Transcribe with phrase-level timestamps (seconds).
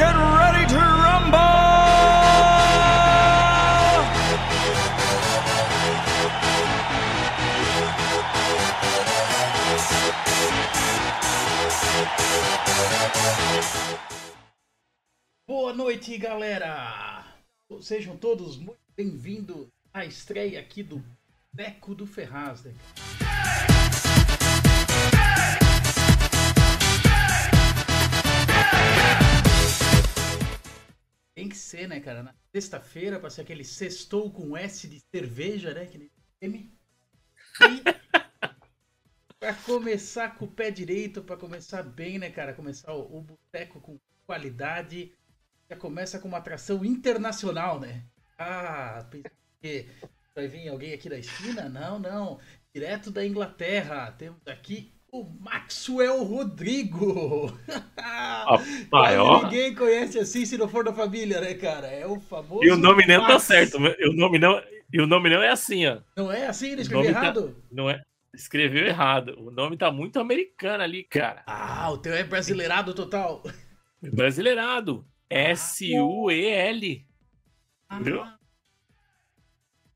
[0.00, 0.80] get ready to!
[15.46, 17.26] Boa noite, galera!
[17.82, 21.04] Sejam todos muito bem-vindos à estreia aqui do
[21.52, 22.64] Deco do Ferraz.
[22.64, 22.72] né?
[31.40, 32.22] Tem que ser, né, cara?
[32.22, 35.86] Na sexta-feira, pra ser aquele sextou com S de cerveja, né?
[35.86, 36.10] Que nem
[36.42, 36.78] M.
[37.62, 37.82] E
[39.40, 42.52] pra começar com o pé direito, pra começar bem, né, cara?
[42.52, 45.14] Começar o, o boteco com qualidade.
[45.70, 48.04] Já começa com uma atração internacional, né?
[48.36, 49.32] Ah, pensei
[49.62, 49.86] que
[50.34, 51.70] vai vir alguém aqui da esquina?
[51.70, 52.38] Não, não.
[52.74, 54.12] Direto da Inglaterra.
[54.12, 57.52] Temos aqui o Maxwell Rodrigo.
[58.90, 61.88] Quase Ninguém conhece assim se não for da família, né, cara?
[61.88, 62.64] É o famoso.
[62.64, 63.78] E o nome não tá certo.
[63.98, 65.98] E o nome não, e o nome não é assim, ó.
[66.16, 66.70] Não é assim?
[66.72, 67.62] Ele escreveu tá- errado?
[67.70, 68.00] Não é.
[68.32, 69.34] Escreveu errado.
[69.38, 71.42] O nome tá muito americano ali, cara.
[71.46, 73.42] Ah, o teu é brasileirado total.
[74.00, 75.04] Brasileirado.
[75.28, 77.06] S-U-E-L.
[77.92, 78.22] Entendeu?
[78.22, 78.38] Ah,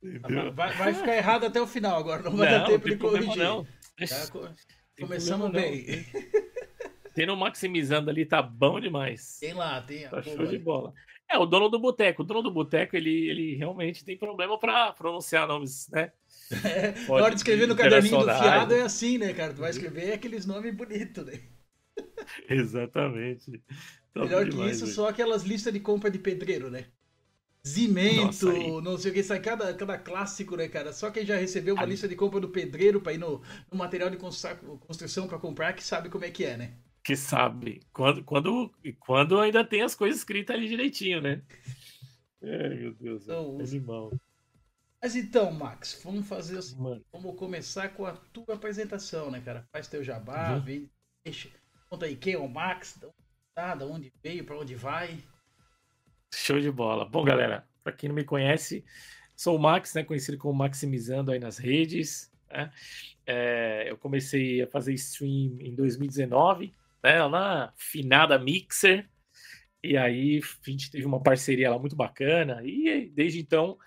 [0.03, 0.53] Entendeu?
[0.53, 2.99] vai, vai ficar errado até o final agora, não vai dar Não, tempo tem de
[2.99, 3.37] corrigir.
[3.37, 3.65] não.
[3.65, 4.51] Tá,
[5.01, 5.87] começamos bem.
[7.15, 9.39] Tendo maximizando ali tá bom demais.
[9.39, 10.59] Tem lá, tem a Tá show de aí.
[10.59, 10.93] bola.
[11.31, 12.23] É, o dono do boteco.
[12.23, 16.13] O dono do boteco, ele, ele realmente tem problema pra pronunciar nomes, né?
[16.65, 19.55] É, na hora de escrever no caderninho do fiado é assim, né, cara?
[19.55, 21.41] Tu vai escrever aqueles nomes bonitos, né?
[22.51, 23.63] Exatamente.
[24.13, 26.85] Tá Melhor bom que demais, isso, só aquelas listas de compra de pedreiro, né?
[27.67, 28.81] Zimento, Nossa, aí.
[28.83, 30.93] não sei o que, sai cada, cada clássico, né, cara?
[30.93, 31.93] Só quem já recebeu uma Ali.
[31.93, 33.41] lista de compra do pedreiro pra ir no,
[33.71, 36.75] no material de constru- construção pra comprar, que sabe como é que é, né?
[37.03, 41.43] que sabe quando, quando, quando ainda tem as coisas escritas ali direitinho, né?
[42.43, 44.11] Ai, meu Deus, Então, é animal.
[45.03, 46.77] Mas então, Max, vamos fazer assim.
[46.81, 49.67] Mano, Vamos começar com a tua apresentação, né, cara?
[49.73, 50.63] Faz teu jabá, Uhum.
[50.65, 50.91] vem,
[51.25, 51.51] deixa,
[51.91, 53.15] conta aí quem é o Max, de onde
[53.55, 55.19] tá, de onde veio, pra onde vai.
[56.37, 57.05] Show de bola.
[57.05, 58.85] Bom, galera, para quem não me conhece,
[59.37, 62.33] sou o Max, né, conhecido como Maximizando aí nas redes.
[62.51, 62.71] né?
[63.27, 69.09] É, eu comecei a fazer stream em 2019, né, lá na finada Mixer.
[69.83, 72.63] E aí a gente teve uma parceria lá muito bacana.
[72.65, 73.79] E desde então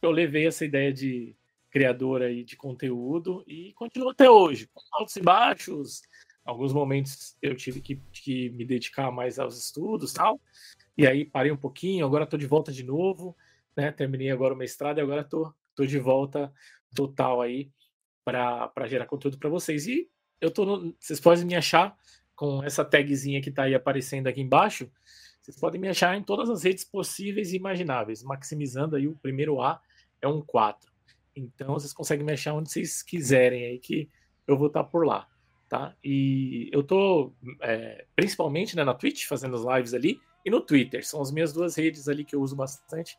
[0.00, 1.34] eu levei essa ideia de
[1.70, 6.02] criador aí de conteúdo e continuo até hoje, com altos e baixos.
[6.44, 10.40] Alguns momentos eu tive que, que me dedicar mais aos estudos tal.
[10.96, 13.36] E aí parei um pouquinho, agora estou de volta de novo,
[13.76, 13.90] né?
[13.92, 16.52] Terminei agora o mestrado e agora estou tô, tô de volta
[16.94, 17.70] total aí
[18.24, 19.86] para gerar conteúdo para vocês.
[19.86, 20.08] E
[20.40, 21.96] eu tô no, vocês podem me achar
[22.34, 24.90] com essa tagzinha que está aí aparecendo aqui embaixo.
[25.40, 29.60] Vocês podem me achar em todas as redes possíveis e imagináveis, maximizando aí o primeiro
[29.60, 29.80] A
[30.20, 30.92] é um 4.
[31.34, 34.08] Então vocês conseguem me achar onde vocês quiserem aí que
[34.46, 35.26] eu vou estar por lá,
[35.68, 35.96] tá?
[36.04, 41.06] E eu tô é, principalmente né, na Twitch fazendo as lives ali e no Twitter.
[41.06, 43.16] São as minhas duas redes ali que eu uso bastante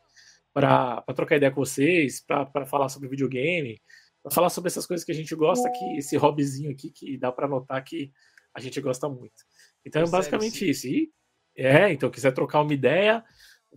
[0.53, 3.81] para trocar ideia com vocês, para falar sobre videogame,
[4.21, 7.31] para falar sobre essas coisas que a gente gosta, que esse hobbyzinho aqui que dá
[7.31, 8.11] para notar que
[8.53, 9.43] a gente gosta muito.
[9.85, 10.65] Então é basicamente sim.
[10.69, 10.87] isso.
[10.87, 11.11] E
[11.55, 13.23] é, então quiser trocar uma ideia,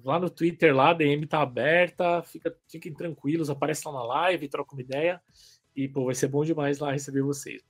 [0.05, 4.49] lá no Twitter lá, a DM tá aberta, fica, fiquem tranquilos, aparece lá na live,
[4.49, 5.21] troca uma ideia
[5.75, 7.63] e pô, vai ser bom demais lá receber vocês.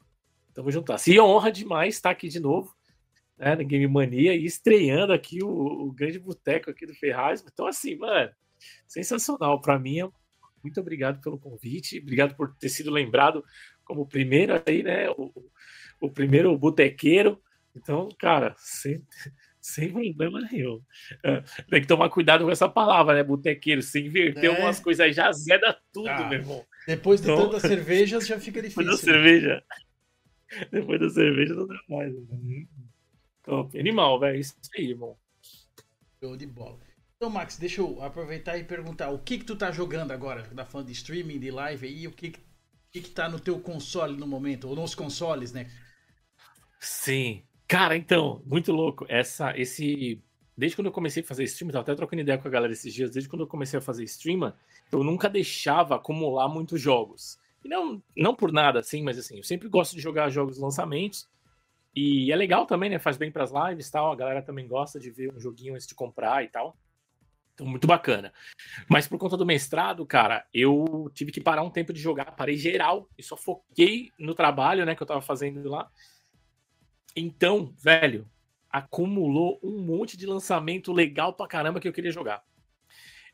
[0.52, 0.98] Tamo juntar.
[0.98, 2.75] Se honra demais estar aqui de novo,
[3.38, 7.44] né, na Game Mania e estreando aqui o, o grande boteco aqui do Ferraz.
[7.46, 8.30] Então assim, mano,
[8.86, 10.00] sensacional para mim.
[10.00, 10.08] é-
[10.62, 13.44] Muito obrigado pelo convite, obrigado por ter sido lembrado
[13.84, 15.32] como o primeiro aí, né, o,
[16.00, 17.40] o primeiro botequeiro.
[17.74, 19.02] Então, cara, sem,
[19.60, 20.80] sem problema nenhum.
[21.22, 23.82] É, tem que tomar cuidado com essa palavra, né, botequeiro.
[23.82, 24.48] Se inverter É.
[24.48, 26.64] algumas coisas aí, já zeda tudo, Ah, meu irmão.
[26.86, 29.12] Depois de Então- tantas cervejas já fica Depois da difícil.
[29.12, 29.18] né?
[29.22, 29.62] cerveja.
[30.72, 32.12] Depois da cerveja não dá mais.
[32.14, 32.66] né?
[33.46, 33.78] Top.
[33.78, 34.38] Animal, velho.
[34.38, 35.16] Isso aí, irmão.
[36.20, 36.78] Show de bola.
[37.16, 40.42] Então, Max, deixa eu aproveitar e perguntar, o que que tu tá jogando agora?
[40.54, 42.40] Tá falando de streaming, de live aí, o que que,
[42.92, 44.68] que que tá no teu console no momento?
[44.68, 45.70] Ou nos consoles, né?
[46.78, 47.42] Sim.
[47.66, 49.06] Cara, então, muito louco.
[49.08, 50.22] Essa, esse.
[50.56, 52.92] Desde quando eu comecei a fazer stream, tava até trocando ideia com a galera esses
[52.92, 54.52] dias, desde quando eu comecei a fazer stream,
[54.90, 57.38] eu nunca deixava acumular muitos jogos.
[57.64, 61.28] E não, não por nada, assim, mas assim, eu sempre gosto de jogar jogos lançamentos.
[61.96, 62.98] E é legal também, né?
[62.98, 64.12] Faz bem pras lives e tal.
[64.12, 66.76] A galera também gosta de ver um joguinho antes de comprar e tal.
[67.54, 68.34] Então, muito bacana.
[68.86, 72.58] Mas por conta do mestrado, cara, eu tive que parar um tempo de jogar, parei
[72.58, 75.90] geral e só foquei no trabalho, né, que eu tava fazendo lá.
[77.16, 78.28] Então, velho,
[78.68, 82.44] acumulou um monte de lançamento legal pra caramba que eu queria jogar.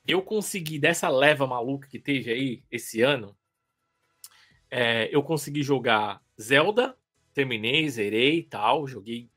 [0.06, 3.36] Eu consegui, dessa leva maluca que teve aí esse ano,
[4.70, 6.96] é, eu consegui jogar Zelda,
[7.34, 9.28] terminei, zerei e tal, joguei,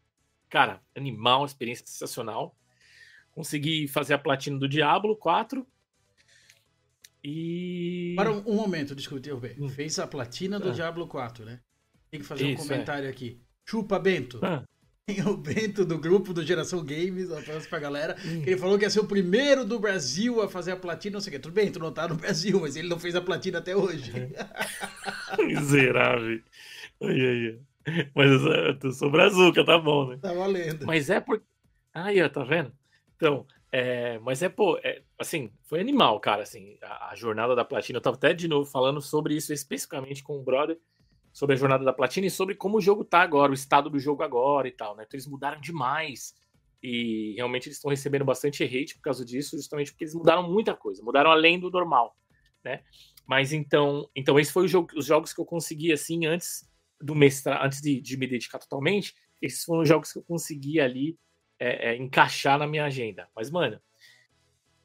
[0.49, 2.55] cara, animal, experiência sensacional.
[3.31, 5.65] Consegui fazer a platina do Diablo 4.
[7.23, 8.13] E.
[8.15, 9.55] Para um, um momento, desculpa interromper.
[9.59, 9.67] Hum.
[9.69, 10.73] Fez a platina do Ah.
[10.73, 11.59] Diablo 4, né?
[12.11, 12.67] Tem que fazer um Isso, é.
[12.67, 13.41] comentário aqui.
[13.65, 14.39] Chupa Bento.
[14.43, 14.63] Ah,
[15.07, 18.15] Tem o Bento do grupo do Geração Games, um abraço pra galera.
[18.25, 18.41] Hum.
[18.45, 21.31] Ele falou que ia ser o primeiro do Brasil a fazer a platina, não sei
[21.31, 21.39] o que.
[21.41, 24.11] Tudo bem, tu não tá no Brasil, mas ele não fez a platina até hoje.
[25.45, 26.41] miserável.
[27.01, 27.59] Ai, ai, ai.
[28.15, 28.31] Mas
[28.83, 30.17] eu sou- brazuca, tá bom, né?
[30.21, 30.85] tá valendo.
[30.85, 31.45] Mas é porque.
[31.93, 32.73] Aí, ó, tá vendo?
[33.15, 37.63] Então, é, mas é, pô, é, assim, foi animal, cara, assim, a, a jornada da
[37.63, 37.97] platina.
[37.97, 40.77] Eu tava até de novo falando sobre isso especificamente com o brother,
[41.31, 43.99] sobre a jornada da platina e sobre como o jogo tá agora, o estado do
[43.99, 45.03] jogo agora e tal, né?
[45.05, 46.33] Então eles mudaram demais.
[46.83, 50.75] E realmente eles estão recebendo bastante hate por causa disso, justamente porque eles mudaram muita
[50.75, 52.15] coisa, mudaram além do normal,
[52.63, 52.83] né?
[53.25, 56.69] Mas então, então esse foi jogo, os jogos que eu consegui assim antes
[57.05, 60.79] do mestrado, antes de, de me dedicar totalmente, esses foram os jogos que eu consegui
[60.79, 61.17] ali
[61.59, 63.29] é, é, encaixar na minha agenda.
[63.35, 63.79] Mas, mano,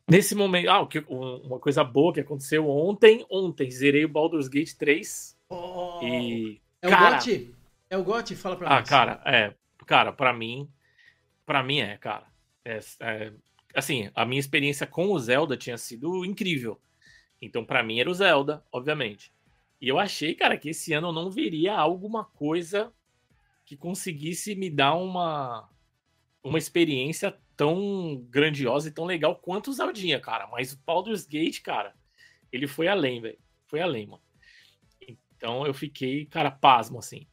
[0.08, 0.69] nesse momento.
[0.69, 3.25] Ah, o que- um- uma coisa boa que aconteceu ontem.
[3.31, 5.37] Ontem, zerei o Baldur's Gate 3.
[5.49, 6.61] Oh, E.
[6.82, 7.55] é o cara- Gotti?
[7.88, 8.37] É o Gotti?
[8.37, 8.88] Fala pra Ah, nós.
[8.88, 9.55] cara, é.
[9.87, 10.69] Cara, pra mim.
[11.44, 12.26] Pra mim é, cara.
[12.64, 13.32] É, é,
[13.75, 16.81] assim, a minha experiência com o Zelda tinha sido incrível.
[17.43, 19.32] Então, pra mim, era o Zelda, obviamente.
[19.81, 22.93] E eu achei, cara, que esse ano eu não veria alguma coisa
[23.65, 25.69] que conseguisse me dar uma,
[26.43, 30.47] uma experiência tão grandiosa e tão legal quanto o Zeldinha, cara.
[30.49, 31.94] Mas o Baldur's Gate, cara,
[32.53, 33.38] ele foi além, velho.
[33.67, 34.23] Foi além, mano.
[35.37, 37.27] Então eu fiquei, cara, pasmo, assim.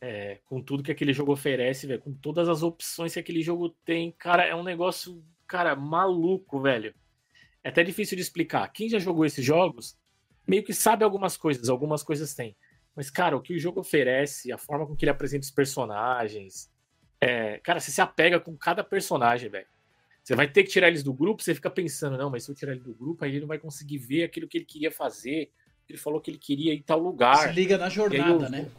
[0.00, 2.00] É, com tudo que aquele jogo oferece, velho.
[2.00, 4.12] Com todas as opções que aquele jogo tem.
[4.12, 6.94] Cara, é um negócio, cara, maluco, velho.
[7.62, 8.68] É até difícil de explicar.
[8.68, 9.98] Quem já jogou esses jogos,
[10.46, 12.56] meio que sabe algumas coisas, algumas coisas tem.
[12.94, 16.70] Mas, cara, o que o jogo oferece, a forma com que ele apresenta os personagens.
[17.20, 19.66] É, cara, você se apega com cada personagem, velho.
[20.22, 22.54] Você vai ter que tirar eles do grupo, você fica pensando, não, mas se eu
[22.54, 25.50] tirar ele do grupo, aí ele não vai conseguir ver aquilo que ele queria fazer.
[25.88, 27.48] Ele falou que ele queria ir tal lugar.
[27.48, 28.70] Se liga na jornada, eu- né?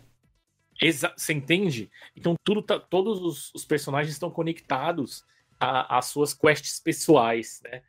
[0.82, 1.90] Exa você entende?
[2.16, 5.24] Então tudo tá, todos os, os personagens estão conectados
[5.60, 7.82] às suas quests pessoais, né?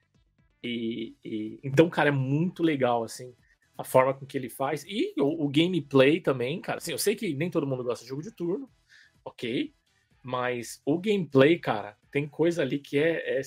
[0.63, 3.35] E, e- então, cara, é muito legal assim
[3.77, 6.79] a forma com que ele faz e o, o gameplay também, cara.
[6.79, 8.71] Assim, eu sei que nem todo mundo gosta de jogo de turno,
[9.25, 9.75] ok?
[10.23, 13.41] Mas o gameplay, cara, tem coisa ali que é, é,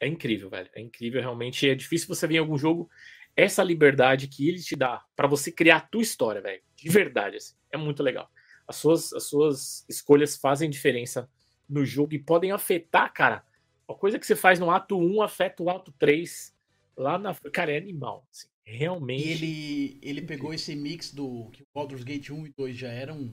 [0.00, 0.68] é incrível, velho.
[0.74, 1.68] É incrível, realmente.
[1.68, 2.90] É difícil você ver em algum jogo
[3.36, 6.62] essa liberdade que ele te dá pra você criar a tua história, velho.
[6.74, 7.54] De verdade, assim.
[7.70, 8.30] É muito legal.
[8.66, 11.30] As suas, as suas escolhas fazem diferença
[11.68, 13.44] no jogo e podem afetar, cara.
[13.86, 16.54] Uma coisa que você faz no ato 1 afeta o ato 3
[16.96, 17.34] lá na.
[17.52, 18.26] Cara, é animal.
[18.30, 18.48] assim.
[18.66, 19.26] Realmente.
[19.26, 22.88] E ele, ele pegou esse mix do que o Baldur's Gate 1 e 2 já
[22.88, 23.32] eram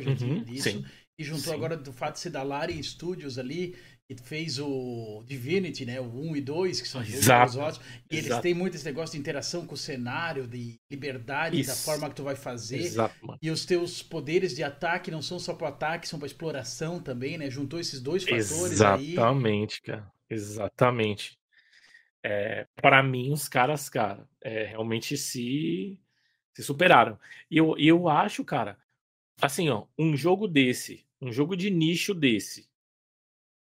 [0.00, 0.84] já Uhum, disso, sim.
[1.18, 1.58] e juntou Sim.
[1.58, 3.76] agora do fato de ser da Larian Studios ali,
[4.08, 8.26] que fez o Divinity, né, o 1 e 2, que são Exato, ótimos, e eles
[8.26, 8.42] exato.
[8.42, 11.84] têm muito esse negócio de interação com o cenário, de liberdade da Isso.
[11.84, 12.78] forma que tu vai fazer.
[12.78, 13.14] Exato.
[13.42, 17.36] E os teus poderes de ataque não são só para ataque, são para exploração também,
[17.36, 17.50] né?
[17.50, 19.14] Juntou esses dois fatores aí.
[19.14, 20.08] Exatamente, cara.
[20.28, 21.39] Exatamente.
[22.22, 25.98] É, para mim, os caras, cara, é, realmente se,
[26.54, 27.18] se superaram.
[27.50, 28.78] E eu, eu acho, cara,
[29.40, 32.68] assim, ó, um jogo desse, um jogo de nicho desse,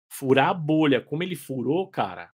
[0.09, 2.31] furar a bolha como ele furou, cara,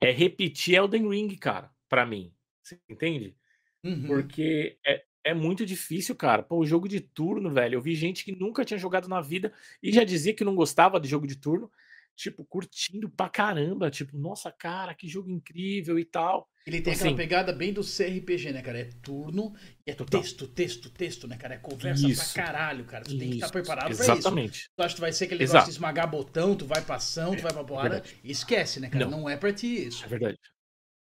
[0.00, 2.32] é repetir Elden Ring, cara, pra mim.
[2.62, 3.36] Você entende?
[3.84, 4.06] Uhum.
[4.06, 6.42] Porque é, é muito difícil, cara.
[6.42, 7.76] Pô, o jogo de turno, velho.
[7.76, 10.98] Eu vi gente que nunca tinha jogado na vida e já dizia que não gostava
[10.98, 11.70] de jogo de turno,
[12.16, 13.90] tipo, curtindo pra caramba.
[13.90, 16.48] Tipo, nossa, cara, que jogo incrível e tal.
[16.66, 18.78] Ele tem Assim- aquela pegada bem do CRPG, né, cara?
[18.80, 19.52] É turno
[19.86, 20.20] e é Total.
[20.20, 21.54] texto, texto, texto, né, cara?
[21.54, 22.32] É conversa Isso.
[22.34, 23.04] pra caralho, cara.
[23.04, 24.02] Tu tem que estar Isso, preparado pra isso.
[24.02, 24.70] Exatamente.
[24.76, 25.54] Tu acha que tu vai ser aquele Exato.
[25.54, 27.88] negócio de esmagar botão, tu vai pra ação, tu vai pra porrada.
[28.00, 28.16] verdade.
[28.22, 29.04] Esquece, né, cara?
[29.06, 29.22] Não.
[29.22, 30.04] Não, é pra ti isso.
[30.04, 30.38] É verdade.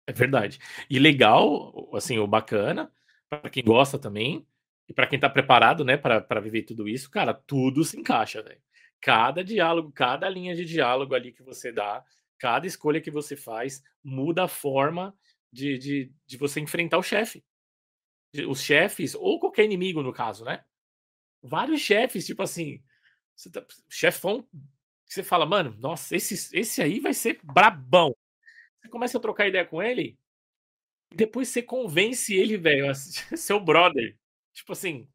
[0.06, 0.58] É verdade.
[0.90, 2.90] E legal, assim, o bacana,
[3.30, 4.46] pra quem gosta também,
[4.88, 8.60] e pra quem tá preparado, né, pra viver tudo isso, cara, tudo se encaixa, velho.
[9.04, 12.02] Cada diálogo, cada linha de diálogo ali que você dá,
[12.38, 15.14] cada escolha que você faz, muda a forma
[15.52, 17.44] de, de, de você enfrentar o chefe.
[18.48, 20.64] Os chefes, ou qualquer inimigo, no caso, né?
[21.42, 22.82] Vários chefes, tipo assim,
[23.36, 24.48] você tá, chefão,
[25.04, 28.16] você fala, mano, nossa, esse, esse aí vai ser brabão.
[28.80, 30.18] Você começa a trocar ideia com ele,
[31.14, 32.86] depois você convence ele, velho,
[33.36, 34.16] seu brother.
[34.54, 35.06] Tipo assim.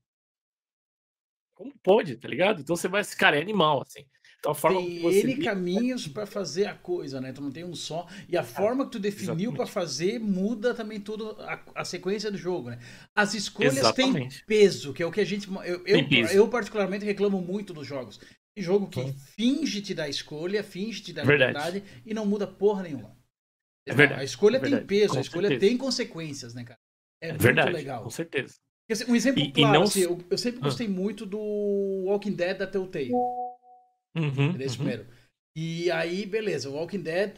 [1.59, 2.61] Como pode, tá ligado?
[2.61, 3.03] Então você vai.
[3.03, 4.05] Cara, é animal, assim.
[4.39, 7.33] Então, tem N caminhos para fazer a coisa, né?
[7.33, 8.07] Tu não tem um só.
[8.29, 12.37] E a forma que tu definiu para fazer muda também tudo a, a, sequência do
[12.37, 12.79] jogo, né?
[13.13, 14.37] As escolhas Exatamente.
[14.37, 15.49] têm peso, que é o que a gente.
[15.65, 18.21] Eu, eu, eu, particularmente reclamo muito dos jogos.
[18.55, 19.17] Tem jogo que Sim.
[19.35, 23.17] finge te dar escolha, finge te dar verdade e não muda porra nenhuma.
[23.85, 24.21] É verdade.
[24.21, 25.69] A escolha é verdade, tem peso, a escolha certeza.
[25.69, 26.79] tem consequências, né, cara?
[27.21, 28.03] É, é verdade, legal.
[28.03, 28.55] Com certeza.
[29.07, 29.83] Um exemplo e, claro, e não...
[29.83, 30.89] assim, eu, eu, sempre gostei ah.
[30.89, 31.39] muito do
[32.05, 33.11] Walking Dead da Telltale.
[33.13, 34.53] Uhum, uhum.
[34.53, 35.05] primeiro.
[35.55, 37.33] E aí, beleza, o Walking Dead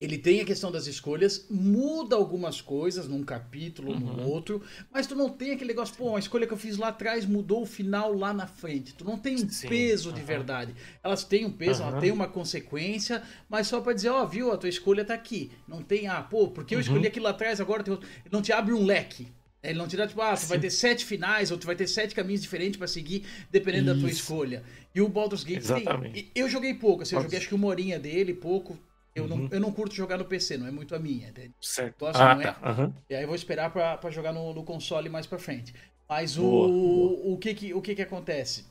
[0.00, 3.98] ele tem a questão das escolhas, muda algumas coisas num capítulo, uhum.
[3.98, 4.60] no outro,
[4.92, 7.62] mas tu não tem aquele negócio, pô, a escolha que eu fiz lá atrás mudou
[7.62, 8.94] o final lá na frente.
[8.94, 9.68] Tu não tem um Sim.
[9.68, 10.14] peso uhum.
[10.14, 10.74] de verdade.
[11.02, 11.88] Elas têm um peso, uhum.
[11.88, 15.14] ela tem uma consequência, mas só para dizer, ó, oh, viu, a tua escolha tá
[15.14, 15.50] aqui.
[15.66, 16.82] Não tem, ah, pô, porque eu uhum.
[16.82, 18.08] escolhi aquilo lá atrás, agora tem outro.
[18.30, 19.28] Não te abre um leque.
[19.64, 21.86] Ele não te dá, tipo, ah, tu vai ter sete finais, ou tu vai ter
[21.86, 23.94] sete caminhos diferentes para seguir, dependendo Isso.
[23.94, 24.62] da tua escolha.
[24.94, 26.22] E o Baldur's Gate Exatamente.
[26.22, 26.30] tem.
[26.34, 28.78] Eu joguei pouco, assim, eu joguei acho que uma horinha dele, pouco.
[29.14, 29.28] Eu, uhum.
[29.28, 31.32] não, eu não curto jogar no PC, não é muito a minha.
[31.60, 32.00] Certo.
[32.00, 32.52] Gosto, ah, não é?
[32.52, 32.72] Tá.
[32.72, 32.92] Uhum.
[33.08, 35.72] E aí eu vou esperar pra, pra jogar no, no console mais pra frente.
[36.08, 37.34] Mas boa, o, boa.
[37.34, 38.66] o, que, que, o que que acontece?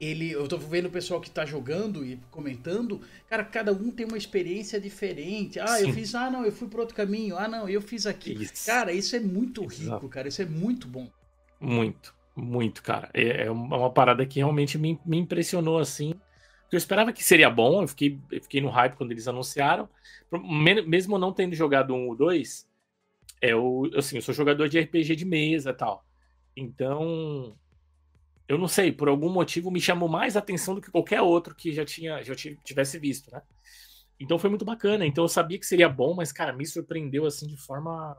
[0.00, 4.06] Ele, eu tô vendo o pessoal que tá jogando e comentando, cara, cada um tem
[4.06, 5.60] uma experiência diferente.
[5.60, 5.88] Ah, Sim.
[5.88, 7.36] eu fiz, ah, não, eu fui para outro caminho.
[7.36, 8.32] Ah, não, eu fiz aqui.
[8.32, 8.64] Isso.
[8.64, 9.96] Cara, isso é muito Exato.
[9.96, 11.10] rico, cara, isso é muito bom.
[11.60, 13.10] Muito, muito, cara.
[13.12, 16.14] É, é uma parada que realmente me, me impressionou assim.
[16.72, 19.88] Eu esperava que seria bom, eu fiquei, eu fiquei no hype quando eles anunciaram.
[20.86, 22.66] Mesmo não tendo jogado um ou dois,
[23.42, 26.04] é eu, assim, eu sou jogador de RPG de mesa e tal.
[26.56, 27.56] Então,
[28.50, 31.72] eu não sei, por algum motivo me chamou mais atenção do que qualquer outro que
[31.72, 33.40] já tinha já tivesse visto, né?
[34.18, 35.06] Então foi muito bacana.
[35.06, 38.16] Então eu sabia que seria bom, mas cara, me surpreendeu assim de forma,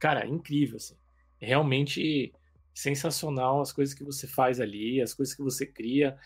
[0.00, 0.96] cara, incrível assim.
[1.38, 2.32] Realmente
[2.74, 6.18] sensacional as coisas que você faz ali, as coisas que você cria,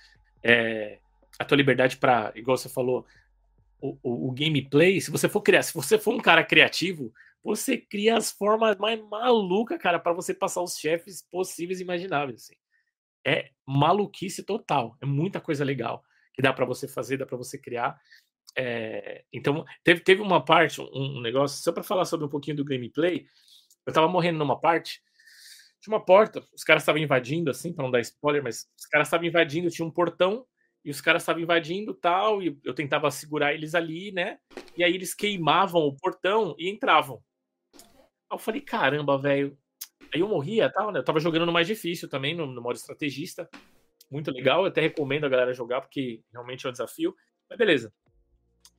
[0.42, 0.98] é,
[1.38, 3.04] a tua liberdade para, igual você falou,
[3.78, 4.98] o, o, o, gameplay.
[4.98, 7.12] Se você for criar, se você for um cara criativo,
[7.44, 12.44] você cria as formas mais malucas, cara, para você passar os chefes possíveis e imagináveis.
[12.44, 12.65] Assim
[13.26, 14.96] é maluquice total.
[15.02, 16.02] É muita coisa legal
[16.32, 17.98] que dá para você fazer, dá para você criar.
[18.56, 22.56] É, então, teve, teve uma parte, um, um negócio, só para falar sobre um pouquinho
[22.56, 23.26] do gameplay.
[23.84, 25.02] Eu tava morrendo numa parte,
[25.80, 29.08] tinha uma porta, os caras estavam invadindo, assim, para não dar spoiler, mas os caras
[29.08, 30.46] estavam invadindo, tinha um portão,
[30.84, 34.38] e os caras estavam invadindo tal, e eu tentava segurar eles ali, né?
[34.76, 37.22] E aí eles queimavam o portão e entravam.
[37.74, 37.80] Aí
[38.32, 39.56] eu falei, caramba, velho,
[40.14, 41.00] Aí eu morria tal, né?
[41.00, 43.48] Eu tava jogando no mais difícil também, no, no modo estrategista.
[44.10, 47.14] Muito legal, eu até recomendo a galera jogar, porque realmente é um desafio.
[47.48, 47.92] Mas beleza.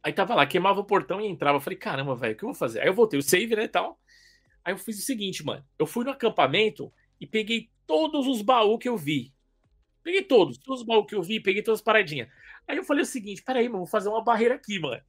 [0.01, 1.57] Aí tava lá, queimava o portão e entrava.
[1.57, 2.81] Eu falei, caramba, velho, o que eu vou fazer?
[2.81, 4.00] Aí eu voltei o save, né, tal.
[4.63, 5.65] Aí eu fiz o seguinte, mano.
[5.77, 9.34] Eu fui no acampamento e peguei todos os baús que eu vi.
[10.03, 12.29] Peguei todos, todos os baús que eu vi, peguei todas as paradinhas.
[12.67, 15.01] Aí eu falei o seguinte, peraí, mano, vou fazer uma barreira aqui, mano.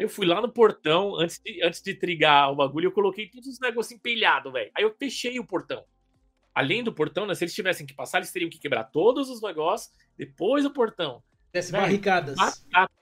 [0.00, 3.28] Aí eu fui lá no portão, antes de, antes de trigar o bagulho, eu coloquei
[3.28, 4.70] todos os negócios empilhados, velho.
[4.74, 5.84] Aí eu fechei o portão.
[6.54, 9.42] Além do portão, né, se eles tivessem que passar, eles teriam que quebrar todos os
[9.42, 11.22] negócios, depois o portão.
[11.52, 12.34] Desce barricadas.
[12.34, 12.92] Batata,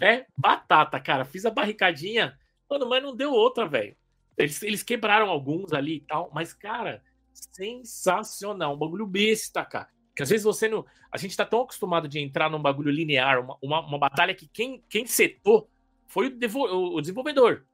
[0.00, 1.24] é, batata, cara.
[1.24, 2.36] Fiz a barricadinha,
[2.68, 3.96] mano, mas não deu outra, velho.
[4.36, 8.74] Eles, eles quebraram alguns ali e tal, mas, cara, sensacional.
[8.74, 9.88] Um bagulho besta, cara.
[10.16, 10.84] Que às vezes você não.
[11.12, 14.48] A gente tá tão acostumado de entrar num bagulho linear, uma, uma, uma batalha que
[14.48, 15.70] quem, quem setou
[16.08, 17.64] foi o, o desenvolvedor.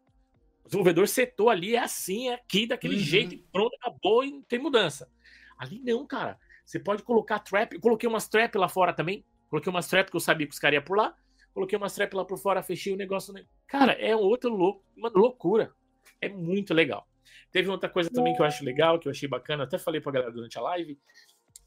[0.64, 3.00] O desenvolvedor setou ali, é assim, é aqui, daquele uhum.
[3.00, 5.10] jeito, pronto, acabou e não tem mudança.
[5.58, 6.38] Ali não, cara.
[6.64, 7.74] Você pode colocar trap.
[7.74, 9.24] Eu coloquei umas trap lá fora também.
[9.48, 11.14] Coloquei umas trap que eu sabia que os caras iam por lá.
[11.52, 13.32] Coloquei umas trap lá por fora, fechei o negócio.
[13.68, 15.72] Cara, é outra lou uma loucura.
[16.20, 17.06] É muito legal.
[17.52, 20.10] Teve outra coisa também que eu acho legal, que eu achei bacana, até falei pra
[20.10, 20.98] galera durante a live.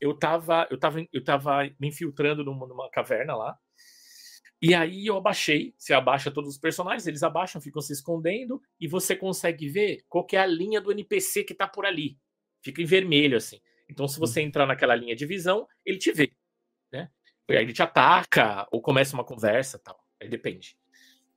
[0.01, 3.57] Eu tava, eu tava, eu tava me infiltrando numa, numa caverna lá.
[4.61, 8.87] E aí eu abaixei, você abaixa todos os personagens, eles abaixam, ficam se escondendo, e
[8.87, 12.17] você consegue ver qual é a linha do NPC que tá por ali.
[12.61, 13.61] Fica em vermelho, assim.
[13.89, 14.47] Então, se você uhum.
[14.47, 16.31] entrar naquela linha de visão, ele te vê.
[16.91, 17.09] Né?
[17.49, 20.03] E aí ele te ataca, ou começa uma conversa tal.
[20.19, 20.75] Aí depende.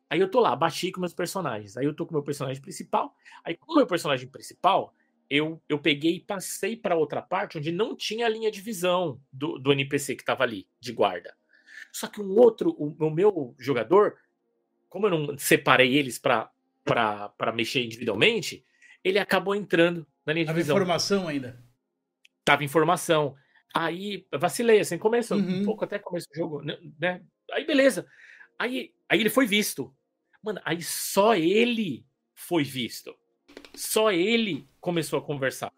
[0.09, 1.77] Aí eu tô lá, baixei com meus personagens.
[1.77, 3.15] Aí eu tô com o meu personagem principal.
[3.45, 4.93] Aí, com o meu personagem principal,
[5.29, 9.21] eu, eu peguei e passei para outra parte onde não tinha a linha de visão
[9.33, 11.37] do, do NPC que tava ali, de guarda.
[11.92, 14.16] Só que um outro, o, o meu jogador,
[14.88, 16.50] como eu não separei eles para
[17.54, 18.64] mexer individualmente,
[19.02, 20.76] ele acabou entrando na linha de Tava visão.
[20.76, 21.62] informação ainda.
[22.44, 23.37] Tava informação.
[23.75, 25.60] Aí vacilei, assim, começo, uhum.
[25.60, 27.22] um pouco até começo do jogo, né, né?
[27.52, 28.06] Aí beleza.
[28.58, 29.94] Aí, aí ele foi visto.
[30.42, 33.14] Mano, aí só ele foi visto.
[33.75, 35.72] Só ele começou a conversar.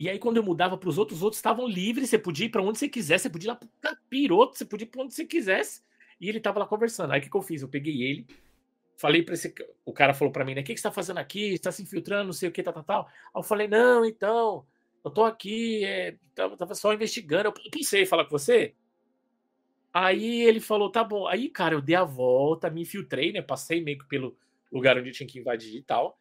[0.00, 2.48] E aí, quando eu mudava para os outros, os outros estavam livres, você podia ir
[2.48, 5.12] para onde você quisesse, você podia ir lá pro capiroto, você podia ir para onde
[5.12, 5.82] você quisesse.
[6.18, 7.12] E ele tava lá conversando.
[7.12, 7.60] Aí o que, que eu fiz?
[7.60, 8.26] Eu peguei ele,
[8.96, 9.54] falei para esse.
[9.84, 10.62] O cara falou para mim, né?
[10.62, 11.52] O que, que você tá fazendo aqui?
[11.52, 13.06] Você tá se infiltrando, não sei o que, tal, tal, tal.
[13.08, 14.66] Aí eu falei, não, então,
[15.04, 17.48] eu tô aqui, é, tava, tava só investigando.
[17.48, 18.74] Eu pensei falar com você.
[19.92, 21.26] Aí ele falou, tá bom.
[21.26, 23.42] Aí, cara, eu dei a volta, me infiltrei, né?
[23.42, 24.34] Passei meio que pelo
[24.72, 26.18] lugar onde eu tinha que invadir e tal.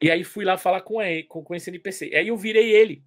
[0.00, 2.10] E aí fui lá falar com, ele, com, com esse NPC.
[2.10, 3.02] E aí eu virei ele.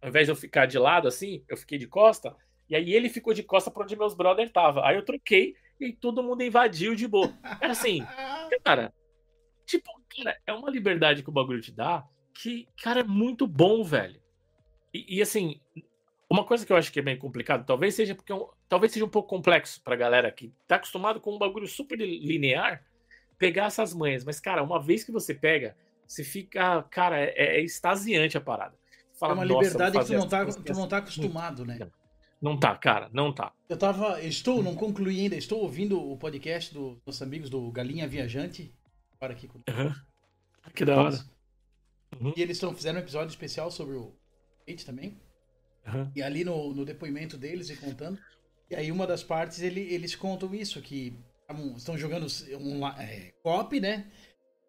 [0.00, 2.34] Ao invés de eu ficar de lado assim, eu fiquei de costa.
[2.68, 4.86] E aí ele ficou de costa pra onde meus brother tava.
[4.86, 7.32] Aí eu troquei e todo mundo invadiu de boa.
[7.60, 8.00] Era assim,
[8.64, 8.92] cara,
[9.66, 13.84] tipo, cara, é uma liberdade que o bagulho te dá que, cara, é muito bom,
[13.84, 14.20] velho.
[14.94, 15.60] E, e assim,
[16.28, 18.38] uma coisa que eu acho que é bem complicado, talvez seja porque é
[18.68, 22.84] talvez seja um pouco complexo pra galera que tá acostumado com um bagulho super linear,
[23.36, 24.24] pegar essas manhas.
[24.24, 25.76] Mas, cara, uma vez que você pega,
[26.10, 28.76] você fica, cara, é, é extasiante a parada.
[29.14, 31.78] Fala, é uma liberdade que tu não, tá, tu não tá acostumado, né?
[32.42, 33.52] Não tá, cara, não tá.
[33.68, 34.20] Eu tava.
[34.20, 38.74] Estou, não concluí ainda, estou ouvindo o podcast dos nossos amigos do Galinha Viajante.
[39.20, 39.70] Para aqui comigo.
[39.70, 39.94] Uhum.
[40.74, 41.24] Que da hora.
[42.18, 42.32] Uhum.
[42.36, 44.12] E eles tão, fizeram um episódio especial sobre o
[44.66, 45.20] Kate também.
[45.86, 46.10] Uhum.
[46.16, 48.18] E ali no, no depoimento deles e contando.
[48.68, 51.16] E aí uma das partes ele, eles contam isso, que
[51.76, 52.26] estão jogando
[52.58, 54.10] um, é, cop, né?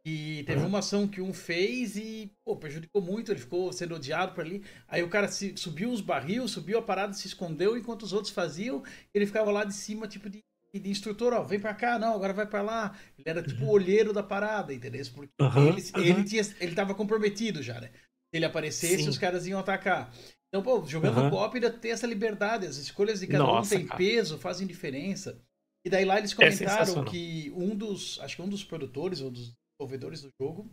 [0.03, 4.33] E teve uma ação que um fez e pô, prejudicou muito, ele ficou sendo odiado
[4.33, 4.63] por ali.
[4.87, 8.33] Aí o cara se, subiu os barril, subiu a parada, se escondeu enquanto os outros
[8.33, 8.83] faziam.
[9.13, 10.43] Ele ficava lá de cima, tipo de,
[10.73, 12.97] de instrutor, ó, vem pra cá, não, agora vai pra lá.
[13.15, 13.73] Ele era tipo o uhum.
[13.73, 15.05] olheiro da parada, entendeu?
[15.13, 15.67] Porque uhum.
[15.67, 17.89] ele, ele, tinha, ele tava comprometido já, né?
[17.89, 19.09] Se ele aparecesse, Sim.
[19.09, 20.11] os caras iam atacar.
[20.47, 21.29] Então, pô, jogando uhum.
[21.29, 25.39] co ainda tem essa liberdade, as escolhas de cada Nossa, um tem peso, fazem diferença.
[25.85, 29.21] E daí lá eles é comentaram é que um dos, acho que um dos produtores
[29.21, 30.69] ou dos desenvolvedores do jogo.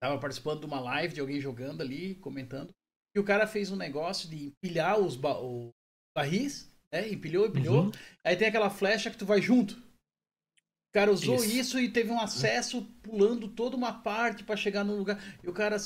[0.00, 2.72] Tava participando de uma live de alguém jogando ali, comentando.
[3.14, 5.70] E o cara fez um negócio de empilhar os, ba os
[6.14, 7.08] barris, né?
[7.08, 7.84] Empilhou, empilhou.
[7.84, 7.92] Uhum.
[8.24, 9.74] Aí tem aquela flecha que tu vai junto.
[9.74, 14.84] O cara usou isso, isso e teve um acesso pulando toda uma parte para chegar
[14.84, 15.18] no lugar.
[15.42, 15.78] E o cara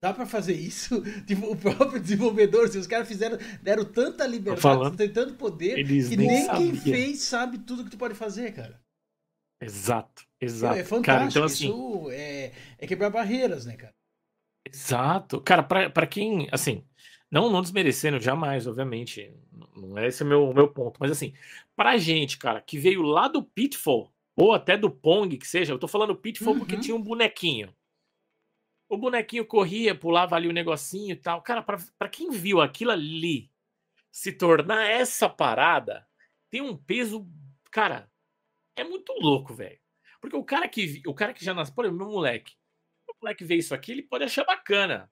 [0.00, 1.02] Dá para fazer isso?
[1.26, 6.16] Tipo, o próprio desenvolvedor, se os caras fizeram, deram tanta liberdade, tem tanto poder, que
[6.16, 8.80] nem, nem quem fez sabe tudo que tu pode fazer, cara.
[9.60, 10.78] Exato, exato.
[10.78, 11.04] É fantástico.
[11.04, 13.94] Cara, então, assim, Isso é, é quebrar barreiras, né, cara?
[14.64, 15.40] Exato.
[15.40, 16.84] Cara, pra, pra quem, assim,
[17.30, 19.34] não, não desmerecendo jamais, obviamente,
[19.76, 21.34] não é esse o meu, meu ponto, mas assim,
[21.76, 25.78] pra gente, cara, que veio lá do Pitfall, ou até do Pong, que seja, eu
[25.78, 26.60] tô falando Pitfall uhum.
[26.60, 27.74] porque tinha um bonequinho.
[28.88, 31.42] O bonequinho corria, pulava ali o negocinho e tal.
[31.42, 33.50] Cara, pra, pra quem viu aquilo ali
[34.10, 36.06] se tornar essa parada,
[36.48, 37.28] tem um peso,
[37.70, 38.10] cara,
[38.80, 39.78] é muito louco, velho.
[40.20, 42.54] Porque o cara que o cara que já nasceu, por exemplo, meu moleque,
[43.08, 45.10] o moleque vê isso aqui, ele pode achar bacana.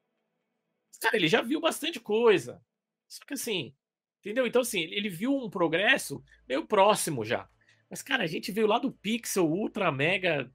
[1.01, 2.63] Cara, ele já viu bastante coisa.
[3.09, 3.75] Só que assim,
[4.21, 4.47] entendeu?
[4.47, 7.49] Então assim, ele viu um progresso meio próximo já.
[7.89, 10.51] Mas cara, a gente veio lá do Pixel Ultra Mega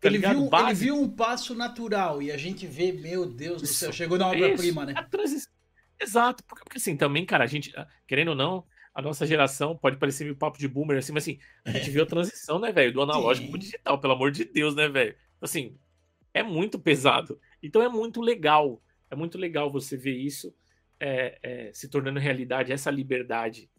[0.00, 3.66] Tá ele, viu, ele, viu, um passo natural e a gente vê, meu Deus do
[3.66, 4.94] céu, chegou na obra-prima, né?
[5.98, 8.66] Exato, porque, porque, assim, também, cara, a gente, ah, querendo ou não,
[8.96, 12.02] a nossa geração pode parecer meio papo de boomer, assim, mas assim, a gente viu
[12.02, 12.94] a transição, né, velho?
[12.94, 13.50] Do analógico Sim.
[13.50, 15.14] pro digital, pelo amor de Deus, né, velho?
[15.38, 15.76] Assim,
[16.32, 17.38] é muito pesado.
[17.62, 18.82] Então é muito legal.
[19.10, 20.56] É muito legal você ver isso
[20.98, 23.70] é, é, se tornando realidade, essa liberdade.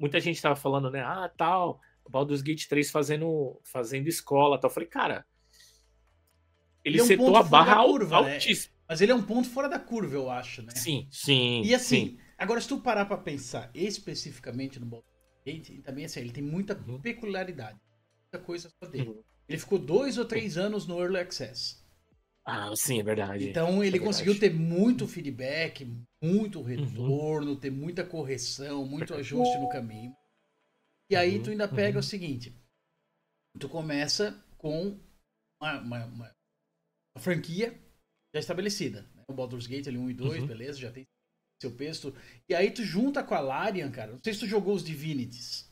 [0.00, 1.00] Muita gente tava falando, né?
[1.00, 4.68] Ah, tal, o Baldur's Gate 3 fazendo, fazendo escola tal.
[4.68, 5.24] Eu falei, cara,
[6.84, 8.34] ele, ele é um setou a barra curva, né?
[8.34, 8.74] altíssima.
[8.74, 8.82] Né?
[8.88, 10.72] Mas ele é um ponto fora da curva, eu acho, né?
[10.74, 11.62] Sim, sim.
[11.64, 12.25] E assim, sim.
[12.38, 15.10] Agora, se tu parar pra pensar especificamente no Baldur's
[15.44, 17.00] Gate, também assim, ele tem muita uhum.
[17.00, 17.80] peculiaridade.
[18.22, 19.10] Muita coisa só dele.
[19.10, 19.22] Uhum.
[19.48, 21.84] Ele ficou dois ou três anos no Early Access.
[22.44, 23.48] Ah, sim, é verdade.
[23.48, 25.84] Então ele é conseguiu ter muito feedback,
[26.22, 26.64] muito uhum.
[26.64, 27.60] retorno, uhum.
[27.60, 30.14] ter muita correção, muito ajuste no caminho.
[31.10, 32.00] E aí tu ainda pega uhum.
[32.00, 32.54] o seguinte:
[33.58, 34.98] tu começa com
[35.60, 36.32] uma, uma, uma,
[37.18, 37.76] franquia
[38.32, 39.02] já estabelecida.
[39.14, 39.24] Né?
[39.28, 40.46] O Baldur's Gate ali 1 e 2, uhum.
[40.46, 41.06] beleza, já tem
[41.60, 42.14] seu peso.
[42.48, 44.12] E aí tu junta com a Larian, cara.
[44.12, 45.66] Não sei se tu jogou os Divinities.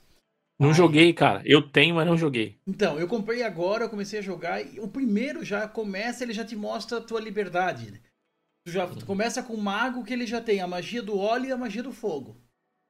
[0.58, 0.74] Não aí...
[0.74, 1.42] joguei, cara.
[1.44, 2.58] Eu tenho, mas não joguei.
[2.66, 4.62] Então, eu comprei agora, eu comecei a jogar.
[4.62, 7.90] E o primeiro já começa, ele já te mostra a tua liberdade.
[7.90, 8.00] Né?
[8.66, 11.46] Tu, já, tu começa com o mago que ele já tem a magia do óleo
[11.46, 12.40] e a magia do fogo.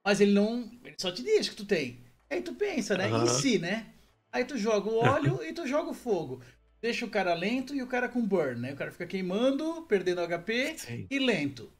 [0.06, 0.70] Mas ele não.
[0.84, 2.04] Ele só te diz que tu tem.
[2.30, 3.08] Aí tu pensa, né?
[3.08, 3.24] Uhum.
[3.24, 3.86] E se, né?
[4.30, 6.42] Aí tu joga o óleo e tu joga o fogo.
[6.80, 8.74] Deixa o cara lento e o cara com burn, né?
[8.74, 11.06] O cara fica queimando, perdendo HP Sim.
[11.10, 11.72] e lento.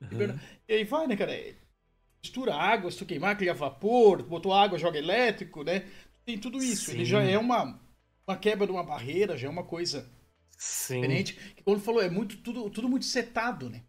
[0.00, 0.38] Uhum.
[0.68, 1.32] E aí vai, né, cara?
[2.22, 5.86] Mistura água, se tu queimar, cria vapor, botou água, joga elétrico, né?
[6.24, 6.90] Tem tudo isso.
[6.90, 6.96] Sim.
[6.96, 7.80] Ele já é uma,
[8.26, 10.10] uma quebra de uma barreira, já é uma coisa
[10.50, 11.00] Sim.
[11.00, 11.54] diferente.
[11.64, 13.84] Quando falou, é muito tudo, tudo muito setado, né?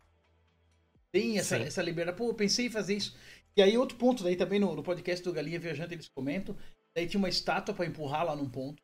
[1.12, 2.17] tem essa, essa liberdade.
[2.17, 3.15] Pô, eu pensei em fazer isso.
[3.56, 6.56] E aí, outro ponto, daí também no, no podcast do Galinha Viajante eles comentam.
[6.95, 8.82] Daí tinha uma estátua para empurrar lá num ponto.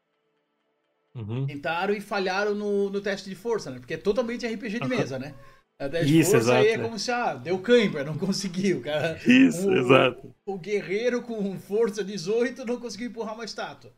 [1.15, 1.47] Uhum.
[1.47, 3.79] Tentaram e falharam no, no teste de força, né?
[3.79, 5.33] Porque é totalmente RPG de mesa, né?
[5.79, 8.81] A teste Isso, força exato, aí é, é como se, ah, deu câimbra, não conseguiu,
[8.81, 9.15] cara.
[9.27, 10.35] Isso, o, exato.
[10.45, 13.95] O guerreiro com força 18 não conseguiu empurrar uma estátua.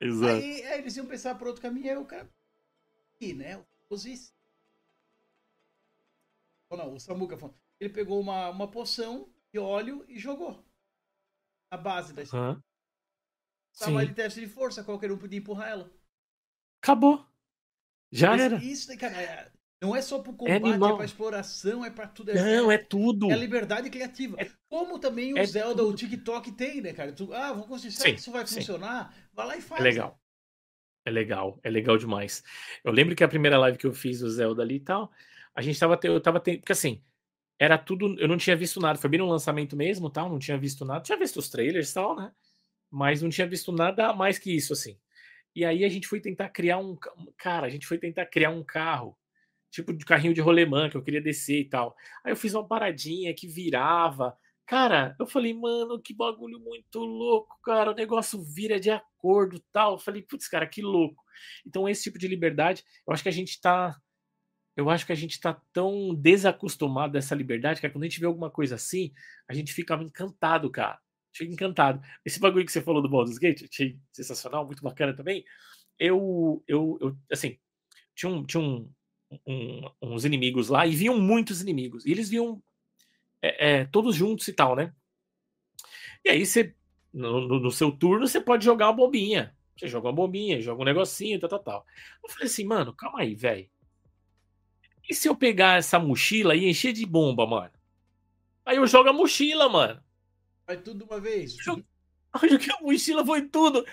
[0.00, 0.34] Exato.
[0.34, 2.30] Aí, aí eles iam pensar por outro caminho, aí o cara.
[3.20, 3.64] E, né?
[3.90, 4.04] Os
[6.70, 7.56] não, o Samuka falou.
[7.78, 10.64] Ele pegou uma, uma poção de óleo e jogou.
[11.70, 12.60] A base da uhum.
[13.78, 15.90] Tava de teste de força, qualquer um podia empurrar ela.
[16.80, 17.26] Acabou.
[18.10, 18.56] Já Esse, era.
[18.56, 19.52] Isso, cara, é,
[19.84, 22.30] não é só pro combate, é, é pra exploração, é pra tudo.
[22.30, 23.30] É, não, é tudo.
[23.30, 24.36] É liberdade criativa.
[24.40, 25.92] É, Como também o é Zelda, tudo.
[25.92, 27.12] o TikTok tem, né, cara?
[27.12, 28.56] Tu, ah, vou construir, será sim, que isso vai sim.
[28.56, 29.14] funcionar?
[29.32, 29.80] Vai lá e faz.
[29.80, 30.08] É legal.
[30.08, 30.14] Né?
[31.06, 32.42] É legal, é legal demais.
[32.82, 35.12] Eu lembro que a primeira live que eu fiz do Zelda ali e tal,
[35.54, 37.02] a gente tava, eu tava porque assim,
[37.58, 40.56] era tudo, eu não tinha visto nada, foi bem no lançamento mesmo, tal, não tinha
[40.56, 42.32] visto nada, tinha visto os trailers e tal, né?
[42.90, 44.98] Mas não tinha visto nada mais que isso, assim.
[45.54, 46.96] E aí a gente foi tentar criar um,
[47.36, 49.14] cara, a gente foi tentar criar um carro,
[49.74, 51.96] tipo de carrinho de rolemã que eu queria descer e tal.
[52.24, 54.36] Aí eu fiz uma paradinha que virava.
[54.66, 57.90] Cara, eu falei, mano, que bagulho muito louco, cara.
[57.90, 59.94] O negócio vira de acordo, tal.
[59.94, 61.22] Eu falei, putz, cara, que louco.
[61.66, 63.96] Então esse tipo de liberdade, eu acho que a gente tá
[64.76, 68.26] eu acho que a gente está tão desacostumado dessa liberdade que quando a gente vê
[68.26, 69.12] alguma coisa assim,
[69.48, 70.98] a gente fica encantado, cara.
[71.32, 72.00] Fica encantado.
[72.24, 75.44] Esse bagulho que você falou do Baldur's Gate, achei sensacional, muito bacana também.
[75.96, 77.56] Eu, eu, eu assim,
[78.16, 78.90] tinha, um, tinha um,
[79.46, 82.04] um, uns inimigos lá e viam muitos inimigos.
[82.06, 82.62] E eles viam
[83.42, 84.92] é, é, todos juntos e tal, né?
[86.24, 86.74] E aí você,
[87.12, 89.54] no, no, seu turno, você pode jogar uma bombinha.
[89.76, 91.86] Você joga uma bombinha, joga um negocinho, tal, tal, tal.
[92.22, 93.68] Eu falei assim, mano, calma aí, velho
[95.08, 97.72] e se eu pegar essa mochila e encher de bomba, mano?
[98.64, 100.02] Aí eu jogo a mochila, mano.
[100.66, 101.56] Vai tudo de uma vez.
[102.42, 103.86] Eu joguei a mochila, foi tudo.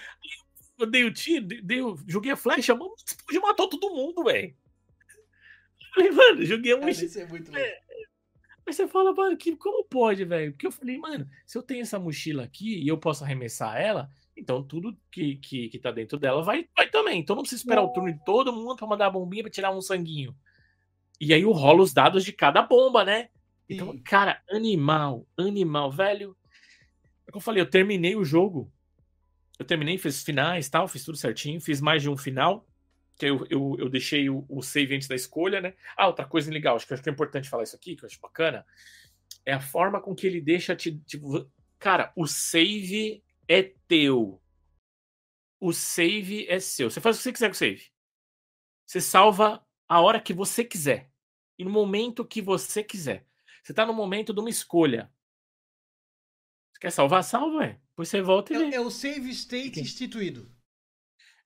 [0.79, 1.77] Eu dei o tiro, dei,
[2.07, 2.95] joguei a flecha, mano.
[2.97, 4.55] Você matou todo mundo, velho.
[5.93, 7.11] Falei, mano, joguei a mochila.
[7.15, 7.79] É, é muito é.
[8.65, 10.51] Aí você fala, mano, que, como pode, velho?
[10.51, 14.09] Porque eu falei, mano, se eu tenho essa mochila aqui e eu posso arremessar ela,
[14.37, 17.19] então tudo que, que, que tá dentro dela vai, vai também.
[17.19, 19.71] Então não precisa esperar o turno de todo mundo pra mandar a bombinha pra tirar
[19.71, 20.35] um sanguinho.
[21.19, 23.29] E aí rola os dados de cada bomba, né?
[23.69, 23.99] Então, Sim.
[23.99, 26.35] cara, animal, animal, velho.
[27.27, 28.71] É como eu falei, eu terminei o jogo.
[29.57, 32.65] Eu terminei, fiz finais tal, fiz tudo certinho, fiz mais de um final.
[33.17, 35.73] Que eu, eu, eu deixei o, o save antes da escolha, né?
[35.95, 38.07] Ah, outra coisa legal, acho que, acho que é importante falar isso aqui, que eu
[38.07, 38.65] acho bacana.
[39.45, 40.97] É a forma com que ele deixa te.
[40.99, 44.41] Tipo, cara, o save é teu.
[45.59, 46.89] O save é seu.
[46.89, 47.91] Você faz o que você quiser com o save.
[48.85, 51.11] Você salva a hora que você quiser
[51.57, 53.27] e no momento que você quiser.
[53.61, 55.11] Você está no momento de uma escolha.
[56.73, 57.23] Você quer salvar?
[57.23, 57.79] Salva, é.
[57.89, 60.51] Depois você volta e é, é, o save state instituído.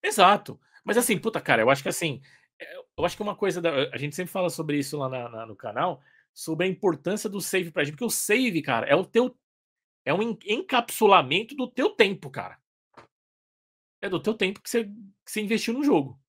[0.02, 0.60] Exato.
[0.86, 2.22] Mas assim, puta, cara, eu acho que assim.
[2.60, 3.62] É, eu acho que uma coisa.
[3.62, 6.02] Da, a gente sempre fala sobre isso lá na, na, no canal,
[6.34, 7.94] sobre a importância do save pra gente.
[7.94, 9.36] Porque o save, cara, é o teu.
[10.06, 12.60] É um encapsulamento do teu tempo, cara.
[14.02, 16.22] É do teu tempo que você, que você investiu no jogo.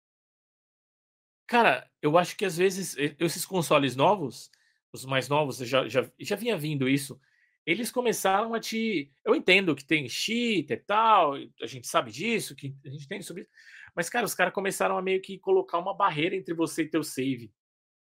[1.47, 4.51] Cara, eu acho que às vezes esses consoles novos,
[4.93, 7.21] os mais novos, já, já, já vinha vindo isso,
[7.67, 9.11] eles começaram a te.
[9.25, 13.21] Eu entendo que tem cheat e tal, a gente sabe disso, que a gente tem
[13.21, 13.51] sobre isso.
[13.97, 17.03] Mas, cara, os caras começaram a meio que colocar uma barreira entre você e teu
[17.03, 17.51] save.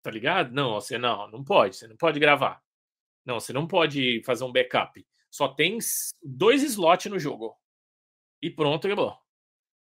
[0.02, 0.54] Tá ligado?
[0.54, 2.64] Não, você não, não pode, você não pode gravar.
[3.26, 5.06] Não, você não pode fazer um backup.
[5.30, 5.78] Só tem
[6.24, 7.54] dois slots no jogo.
[8.42, 9.18] E pronto, acabou.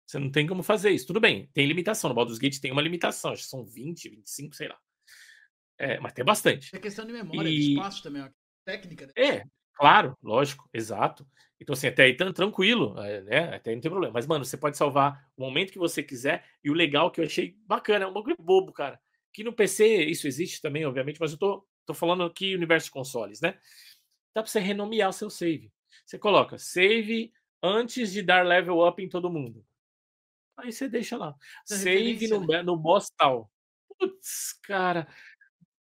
[0.05, 1.07] Você não tem como fazer isso.
[1.07, 2.09] Tudo bem, tem limitação.
[2.09, 4.79] No Baldur's Gate tem uma limitação, acho que são 20, 25, sei lá.
[5.79, 6.75] É, mas tem bastante.
[6.75, 7.59] É questão de memória, e...
[7.59, 8.29] de espaço também,
[8.65, 9.07] técnica.
[9.07, 9.13] Né?
[9.17, 9.45] É,
[9.83, 11.27] claro, lógico, exato.
[11.61, 13.55] Então, assim, até aí tá tranquilo, é, né?
[13.55, 14.13] Até aí não tem problema.
[14.13, 16.45] Mas, mano, você pode salvar o momento que você quiser.
[16.63, 19.01] E o legal que eu achei bacana, é um bagulho bobo, cara.
[19.33, 22.93] Que no PC isso existe também, obviamente, mas eu tô, tô falando aqui universo de
[22.93, 23.53] consoles, né?
[24.35, 25.73] Dá pra você renomear o seu save.
[26.05, 29.65] Você coloca save antes de dar level up em todo mundo.
[30.57, 31.35] Aí você deixa lá.
[31.65, 32.63] Save no, né?
[32.63, 33.51] no boss tal.
[33.99, 35.07] Putz, cara.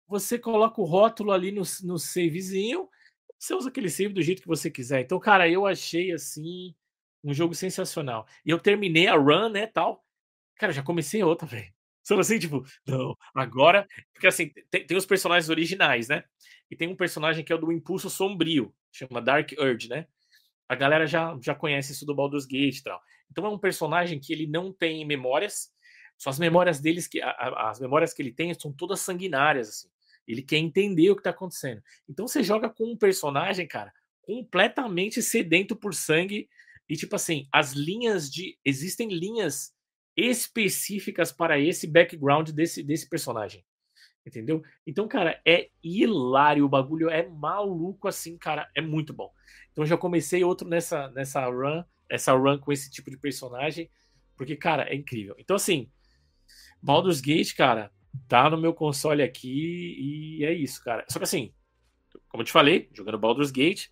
[0.08, 2.90] Você coloca o rótulo ali no, no savezinho.
[3.38, 5.02] Você usa aquele save do jeito que você quiser.
[5.02, 6.76] Então, cara, eu achei assim
[7.24, 8.26] um jogo sensacional.
[8.46, 10.04] E eu terminei a run, né, tal.
[10.56, 11.72] Cara, já comecei outra, velho.
[12.04, 13.86] Só assim, tipo, não, agora.
[14.14, 16.24] Porque assim, tem, tem, os personagens originais, né?
[16.72, 20.08] E tem um personagem que é o do Impulso Sombrio, chama Dark Urge, né?
[20.70, 23.02] A galera já, já conhece isso do Baldur's Gate e tal.
[23.30, 25.70] Então é um personagem que ele não tem memórias,
[26.18, 29.90] só as memórias deles que a, as memórias que ele tem são todas sanguinárias assim.
[30.28, 31.82] Ele quer entender o que tá acontecendo.
[32.08, 36.50] Então você joga com um personagem, cara, completamente sedento por sangue.
[36.90, 38.58] E tipo assim, as linhas de.
[38.64, 39.74] Existem linhas
[40.16, 43.64] específicas para esse background desse, desse personagem.
[44.26, 44.62] Entendeu?
[44.86, 46.66] Então, cara, é hilário.
[46.66, 48.70] O bagulho é maluco assim, cara.
[48.76, 49.32] É muito bom.
[49.72, 53.90] Então já comecei outro nessa, nessa run, essa run com esse tipo de personagem.
[54.36, 55.36] Porque, cara, é incrível.
[55.40, 55.90] Então, assim,
[56.82, 57.92] Baldur's Gate, cara,
[58.28, 61.06] tá no meu console aqui e é isso, cara.
[61.10, 61.54] Só que assim,
[62.30, 63.88] como eu te falei, jogando Baldur's Gate,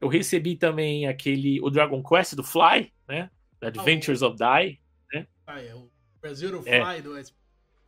[0.00, 3.30] eu recebi também aquele o Dragon Quest do Fly, né?
[3.60, 4.30] Adventures ah, o...
[4.30, 4.80] of Die,
[5.12, 5.26] né?
[5.46, 7.02] Ah, é o Brasil Fly é.
[7.02, 7.14] do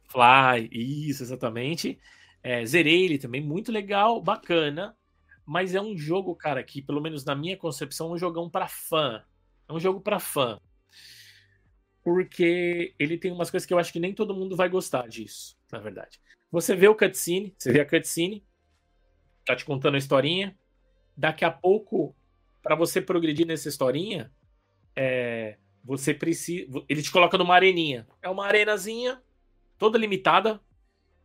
[0.08, 1.98] Fly, isso, exatamente.
[2.42, 4.96] É, zerei ele também, muito legal, bacana.
[5.44, 8.66] Mas é um jogo, cara, que, pelo menos na minha concepção, é um jogão para
[8.66, 9.22] fã.
[9.68, 10.58] É um jogo para fã
[12.06, 15.56] porque ele tem umas coisas que eu acho que nem todo mundo vai gostar disso,
[15.72, 16.20] na verdade.
[16.52, 18.46] Você vê o cutscene, você vê a cutscene,
[19.44, 20.56] tá te contando a historinha.
[21.16, 22.14] Daqui a pouco,
[22.62, 24.32] para você progredir nessa historinha,
[24.94, 26.70] é, você precisa.
[26.88, 28.06] Ele te coloca numa areninha.
[28.22, 29.20] É uma arenazinha,
[29.76, 30.60] toda limitada.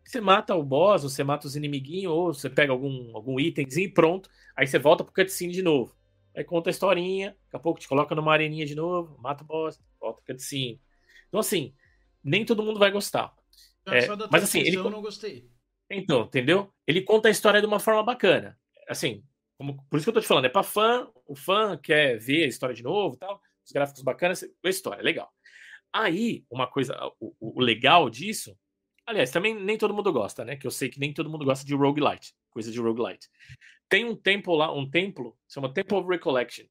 [0.04, 3.94] Você mata o boss, você mata os inimiguinhos, ou você pega algum, algum itemzinho e
[3.94, 4.32] pronto.
[4.56, 5.96] Aí você volta pro cutscene de novo.
[6.36, 9.48] Aí conta a historinha, daqui a pouco te coloca numa areninha de novo, mata o
[9.48, 10.82] boss, volta cutscene.
[11.28, 11.74] Então, assim,
[12.24, 13.34] nem todo mundo vai gostar.
[13.88, 14.78] É, mas assim, ele...
[14.78, 15.50] eu não gostei.
[15.89, 16.74] Então, entendeu?
[16.88, 18.58] Ele conta a história de uma forma bacana.
[18.88, 19.24] Assim,
[19.58, 19.84] como...
[19.89, 22.48] por isso que eu tô te falando, é pra fã, o fã quer ver a
[22.48, 25.32] história de novo tal, os gráficos bacanas, a história, legal.
[25.91, 28.58] Aí, uma coisa, o, o legal disso,
[29.06, 30.56] aliás, também nem todo mundo gosta, né?
[30.56, 33.28] Que eu sei que nem todo mundo gosta de roguelite, coisa de roguelite.
[33.91, 36.63] Tem um templo lá, um templo, chama Temple of Recollection,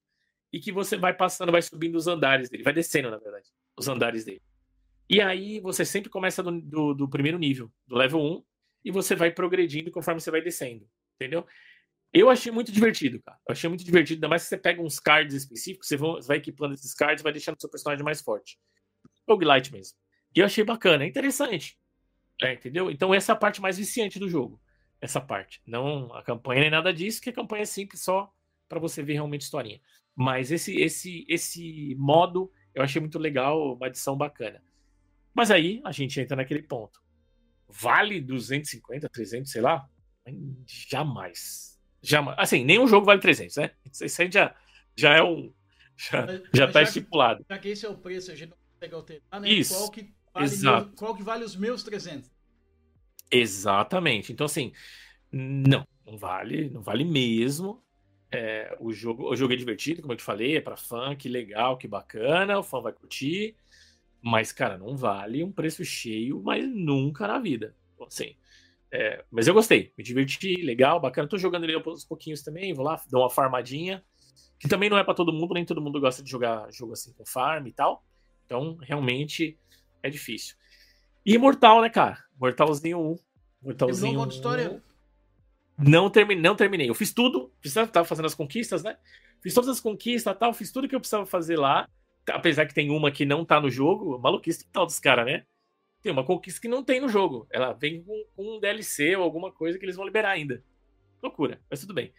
[0.51, 3.87] e que você vai passando, vai subindo os andares dele, vai descendo, na verdade, os
[3.89, 4.41] andares dele.
[5.07, 8.45] E aí você sempre começa do, do, do primeiro nível, do level 1,
[8.87, 11.47] e você vai progredindo conforme você vai descendo, entendeu?
[12.11, 13.39] Eu achei muito divertido, cara.
[13.47, 16.73] Eu achei muito divertido, ainda mais que você pega uns cards específicos, você vai equipando
[16.73, 18.59] esses cards e vai deixando o seu personagem mais forte.
[19.29, 19.95] Roguelite mesmo.
[20.35, 21.79] E eu achei bacana, é interessante.
[22.41, 22.91] É, entendeu?
[22.91, 24.59] Então essa é a parte mais viciante do jogo
[25.01, 25.61] essa parte.
[25.67, 28.33] Não a campanha nem nada disso, que a campanha é simples só
[28.69, 29.81] para você ver realmente historinha.
[30.15, 34.63] Mas esse esse esse modo eu achei muito legal, uma adição bacana.
[35.35, 37.01] Mas aí a gente entra naquele ponto.
[37.69, 39.89] Vale 250, 300, sei lá?
[40.67, 41.79] Jamais.
[42.03, 42.37] Jamais.
[42.39, 43.71] Assim, nenhum jogo vale 300, né?
[43.93, 44.55] Isso aí já,
[44.97, 45.53] já é um.
[45.97, 47.45] Já, mas, já mas tá já estipulado.
[47.49, 49.49] já que esse é o preço, a gente não consegue alterar, né?
[49.51, 49.75] Isso.
[49.75, 50.57] Qual que vale.
[50.57, 52.31] Meu, qual que vale os meus 300?
[53.31, 54.33] Exatamente.
[54.33, 54.73] Então, assim,
[55.33, 57.83] não, não vale, não vale mesmo.
[58.33, 61.29] É, o, jogo, o jogo é divertido, como eu te falei, é para fã, que
[61.29, 63.57] legal, que bacana, o fã vai curtir.
[64.23, 67.77] Mas, cara, não vale um preço cheio, mas nunca na vida.
[68.07, 68.37] Assim,
[68.93, 71.29] é, mas eu gostei, me diverti, legal, bacana.
[71.29, 74.05] Tô jogando ele aos pouquinhos também, vou lá, dou uma farmadinha.
[74.59, 77.13] Que também não é para todo mundo, nem todo mundo gosta de jogar jogo assim
[77.15, 78.05] com farm e tal.
[78.47, 79.59] Então, realmente
[80.03, 80.57] é difícil.
[81.25, 82.19] E Imortal, né, cara?
[82.41, 83.17] Mortalzinho 1.
[83.63, 84.83] Mortalzinho modo história?
[85.79, 86.89] Não terminei, não terminei.
[86.89, 87.53] Eu fiz tudo,
[87.93, 88.97] tava fazendo as conquistas, né?
[89.43, 91.87] Fiz todas as conquistas tal, fiz tudo que eu precisava fazer lá.
[92.31, 95.45] Apesar que tem uma que não tá no jogo, maluquice tal dos caras, né?
[96.03, 97.47] Tem uma conquista que não tem no jogo.
[97.51, 100.63] Ela vem com, com, um DLC ou alguma coisa que eles vão liberar ainda.
[101.23, 102.13] Loucura, mas tudo bem.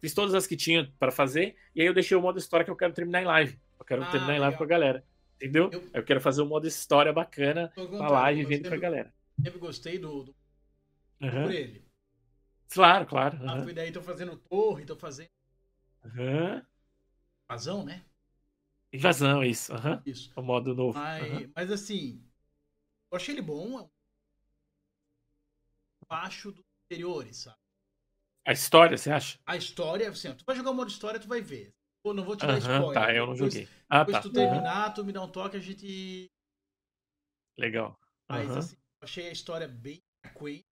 [0.00, 2.70] Fiz todas as que tinha para fazer, e aí eu deixei o modo história que
[2.70, 3.58] eu quero terminar em live.
[3.78, 4.58] Eu quero ah, terminar em live legal.
[4.58, 5.04] com a galera.
[5.36, 5.68] Entendeu?
[5.70, 9.12] Eu, eu quero fazer um modo história bacana pra live vendo pra galera.
[9.42, 10.36] Sempre gostei do, do...
[11.20, 11.42] Uhum.
[11.42, 11.86] por ele.
[12.68, 13.38] Claro, claro.
[13.38, 13.50] Uhum.
[13.50, 15.30] Ah, fui daí, tô fazendo torre, tô fazendo.
[16.04, 16.62] Uhum.
[17.48, 18.04] Invasão, né?
[18.92, 19.72] Invasão, isso.
[19.72, 20.02] Uhum.
[20.04, 20.32] Isso.
[20.36, 20.98] O modo novo.
[20.98, 22.24] Mas, mas assim,
[23.10, 23.80] eu achei ele bom.
[23.80, 23.88] É
[26.08, 27.58] baixo dos anteriores, sabe?
[28.46, 29.38] A história, você acha?
[29.44, 31.74] A história, assim, tu vai jogar o modo história, tu vai ver.
[32.02, 32.94] Pô, não vou te dar uhum, spoiler.
[32.94, 33.68] Tá, eu não depois, joguei.
[33.88, 34.22] Ah, depois tá.
[34.22, 36.30] tu terminar, tu me dá um toque, a gente.
[37.58, 37.98] Legal.
[38.28, 40.02] Mas assim, achei a história bem
[40.34, 40.64] quaint.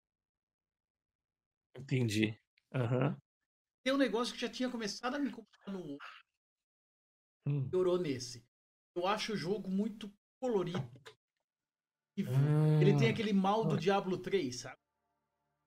[1.78, 2.40] Entendi.
[2.74, 3.16] Uhum.
[3.84, 5.98] Tem um negócio que já tinha começado a me incomodar no
[7.48, 7.70] hum.
[7.70, 8.46] piorou nesse.
[8.96, 10.80] Eu acho o jogo muito colorido.
[12.18, 12.80] Hum.
[12.80, 14.78] Ele tem aquele mal do Diablo 3, sabe?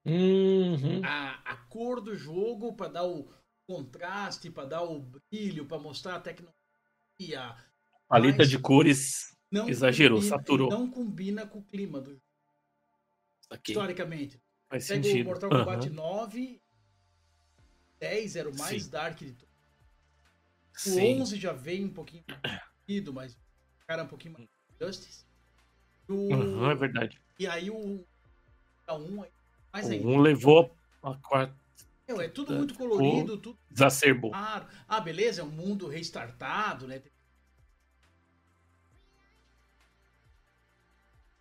[0.07, 1.05] Uhum.
[1.05, 3.29] A, a cor do jogo para dar o
[3.69, 6.55] contraste, para dar o brilho, para mostrar a tecnologia.
[8.09, 10.71] Paleta de cores não exagerou, combina, saturou.
[10.71, 12.26] Não combina com o clima do jogo.
[13.51, 13.73] Aqui.
[13.73, 14.41] Historicamente.
[14.69, 15.23] Faz Pega sentido.
[15.23, 15.95] o Mortal Kombat uhum.
[15.95, 16.63] 9,
[18.01, 18.91] 10 era o mais Sim.
[18.91, 19.55] dark de todos.
[20.75, 21.21] O Sim.
[21.23, 24.49] 11 já veio um pouquinho mais mas o cara é um pouquinho mais
[24.81, 25.25] Justice.
[26.09, 26.15] O...
[26.15, 27.21] Uhum, é verdade.
[27.39, 28.07] E aí o
[28.87, 29.25] a 1
[29.73, 30.07] mais ainda.
[30.07, 31.55] Um levou uma quarta.
[32.07, 33.59] Meu, é tudo muito colorido, tudo.
[33.71, 34.31] Exacerbou.
[34.31, 34.69] Claro.
[34.87, 37.03] Ah, beleza, é um mundo restartado, né?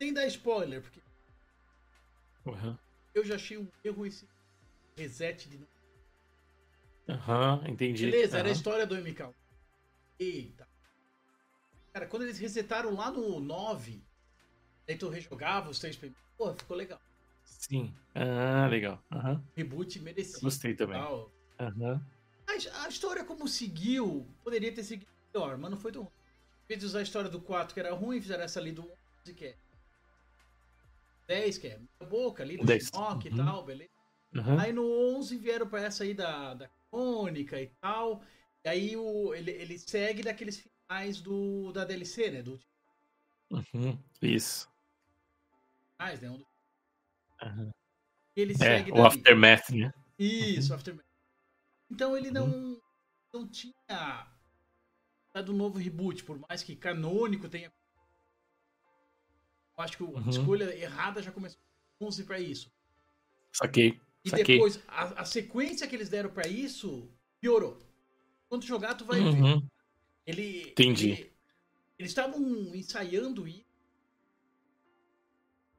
[0.02, 1.00] Sem dar spoiler, porque
[2.45, 2.77] Uhum.
[3.13, 4.27] eu já achei um erro esse
[4.95, 5.71] reset de novo.
[7.08, 8.05] Aham, entendi.
[8.05, 9.34] Beleza, era a história do MK.
[10.19, 10.67] Eita.
[11.93, 14.03] Cara, quando eles resetaram lá no 9,
[14.88, 16.23] aí tu rejogava os três primeiros.
[16.38, 16.99] Pô, ficou legal.
[17.43, 17.93] Sim.
[18.13, 19.03] Ah, legal.
[19.12, 19.43] Aham.
[19.55, 20.41] Reboot merecido.
[20.41, 20.99] Gostei também.
[21.60, 22.05] Aham.
[22.47, 26.77] A, a história como seguiu, poderia ter seguido melhor, mas não foi tão ruim.
[26.77, 29.45] De usar a história do 4 que era ruim, fizeram essa ali do 11 que
[29.45, 29.58] é
[31.27, 32.88] 10, que é boca ali, do 10.
[32.88, 33.38] Shinnok e Uhum.
[33.38, 33.91] tal, beleza.
[34.35, 34.59] Aham.
[34.59, 34.83] Aí no
[35.15, 38.21] 11 vieram pra essa aí da, da crônica e tal.
[38.63, 42.41] E aí o, ele, ele segue daqueles finais do, da DLC, né?
[42.41, 42.59] Do
[43.51, 43.97] Uhum.
[44.21, 44.67] Isso.
[45.97, 46.29] finais, né?
[46.29, 46.47] Um dos-
[47.41, 47.71] Aham.
[48.35, 49.07] Ele É, segue o dali.
[49.07, 49.93] Aftermath, né?
[50.19, 51.05] Isso, Aftermath.
[51.89, 52.81] Então ele não, Uhum.
[53.33, 53.73] não tinha
[55.33, 57.71] dado um novo reboot, por mais que canônico tenha.
[59.77, 60.29] Eu acho que a Uhum.
[60.29, 61.59] escolha errada já começou
[61.99, 62.71] com 11 pra isso.
[63.51, 63.99] Saquei.
[64.23, 64.55] E Saquei.
[64.55, 67.09] depois, a, a sequência que eles deram pra isso
[67.39, 67.77] piorou.
[68.49, 69.29] Quando tu jogar, tu vai ver.
[69.41, 69.67] Uhum.
[70.25, 70.69] Ele.
[70.69, 71.11] Entendi.
[71.11, 71.33] ele-
[71.99, 72.41] eles estavam
[72.75, 73.63] ensaiando isso.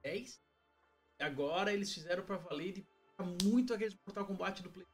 [0.02, 0.40] 10.
[1.18, 2.86] E agora eles fizeram pra valer de
[3.44, 4.86] muito aqueles Mortal Kombat do Play.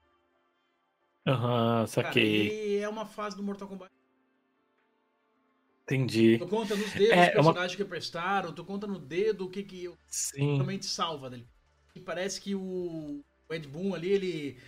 [1.27, 2.47] Aham, Cara, saquei.
[2.49, 3.93] ele é uma fase do Mortal Kombat.
[5.95, 6.39] Entendi.
[6.39, 9.47] Tu conta nos dedos É, os é uma- personagens que prestaram, tu conta no dedo
[9.47, 10.55] o que que Sim.
[10.55, 11.47] realmente salva dele.
[11.95, 14.59] E parece que o, Ed Boon ali, ele,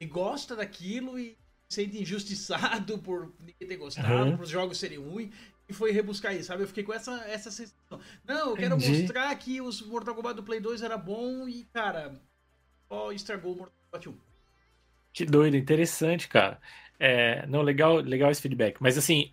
[0.00, 1.36] ele gosta daquilo e
[1.68, 4.36] se sente injustiçado por ninguém ter gostado, Aham.
[4.36, 5.30] por os jogos serem ruins,
[5.68, 6.62] e foi rebuscar isso, sabe?
[6.62, 7.98] Eu fiquei com essa, essa sensação.
[8.24, 9.00] Não, eu quero Entendi.
[9.00, 12.20] mostrar que os Mortal Kombat do Play 2 era bom e, cara,
[12.86, 14.14] só estragou o Mortal Kombat 1.
[15.14, 16.60] Que doido, interessante, cara.
[16.98, 18.76] É, não, legal, legal esse feedback.
[18.80, 19.32] Mas assim,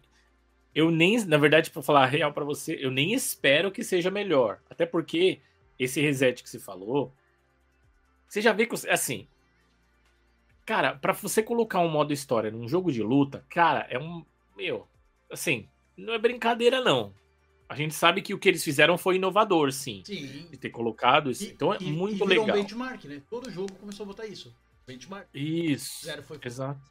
[0.73, 4.09] eu nem, na verdade, pra falar a real pra você, eu nem espero que seja
[4.11, 4.59] melhor.
[4.69, 5.41] Até porque
[5.77, 7.13] esse reset que você falou,
[8.27, 9.27] você já vê que, assim,
[10.65, 14.87] cara, pra você colocar um modo história num jogo de luta, cara, é um, meu,
[15.29, 17.13] assim, não é brincadeira não.
[17.67, 20.47] A gente sabe que o que eles fizeram foi inovador, sim, Sim.
[20.51, 21.45] de ter colocado isso.
[21.45, 22.45] E- Então é e- muito e legal.
[22.49, 23.21] um benchmark, né?
[23.29, 24.53] Todo jogo começou a botar isso.
[24.85, 25.27] Benchmark.
[25.33, 26.05] Isso.
[26.05, 26.81] Zero foi Exato.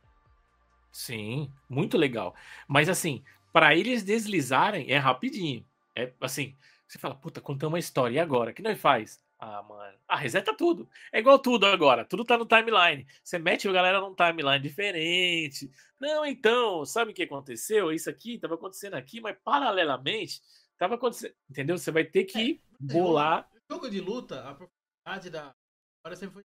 [0.90, 2.34] Sim, muito legal.
[2.66, 5.64] Mas assim, para eles deslizarem é rapidinho.
[5.96, 8.50] É assim, você fala, puta, contamos uma história, e agora?
[8.50, 9.22] O que nós faz?
[9.38, 9.96] Ah, mano.
[10.06, 10.88] Ah, reseta tudo.
[11.12, 12.04] É igual tudo agora.
[12.04, 13.06] Tudo tá no timeline.
[13.24, 15.70] Você mete a galera num timeline diferente.
[15.98, 17.90] Não, então, sabe o que aconteceu?
[17.90, 20.42] Isso aqui tava acontecendo aqui, mas paralelamente
[20.76, 21.34] tava acontecendo.
[21.48, 21.78] Entendeu?
[21.78, 23.48] Você vai ter que bolar.
[23.70, 25.54] Jogo de luta, a profundidade da
[25.96, 26.42] história sempre foi.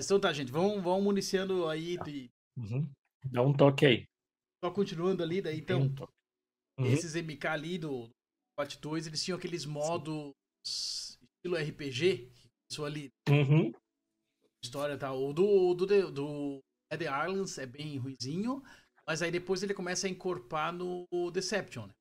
[0.00, 1.98] Então tá, gente, vamos, vamos municiando aí.
[1.98, 2.30] De...
[2.56, 2.88] Uhum.
[3.24, 4.08] Dá um toque aí.
[4.66, 6.08] Só continuando ali, daí Tem então,
[6.78, 6.82] um.
[6.82, 6.92] Uhum.
[6.92, 8.10] esses MK ali do
[8.58, 10.32] Combat 2, eles tinham aqueles modos
[10.66, 12.28] estilo RPG,
[12.70, 13.72] isso ali, Uhum.
[14.62, 15.12] história tá.
[15.12, 16.58] O do, do, do, do
[16.90, 18.60] Dead Islands é bem ruizinho,
[19.06, 21.92] mas aí depois ele começa a encorpar no Deception, né?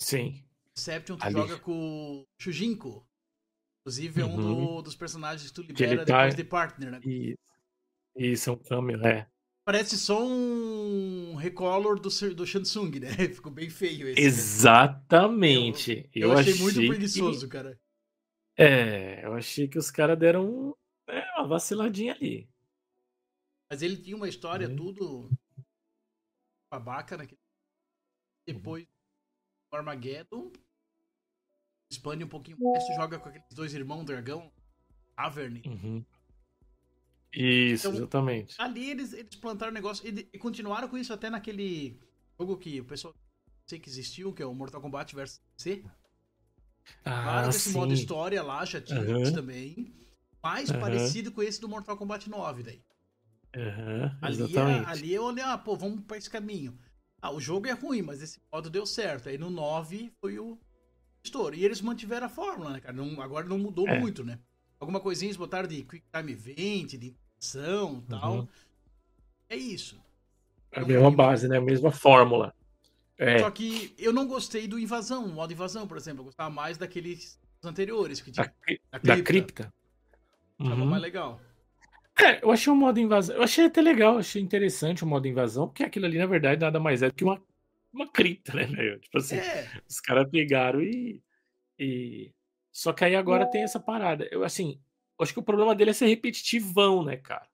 [0.00, 0.44] Sim.
[0.76, 1.34] Deception tu Ali.
[1.34, 3.04] joga com o Shujinko.
[3.82, 4.76] Inclusive é um Uhum.
[4.76, 7.00] do- dos personagens que tu libera tá- depois de partner, né?
[7.04, 7.36] Isso.
[8.16, 9.28] Isso, é um câmbio, é.
[9.64, 13.08] Parece só um recolor do, do Shansung, né?
[13.34, 14.20] Ficou bem feio esse.
[14.20, 14.26] né?
[14.26, 16.08] Exatamente.
[16.14, 17.78] Eu, achei, muito que- preguiçoso, cara.
[18.56, 20.74] É, eu achei que os caras deram um-
[21.08, 22.48] é, uma vaciladinha ali.
[23.70, 24.76] Mas ele tinha uma história Uhum.
[24.76, 25.30] tudo
[26.72, 27.28] babaca, né?
[28.46, 28.84] Depois
[29.72, 30.50] o Armageddon
[31.92, 34.52] expande um pouquinho mais, joga com aqueles dois irmãos dragão,
[35.16, 35.62] Avern.
[35.66, 36.04] Uhum.
[37.32, 38.54] Isso, Então, exatamente.
[38.58, 41.98] Ali eles, eles plantaram o negócio e, e continuaram com isso até naquele
[42.38, 43.14] jogo que o pessoal
[43.66, 45.84] sei que existiu, que é o Mortal Kombat vs C.
[47.04, 49.94] Claro Ah, que esse modo história lá já tinha isso também.
[50.42, 50.80] Mais Aham.
[50.80, 52.82] parecido com esse do Mortal Kombat 9 daí.
[53.56, 56.78] Aham, Ali, é, ali eu olhei, ah, pô, vamos pra esse caminho.
[57.20, 59.28] Ah, o jogo é ruim, mas esse modo deu certo.
[59.28, 60.58] Aí no 9 foi o
[61.22, 61.54] estouro.
[61.54, 62.94] E eles mantiveram a fórmula, né, cara?
[62.94, 63.98] Não- agora não mudou É.
[64.00, 64.40] muito, né?
[64.80, 68.34] Alguma coisinha eles botaram de Quick Time Event, de ação e tal.
[68.38, 68.48] Uhum.
[69.48, 70.00] É isso.
[70.72, 71.58] É a mesma base, né?
[71.58, 72.54] A mesma fórmula.
[73.18, 76.20] É, Só que eu não gostei do Invasão, o modo Invasão, por exemplo.
[76.20, 78.54] Eu gostava mais daqueles anteriores que da, tinha.
[78.62, 79.74] cri- Da da cripta.
[80.58, 80.86] Achava Uhum.
[80.86, 81.40] mais legal.
[82.18, 83.36] É, eu achei o modo invasão.
[83.36, 86.78] Eu achei até legal, achei interessante o modo invasão, porque aquilo ali, na verdade, nada
[86.78, 87.42] mais é do que uma,
[87.92, 88.98] uma cripta, né, velho?
[89.00, 91.22] Tipo assim, É, os caras pegaram e,
[91.78, 92.30] e
[92.72, 94.28] Só que aí agora tem essa parada.
[94.30, 94.80] Eu, assim,
[95.20, 97.48] acho que o problema dele é ser repetitivão, né, cara?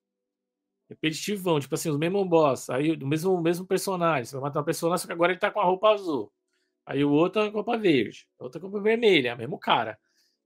[0.89, 4.25] Repetitivão, tipo assim, os mesmos boss, aí o mesmo, o mesmo personagem.
[4.25, 6.33] Você vai matar uma personagem, só que agora ele tá com a roupa azul.
[6.85, 9.39] Aí o outro é com a roupa verde, outra com a roupa vermelha, é o
[9.39, 9.99] mesmo cara.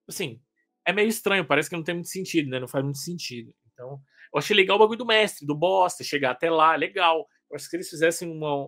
[0.09, 0.41] Assim,
[0.87, 2.59] é meio estranho, parece que não tem muito sentido, né?
[2.59, 3.55] Não faz muito sentido.
[3.73, 4.01] Então,
[4.33, 7.29] eu achei legal o bagulho do mestre, do boss, chegar até lá, legal.
[7.51, 8.67] Eu acho que se eles fizessem uma,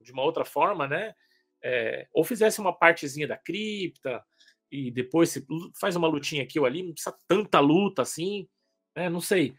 [0.00, 1.14] de uma outra forma, né?
[1.62, 4.24] É, ou fizessem uma partezinha da cripta,
[4.72, 5.46] e depois se
[5.78, 8.48] faz uma lutinha aqui ou ali, não precisa tanta luta assim,
[8.96, 9.10] né?
[9.10, 9.54] Não sei.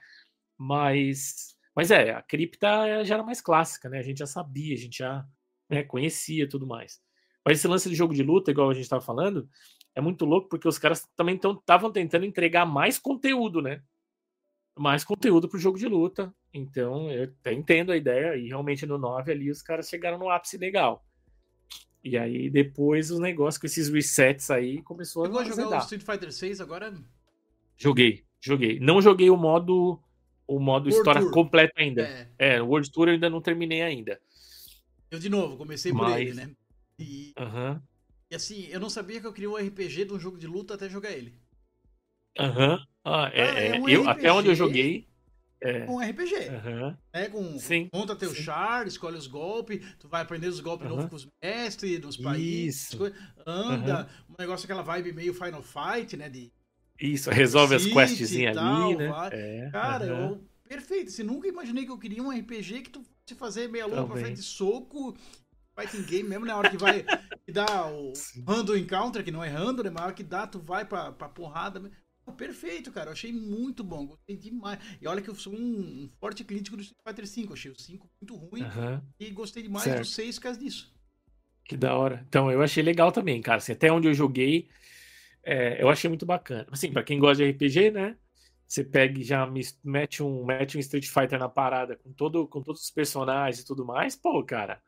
[0.57, 3.99] Mas, mas é, a cripta já era mais clássica, né?
[3.99, 5.26] A gente já sabia, a gente já
[5.70, 6.99] né, conhecia tudo mais.
[7.45, 9.47] Mas esse lance de jogo de luta, igual a gente estava falando,
[9.95, 13.84] é muito louco porque os caras também estavam tentando entregar mais conteúdo, né?
[14.76, 16.34] Mais conteúdo pro jogo de luta.
[16.51, 20.30] Então, eu até entendo a ideia, e realmente no 9 ali os caras chegaram no
[20.30, 21.05] ápice legal.
[22.04, 26.04] E aí depois os negócios com esses resets aí começou Chegou a jogar o Street
[26.04, 26.93] Fighter 6 agora?
[27.78, 28.80] Joguei, joguei.
[28.80, 29.99] Não joguei o modo
[30.45, 31.32] o modo World história Tour.
[31.32, 32.01] completo ainda.
[32.38, 32.56] É.
[32.56, 34.20] é, o World Tour eu ainda não terminei ainda.
[35.10, 36.12] Eu de novo, comecei Mas...
[36.12, 36.51] por ele, né?
[36.99, 37.82] E, uhum.
[38.30, 40.74] e assim, eu não sabia que eu queria um RPG de um jogo de luta
[40.74, 41.34] até jogar ele.
[42.38, 42.74] Aham.
[42.74, 42.86] Uhum.
[43.06, 45.08] Ah, é, ah, é um eu, até onde eu joguei.
[45.64, 45.89] É.
[45.89, 46.34] Um RPG.
[46.49, 46.97] Uhum.
[47.14, 47.89] É, com, Sim.
[47.93, 48.43] Monta teu Sim.
[48.43, 50.97] char, escolhe os golpes, tu vai aprender os golpes uhum.
[50.97, 52.91] novos com os mestres, nos países.
[53.47, 54.01] Anda.
[54.01, 54.34] Uhum.
[54.34, 56.28] Um negócio aquela vibe meio Final Fight, né?
[56.28, 56.51] De,
[56.99, 59.11] Isso, resolve as questzinhas ali, né?
[59.32, 59.70] É.
[59.72, 61.11] Cara, eu, perfeito.
[61.11, 64.18] Você nunca imaginei que eu queria um RPG que tu fosse fazer meia lua pra
[64.18, 65.16] frente de soco
[65.80, 67.03] fighting game mesmo, na hora que vai
[67.45, 68.14] que dá o
[68.47, 69.89] random encounter, que não é random, né?
[69.89, 71.91] Mas na hora que dá, tu vai pra, pra porrada.
[72.32, 73.09] Perfeito, cara.
[73.09, 74.05] Eu achei muito bom.
[74.05, 74.80] Gostei demais.
[75.01, 77.49] E olha que eu sou um, um forte crítico do Street Fighter V.
[77.49, 78.63] Eu achei o 5 muito ruim.
[79.19, 79.99] E gostei demais certo.
[79.99, 80.93] do 6 por causa disso.
[81.65, 82.26] Que da hora.
[82.28, 83.57] Então, eu achei legal também, cara.
[83.57, 84.69] Assim, até onde eu joguei,
[85.43, 86.67] é, eu achei muito bacana.
[86.71, 88.17] Assim, pra quem gosta de RPG, né?
[88.67, 89.45] Você pega e já
[89.84, 93.65] mete um, mete um Street Fighter na parada com, todo, com todos os personagens e
[93.65, 94.15] tudo mais.
[94.15, 94.82] Pô, cara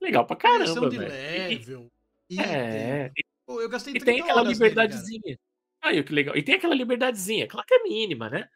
[0.00, 1.92] Legal pra caramba, de level.
[2.28, 3.12] E, é.
[3.44, 5.38] Pô, eu gastei e tem aquela liberdadezinha.
[5.82, 6.36] Aí, que legal.
[6.36, 8.48] E tem aquela liberdadezinha, claro que é mínima, né?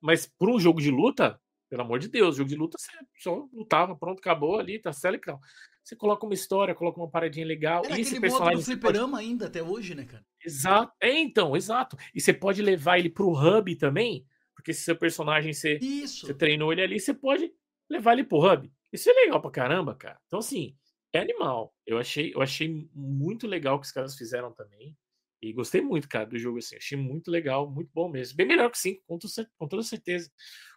[0.00, 3.48] Mas por um jogo de luta, pelo amor de Deus, jogo de luta você só
[3.52, 5.38] lutava, pronto, acabou ali, tá certo.
[5.82, 7.82] Você coloca uma história, coloca uma paradinha legal.
[7.84, 8.58] Era e esse personagem.
[8.58, 9.24] do fliperama pode...
[9.24, 10.24] ainda até hoje, né, cara?
[10.44, 10.92] Exato.
[11.00, 11.96] É, então, exato.
[12.14, 16.26] E você pode levar ele pro hub também, porque se seu personagem você, Isso.
[16.26, 17.52] você treinou ele ali, você pode
[17.88, 18.70] levar ele pro hub.
[18.92, 20.20] Isso é legal pra caramba, cara.
[20.26, 20.76] Então, assim,
[21.12, 21.74] é animal.
[21.86, 24.96] Eu achei, eu achei muito legal o que os caras fizeram também.
[25.42, 26.76] E gostei muito, cara, do jogo, assim.
[26.76, 28.36] Achei muito legal, muito bom mesmo.
[28.36, 29.18] Bem melhor que o 5, com,
[29.56, 30.30] com toda certeza.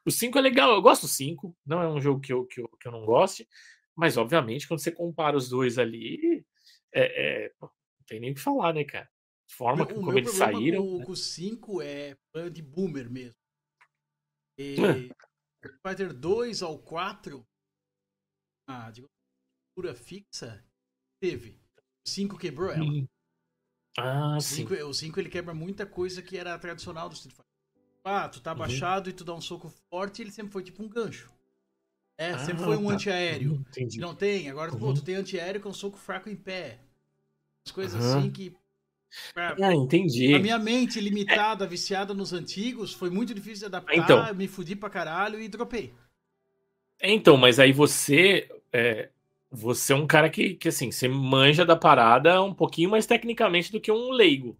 [0.05, 1.55] O 5 é legal, eu gosto do 5.
[1.65, 3.47] Não é um jogo que eu, que, eu, que eu não goste.
[3.95, 6.45] Mas, obviamente, quando você compara os dois ali,
[6.93, 7.69] é, é, não
[8.07, 9.09] tem nem o que falar, né, cara?
[9.49, 10.85] Forma que, como eles saíram.
[10.85, 11.15] O né?
[11.15, 12.15] 5 é
[12.51, 13.37] de boomer mesmo.
[14.57, 14.75] E
[15.85, 17.45] Fighter 2 ao 4
[18.67, 20.65] a digamos, fixa
[21.21, 21.59] teve.
[22.05, 22.83] O 5 quebrou ela.
[22.83, 23.07] Hum.
[23.97, 24.81] Ah, o cinco, sim.
[24.81, 27.51] O 5 ele quebra muita coisa que era tradicional do Street Fighter.
[28.03, 28.57] Ah, tu tá uhum.
[28.57, 31.31] baixado e tu dá um soco forte, ele sempre foi tipo um gancho.
[32.17, 32.93] É, ah, sempre foi um tá.
[32.93, 33.51] antiaéreo.
[33.53, 34.79] Uhum, não tem, agora uhum.
[34.79, 36.79] pô, tu tem antiaéreo com um soco fraco em pé.
[37.65, 38.53] As coisas assim que.
[39.33, 40.33] Pra, ah, entendi.
[40.33, 41.67] A minha mente limitada, é.
[41.67, 45.93] viciada nos antigos, foi muito difícil de adaptar, então, me fudi pra caralho e dropei.
[47.01, 49.09] Então, mas aí você é,
[49.55, 53.71] você é um cara que, que assim, você manja da parada um pouquinho mais tecnicamente
[53.71, 54.57] do que um leigo,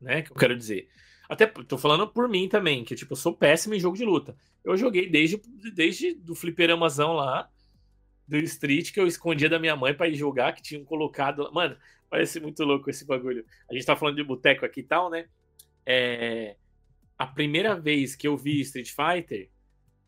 [0.00, 0.22] né?
[0.22, 0.88] Que eu quero dizer.
[1.28, 4.34] Até tô falando por mim também, que tipo, eu sou péssimo em jogo de luta.
[4.64, 5.38] Eu joguei desde,
[5.74, 7.50] desde do fliperamazão lá,
[8.26, 11.52] do Street, que eu escondia da minha mãe para ir jogar, que tinham colocado.
[11.52, 11.76] Mano,
[12.08, 13.44] parece muito louco esse bagulho.
[13.70, 15.28] A gente tá falando de boteco aqui e tal, né?
[15.84, 16.56] É...
[17.18, 19.50] A primeira vez que eu vi Street Fighter,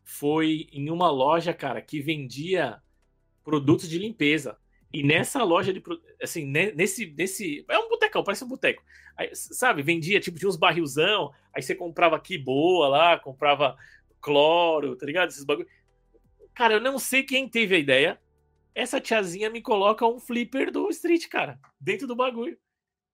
[0.03, 2.81] foi em uma loja, cara, que vendia
[3.49, 4.55] produtos de limpeza.
[4.93, 5.81] E nessa loja de
[6.21, 8.83] assim, nesse nesse é um botecão, parece um boteco.
[9.17, 13.75] Aí, sabe, vendia tipo tinha uns barrilzão, aí você comprava aqui boa lá, comprava
[14.21, 15.29] cloro, tá ligado?
[15.29, 15.67] Esses bagulho.
[16.53, 18.21] Cara, eu não sei quem teve a ideia.
[18.75, 22.57] Essa tiazinha me coloca um flipper do Street, cara, dentro do bagulho.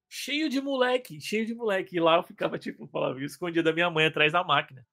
[0.10, 1.96] Cheio de moleque, cheio de moleque.
[1.96, 4.86] E lá eu ficava, tipo, falava, escondia da minha mãe atrás da máquina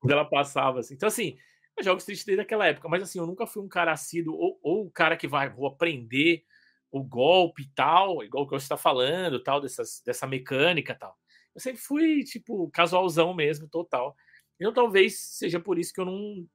[0.00, 0.94] quando ela passava, assim.
[0.94, 1.36] Então, assim,
[1.78, 4.58] eu jogo Street desde aquela época, mas assim, eu nunca fui um cara assíduo, ou,
[4.62, 6.44] ou o cara que vai, vou aprender
[6.90, 11.16] o golpe e tal, igual que você está falando, tal, dessas, dessa mecânica tal.
[11.54, 14.16] Eu sempre fui, tipo, casualzão mesmo, total.
[14.60, 16.46] Então talvez seja por isso que eu não.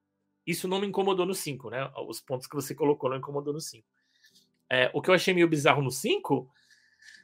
[0.46, 1.90] Isso não me incomodou no 5, né?
[2.06, 3.86] Os pontos que você colocou não incomodou no 5.
[4.70, 6.50] É, o que eu achei meio bizarro no 5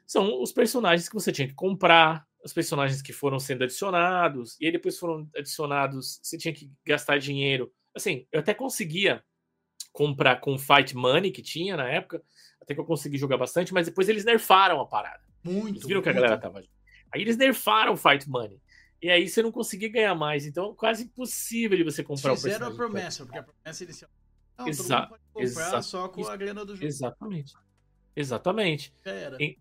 [0.07, 4.67] são os personagens que você tinha que comprar, os personagens que foram sendo adicionados, e
[4.67, 7.73] aí depois foram adicionados, você tinha que gastar dinheiro.
[7.95, 9.23] Assim, eu até conseguia
[9.93, 12.23] comprar com Fight Money que tinha na época,
[12.61, 15.23] até que eu consegui jogar bastante, mas depois eles nerfaram a parada.
[15.43, 15.77] Muito.
[15.77, 16.23] Eles viram que a muito.
[16.23, 16.61] galera tava.
[17.13, 18.61] Aí eles nerfaram o Fight Money.
[19.03, 20.47] E aí você não conseguia ganhar mais.
[20.47, 22.77] Então, quase impossível de você comprar o Fizeram a personagem.
[22.77, 24.11] promessa, porque a promessa inicial.
[24.59, 26.87] Não, Exa- comprar só com a grana do jogo.
[26.87, 27.55] Exatamente.
[28.15, 28.93] Exatamente.
[29.05, 29.37] Já era.
[29.43, 29.59] E-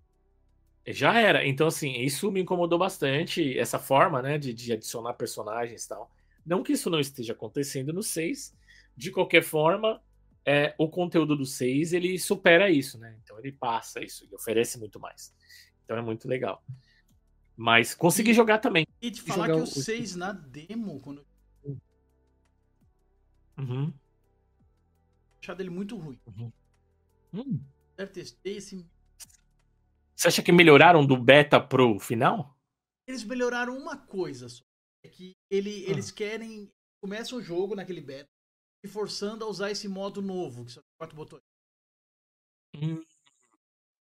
[0.87, 1.45] Já era.
[1.47, 6.11] Então, assim, isso me incomodou bastante, essa forma, né, de, de adicionar personagens e tal.
[6.49, 8.57] Não que isso não esteja acontecendo no 6.
[8.97, 10.01] De qualquer forma,
[10.43, 13.15] é, o conteúdo do 6, ele supera isso, né?
[13.23, 15.31] Então ele passa isso, ele oferece muito mais.
[15.85, 16.65] Então é muito legal.
[17.55, 18.83] Mas consegui E- jogar também.
[18.99, 21.23] E te falar jogar que o- o 6 na demo, quando
[21.63, 21.77] eu
[23.59, 23.93] Uhum.
[25.41, 26.19] achei dele muito ruim.
[27.31, 27.61] Hum.
[27.95, 28.83] Eu testei esse.
[30.15, 32.57] Você acha que melhoraram do beta pro final?
[33.05, 34.63] Eles melhoraram uma coisa só.
[35.03, 35.89] É que ele, Ah.
[35.91, 36.71] eles querem.
[37.01, 38.27] Começam o jogo naquele beta
[38.83, 41.41] e forçando a usar esse modo novo, que são quatro botões.
[42.75, 43.01] Hum,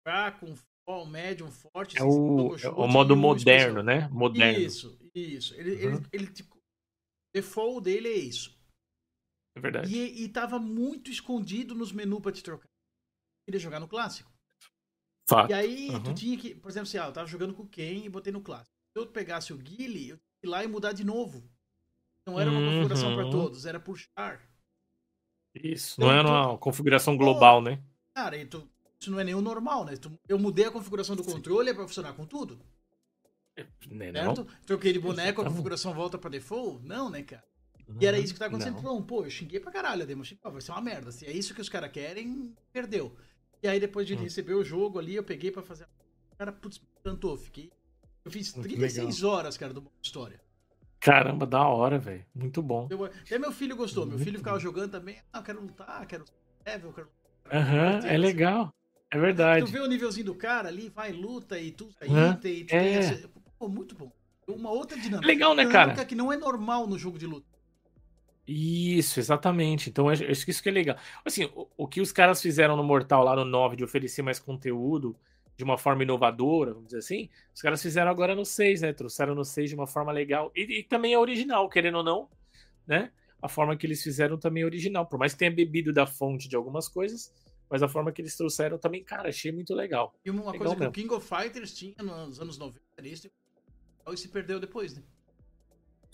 [0.05, 1.95] Fraco, um médium, forte.
[1.97, 4.09] é sem o, é o modo moderno, né?
[4.09, 4.59] Moderno.
[4.59, 5.55] Isso, isso.
[5.55, 5.95] Ele, Uhum.
[5.95, 6.61] ele, ele te- o
[7.33, 8.59] default dele é isso.
[9.55, 9.93] É verdade.
[9.95, 12.67] E, e tava muito escondido nos menus pra te trocar.
[13.45, 14.29] Queria jogar no clássico.
[15.29, 15.49] Fato.
[15.49, 16.13] E aí, tu Uhum.
[16.13, 18.41] tinha que, por exemplo, assim, ah, eu tava jogando com o Ken e botei no
[18.41, 18.75] clássico.
[18.91, 21.43] Se eu pegasse o Guile, eu ir lá e mudar de novo.
[22.25, 23.31] Não era uma configuração pra Uhum.
[23.31, 24.41] todos, era por char.
[25.55, 25.95] Isso.
[25.99, 27.81] Então, Não é tu- uma configuração global, né?
[28.13, 28.67] Cara, e tu-
[28.99, 29.95] isso não é nem o normal, né?
[29.97, 32.59] Tu- eu mudei a configuração do controle é pra funcionar com tudo,
[33.89, 34.35] Né, não?
[34.35, 34.47] certo?
[34.65, 36.85] Troquei de boneco, a configuração volta pra default?
[36.85, 37.43] Não, né, cara?
[37.99, 38.75] E era isso que tá acontecendo.
[38.81, 38.95] Não.
[38.95, 40.23] Não, pô, eu xinguei pra caralho a demo.
[40.23, 41.11] Xinguei, vai ser uma merda.
[41.11, 43.13] Se é isso que os caras querem, perdeu.
[43.61, 44.19] E aí, depois de Hum.
[44.21, 45.85] receber o jogo ali, eu peguei pra fazer.
[46.37, 47.35] Cara, putz, me encantou.
[47.37, 47.69] Fiquei.
[48.23, 50.39] Eu fiz Muito 36 horas, cara, do modo história.
[50.99, 52.23] Caramba, da hora, velho.
[52.35, 52.87] Muito bom.
[52.89, 54.05] Eu- até meu filho gostou.
[54.05, 54.61] Meu Muito filho ficava bom.
[54.61, 55.17] jogando também.
[55.33, 56.25] Ah, eu quero lutar, quero
[56.65, 57.07] level, quero.
[57.51, 58.71] Aham, é legal.
[59.09, 59.65] É verdade.
[59.65, 62.79] Tu vê o nívelzinho do cara ali, vai, luta e tu item e tu é.
[62.79, 64.11] tem essa- Pô, muito bom.
[64.47, 65.27] Uma outra dinâmica.
[65.27, 66.05] Legal, né, Dinâmica cara?
[66.05, 67.47] que não é normal no jogo de luta.
[68.47, 69.89] Isso, exatamente.
[69.89, 70.97] Então, acho que isso que é legal.
[71.23, 74.39] Assim, o, o que os caras fizeram no Mortal lá no 9 de oferecer mais
[74.39, 75.15] conteúdo
[75.57, 78.93] de uma forma inovadora, vamos dizer assim, os caras fizeram agora no 6, né?
[78.93, 80.51] Trouxeram no 6 de uma forma legal.
[80.55, 82.29] E, e também é original, querendo ou não,
[82.87, 83.11] né?
[83.41, 85.05] A forma que eles fizeram também é original.
[85.05, 87.33] Por mais que tenha bebido da fonte de algumas coisas,
[87.69, 90.13] mas a forma que eles trouxeram também, cara, achei muito legal.
[90.25, 90.89] E uma Legal coisa que mesmo.
[90.89, 93.31] o King of Fighters tinha nos anos 90 era isso,
[94.11, 95.03] e se perdeu depois, né?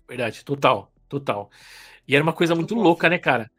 [0.08, 1.50] Verdade, total, total.
[2.08, 3.50] E era uma coisa muito louca, né, cara?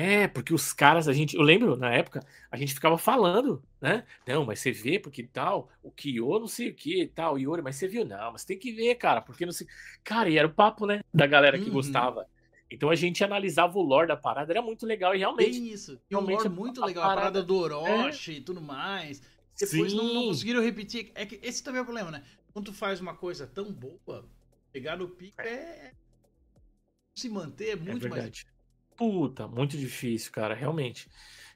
[0.00, 4.06] É, porque os caras, a gente, eu lembro na época, a gente ficava falando, né?
[4.24, 7.74] Não, mas você vê porque tal, o Kyo não sei o que tal, Iori, mas
[7.74, 8.04] você viu?
[8.04, 9.66] Não, mas tem que ver, cara, porque não sei.
[10.04, 11.72] Cara, e era o papo, né, da galera que Uhum.
[11.72, 12.28] gostava.
[12.70, 15.58] Então a gente analisava o lore da parada, era muito legal e realmente.
[15.58, 16.00] Bem isso.
[16.08, 19.20] E um realmente lore muito a legal, a parada parada- do Orochi e tudo mais.
[19.58, 21.10] Depois não, não conseguiram repetir.
[21.16, 22.22] É que esse também é o problema, né?
[22.52, 24.24] Quando tu faz uma coisa tão boa,
[24.70, 25.92] pegar no pico é.
[27.16, 28.46] Se manter é É muito mais.
[28.98, 31.08] Puta, muito difícil, cara, realmente.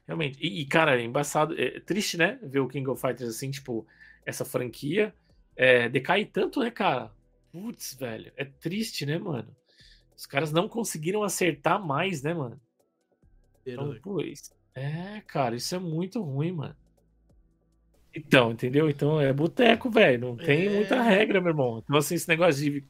[0.07, 0.39] Realmente.
[0.41, 1.53] E, e, cara, é embaçado.
[1.59, 2.39] É triste, né?
[2.41, 3.85] Ver o King of Fighters assim, tipo,
[4.25, 5.13] essa franquia
[5.55, 7.11] é, decai tanto, né, cara?
[7.51, 8.31] Putz, velho.
[8.37, 9.55] É triste, né, mano?
[10.15, 12.59] Os caras não conseguiram acertar mais, né, mano?
[13.65, 16.75] Então, pô, isso- é, cara, isso é muito ruim, mano.
[18.15, 18.89] Então, entendeu?
[18.89, 20.27] Então é boteco, velho.
[20.29, 20.69] Não tem É.
[20.69, 21.79] muita regra, meu irmão.
[21.83, 22.83] Então, assim, esse negócio de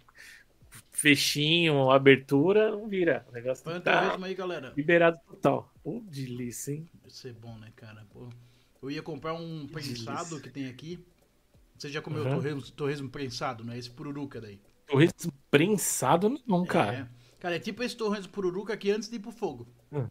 [0.93, 3.25] fechinho, abertura, não vira.
[3.29, 4.73] O negócio Põe o tá torresmo aí, galera.
[4.77, 5.73] liberado total.
[5.83, 6.87] Pô, delícia, hein?
[7.01, 8.05] Deve ser bom, né, cara?
[8.11, 8.29] Pô.
[8.81, 11.03] Eu ia comprar um prensado que tem aqui.
[11.77, 12.35] Você já comeu Uhum.
[12.35, 13.77] torresmo, torresmo prensado, né?
[13.77, 14.61] Esse pururuca daí.
[14.87, 16.97] Torresmo prensado, não, cara.
[16.97, 17.07] É.
[17.39, 19.67] Cara, é tipo esse torresmo pururuca aqui antes de ir pro fogo.
[19.91, 20.07] Hum.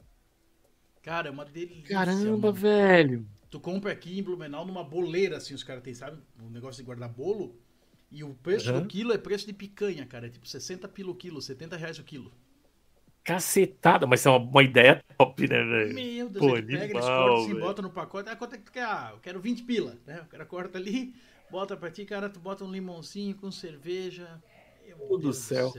[1.03, 1.95] Cara, é uma delícia.
[1.97, 2.53] Caramba, mano.
[2.53, 3.26] velho.
[3.51, 6.18] Tu compra aqui em Blumenau numa boleira, assim, os caras têm, sabe?
[6.41, 7.59] Um negócio de guardar bolo.
[8.13, 8.81] E o preço Uhum.
[8.81, 10.27] do quilo é preço de picanha, cara.
[10.27, 12.33] É tipo 60 pila o quilo, 70 reais o quilo.
[13.25, 15.95] Cacetada, mas é uma, uma ideia top, né, velho?
[15.95, 17.61] Meu Deus, Pô, ele pega, eles cortam assim, velho.
[17.61, 18.29] bota no pacote.
[18.29, 18.85] Ah, quanto é que tu quer?
[18.85, 20.23] Ah, eu quero 20 pila, né?
[20.23, 21.15] O cara corta ali,
[21.51, 24.43] bota pra ti, cara, tu bota um limãozinho com cerveja.
[24.85, 25.73] Meu Meu do Deus céu.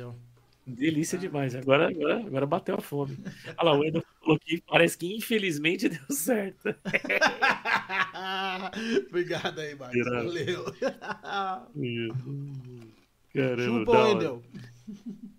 [0.66, 1.56] Delícia demais.
[1.56, 3.20] Agora, agora, agora bateu a fome.
[3.58, 6.74] Olha lá, o Edu falou que parece que infelizmente deu certo.
[9.10, 10.06] Obrigado aí, Marcos.
[10.06, 10.66] Valeu.
[13.34, 14.00] Caramba, Chupa da
[14.32, 14.42] hora.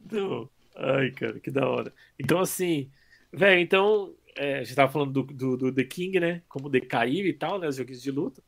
[0.07, 1.93] Então, ai, cara, que da hora.
[2.19, 2.91] Então, assim,
[3.33, 6.43] velho, então, é, a gente tava falando do, do, do The King, né?
[6.49, 7.69] Como decaiu e tal, né?
[7.69, 8.43] Os joguinhos de luta.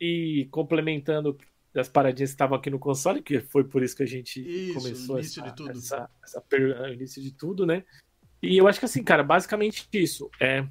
[0.00, 1.38] E complementando
[1.72, 4.74] das paradinhas que estavam aqui no console, que foi por isso que a gente Isso,
[4.74, 5.70] começou início essa, de tudo.
[5.70, 7.82] essa, essa per- o início de tudo, né?
[8.42, 10.28] E eu acho que assim, cara, basicamente isso.
[10.38, 10.66] É,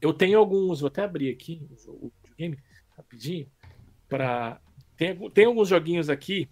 [0.00, 2.58] eu tenho alguns, vou até abrir aqui o videogame
[2.96, 3.50] rapidinho,
[4.08, 4.60] para
[4.96, 6.48] tem, tem alguns joguinhos aqui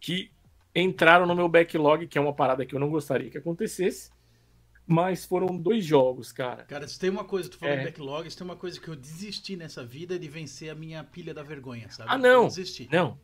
[0.00, 0.30] que
[0.74, 4.10] entraram no meu backlog, que é uma parada que eu não gostaria que acontecesse,
[4.86, 6.64] mas foram dois jogos, cara.
[6.64, 7.84] Cara, se tem uma coisa, tu falou É.
[7.84, 11.02] backlog, se tem uma coisa que eu desisti nessa vida é de vencer a minha
[11.04, 12.10] pilha da vergonha, sabe?
[12.10, 12.42] Ah, não.
[12.42, 12.88] Eu desisti.
[12.90, 13.18] Não,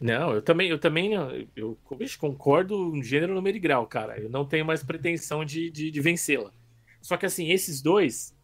[0.00, 1.78] não, eu também, eu também eu, eu
[2.18, 4.18] concordo em gênero, número e grau, cara.
[4.20, 6.52] Eu não tenho mais pretensão de, de, de vencê-la.
[7.00, 8.34] Só que assim, esses dois,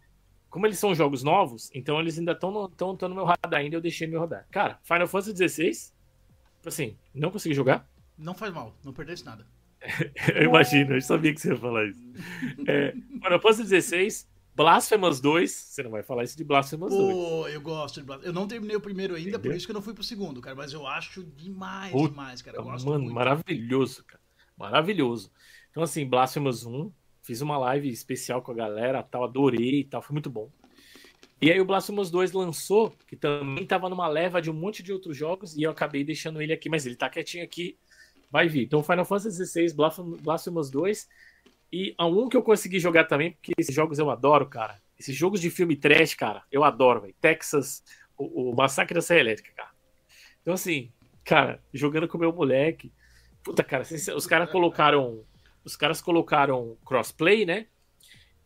[0.54, 3.58] como eles são jogos novos, então eles ainda estão no, tão, tão no meu radar
[3.60, 4.46] ainda, eu deixei meu rodar.
[4.52, 5.72] Cara, Final Fantasy XVI,
[6.64, 7.84] assim, não consegui jogar.
[8.16, 9.44] Não faz mal, não perdesse nada.
[10.32, 12.00] Eu imagino, eu sabia que você ia falar isso.
[12.68, 17.12] É, Final Fantasy XVI, Blasphemous 2, você não vai falar isso de Blasphemous 2.
[17.12, 19.56] Pô, eu gosto de Blas- Eu não terminei o primeiro ainda, por Entendeu?
[19.56, 20.54] isso que eu não fui pro segundo, cara.
[20.54, 22.56] Mas eu acho demais, Puta, demais, cara.
[22.58, 23.14] Eu gosto Mano, muito.
[23.14, 24.22] maravilhoso, cara.
[24.56, 25.32] Maravilhoso.
[25.70, 26.90] Então, assim, Blasphemous 1,
[27.24, 30.48] fiz uma live especial com a galera, tal, adorei e tal, foi muito bom.
[31.40, 34.92] E aí o Blasphemous 2 lançou, que também tava numa leva de um monte de
[34.92, 37.76] outros jogos, e eu acabei deixando ele aqui, mas ele tá quietinho aqui,
[38.30, 38.64] vai vir.
[38.64, 41.08] Então, Final Fantasy XVI, Blasphemous Blasphemous 2,
[41.72, 44.80] e a um que eu consegui jogar também, porque esses jogos eu adoro, cara.
[44.98, 47.14] Esses jogos de filme trash, cara, eu adoro, velho.
[47.20, 47.82] Texas,
[48.16, 49.70] o, o Massacre da Serra Elétrica, cara.
[50.40, 50.92] Então, assim,
[51.24, 52.92] cara, jogando com o meu moleque.
[53.42, 53.82] Puta, cara,
[54.14, 55.24] os caras colocaram.
[55.64, 57.66] Os caras colocaram crossplay, né?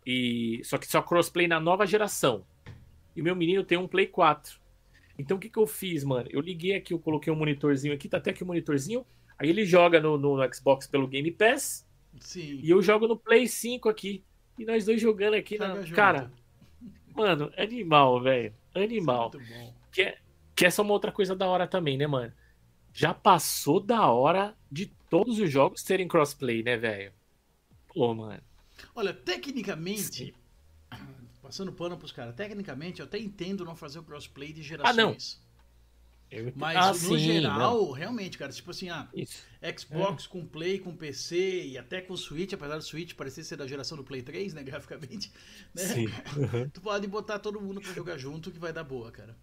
[0.06, 2.44] E só que só crossplay na nova geração.
[3.14, 4.58] E meu menino tem um Play 4.
[5.18, 6.28] Então o que, que eu fiz, mano?
[6.30, 9.04] Eu liguei aqui, eu coloquei um monitorzinho aqui, tá até aqui o monitorzinho.
[9.38, 11.86] Aí ele joga no, no- no Xbox pelo Game Pass
[12.20, 12.60] Sim.
[12.62, 14.24] e eu jogo no Play 5 aqui.
[14.58, 15.82] E nós dois jogando aqui Joga na.
[15.82, 15.94] junto.
[15.94, 16.32] Cara,
[17.14, 18.54] mano, animal, velho.
[18.74, 19.30] É Animal.
[19.34, 19.74] Muito bom.
[19.92, 20.18] Que, é-
[20.54, 22.32] que essa é uma outra coisa da hora também, né, mano?
[22.92, 27.12] Já passou da hora de todos os jogos terem crossplay, né, velho?
[27.88, 28.42] Pô, mano.
[28.94, 30.32] Olha, tecnicamente, Sim.
[31.42, 35.12] passando pano pros caras, tecnicamente eu até entendo não fazer o crossplay de Ah, não.
[35.14, 35.40] gerações.
[36.30, 37.90] Eu- Mas Ah, no sim, geral, não.
[37.92, 39.42] realmente, cara, tipo assim, ah, Isso.
[39.78, 43.66] Xbox com Play, com PC e até com Switch, apesar do Switch parecer ser da
[43.66, 45.32] geração do Play 3, né, graficamente,
[45.74, 45.82] né?
[45.82, 46.06] Sim.
[46.36, 46.68] Uhum.
[46.68, 49.34] Tu pode botar todo mundo pra jogar junto que vai dar boa, cara.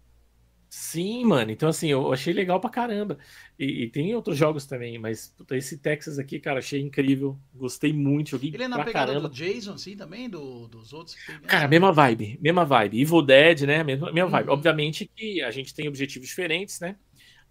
[0.78, 1.50] Sim, mano.
[1.50, 3.16] Então, assim, eu achei legal pra caramba.
[3.58, 7.34] E, e tem outros jogos também, mas puta, esse Texas aqui, cara, achei incrível.
[7.54, 9.26] Gostei muito, joguei Ele é na pegada caramba.
[9.30, 11.36] do Jason, assim, também, do, dos outros tem.
[11.36, 11.40] né?
[11.46, 13.00] Cara, mesma vibe, mesma vibe.
[13.00, 13.82] Evil Dead, né?
[13.82, 14.48] Mesma, mesma vibe.
[14.48, 14.52] Uhum.
[14.52, 16.96] Obviamente que a gente tem objetivos diferentes, né?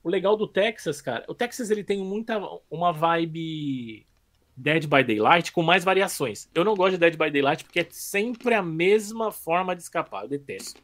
[0.04, 4.06] O legal do Texas, cara, o Texas ele tem muita uma vibe
[4.56, 6.48] Dead by Daylight com mais variações.
[6.54, 10.26] Eu não gosto de Dead by Daylight porque é sempre a mesma forma de escapar.
[10.26, 10.80] Eu detesto.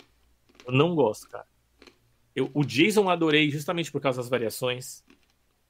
[0.66, 1.51] Eu não gosto, cara.
[2.36, 5.04] Eu, o Jason adorei justamente por causa das variações.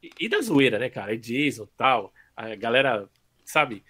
[0.01, 1.13] E, e da zoeira, né, cara?
[1.13, 2.13] É Jason tal.
[2.35, 3.09] A galera,
[3.45, 3.83] sabe?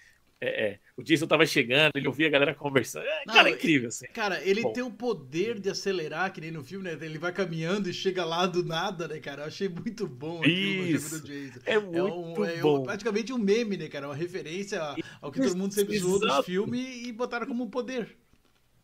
[0.44, 3.04] É, é, o Jason tava chegando, ele ouvia a galera conversando.
[3.06, 4.06] É, Não, cara, é incrível, assim.
[4.12, 4.72] Cara, ele Bom.
[4.72, 6.98] tem o poder de acelerar, que nem no filme, né?
[7.00, 9.42] Ele vai caminhando e chega lá do nada, né, cara?
[9.42, 11.10] Eu achei muito bom Isso.
[11.10, 11.60] filme do Jason.
[11.64, 12.82] É É, muito um, é um- bom.
[12.82, 14.08] praticamente um meme, né, cara?
[14.08, 14.82] Uma referência
[15.20, 18.16] ao que todo mundo sempre zoou dos filmes e botaram como um poder.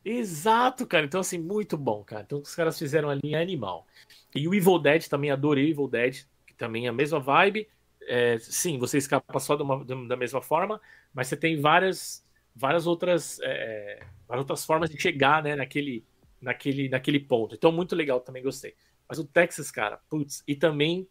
[0.05, 1.05] Exato, cara.
[1.07, 2.22] Então, assim, muito bom, cara.
[2.22, 3.86] Então, os caras fizeram a linha animal.
[4.34, 7.68] E o Evil Dead também, adorei o Evil Dead, que também é a mesma vibe.
[8.07, 10.80] É, sim, você escapa só de uma- da mesma forma,
[11.12, 12.24] mas você tem várias,
[12.57, 16.05] várias outras, é, várias outras formas de chegar, né, naquele,
[16.40, 17.55] naquele, naquele ponto.
[17.55, 18.74] Então, muito legal, também gostei.
[19.09, 21.07] Mas o Texas, cara, putz, e também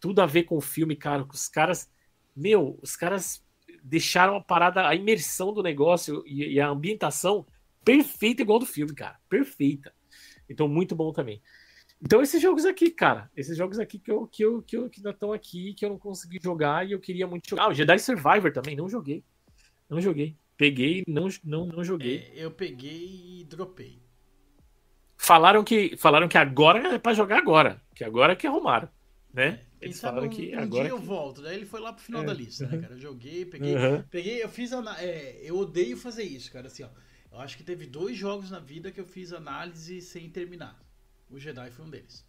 [0.00, 1.90] tudo a ver com o filme, cara, os caras,
[2.34, 3.42] meu, os caras
[3.82, 7.46] deixaram a parada, a imersão do negócio e, e a ambientação
[7.84, 9.18] perfeita igual do filme, cara.
[9.28, 9.92] Perfeita.
[10.48, 11.42] Então, muito bom também.
[12.02, 14.98] Então, esses jogos aqui, cara, esses jogos aqui que eu que eu que, eu, que
[14.98, 17.64] ainda estão aqui, que eu não consegui jogar e eu queria muito jogar.
[17.64, 19.24] Ah, o Jedi Survivor também, não joguei.
[19.88, 20.36] Não joguei.
[20.56, 22.18] Peguei, não, não, não joguei.
[22.34, 24.02] É, eu peguei e dropei.
[25.16, 28.88] Falaram que falaram que agora é pra jogar agora, que agora que arrumaram,
[29.32, 29.60] né?
[29.80, 31.42] Quem Eles sabe falaram um, que um agora dia eu que- volto.
[31.42, 32.26] Daí ele foi lá pro final É.
[32.26, 32.94] da lista, né, cara?
[32.94, 33.74] Eu joguei, peguei.
[33.76, 34.02] Uhum.
[34.10, 34.72] Peguei, eu fiz.
[34.72, 36.66] ana- é, eu odeio fazer isso, cara.
[36.66, 36.88] Assim, ó.
[37.34, 40.80] Eu acho que teve dois jogos na vida que eu fiz análise sem terminar.
[41.28, 42.24] O Jedi foi um deles.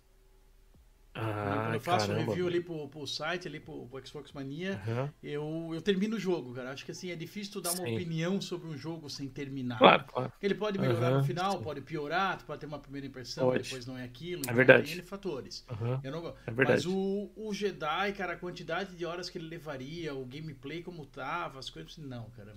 [1.13, 2.31] Ah, Quando eu faço um caramba.
[2.31, 5.13] review ali pro, pro site, ali pro, pro Xbox Mania, Aham.
[5.21, 6.71] eu, eu termino o jogo, cara.
[6.71, 7.93] Acho que assim, é difícil tu dar uma Sim.
[7.93, 9.77] opinião sobre um jogo sem terminar.
[9.77, 10.33] Claro, claro.
[10.41, 11.63] Ele pode melhorar Aham, no final, sim.
[11.63, 13.63] pode piorar, tu pode ter uma primeira impressão, Pode.
[13.63, 14.41] depois não é aquilo.
[14.41, 14.87] É então verdade.
[14.87, 15.63] Tem N fatores.
[15.69, 16.01] Aham.
[16.03, 16.37] Eu não gosto.
[16.47, 16.81] É verdade.
[16.81, 21.05] Mas o, o Jedi, cara, a quantidade de horas que ele levaria, o gameplay como
[21.05, 21.95] tava, as coisas.
[21.97, 22.55] Não, cara.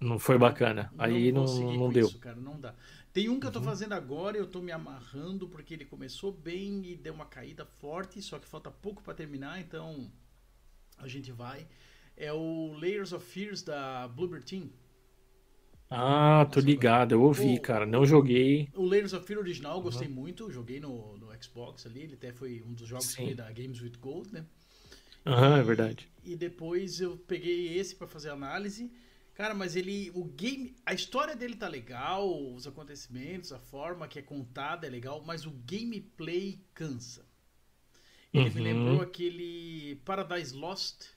[0.00, 0.92] Não foi bacana.
[0.92, 2.06] Não Aí não, não com deu.
[2.06, 2.74] Isso, cara, não dá.
[3.12, 3.64] Tem um que eu tô Uhum.
[3.64, 7.64] fazendo agora e eu tô me amarrando porque ele começou bem e deu uma caída
[7.66, 10.10] forte, só que falta pouco pra terminar, então
[10.98, 11.66] a gente vai.
[12.16, 14.70] É o Layers of Fears da Bluebird Team.
[15.90, 17.84] Ah, tô Nossa, ligado, eu ouvi, o- cara.
[17.86, 18.70] Não joguei.
[18.74, 22.32] O Layers of Fear original eu gostei muito, joguei no, no Xbox ali, ele até
[22.32, 24.46] foi um dos jogos que da Games with Gold, né?
[25.24, 26.10] Aham, é verdade.
[26.22, 28.90] E depois eu peguei esse pra fazer análise.
[29.38, 30.10] Cara, mas ele.
[30.14, 30.76] O game.
[30.84, 35.46] A história dele tá legal, os acontecimentos, a forma que é contada é legal, mas
[35.46, 37.24] o gameplay cansa.
[38.32, 38.60] Ele me Uhum.
[38.60, 41.02] lembrou aquele Paradise Lost.
[41.02, 41.10] Se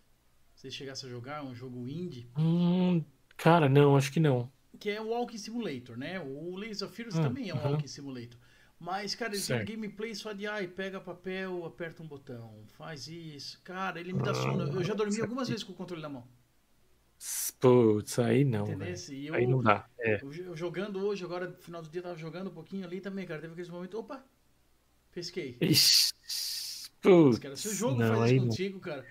[0.56, 3.06] você chegasse a jogar, um jogo indie, Hum,
[3.38, 4.52] cara, não, acho que não.
[4.80, 6.20] que é o Walking Simulator, né?
[6.20, 7.72] O Layers of Fears Ah, também é um aham.
[7.72, 8.38] Walking Simulator.
[8.80, 9.72] Mas, cara, ele tem um Certo.
[9.72, 13.62] gameplay só de ai, pega papel, aperta um botão, faz isso.
[13.64, 14.64] Cara, ele me dá Ah, sono.
[14.74, 16.28] Eu já dormi algumas vezes com o controle na mão.
[17.62, 18.66] Putz, aí não.
[19.10, 19.88] E eu, Aí não dá.
[20.00, 20.20] É.
[20.22, 23.40] eu, jogando hoje, agora no final do dia, tava jogando um pouquinho ali também, cara.
[23.40, 24.26] Teve aqueles momentos, opa,
[25.14, 25.58] pesquei.
[25.62, 26.12] Ixi,
[27.06, 28.48] Mas, cara, se o putz, jogo não, faz isso não.
[28.50, 29.06] contigo, cara.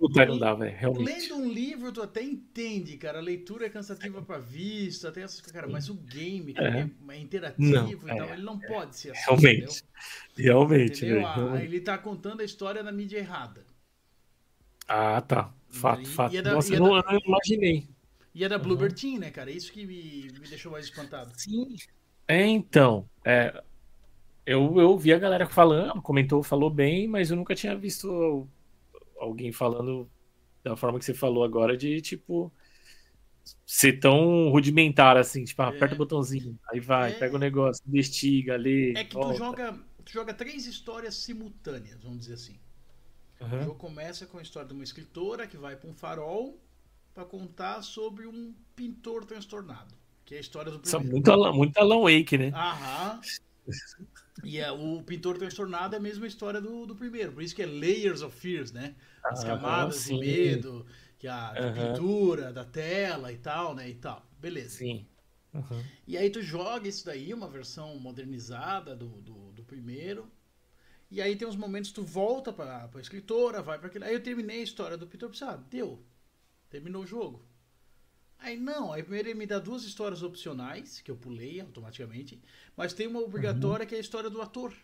[0.00, 1.04] Puta, não dá, velho, realmente.
[1.30, 3.18] Lendo um livro, tu até entende, cara.
[3.18, 6.80] A leitura é cansativa pra vista, tem essas cara, mas o game, cara, É.
[6.80, 7.70] é, é interativo,
[8.08, 9.20] Não, então é, ele não pode ser assim.
[9.30, 9.84] Realmente.
[10.36, 11.14] Realmente, Entendeu?
[11.18, 11.26] velho.
[11.28, 11.64] Ah, realmente.
[11.66, 13.64] ele tá contando a história na mídia errada.
[14.88, 15.54] Ah, tá.
[15.68, 16.34] Fato, E- fato.
[16.34, 17.88] e é da- Nossa, e é eu não, da- eu não imaginei.
[18.34, 18.62] E é da Uhum.
[18.62, 19.50] Bluebird Team, né, cara?
[19.50, 21.32] Isso que me, me deixou mais espantado.
[21.38, 21.76] Sim.
[22.26, 23.08] É, então.
[23.24, 23.62] É,
[24.46, 28.48] eu, eu vi a galera falando, comentou, falou bem, mas eu nunca tinha visto
[29.18, 30.10] alguém falando
[30.64, 32.52] da forma que você falou agora, de tipo.
[33.66, 35.96] Ser tão rudimentar assim, tipo, ah, aperta É.
[35.96, 37.14] o botãozinho, aí vai, É.
[37.18, 38.92] pega o negócio, investiga, lê.
[38.92, 39.36] É que tu volta.
[39.36, 39.72] joga,
[40.04, 42.56] tu joga três histórias simultâneas, vamos dizer assim.
[43.40, 43.62] O Aham.
[43.64, 46.56] jogo começa com a história de uma escritora que vai pra um farol
[47.14, 49.94] pra contar sobre um pintor transtornado.
[50.24, 51.16] Que é a história do Isso é primeiro.
[51.16, 52.52] muito, Alan- muito Alan Wake, né?
[52.54, 53.20] Aham.
[54.44, 57.32] E é, o pintor transtornado é a mesma história do, do primeiro.
[57.32, 58.94] Por isso que é Layers of Fears, né?
[59.24, 60.18] As camadas sim.
[60.18, 60.86] de medo,
[61.18, 61.92] que a da Aham.
[61.94, 63.88] pintura, da tela e tal, né?
[63.88, 64.24] E tal.
[64.40, 64.78] Beleza.
[64.78, 65.06] Sim.
[65.54, 65.82] Aham.
[66.06, 70.30] E aí tu joga isso daí, uma versão modernizada do, do, do primeiro.
[71.10, 74.04] E aí tem uns momentos que tu volta pra, pra escritora, vai pra aquele.
[74.06, 75.56] Aí eu terminei a história do Peter Psá.
[75.70, 76.02] Deu.
[76.72, 77.38] Terminou o jogo.
[78.38, 82.42] Aí não, aí primeiro ele me dá duas histórias opcionais, que eu pulei automaticamente,
[82.76, 84.74] mas tem uma obrigatória que é a história do ator.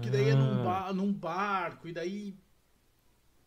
[0.00, 2.36] Que daí é num, Ah, ba- num barco, e daí.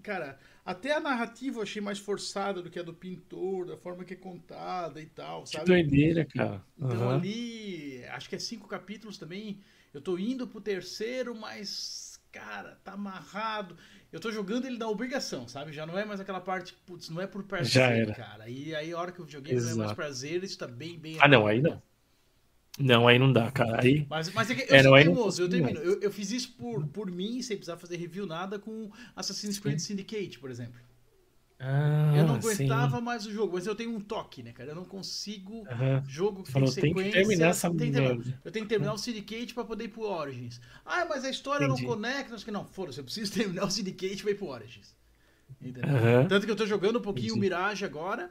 [0.04, 4.04] Cara, até a narrativa eu achei mais forçada do que a do pintor, da forma
[4.06, 5.72] que é contada e tal, que sabe?
[5.72, 6.66] doideira, cara.
[6.78, 7.10] Então Aham.
[7.10, 9.64] ali, acho que é cinco capítulos também.
[9.93, 13.78] Eu tô indo pro terceiro, mas, cara, tá amarrado.
[14.14, 15.74] Eu tô jogando ele na obrigação, sabe?
[15.74, 18.14] Já não é mais aquela parte, putz, não é por prazer, Já era.
[18.14, 18.47] cara.
[18.47, 19.95] E aí a hora que eu joguei não é mais Exato.
[19.95, 21.18] prazer, isso tá bem, bem.
[21.20, 21.70] Ah, não, aí né?
[21.72, 21.82] não.
[22.80, 23.82] Não, aí não dá, cara.
[23.84, 24.05] Aí.
[24.09, 25.80] Mas, mas é que eu É, sou não, aí não teimoso, eu termino.
[25.80, 29.80] Eu, eu fiz isso por, por mim, sem precisar fazer review nada, com Assassin's Creed
[29.80, 30.80] Syndicate, por exemplo.
[31.66, 32.66] Ah, eu não sim.
[32.66, 34.72] aguentava mais o jogo, mas eu tenho um toque, né, cara?
[34.72, 36.03] Eu não consigo Aham.
[36.07, 37.22] jogo que Falou, tem tem que sequência.
[37.22, 38.16] terminar essa tem que terminar.
[38.16, 38.41] merda.
[38.43, 40.59] Eu tenho que terminar o Syndicate pra poder ir pro Origins.
[40.86, 41.82] Ah, mas a história Entendi.
[41.84, 42.32] não conecta.
[42.32, 42.51] Não, sei o que.
[42.51, 44.93] não foda-se, eu preciso terminar o Syndicate pra ir pro Origins.
[45.61, 45.95] Entendeu?
[45.95, 46.28] Aham.
[46.28, 47.39] Tanto que eu tô jogando um pouquinho o Entendi.
[47.39, 48.30] Mirage agora.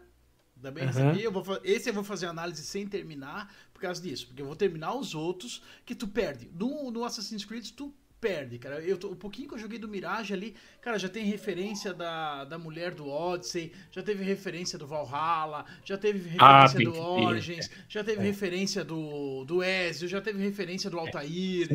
[0.61, 1.23] Também recebi.
[1.23, 4.29] Eu vou, esse eu vou fazer análise sem terminar por causa disso.
[4.29, 6.51] Porque eu vou terminar os outros que tu perde.
[6.55, 7.93] No, no Assassin's Creed, tu
[8.23, 8.81] perde, cara.
[8.81, 12.45] Eu tô, o pouquinho que eu joguei do Mirage ali, cara, já tem referência da,
[12.45, 16.99] da mulher do Odyssey, já teve referência do Valhalla, já teve referência Ah, do que
[16.99, 18.25] ter, Origins, já teve É.
[18.25, 21.69] referência do, do Ezio, já teve referência do Altair,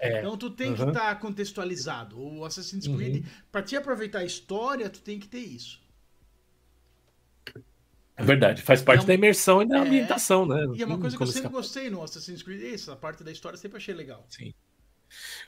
[0.00, 0.08] é?
[0.08, 0.18] É.
[0.20, 0.90] Então tu tem que Aham.
[0.92, 2.18] estar contextualizado.
[2.18, 2.96] O Assassin's Uhum.
[2.96, 5.84] Creed, pra te aproveitar a história, tu tem que ter isso.
[8.16, 9.80] É verdade, faz parte É da imersão e da É.
[9.80, 10.56] ambientação, né?
[10.74, 12.96] E é uma Não coisa que eu sempre gostei no Assassin's Creed, é isso, a
[12.96, 14.24] parte da história eu sempre achei legal.
[14.30, 14.54] Sim.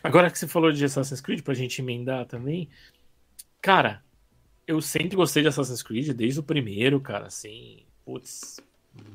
[0.02, 2.68] Agora que você falou de Assassin's Creed, pra gente emendar também,
[3.60, 4.02] cara,
[4.66, 8.60] eu sempre gostei de Assassin's Creed, desde o primeiro, cara, assim, putz,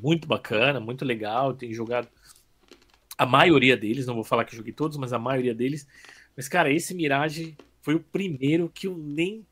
[0.01, 2.07] muito bacana, muito legal, tenho jogado
[3.17, 5.87] a maioria deles, não vou falar que joguei todos, mas a maioria deles,
[6.35, 9.45] mas, cara, esse Mirage foi o primeiro que eu nem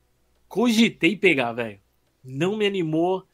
[0.47, 1.79] cogitei pegar, velho.
[2.23, 3.27] Não me animou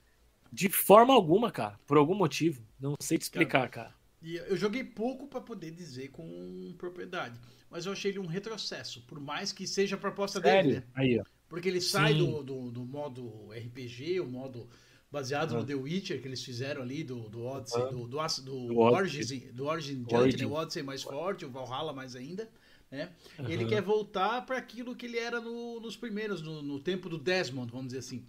[0.52, 3.97] de forma alguma, cara, por algum motivo, não sei te explicar, cara.
[4.28, 9.02] E eu joguei pouco pra poder dizer com propriedade, mas eu achei ele um retrocesso,
[9.04, 10.76] por mais que seja a proposta dele, Sério?
[10.76, 10.84] né?
[10.94, 11.24] Aí, ó.
[11.48, 14.68] Porque ele sai do, do, do modo RPG, o modo
[15.10, 15.60] baseado Ah.
[15.60, 17.86] no The Witcher que eles fizeram ali, do, do Odyssey, Ah.
[17.86, 19.40] do, do, do, Do Odyssey.
[19.54, 20.38] do Origin Origin.
[20.40, 20.46] né?
[20.46, 22.50] o Odyssey mais forte, o Valhalla mais ainda,
[22.92, 23.14] né?
[23.48, 23.68] Ele Aham.
[23.70, 27.72] quer voltar para aquilo que ele era no- nos primeiros, no, no tempo do Desmond,
[27.72, 28.26] vamos dizer assim.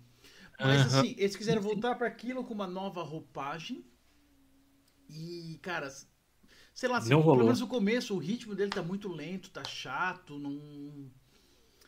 [0.61, 3.85] Mas assim, eles quiseram voltar para aquilo com uma nova roupagem,
[5.09, 5.89] E, cara,
[6.75, 9.65] sei lá, assim, Não pelo menos no começo, o ritmo dele tá muito lento, tá
[9.65, 11.11] chato, não.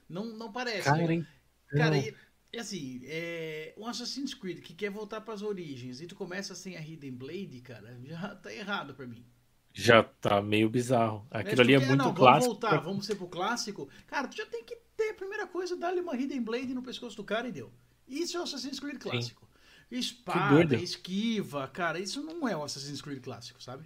[0.08, 0.84] Não, não parece.
[0.84, 1.14] Cara, né?
[1.14, 1.26] hein?
[1.68, 2.14] Cara, e,
[2.52, 6.76] e assim, é, um Assassin's Creed que quer voltar pras origens e tu começa sem
[6.76, 9.24] a Hidden Blade, cara, já tá errado pra mim.
[9.72, 11.20] Já tá meio bizarro.
[11.30, 11.40] Né?
[11.40, 12.54] Aquilo tu ali é muito não, clássico.
[12.54, 13.88] Vamos voltar, vamos ser pro clássico.
[14.08, 17.16] Cara, tu já tem que ter a primeira coisa, dar-lhe uma Hidden Blade no pescoço
[17.16, 17.72] do cara e deu.
[18.08, 19.48] Isso é o Assassin's Creed clássico.
[19.90, 23.84] Espada, esquiva, cara, isso não é o Assassin's Creed clássico, sabe?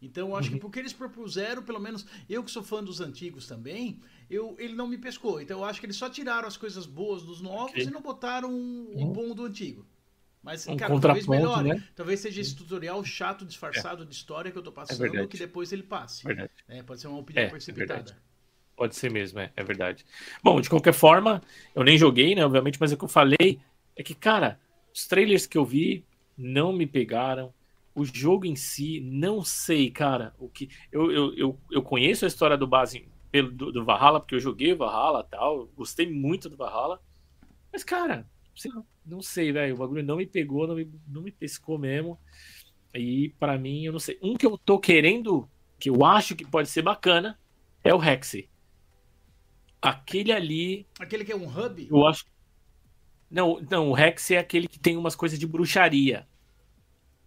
[0.00, 0.56] Então eu acho Uhum.
[0.56, 4.74] que porque eles propuseram, pelo menos eu que sou fã dos antigos também, eu, ele
[4.74, 5.40] não me pescou.
[5.40, 7.84] Então eu acho que eles só tiraram as coisas boas dos novos Ok.
[7.84, 9.12] e não botaram o Uhum.
[9.12, 9.86] bom do antigo.
[10.42, 11.68] Mas, Um cara, talvez melhore.
[11.70, 11.82] né?
[11.96, 15.28] Talvez seja esse tutorial chato, disfarçado de história que eu tô passando, verdade.
[15.28, 16.24] que depois ele passe.
[16.68, 18.16] É, pode ser uma opinião É, é precipitada.
[18.76, 20.06] Pode ser mesmo, é, é verdade.
[20.42, 21.42] Bom, de qualquer forma,
[21.74, 22.44] eu nem joguei, né?
[22.44, 23.60] Obviamente, mas o que eu falei
[23.96, 24.58] é que, cara,
[24.98, 26.04] os trailers que eu vi
[26.36, 27.54] não me pegaram.
[27.94, 30.34] O jogo em si, não sei, cara.
[30.38, 34.18] O que eu, eu, eu, eu conheço a história do base pelo, do, do Valhalla,
[34.20, 35.66] porque eu joguei o Valhalla e tal.
[35.76, 37.00] Gostei muito do Valhalla.
[37.72, 38.28] Mas, cara,
[39.06, 39.76] não sei, velho.
[39.76, 42.18] O bagulho não me pegou, não me, não me pescou mesmo.
[42.92, 44.18] E pra mim, eu não sei.
[44.20, 47.38] Um que eu tô querendo, que eu acho que pode ser bacana,
[47.84, 48.48] é o Rexy.
[49.80, 51.86] Aquele ali, Aquele que é um hub?
[51.88, 52.24] eu acho.
[53.30, 56.26] Não, não, o Rex é aquele que tem umas coisas de bruxaria.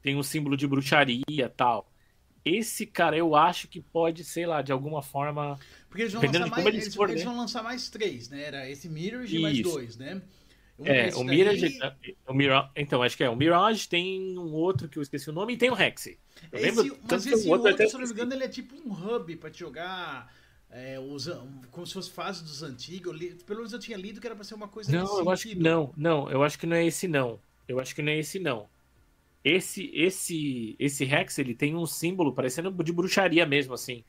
[0.01, 1.87] Tem um símbolo de bruxaria e tal.
[2.43, 5.59] Esse cara eu acho que pode, sei lá, de alguma forma.
[5.87, 6.65] Porque eles vão lançar mais.
[6.65, 7.29] eles Eles, forem, eles né?
[7.29, 8.41] vão lançar mais três, né?
[8.43, 10.19] Era esse Mirage e mais dois, né?
[10.79, 11.79] Um É, o daí- Mirage.
[12.27, 12.69] O Mirage.
[12.75, 13.29] Então, acho que é.
[13.29, 16.07] O Mirage tem um outro que eu esqueci o nome e tem o Rex.
[16.07, 16.15] Eu
[16.53, 18.75] Esse, lembro mas esse o outro outro, se eu não me engano, ele é tipo
[18.75, 20.33] um hub pra te jogar.
[20.71, 21.29] É, os
[21.69, 23.15] como se fosse fase dos antigos.
[23.15, 25.47] Li- pelo menos eu tinha lido que era pra ser uma coisa Não, eu acho
[25.47, 25.93] que não.
[25.97, 27.39] Não, eu acho que não é esse não.
[27.67, 28.67] Eu acho que não é esse não.
[29.43, 34.03] Esse esse esse Rex, ele tem um símbolo parecendo de bruxaria mesmo assim.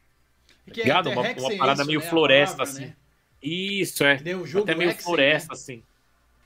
[0.66, 1.08] É ligado?
[1.08, 2.06] até Uma- Hexen uma é parada isso, meio né?
[2.06, 2.86] Floresta, palavra, assim.
[2.86, 2.96] né?
[3.42, 4.12] Isso é.
[4.14, 5.52] Até meio Hexen, floresta né?
[5.54, 5.82] assim.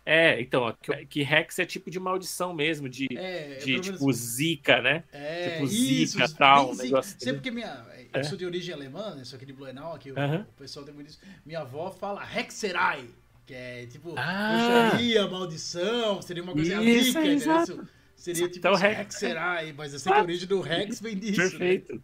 [0.09, 4.13] É, então, que, que Rex é tipo de maldição mesmo, de, É, de pelo tipo
[4.13, 5.03] zika, né?
[5.13, 6.85] É, tipo isso, zica, bem tal, um zica.
[6.85, 7.35] negócio Sempre assim.
[7.35, 7.85] porque minha.
[8.15, 8.23] Eu É.
[8.23, 9.25] sou de origem alemã, né?
[9.25, 10.47] Sou aqui de Blumenau, aqui o- Aham.
[10.49, 11.19] o pessoal tem muito isso.
[11.45, 13.05] Minha avó fala Hexerai,
[13.45, 14.91] que é tipo Ah.
[14.93, 17.85] bruxaria, maldição, seria uma coisa Isso, rica, é, entendeu?
[18.15, 21.17] Seria tipo Então, assim, Hex- Hexerai, mas eu sei que a origem do Rex vem
[21.19, 21.41] disso.
[21.41, 21.49] né?
[21.51, 22.03] Perfeito.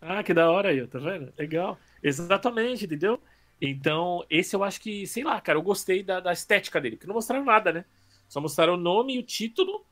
[0.00, 1.32] Ah, que da hora aí, tá vendo?
[1.38, 1.78] Legal.
[2.02, 3.20] Exatamente, entendeu?
[3.60, 7.06] Então, esse eu acho que, sei lá, cara, eu gostei da, da estética dele, porque
[7.06, 7.84] não mostraram nada, né?
[8.28, 9.84] Só mostraram o nome e o título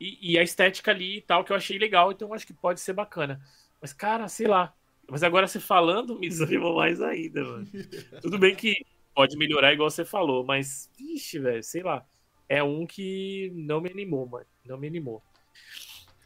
[0.00, 2.54] e, e a estética ali e tal, que eu achei legal, então eu acho que
[2.54, 3.40] pode ser bacana.
[3.80, 4.72] Mas, cara, sei lá.
[5.08, 7.68] Mas agora você falando me desanimou mais ainda, mano.
[8.22, 8.74] Tudo bem que
[9.14, 12.06] pode melhorar igual você falou, mas, ixi, velho, sei lá.
[12.48, 14.46] É um que não me animou, mano.
[14.64, 15.22] Não me animou.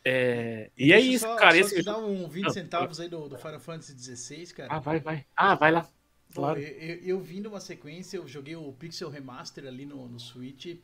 [0.04, 1.54] É, E é Deixa eu isso, só, cara.
[1.54, 1.76] Só Esse...
[1.76, 4.68] te dar um 20 Ah, centavos aí do, do Final Fantasy XVI, cara.
[4.72, 5.26] Ah, vai, vai.
[5.34, 5.88] Ah, vai lá.
[6.34, 6.60] Claro.
[6.60, 10.76] eu, eu, eu vim numa sequência, eu joguei o Pixel Remaster ali no, no Switch.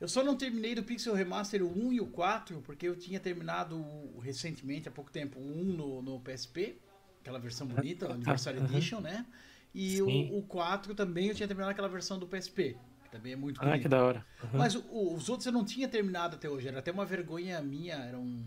[0.00, 3.18] Eu só não terminei do Pixel Remaster o 1 e o 4, porque eu tinha
[3.18, 3.84] terminado
[4.20, 6.78] recentemente, há pouco tempo, o 1 no, no PSP,
[7.20, 8.58] aquela versão bonita, o Anniversary.
[8.58, 9.26] Edition, né?
[9.74, 13.36] E o, o 4 também eu tinha terminado aquela versão do PSP, que também é
[13.36, 13.82] muito Ah, bonita.
[13.82, 14.24] que da hora.
[14.44, 14.50] Uhum.
[14.58, 16.68] Mas o- o- os outros eu não tinha terminado até hoje.
[16.68, 18.44] Era até uma vergonha minha, era um,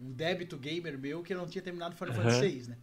[0.00, 2.24] um débito gamer meu que eu não tinha terminado Final Aham.
[2.24, 2.78] Fantasy VI, né?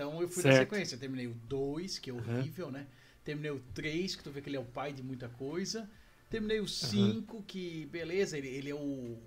[0.00, 0.70] Então eu fui na Certo.
[0.70, 0.94] sequência.
[0.94, 2.86] Eu terminei o 2, que é horrível, né?
[3.22, 5.90] Terminei o 3, que tu vê que ele é o pai de muita coisa.
[6.30, 8.78] Terminei o 5, que beleza, ele, ele é o,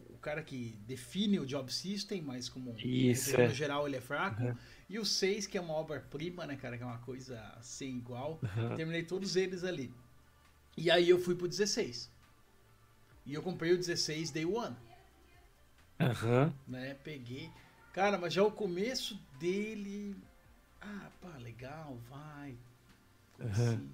[0.09, 3.49] o cara que define o job system, mas como Isso, no é.
[3.53, 4.41] geral ele é fraco.
[4.41, 4.55] Uhum.
[4.89, 6.75] E o 6, que é uma obra-prima, né, cara?
[6.75, 8.39] Que é uma coisa sem igual.
[8.41, 8.75] Uhum.
[8.75, 9.93] Terminei todos eles ali.
[10.75, 12.09] E aí eu fui pro 16.
[13.27, 14.75] E eu comprei o 16 Day One,
[15.99, 16.51] Aham.
[16.67, 16.95] né?
[17.03, 17.51] Peguei.
[17.93, 20.15] Cara, mas já o começo dele.
[20.85, 22.55] Ah, pá, legal, vai.
[23.39, 23.49] Aham.
[23.51, 23.89] assim?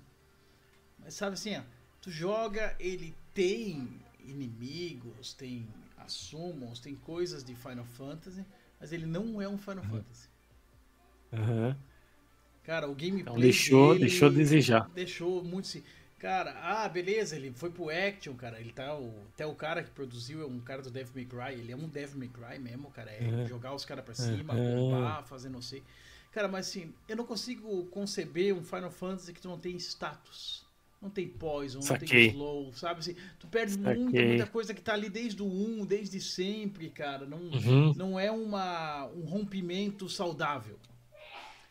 [1.00, 1.62] Mas sabe assim, ó,
[2.02, 5.68] tu joga, ele tem inimigos, tem
[5.98, 8.44] assumons, tem coisas de Final Fantasy,
[8.80, 10.28] mas ele não é um Final Fantasy.
[11.32, 11.78] Aham.
[12.64, 14.90] Cara, o gameplay Então deixou- dele deixou desejar.
[14.90, 15.84] Deixou muito se
[16.20, 18.60] Cara, ah, beleza, ele foi pro action, cara.
[18.60, 21.58] Ele tá o até o cara que produziu é um cara do Devil May Cry,
[21.62, 23.48] ele é um Devil May Cry mesmo, cara, é Uhum.
[23.48, 24.90] jogar os caras pra cima, Uhum.
[24.90, 25.82] bombar, fazer não sei.
[26.32, 30.64] Cara, mas assim, eu não consigo conceber um Final Fantasy que tu não tem status.
[31.02, 32.28] Não tem poison, não tem Saquei.
[32.28, 33.16] slow, sabe assim?
[33.40, 33.96] Tu perde Saquei.
[34.04, 37.26] muita, muita coisa que tá ali desde o 1, desde sempre, cara.
[37.26, 37.94] Não, Uhum.
[37.96, 40.78] não é uma, um rompimento saudável.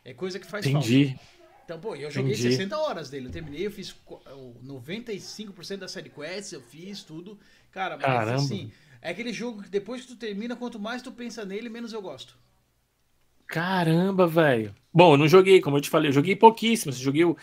[0.04, 0.78] É coisa que faz falta.
[0.88, 1.18] Entendi.
[1.64, 2.50] Então, pô, eu joguei Entendi.
[2.50, 3.26] 60 horas dele.
[3.26, 7.38] Eu terminei, eu fiz co- o 95% da série quests, eu fiz tudo.
[7.70, 8.36] Cara, mas Caramba.
[8.42, 11.92] assim, é aquele jogo que depois que tu termina, quanto mais tu pensa nele, menos
[11.92, 12.34] eu gosto.
[13.48, 14.74] Caramba, velho.
[14.92, 16.92] Bom, eu não joguei, como eu te falei, eu joguei pouquíssimo.
[16.92, 17.36] Eu joguei, eu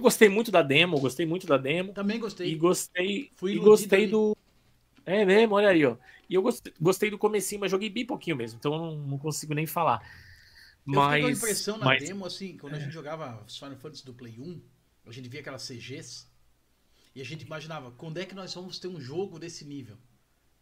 [0.00, 1.92] gostei muito da demo, gostei muito da demo.
[1.92, 2.50] Também gostei.
[2.50, 4.10] E gostei, Fui e gostei ali.
[4.10, 4.36] do
[5.04, 5.96] É mesmo, olha aí, ó.
[6.28, 9.18] E eu gostei, gostei do comecinho, mas joguei bem pouquinho mesmo, então eu não, não
[9.18, 10.00] consigo nem falar.
[10.86, 12.02] Eu mas, com a impressão na mas...
[12.02, 12.76] demo, assim, quando é.
[12.76, 14.60] a gente jogava Final Fantasy do Play 1,
[15.06, 16.26] a gente via aquelas CGs
[17.14, 19.98] e a gente imaginava, quando é que nós vamos ter um jogo desse nível?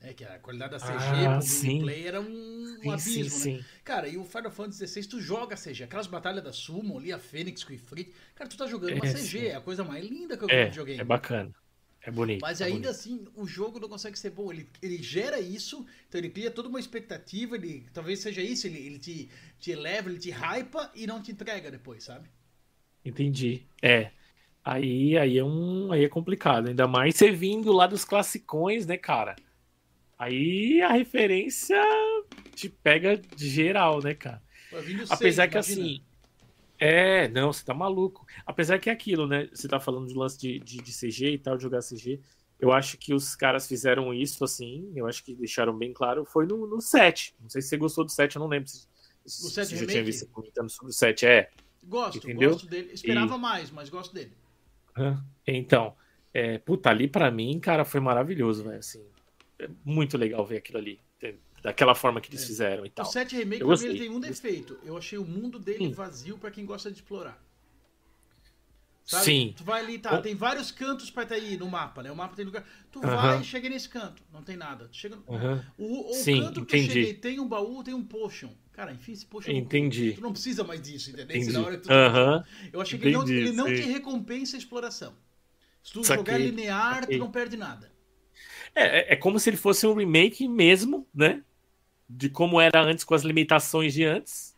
[0.01, 3.59] É, que a qualidade da CG ah, pro gameplay era um, um abismo, sim, né?
[3.59, 3.64] Sim.
[3.82, 5.82] Cara, e o Final Fantasy XVI, tu joga CG.
[5.84, 8.12] Aquelas batalhas da Sumo ali, a Fênix com o Ifrit.
[8.34, 9.46] Cara, tu tá jogando uma é, CG, sim.
[9.46, 11.01] é a coisa mais linda que eu é, joguei.
[11.01, 11.53] É bacana.
[12.01, 12.40] É bonito.
[12.40, 12.90] Mas é ainda bonito.
[12.90, 14.53] assim, o jogo não consegue ser bom.
[14.53, 17.57] Ele, ele gera isso, então ele cria toda uma expectativa.
[17.57, 19.28] Ele, talvez seja isso, ele, ele te,
[19.59, 22.28] te eleva, ele te hypa e não te entrega depois, sabe?
[23.05, 23.66] Entendi.
[23.82, 24.12] É.
[24.64, 26.68] Aí, aí, é um, aí é complicado.
[26.68, 29.34] Ainda mais você vindo lá dos classicões, né, cara?
[30.19, 31.81] Aí a referência
[32.55, 34.43] te pega de geral, né, cara?
[35.09, 35.85] Apesar que imagina.
[35.85, 36.03] assim.
[36.79, 38.27] É, não, você tá maluco.
[38.45, 39.49] Apesar que é aquilo, né?
[39.53, 42.21] Você tá falando de lance de, de, de, CG e tal, de jogar CG.
[42.59, 46.25] Eu acho que os caras fizeram isso assim, eu acho que deixaram bem claro.
[46.25, 47.35] Foi no, no 7.
[47.41, 48.89] Não sei se você gostou do 7, eu não lembro se,
[49.25, 51.27] se, se já tinha visto comentando sobre o 7.
[51.27, 51.51] É.
[51.85, 52.51] Gosto, entendeu?
[52.51, 52.91] gosto dele.
[52.93, 53.39] Esperava e...
[53.39, 54.33] mais, mas gosto dele.
[55.47, 55.95] Então,
[56.35, 58.79] é, puta, ali pra mim, cara, foi maravilhoso, velho.
[58.79, 59.05] Assim,
[59.59, 61.00] é muito legal ver aquilo ali.
[61.62, 62.46] Daquela forma que eles é.
[62.46, 63.04] fizeram e tal.
[63.04, 64.78] O 7 Remake, mim, ele tem um defeito.
[64.84, 67.42] Eu achei o mundo dele vazio para quem gosta de explorar.
[69.04, 69.24] Sabe?
[69.24, 69.54] Sim.
[69.56, 72.12] Tu vai ali, tá, tem vários cantos pra ir no mapa, né?
[72.12, 72.62] O mapa tem lugar.
[72.92, 73.16] Tu uh -huh.
[73.16, 74.86] vai e chega nesse canto, não tem nada.
[74.88, 75.16] Tu chega...
[75.16, 75.64] Uh -huh.
[75.78, 76.88] O, o Sim, canto que entendi.
[76.88, 78.50] eu cheguei tem um baú, tem um potion.
[78.70, 79.50] Cara, enfim, esse potion.
[79.50, 80.12] Entendi.
[80.12, 81.36] Tu não precisa mais disso, entendeu?
[81.36, 81.52] Entendi.
[81.52, 81.88] Na hora que tu...
[81.88, 82.44] -huh.
[82.70, 85.14] Eu achei que entendi, ele não, ele não te recompensa a exploração.
[85.82, 86.24] Se tu Saquei.
[86.24, 87.16] jogar linear, Saquei.
[87.16, 87.90] tu não perde nada.
[88.79, 91.43] É, é, é como se ele fosse um remake mesmo, né?
[92.09, 94.55] De como era antes, com as limitações de antes,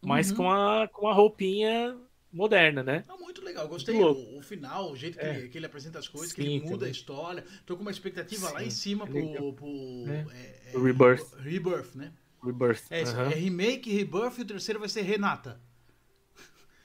[0.00, 0.36] mas uhum.
[0.36, 1.96] com, a, com a roupinha
[2.32, 3.04] moderna, né?
[3.08, 3.96] Não, muito legal, gostei.
[3.96, 5.38] O, o, final, o jeito que, é.
[5.38, 6.88] ele, que, ele, apresenta as coisas, Sim, que ele muda também.
[6.88, 7.44] a história.
[7.64, 8.54] Tô com uma expectativa Sim.
[8.54, 9.66] lá em cima pro, pro
[10.08, 10.26] é.
[10.72, 11.34] É, Rebirth.
[11.38, 12.12] Rebirth, né?
[12.44, 12.82] Rebirth.
[12.90, 15.58] É, é, remake, Rebirth e o terceiro vai ser Renata.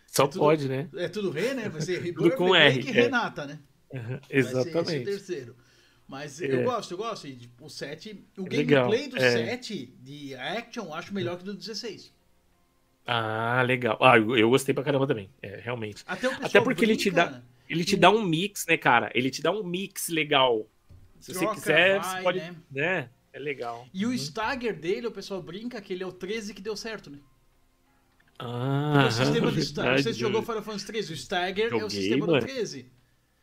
[0.07, 0.89] Só é tudo, pode, né?
[0.95, 1.69] É tudo re, né?
[1.69, 3.59] Vai ser Rebirth, com remake R, e Renata, né?
[3.93, 4.73] Uhum, exatamente.
[4.73, 5.55] Vai ser esse o terceiro.
[6.11, 6.53] Mas é.
[6.53, 7.25] eu gosto, eu gosto.
[7.61, 9.31] O 7, o é gameplay do é.
[9.31, 12.13] 7 de action eu acho melhor que do 16.
[13.07, 13.97] Ah, legal.
[14.01, 15.29] Ah, eu, eu gostei pra caramba também.
[15.41, 16.03] É, realmente.
[16.05, 17.41] Até, Até porque brinca, ele te dá.
[17.69, 19.09] Ele te dá um mix, né, cara?
[19.15, 20.67] Ele te dá um mix legal.
[21.17, 22.39] Se Troca, você quiser, vai, você pode.
[22.39, 22.55] Né?
[22.69, 23.09] né?
[23.31, 23.87] É legal.
[23.93, 24.11] E uhum.
[24.11, 27.19] o stagger dele, o pessoal brinca que ele é o 13 que deu certo, né?
[28.37, 30.03] Ah, o sistema do Stagger.
[30.03, 32.39] Você jogou Final Fantasy 13, o Stagger Joguei, é o sistema mano.
[32.39, 32.91] do 13.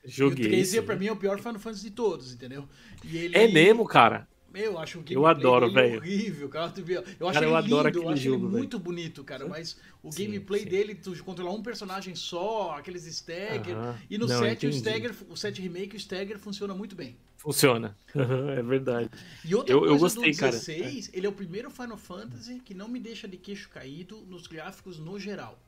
[0.09, 0.47] Joguei.
[0.47, 2.69] E o 13 pra mim é o pior Final Fantasy de todos, entendeu?
[3.05, 3.37] Ele...
[3.37, 4.27] É mesmo, cara.
[4.55, 5.99] Eu acho o eu adoro, velho.
[5.99, 6.73] horrível, cara.
[7.21, 9.47] Eu acho cara, eu ele lindo, eu acho jogo, ele muito bonito, cara.
[9.47, 10.69] Mas o sim, gameplay sim.
[10.69, 13.77] dele, tu controlar um personagem só, aqueles stagger.
[13.77, 13.97] Uh -huh.
[14.09, 17.17] E no Não, 7, o stagger, o 7 remake, o stagger funciona muito bem.
[17.37, 17.97] Funciona.
[18.59, 19.11] é verdade.
[19.45, 21.19] E outra eu, coisa eu gostei, do 16, cara.
[21.19, 24.99] ele é o primeiro Final Fantasy que não me deixa de queixo caído nos gráficos
[24.99, 25.59] no geral.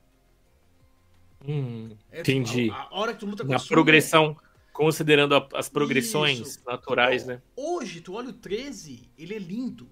[1.46, 2.70] Hum, é, entendi.
[2.70, 4.36] A, a, hora que tu luta com Na progressão.
[4.72, 6.60] Considerando a, as progressões Isso.
[6.64, 7.42] naturais, né?
[7.56, 9.90] Hoje, tu olha o 13, ele é lindo.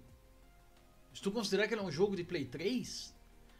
[1.12, 3.14] Se tu considerar que ele é um jogo de Play 3,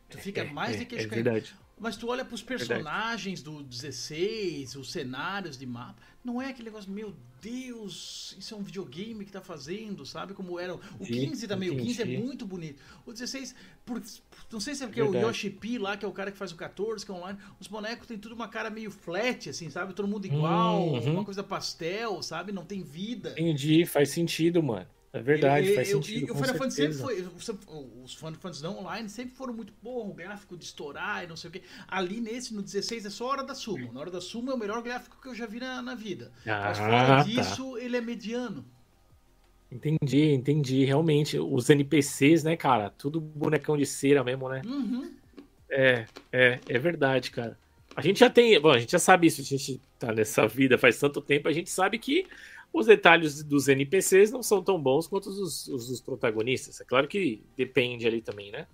[0.08, 1.54] tu fica é, mais é, de queixo é verdade.
[1.80, 3.64] Mas tu olha pros personagens Verdade.
[3.64, 8.62] do 16, os cenários de mapa, não é aquele negócio, meu Deus, isso é um
[8.62, 10.34] videogame que tá fazendo, sabe?
[10.34, 10.74] Como era.
[10.74, 11.82] O 15 também, entendi.
[11.82, 12.82] o 15 é muito bonito.
[13.06, 13.54] O 16,
[13.86, 14.02] por,
[14.50, 15.24] não sei se é porque Verdade.
[15.24, 17.14] é o Yoshi P lá, que é o cara que faz o 14, que é
[17.14, 19.94] online, os bonecos tem tudo uma cara meio flat, assim, sabe?
[19.94, 21.12] Todo mundo igual, uhum.
[21.12, 22.50] uma coisa pastel, sabe?
[22.50, 23.32] Não tem vida.
[23.32, 24.86] Entendi, faz sentido, mano.
[25.12, 26.28] É verdade, faz sentido.
[26.28, 27.26] E, o Final Fantasy sempre foi.
[28.04, 31.48] Os Final Fantasy online sempre foram muito, porra, o gráfico de estourar e não sei
[31.48, 31.62] o quê.
[31.86, 33.92] Ali nesse, no 16, é só hora da sumo.
[33.92, 36.30] Na hora da sumo é o melhor gráfico que eu já vi na, na vida.
[36.46, 37.22] Ah, Mas fora tá.
[37.22, 38.64] disso, ele é mediano.
[39.70, 40.84] Entendi, entendi.
[40.84, 42.90] Realmente, os NPCs, né, cara?
[42.90, 44.62] Tudo bonecão de cera mesmo, né?
[44.64, 45.14] Uhum.
[45.70, 47.58] É, é, é verdade, cara.
[47.94, 48.58] A gente já tem.
[48.60, 51.52] Bom, a gente já sabe isso, a gente tá nessa vida faz tanto tempo, a
[51.52, 52.26] gente sabe que
[52.72, 56.80] os detalhes dos NPCs não são tão bons quanto os, os dos protagonistas.
[56.80, 58.66] É claro que depende ali também, né?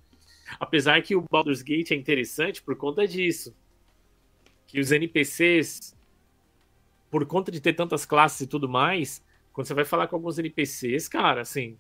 [0.59, 3.55] Apesar que o Baldur's Gate é interessante por conta disso.
[4.67, 5.97] Que os NPCs,
[7.11, 10.39] por conta de ter tantas classes e tudo mais, quando você vai falar com alguns
[10.39, 11.79] NPCs, cara, assim,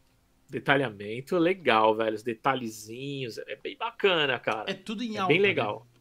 [0.48, 2.14] detalhamento legal, velho.
[2.14, 4.70] Os detalhezinhos, é bem bacana, cara.
[4.70, 5.32] É tudo em é alta.
[5.32, 5.86] Bem legal.
[5.92, 6.00] Né?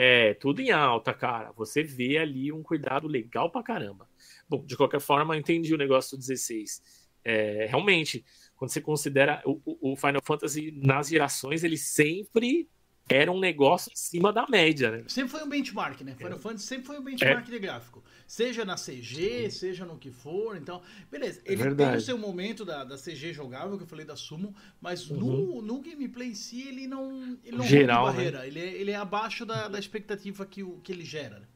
[0.00, 1.50] É, tudo em alta, cara.
[1.52, 4.08] Você vê ali um cuidado legal pra caramba.
[4.48, 6.82] Bom, de qualquer forma, eu entendi o negócio do 16.
[7.24, 8.24] É, realmente,
[8.56, 12.68] quando você considera o, o, Final Fantasy nas gerações, ele sempre
[13.10, 15.04] era um negócio acima da média, né?
[15.08, 16.14] Sempre foi um benchmark, né?
[16.14, 16.40] Final é.
[16.40, 17.50] Fantasy sempre foi um benchmark é.
[17.50, 18.04] de gráfico.
[18.26, 20.56] Seja na CG, seja no que for.
[20.56, 21.40] Então, beleza.
[21.44, 24.16] É ele é tem o seu momento da, da CG jogável, que eu falei da
[24.16, 25.18] Sumo, mas uhum.
[25.18, 28.12] no, no gameplay em si, ele não, ele não Geral, né?
[28.12, 28.38] barreira.
[28.40, 28.46] Né?
[28.46, 31.40] Ele, é, ele é abaixo da, da expectativa que, que ele gera.
[31.40, 31.46] Né?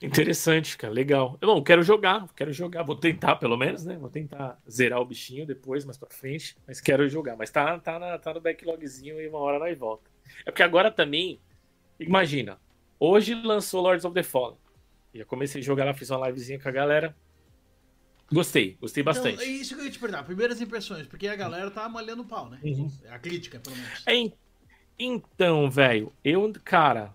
[0.00, 0.92] Interessante, cara.
[0.92, 1.38] Legal.
[1.40, 2.82] Bom, quero jogar, quero jogar.
[2.82, 3.96] Vou tentar, pelo menos, né?
[3.96, 6.56] Vou tentar zerar o bichinho depois, mais pra frente.
[6.66, 7.36] Mas quero jogar.
[7.36, 10.10] Mas tá, tá, na, tá no backlogzinho e uma hora nós volta.
[10.44, 11.40] É porque agora também,
[11.98, 12.58] imagina,
[12.98, 14.58] hoje lançou Lords of the Fallen.
[15.14, 17.16] Já comecei a jogar lá, fiz uma livezinha com a galera.
[18.30, 19.42] Gostei, gostei então, bastante.
[19.42, 22.26] É isso que eu ia te perguntar, primeiras impressões, porque a galera tá malhando o
[22.26, 22.58] pau, né?
[22.62, 22.90] Uhum.
[23.08, 24.02] A crítica, pelo menos.
[24.06, 24.32] É,
[24.98, 27.14] então, velho, eu, cara,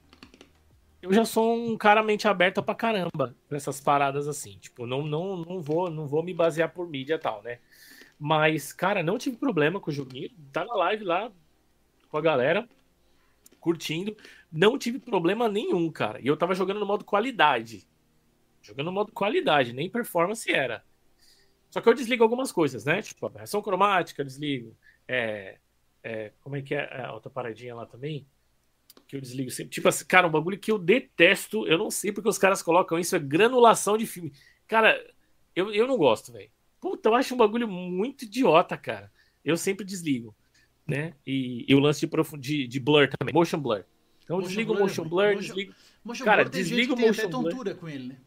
[1.02, 4.58] eu já sou um cara mente aberta pra caramba nessas paradas assim.
[4.60, 7.60] Tipo, não, não, não, vou, não vou me basear por mídia e tal, né?
[8.20, 10.30] Mas, cara, não tive problema com o joguinho.
[10.54, 11.32] Tá na live lá
[12.10, 12.70] com a galera,
[13.60, 14.16] curtindo.
[14.52, 16.22] Não tive problema nenhum, cara.
[16.22, 17.88] E eu tava jogando no modo qualidade.
[18.62, 20.84] Jogando no modo qualidade, nem performance era.
[21.72, 23.02] Só que eu desligo algumas coisas, né?
[23.02, 24.78] Tipo, aberração cromática, desligo.
[25.08, 25.58] É,
[26.04, 28.28] é, como é que é a outra paradinha lá também?
[29.08, 29.72] Que eu desligo sempre.
[29.72, 32.98] Tipo assim, cara, um bagulho que eu detesto, eu não sei porque os caras colocam
[32.98, 34.32] isso, é granulação de filme.
[34.68, 34.98] Cara,
[35.56, 36.50] eu, eu não gosto, velho.
[36.80, 39.12] Puta, eu acho um bagulho muito idiota, cara.
[39.44, 40.36] Eu sempre desligo,
[40.88, 41.14] né?
[41.26, 43.84] E, e o lance de, de, de blur também, motion blur.
[44.24, 45.76] Então motion desligo o motion blur, motion, desligo.
[46.04, 47.76] Motion cara, blur desligo o motion blur.
[47.76, 48.18] com ele, né?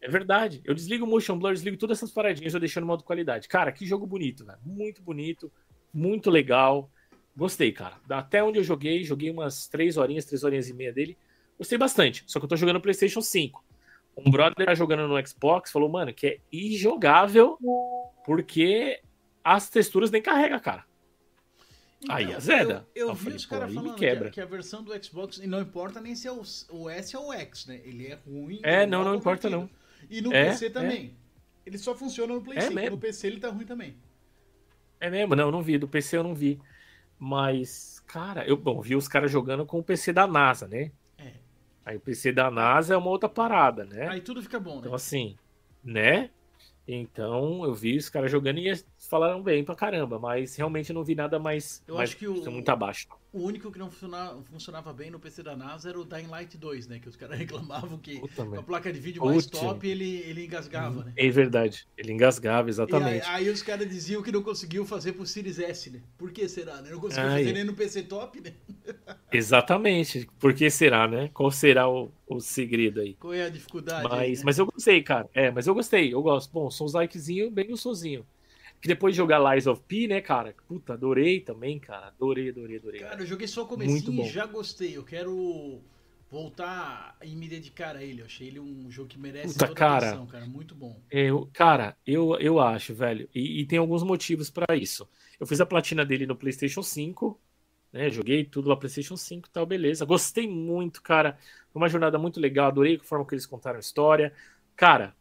[0.00, 0.60] É verdade.
[0.64, 3.48] Eu desligo o motion blur, desligo todas essas paradinhas, eu deixo no modo qualidade.
[3.48, 4.58] Cara, que jogo bonito, velho.
[4.64, 5.50] Muito bonito,
[5.92, 6.90] muito legal.
[7.36, 7.96] Gostei, cara.
[8.08, 11.16] Até onde eu joguei, joguei umas 3 horinhas, 3 horinhas e meia dele.
[11.58, 12.24] Gostei bastante.
[12.26, 13.64] Só que eu tô jogando no PlayStation 5.
[14.16, 17.58] Um brother tá jogando no Xbox falou, mano, que é injogável
[18.24, 19.00] porque
[19.42, 20.84] as texturas nem carrega, cara.
[22.00, 22.86] Então, aí a Zeda.
[22.94, 24.30] Eu, eu vi falei, os caras falando quebra.
[24.30, 27.28] Que, a, versão do Xbox, e não importa nem se é o, o S ou
[27.28, 27.80] o X, né?
[27.84, 28.60] Ele é ruim.
[28.62, 29.68] É, não, não importa não.
[30.08, 31.16] E no é, PC também.
[31.20, 31.68] É.
[31.68, 32.74] Ele só funciona no Play é 5.
[32.74, 32.90] Mesmo.
[32.90, 33.96] No PC ele tá ruim também.
[35.00, 35.34] É mesmo?
[35.34, 35.78] Não, não vi.
[35.78, 36.60] Do PC eu não vi.
[37.18, 40.90] Mas, cara, eu bom, vi os caras jogando com o PC da NASA, né?
[41.18, 41.32] É.
[41.84, 44.08] Aí o PC da NASA é uma outra parada, né?
[44.08, 44.80] Aí tudo fica bom, né?
[44.80, 45.36] Então, assim,
[45.82, 46.30] né?
[46.86, 48.70] Então, eu vi os caras jogando e
[49.08, 51.82] falaram bem pra caramba, mas realmente eu não vi nada mais.
[51.86, 53.08] Eu mais, acho que o, muito abaixo.
[53.32, 56.56] O único que não funcionava, funcionava, bem no PC da NASA era o Dying Light
[56.56, 56.98] 2, né?
[57.00, 60.44] Que os caras reclamavam que Puta, com a placa de vídeo mais top ele, ele
[60.44, 61.12] engasgava, né?
[61.16, 63.26] É verdade, ele engasgava, exatamente.
[63.26, 66.00] Aí, aí, os caras diziam que não conseguiu fazer pro Series S, né?
[66.16, 66.90] Por que será, né?
[66.90, 67.38] Não conseguiu Ai.
[67.40, 68.52] fazer nem no PC top, né?
[69.32, 70.28] Exatamente.
[70.38, 71.28] Por que será, né?
[71.34, 73.14] Qual será o, o segredo aí?
[73.14, 74.04] Qual é a dificuldade?
[74.08, 74.42] Mas, aí, né?
[74.44, 75.28] mas eu gostei, cara.
[75.34, 76.52] É, mas eu gostei, eu gosto.
[76.52, 78.24] Bom, sou um likezinho bem gostosinho.
[78.84, 80.54] Que depois de jogar Lies of P, né, cara?
[80.68, 82.08] Puta, adorei também, cara.
[82.08, 83.00] Adorei, adorei, adorei.
[83.00, 84.94] Cara, eu joguei só o comecinho e já gostei.
[84.94, 85.80] Eu quero
[86.30, 88.20] voltar e me dedicar a ele.
[88.20, 90.44] Eu achei ele um jogo que merece Puta, toda cara, atenção, cara.
[90.44, 91.00] Muito bom.
[91.10, 93.26] Eu, cara, eu, eu acho, velho.
[93.34, 95.08] E, e tem alguns motivos para isso.
[95.40, 97.40] Eu fiz a platina dele no PlayStation 5,
[97.90, 98.10] né?
[98.10, 100.04] Joguei tudo lá PlayStation 5 e tal, beleza.
[100.04, 101.38] Gostei muito, cara.
[101.72, 102.66] Foi uma jornada muito legal.
[102.66, 104.30] Adorei a forma que eles contaram a história.
[104.76, 105.16] Cara,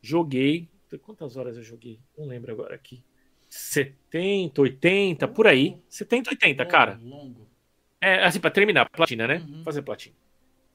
[0.00, 2.00] joguei, Quantas horas eu joguei?
[2.16, 3.02] Não lembro agora aqui.
[3.48, 5.78] 70, 80, por aí.
[5.88, 6.98] 70, 80, cara.
[7.02, 7.46] Longo.
[8.00, 9.44] É, assim, pra terminar, platina, né?
[9.48, 9.62] Uhum.
[9.64, 10.14] Fazer platina.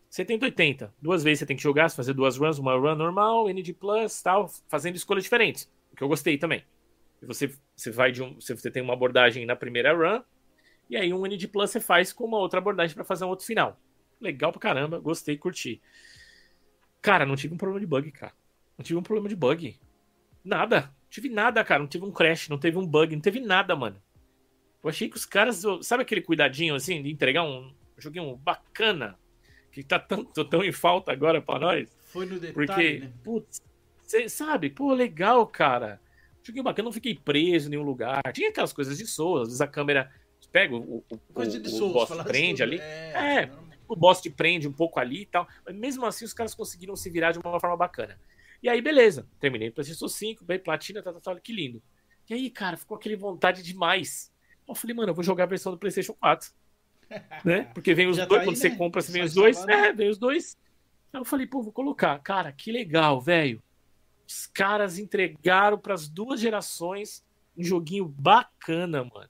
[0.10, 0.94] 70, 80.
[1.02, 4.50] Duas vezes você tem que jogar, fazer duas runs, uma run normal, ND Plus, tal,
[4.68, 5.72] fazendo escolhas diferentes.
[5.91, 6.64] O que eu gostei também.
[7.22, 8.36] Você, você vai de um.
[8.40, 10.24] Você tem uma abordagem na primeira run,
[10.90, 13.46] e aí um ND Plus você faz com uma outra abordagem para fazer um outro
[13.46, 13.80] final.
[14.20, 15.82] Legal pra caramba, gostei, curti.
[17.02, 18.34] Cara, não tive um problema de bug, cara.
[18.78, 19.80] Não tive um problema de bug.
[20.44, 20.82] Nada.
[20.82, 21.80] Não tive nada, cara.
[21.80, 24.02] Não tive um crash, não teve um bug, não teve nada, mano.
[24.84, 25.64] Eu achei que os caras.
[25.82, 29.18] Sabe aquele cuidadinho assim de entregar um joguinho bacana?
[29.72, 31.90] Que tá tanto tão em falta agora pra nós?
[32.06, 32.53] Foi no detalhe.
[32.53, 33.11] Porque, né?
[33.24, 33.61] putz,
[34.03, 36.02] cê sabe, pô, legal, cara.
[36.41, 38.22] Joguinho bacana, não fiquei preso em nenhum lugar.
[38.34, 40.11] Tinha aquelas coisas de Souls, às vezes a câmera
[40.52, 42.80] pega o, o, Coisa o, Souls, o boss prende ali.
[42.80, 43.52] É, é
[43.90, 45.48] o boss te prende um pouco ali e tal.
[45.66, 48.20] Mas mesmo assim, os caras conseguiram se virar de uma forma bacana.
[48.61, 49.27] E aí, beleza.
[49.40, 51.81] Terminei o PlayStation 5, bem platina, tá, tá, tá, que lindo.
[52.30, 54.31] E aí, cara, ficou aquele vontade demais.
[54.68, 56.52] Eu falei, mano, eu vou jogar a versão do PlayStation 4.
[57.44, 57.64] né?
[57.73, 58.61] Porque vem os Já dois, tá aí, quando né?
[58.61, 59.65] você compra, você vem os dois.
[59.68, 60.57] É, vem os dois.
[61.11, 62.19] Aí eu falei, pô, vou colocar.
[62.19, 63.61] Cara, que legal, velho.
[64.27, 67.26] Os caras entregaram para as duas gerações
[67.57, 69.30] um joguinho bacana, mano.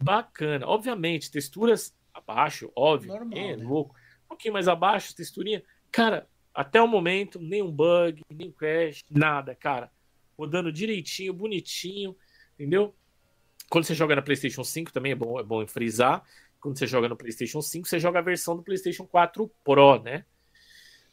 [0.00, 0.66] Bacana.
[0.66, 3.12] Obviamente, texturas abaixo, óbvio.
[3.12, 3.64] Normal, é né?
[3.64, 3.94] louco.
[4.24, 5.62] Um pouquinho mais abaixo, texturinha.
[5.90, 9.90] Cara, até o momento, nenhum bug, nem crash, nada, cara.
[10.38, 12.16] Rodando direitinho, bonitinho,
[12.54, 12.94] entendeu?
[13.68, 16.24] Quando você joga na PlayStation 5 também é bom, é bom frisar
[16.60, 20.24] quando você joga no PlayStation 5, você joga a versão do PlayStation 4 Pro, né?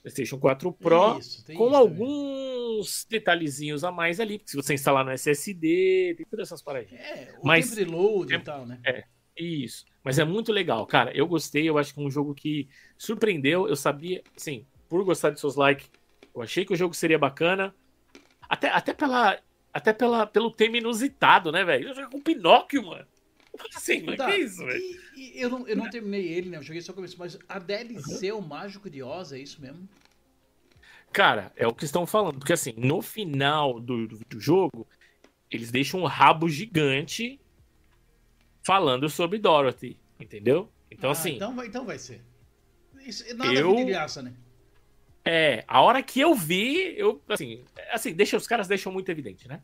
[0.01, 5.11] PlayStation 4 Pro Isso, com alguns detalhezinhos a mais ali, porque se você instalar no
[5.11, 7.01] SSD, tem todas essas paradinhas.
[7.01, 7.23] também.
[7.23, 8.79] É, o Mas- tempo de load é- e tal, né?
[9.37, 9.85] Isso.
[10.03, 11.15] Mas é muito legal, cara.
[11.15, 13.67] Eu gostei, eu acho que é um jogo que surpreendeu.
[13.67, 15.89] Eu sabia, assim, por gostar de seus likes,
[16.33, 17.73] eu achei que o jogo seria bacana.
[18.49, 19.39] Até, até pela.
[19.73, 21.89] Até pela, pelo tema inusitado, né, velho?
[21.89, 23.05] Eu joguei com Pinóquio, mano.
[23.55, 24.81] Falei Assim, mas Tá, que isso, velho?
[25.35, 26.57] eu, não, eu não terminei ele, né?
[26.57, 28.39] Eu joguei só o começo, mas a DLC, Uhum.
[28.39, 29.87] o Mágico de Oz, é isso mesmo?
[31.11, 32.39] Cara, é o que estão falando.
[32.39, 34.87] Porque assim, no final do, do, do jogo,
[35.51, 37.39] eles deixam um rabo gigante
[38.63, 40.71] falando sobre Dorothy, entendeu?
[40.89, 42.21] Então, Ah, assim, Então vai, então vai ser.
[43.05, 44.33] Isso, nada Eu- de graça, né?
[45.27, 49.47] É, a hora que eu vi, eu, assim, assim, deixa, os caras deixam muito evidente,
[49.47, 49.61] né?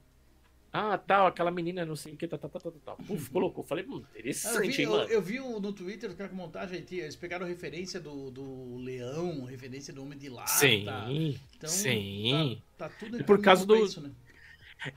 [0.75, 2.95] Ah, tal, aquela menina, não sei o que, tá, tá, tá, tá, tá, tá.
[3.03, 3.63] Puf, colocou.
[3.63, 5.09] Falei, hum, Ah, Eu vi, interessante, hein, eu, mano.
[5.09, 9.43] eu vi o- no Twitter os caras com montagem eles pegaram referência do, do leão,
[9.45, 10.49] referência do Homem de Lata.
[10.49, 12.63] Sim, Então, sim.
[12.75, 14.09] Tá, tá tudo E por causa pra do- Isso, né?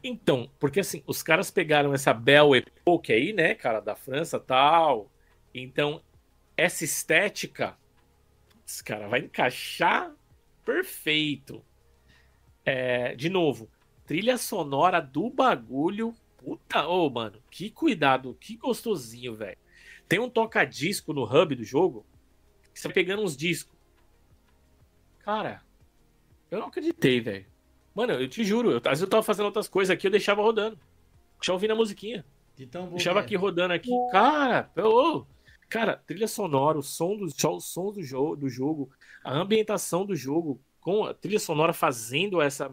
[0.03, 5.13] Então, porque assim, os caras pegaram essa Belle Époque aí, né, cara, da França tal.
[5.55, 6.03] Então,
[6.57, 7.77] essa estética,
[8.49, 10.11] putz, cara, vai encaixar
[10.67, 11.65] perfeito.
[12.65, 13.71] É, de novo,
[14.05, 16.15] trilha sonora do bagulho.
[16.37, 19.57] Puta, ô, mano, que cuidado, que gostosinho, velho.
[20.09, 22.05] Tem um toca-disco no hub do jogo,
[22.75, 23.75] que você vai pegando uns discos.
[25.21, 25.63] Cara,
[26.51, 27.47] eu não acreditei, velho.
[27.95, 30.43] Mano, eu te juro, eu, às vezes eu tava fazendo outras coisas aqui, eu deixava
[30.43, 30.79] rodando.
[31.39, 32.25] Deixava ouvindo a musiquinha.
[32.57, 33.23] De tão bom Deixava é.
[33.23, 33.91] aqui rodando aqui.
[34.11, 35.25] Cara, ô,
[35.69, 38.91] cara, trilha sonora, o som do, o som do, jogo, do jogo,
[39.25, 42.71] a ambientação do jogo, com a trilha sonora fazendo essa.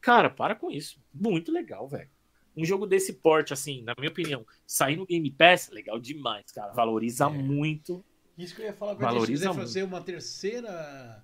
[0.00, 1.00] Cara, para com isso.
[1.14, 2.08] Muito legal, velho.
[2.56, 6.72] Um jogo desse porte, assim, na minha opinião, sair no Game Pass, legal demais, cara.
[6.72, 7.28] Valoriza É.
[7.28, 8.04] muito.
[8.36, 9.60] Isso que eu ia falar pra Valoriza muito.
[9.60, 11.22] fazer uma terceira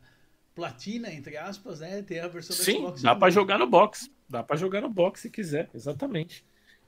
[0.55, 2.03] platina, entre aspas, né?
[2.03, 4.11] Tem a versão do Sim, Xbox dá pra jogar no box.
[4.29, 6.45] Dá pra jogar no box se quiser, exatamente.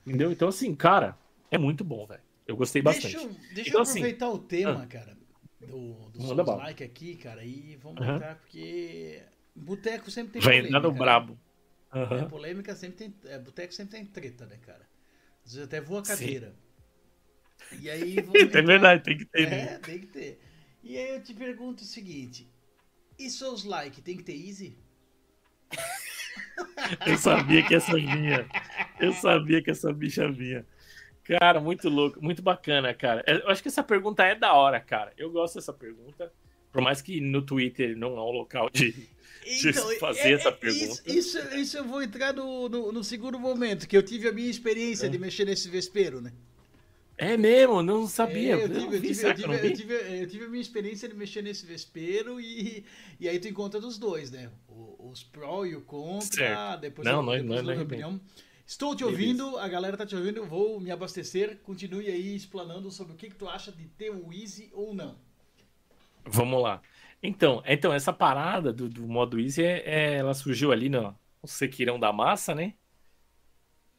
[0.06, 0.30] Entendeu?
[0.32, 1.16] Então, assim, cara,
[1.50, 2.20] é muito bom, velho.
[2.46, 3.14] Eu gostei bastante.
[3.14, 5.16] Deixa, eu- deixa Então, eu assim, aproveitar o tema, cara,
[5.60, 8.14] do, do like aqui, cara, e vamos Aham.
[8.14, 9.22] entrar, porque
[9.54, 10.80] boteco sempre tem Vai polêmica.
[10.80, 10.98] no né?
[10.98, 11.38] brabo.
[11.92, 12.28] É, Aham.
[12.28, 13.14] polêmica sempre tem.
[13.30, 14.88] É, boteco sempre tem treta, né, cara?
[15.44, 16.08] Às vezes até voa a Sim.
[16.08, 16.54] cadeira.
[17.78, 18.16] E aí.
[18.34, 19.50] É entrar- verdade, tem que ter.
[19.50, 19.74] né?
[19.74, 20.40] É, tem que ter.
[20.82, 22.48] E aí eu te pergunto o seguinte:
[23.18, 24.78] e seus like tem que ter easy?
[27.06, 28.46] Eu sabia que essa vinha.
[28.98, 30.66] Eu sabia que essa bicha vinha.
[31.24, 33.22] Cara, muito louco, muito bacana, cara.
[33.26, 35.12] Eu acho que essa pergunta é da hora, cara.
[35.16, 36.32] Eu gosto dessa pergunta.
[36.72, 38.94] Por mais que no Twitter não é um local de.
[39.42, 41.02] Deixa eu fazer essa pergunta.
[41.06, 44.32] Isso, isso, isso eu vou entrar no, no, no segundo momento, que eu tive a
[44.32, 45.08] minha experiência É.
[45.08, 46.32] de mexer nesse vespeiro, né?
[47.16, 48.54] É mesmo, não sabia.
[48.56, 49.76] É, eu, tive, não eu, tive, será eu, que eu não tive, eu, vi?
[49.76, 52.84] tive, eu tive a minha experiência de mexer nesse vespeiro e,
[53.18, 54.50] e aí tu encontra dos dois, né?
[54.68, 56.80] O- Os pró e o contra, Certo.
[56.80, 58.20] depois Não, eu, nós- depois nós- eu dou nós minha opinião.
[58.70, 59.20] Estou te Beleza.
[59.20, 61.58] ouvindo, a galera tá te ouvindo, vou me abastecer.
[61.58, 65.18] Continue aí explanando sobre o que, que tu acha de ter o Easy ou não.
[66.24, 66.80] Vamos lá.
[67.20, 71.10] Então, então essa parada do, do modo easy, é, é- ela surgiu ali no,
[71.42, 72.74] no Sequirão da Massa, né?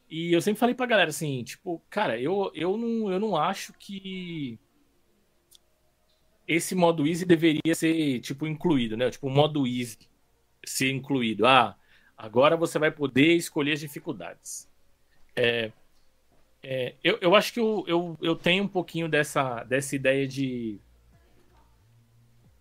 [0.08, 3.74] E eu sempre falei pra galera assim, tipo, cara, eu, eu, não, eu não acho
[3.74, 4.58] que
[6.48, 9.10] esse modo easy deveria ser, tipo, incluído, né?
[9.10, 9.98] Tipo, o modo easy
[10.64, 11.46] ser incluído.
[11.46, 11.76] Ah,
[12.22, 14.68] agora você vai poder escolher as dificuldades.
[15.34, 15.72] É,
[16.62, 20.78] é, eu, eu acho que eu, eu, eu tenho um pouquinho dessa, dessa ideia de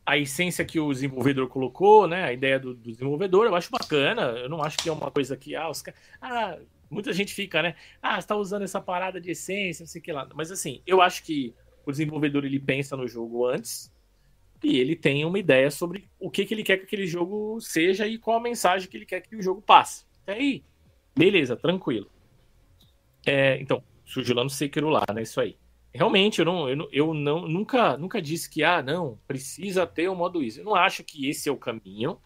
[0.04, 2.24] a essência que o desenvolvedor colocou, né?
[2.24, 4.24] A ideia do, do desenvolvedor, eu acho bacana.
[4.32, 5.84] Eu não acho que é uma coisa que, ah, os.
[6.20, 6.58] Ah,
[6.90, 7.76] muita gente fica, né?
[8.02, 10.28] Ah, você tá usando essa parada de essência, não sei o que lá.
[10.34, 11.54] Mas assim, eu acho que
[11.86, 13.91] o desenvolvedor ele pensa no jogo antes
[14.64, 18.08] e ele tem uma ideia sobre o que, que ele quer que aquele jogo seja
[18.08, 20.06] e qual a mensagem que ele quer que o jogo passe.
[20.24, 20.64] Até aí,
[21.16, 22.10] beleza, tranquilo.
[23.26, 25.24] É, então, surgiu lá no Sekiro lá, né?
[25.24, 25.58] Isso aí.
[25.94, 30.08] Realmente, eu, não, eu, não, eu não, nunca, nunca disse que, ah, não, precisa ter
[30.08, 30.60] o modo easy.
[30.60, 32.18] Eu não acho que esse é o caminho.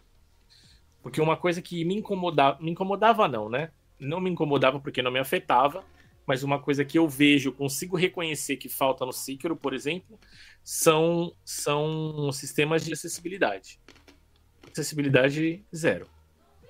[1.02, 3.72] Porque uma coisa que me incomodava, me incomodava não, né?
[4.00, 5.84] Não me incomodava porque não me afetava,
[6.26, 10.20] mas uma coisa que eu vejo, consigo reconhecer que falta no Sekiro, por exemplo,
[10.64, 13.80] são, são sistemas de acessibilidade.
[14.72, 16.08] Acessibilidade zero.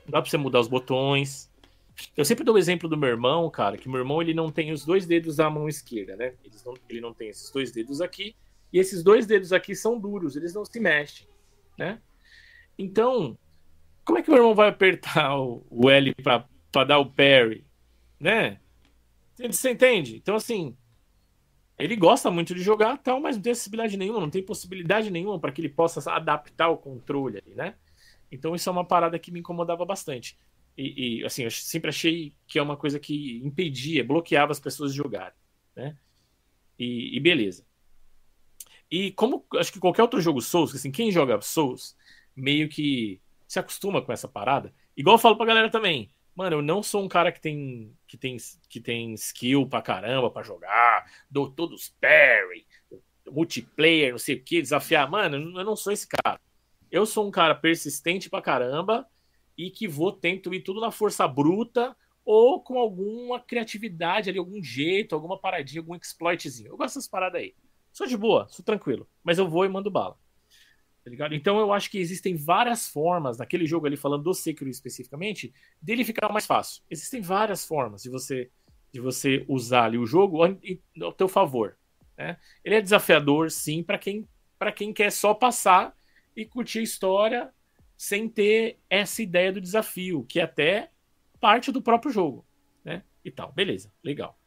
[0.06, 1.50] Não dá pra você mudar os botões,
[2.16, 4.72] eu sempre dou o exemplo do meu irmão, cara, que meu irmão ele não tem
[4.72, 6.34] os dois dedos da mão esquerda, né?
[6.44, 8.36] Ele não, ele não tem esses dois dedos aqui,
[8.72, 11.28] e esses dois dedos aqui são duros, eles não se mexem,
[11.78, 12.02] né?
[12.78, 13.38] Então,
[14.04, 17.66] como é que meu irmão vai apertar o, o L pra dar o parry,
[18.20, 18.60] né?
[19.38, 20.18] Você entende?
[20.18, 20.78] Então, assim,
[21.78, 25.40] Ele gosta muito de jogar, tal, mas não tem acessibilidade nenhuma, não tem possibilidade nenhuma
[25.40, 27.76] para que ele possa adaptar o controle ali, né?
[28.32, 30.38] Então isso é uma parada que me incomodava bastante.
[30.78, 34.92] E, e, assim, eu sempre achei que é uma coisa que impedia, bloqueava as pessoas
[34.92, 35.38] de jogarem,
[35.76, 35.98] né?
[36.80, 37.66] E, e, beleza.
[38.90, 41.96] E como acho que qualquer outro jogo Souls, assim, quem joga Souls
[42.36, 44.74] meio que se acostuma com essa parada.
[44.96, 48.18] Igual eu falo pra galera também, mano, eu não sou um cara que tem que
[48.18, 48.38] tem,
[48.70, 52.68] que tem skill pra caramba pra jogar, dou todos parry,
[53.32, 55.10] multiplayer, não sei o que, desafiar.
[55.10, 56.40] Mano, eu não sou esse cara.
[56.92, 59.08] Eu sou um cara persistente pra caramba
[59.58, 64.62] e que vou tento ir tudo na força bruta ou com alguma criatividade ali, algum
[64.62, 66.70] jeito, alguma paradinha, algum exploitzinho.
[66.70, 67.56] Eu gosto dessas paradas aí.
[67.92, 70.18] Sou de boa, sou tranquilo, mas eu vou e mando bala.
[71.06, 71.36] Tá ligado?
[71.36, 76.04] Então eu acho que existem várias formas, naquele jogo ali, falando do Sekiro especificamente, dele
[76.04, 76.82] ficar mais fácil.
[76.90, 78.50] Existem várias formas de você
[78.92, 80.40] de você usar ali o jogo
[81.02, 81.78] ao teu favor.
[82.18, 82.38] Né?
[82.64, 84.26] Ele é desafiador, sim, para quem,
[84.74, 85.94] quem quer só passar
[86.34, 87.54] e curtir a história
[87.98, 90.90] sem ter essa ideia do desafio, que é até
[91.42, 92.46] parte do próprio jogo,
[92.86, 93.04] né?
[93.24, 94.40] E tal, beleza, legal.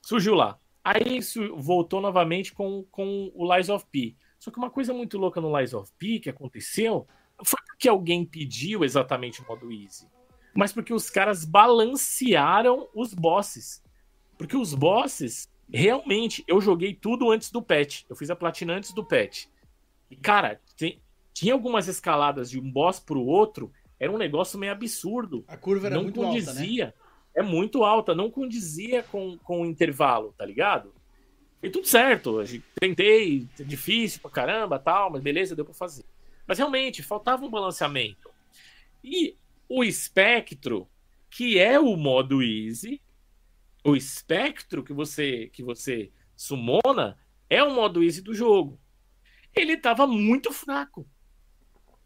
[0.00, 0.58] Surgiu lá.
[0.82, 1.20] Aí
[1.54, 4.16] voltou novamente com, com o Lies of P.
[4.38, 7.06] Só que uma coisa muito louca no Lies of P que aconteceu
[7.44, 10.06] foi porque alguém pediu exatamente o modo easy,
[10.54, 13.82] mas porque os caras balancearam os bosses.
[14.36, 18.04] Porque os bosses, realmente, eu joguei tudo antes do patch.
[18.08, 19.46] Eu fiz a platina antes do patch.
[20.10, 21.00] E, cara, tem,
[21.32, 25.44] tinha algumas escaladas de um boss pro outro, era um negócio meio absurdo.
[25.46, 27.04] A curva era não muito condizia, alta, né?
[27.34, 30.92] É muito alta, não condizia com, com o intervalo, tá ligado?
[31.62, 32.38] E tudo certo,
[32.78, 36.04] tentei, difícil pra caramba, tal, mas beleza, deu pra fazer.
[36.46, 38.30] Mas realmente, faltava um balanceamento.
[39.02, 39.36] E
[39.68, 40.88] o espectro,
[41.28, 43.00] que é o modo easy,
[43.84, 47.18] o espectro que você que você sumona
[47.50, 48.80] é o modo easy do jogo.
[49.54, 51.08] Ele tava muito fraco.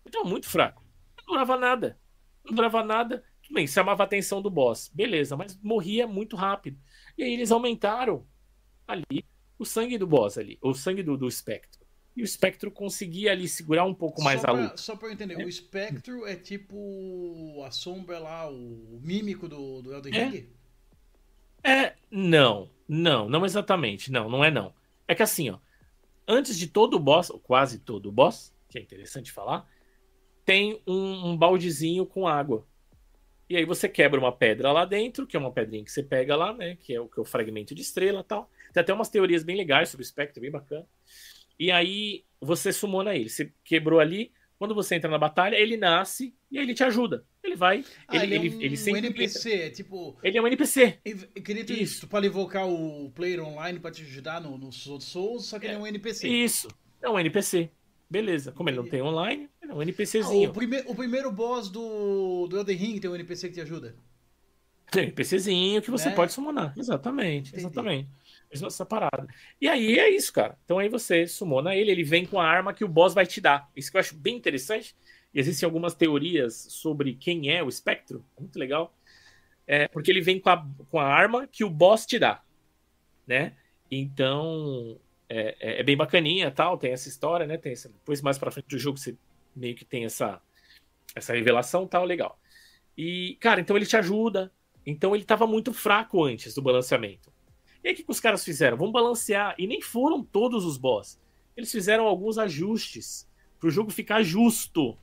[0.06, 0.82] Então, muito fraco.
[1.18, 1.98] Não durava nada.
[2.44, 3.24] Não durava nada.
[3.42, 4.90] Tudo bem, chamava a atenção do boss.
[4.94, 6.78] Beleza, mas morria muito rápido.
[7.18, 8.26] E aí eles aumentaram
[8.86, 9.24] ali
[9.58, 11.82] o sangue do boss ali, o sangue do, do espectro.
[12.14, 14.76] E o espectro conseguia ali segurar um pouco mais só a pra, luta.
[14.76, 15.44] Só pra eu entender, é.
[15.44, 20.24] o espectro é tipo a sombra lá, o mímico do, do Elden é.
[20.24, 20.48] Ring?
[21.64, 24.74] É, não, não, não exatamente, não, não é não.
[25.08, 25.58] É que assim, ó,
[26.26, 29.66] antes de todo o boss, ou quase todo o boss, que é interessante falar,
[30.44, 32.66] tem um, um baldezinho com água.
[33.48, 36.34] E aí você quebra uma pedra lá dentro, que é uma pedrinha que você pega
[36.34, 36.76] lá, né?
[36.76, 38.50] Que é o, que é o fragmento de estrela tal.
[38.72, 40.86] Tem até umas teorias bem legais sobre o espectro, bem bacana.
[41.58, 43.28] E aí você sumona ele.
[43.28, 44.32] Você quebrou ali.
[44.58, 47.24] Quando você entra na batalha, ele nasce e aí ele te ajuda.
[47.42, 47.84] Ele vai.
[48.06, 48.92] Ah, ele, ele, é um, ele.
[48.92, 50.16] Um NPC, é tipo.
[50.22, 50.98] Ele é um NPC.
[51.04, 52.06] Eu queria ter isso.
[52.06, 55.70] Para invocar o player online para te ajudar nos no outros Souls, só que é,
[55.70, 56.28] ele é um NPC.
[56.28, 56.68] Isso.
[57.00, 57.70] É um NPC.
[58.08, 58.52] Beleza.
[58.52, 60.48] Como ele não tem online, ele é um NPCzinho.
[60.48, 63.60] Ah, o, prime o primeiro boss do, do Elden Ring tem um NPC que te
[63.62, 63.96] ajuda?
[64.90, 66.14] Tem um NPCzinho que você né?
[66.14, 66.74] pode summonar.
[66.76, 67.66] Exatamente, Entendi.
[67.66, 68.08] exatamente.
[68.52, 69.26] Essa parada.
[69.60, 70.58] E aí é isso, cara.
[70.64, 73.40] Então aí você summona ele, ele vem com a arma que o boss vai te
[73.40, 73.70] dar.
[73.74, 74.94] Isso que eu acho bem interessante.
[75.32, 78.24] E existem algumas teorias sobre quem é o espectro.
[78.38, 78.94] Muito legal.
[79.66, 82.42] É, porque ele vem com a, com a arma que o boss te dá.
[83.26, 83.54] Né?
[83.90, 87.56] Então, é, é, é, bem bacaninha tal, tem essa história, né?
[87.56, 89.16] Tem essa, depois mais para frente do jogo você
[89.54, 90.42] meio que tem essa
[91.14, 92.38] essa revelação tal, legal.
[92.96, 94.52] E, cara, então ele te ajuda.
[94.84, 97.31] Então ele tava muito fraco antes do balanceamento.
[97.82, 98.76] E aí o que, que os caras fizeram?
[98.76, 99.54] Vamos balancear.
[99.58, 101.20] E nem foram todos os boss.
[101.56, 103.28] Eles fizeram alguns ajustes
[103.58, 104.96] para o jogo ficar justo.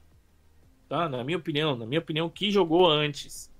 [0.88, 1.08] Tá?
[1.08, 3.52] Na minha opinião, na minha opinião, que jogou antes.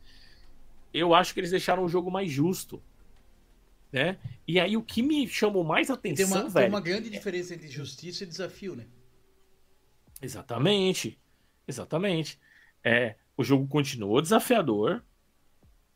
[0.94, 2.82] Eu acho que eles deixaram o jogo mais justo
[3.92, 4.18] né?
[4.48, 6.66] E aí o que me chamou mais atenção, tem uma, velho.
[6.66, 8.86] Tem uma grande diferença entre justiça e desafio, né?
[10.22, 11.20] Exatamente.
[11.68, 12.40] Exatamente.
[12.84, 15.04] É, o jogo continuou desafiador,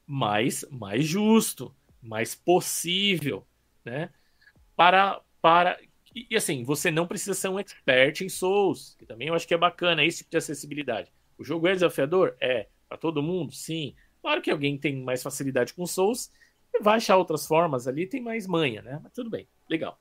[0.05, 1.73] mas mais justo,
[2.03, 3.45] mais possível,
[3.83, 4.09] né?
[4.75, 5.79] Para para
[6.15, 9.53] e assim, você não precisa ser um expert em Souls, que também eu acho que
[9.53, 11.11] é bacana esse tipo de acessibilidade.
[11.37, 12.35] O jogo é desafiador?
[12.39, 12.67] É.
[12.87, 13.51] Para todo mundo?
[13.51, 13.95] Sim.
[14.21, 16.29] Claro que alguém tem mais facilidade com Souls
[16.81, 18.99] vai achar outras formas ali, tem mais manha, né?
[19.03, 19.99] Mas tudo bem, legal.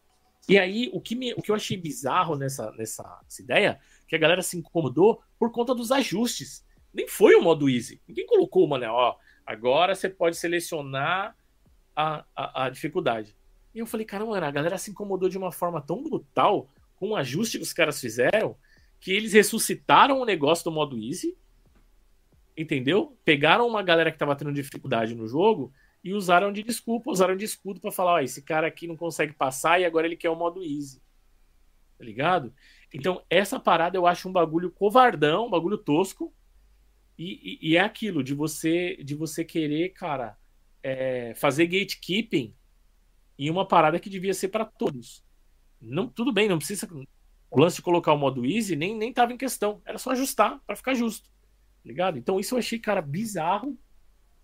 [0.48, 4.16] E aí, o que, me, o que eu achei bizarro nessa, nessa, nessa ideia, que
[4.16, 6.64] a galera se incomodou por conta dos ajustes.
[6.92, 8.00] Nem foi o modo easy.
[8.06, 9.16] Ninguém colocou, mano, ó,
[9.46, 11.36] agora você pode selecionar
[11.94, 13.36] a, a, a dificuldade.
[13.74, 17.10] E eu falei, cara, mano, a galera se incomodou de uma forma tão brutal com
[17.10, 18.56] o ajuste que os caras fizeram,
[19.00, 21.36] que eles ressuscitaram o negócio do modo easy,
[22.56, 23.16] entendeu?
[23.24, 25.72] Pegaram uma galera que tava tendo dificuldade no jogo
[26.04, 29.32] e usaram de desculpa, usaram de escudo para falar: ó, esse cara aqui não consegue
[29.32, 31.00] passar e agora ele quer o modo easy.
[31.98, 32.52] Tá ligado?
[32.92, 36.32] Então, essa parada eu acho um bagulho covardão, um bagulho tosco.
[37.18, 40.36] E, e, e é aquilo de você de você querer, cara,
[40.82, 42.54] é, fazer gatekeeping
[43.38, 45.24] em uma parada que devia ser para todos.
[45.80, 46.88] Não, tudo bem, não precisa.
[47.50, 49.82] O lance de colocar o modo easy nem, nem tava em questão.
[49.84, 51.28] Era só ajustar para ficar justo.
[51.28, 52.18] Tá ligado?
[52.18, 53.78] Então, isso eu achei, cara, bizarro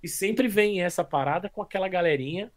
[0.03, 2.53] e sempre vem essa parada com aquela galerinha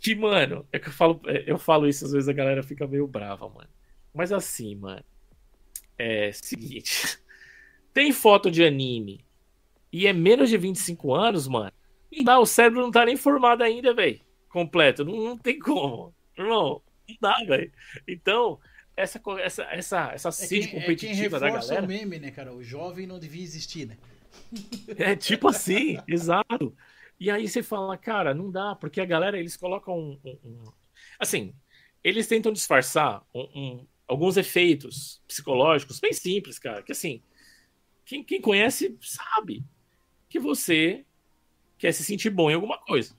[0.00, 2.86] que, mano, é que eu falo, é, eu falo isso às vezes a galera fica
[2.86, 3.68] meio brava, mano.
[4.14, 5.04] Mas assim, mano,
[5.98, 7.18] é seguinte.
[7.92, 9.24] Tem foto de anime
[9.90, 11.72] e é menos de 25 anos, mano.
[12.24, 14.20] Dá, o cérebro não tá nem formado ainda, velho.
[14.48, 15.04] Completo.
[15.04, 16.14] Não, não tem como.
[16.36, 17.72] Irmão, não dá, velho.
[18.06, 18.58] Então,
[18.96, 21.84] essa, essa, essa, essa sede é competitiva é da galera.
[21.84, 22.54] o meme, né, cara?
[22.54, 23.96] O jovem não devia existir, né?
[24.98, 26.74] É tipo assim, exato.
[27.18, 30.20] E aí você fala, cara, não dá, porque a galera, eles colocam um.
[30.24, 30.64] um, um...
[31.18, 31.54] Assim,
[32.04, 36.82] eles tentam disfarçar um, alguns efeitos psicológicos bem simples, cara.
[36.82, 37.22] Que assim,
[38.04, 39.64] quem, quem conhece sabe
[40.28, 41.05] que você
[41.86, 43.14] quer se sentir bom em alguma coisa.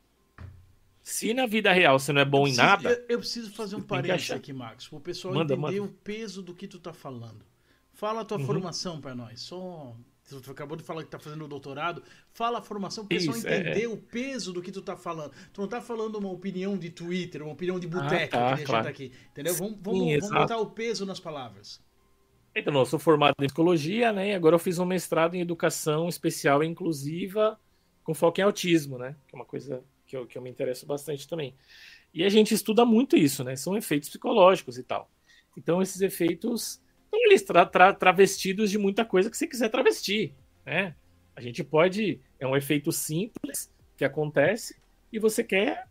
[1.01, 2.89] Se na vida real você não é bom preciso, em nada.
[2.89, 5.89] Eu, eu preciso fazer um parênteses aqui, Marcos, para o pessoal manda, entender manda.
[5.89, 7.45] o peso do que tu tá falando.
[7.93, 8.45] Fala a tua uhum.
[8.45, 9.39] formação para nós.
[9.39, 9.95] Só
[10.27, 12.03] Tu acabou de falar que tá fazendo doutorado.
[12.33, 13.87] Fala a formação para o pessoal Isso, entender é.
[13.87, 15.31] o peso do que tu tá falando.
[15.53, 18.65] Tu não tá falando uma opinião de Twitter, uma opinião de boteco ah, tá, que
[18.65, 18.83] claro.
[18.83, 19.13] tá aqui.
[19.31, 19.53] Entendeu?
[19.53, 21.81] Vamos, vamos, Sim, vamos botar o peso nas palavras.
[22.53, 24.31] Então, eu sou formado em psicologia, né?
[24.31, 27.57] E agora eu fiz um mestrado em educação especial e inclusiva
[28.07, 29.17] com foco em autismo, né?
[29.27, 31.53] Que é uma coisa que eu, que eu me interesso bastante também.
[32.13, 33.57] E a gente estuda muito isso, né?
[33.57, 35.11] São efeitos psicológicos e tal.
[35.57, 40.33] Então, esses efeitos estão eles tra tra travestidos de muita coisa que você quiser travestir,
[40.65, 40.95] né?
[41.35, 44.79] A gente pode, é um efeito simples que acontece
[45.11, 45.85] e você quer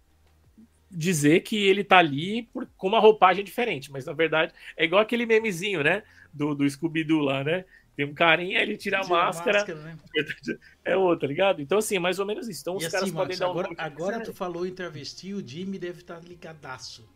[0.91, 5.03] dizer que ele tá ali por, com uma roupagem diferente, mas na verdade é igual
[5.03, 6.03] aquele memezinho, né?
[6.33, 7.67] Do, do Scooby-Doo lá, né?
[7.97, 9.63] Tem um carinha, ele tira, tira a máscara.
[9.63, 9.99] A máscara né?
[10.85, 11.63] É outro, tá ligado?
[11.63, 12.61] Então, assim, é mais ou menos isso.
[12.61, 15.47] Então, e os caras assim, podem dar um Agora, agora tu falou em travesti, o
[15.47, 17.09] Jimmy deve estar tá ligadaço.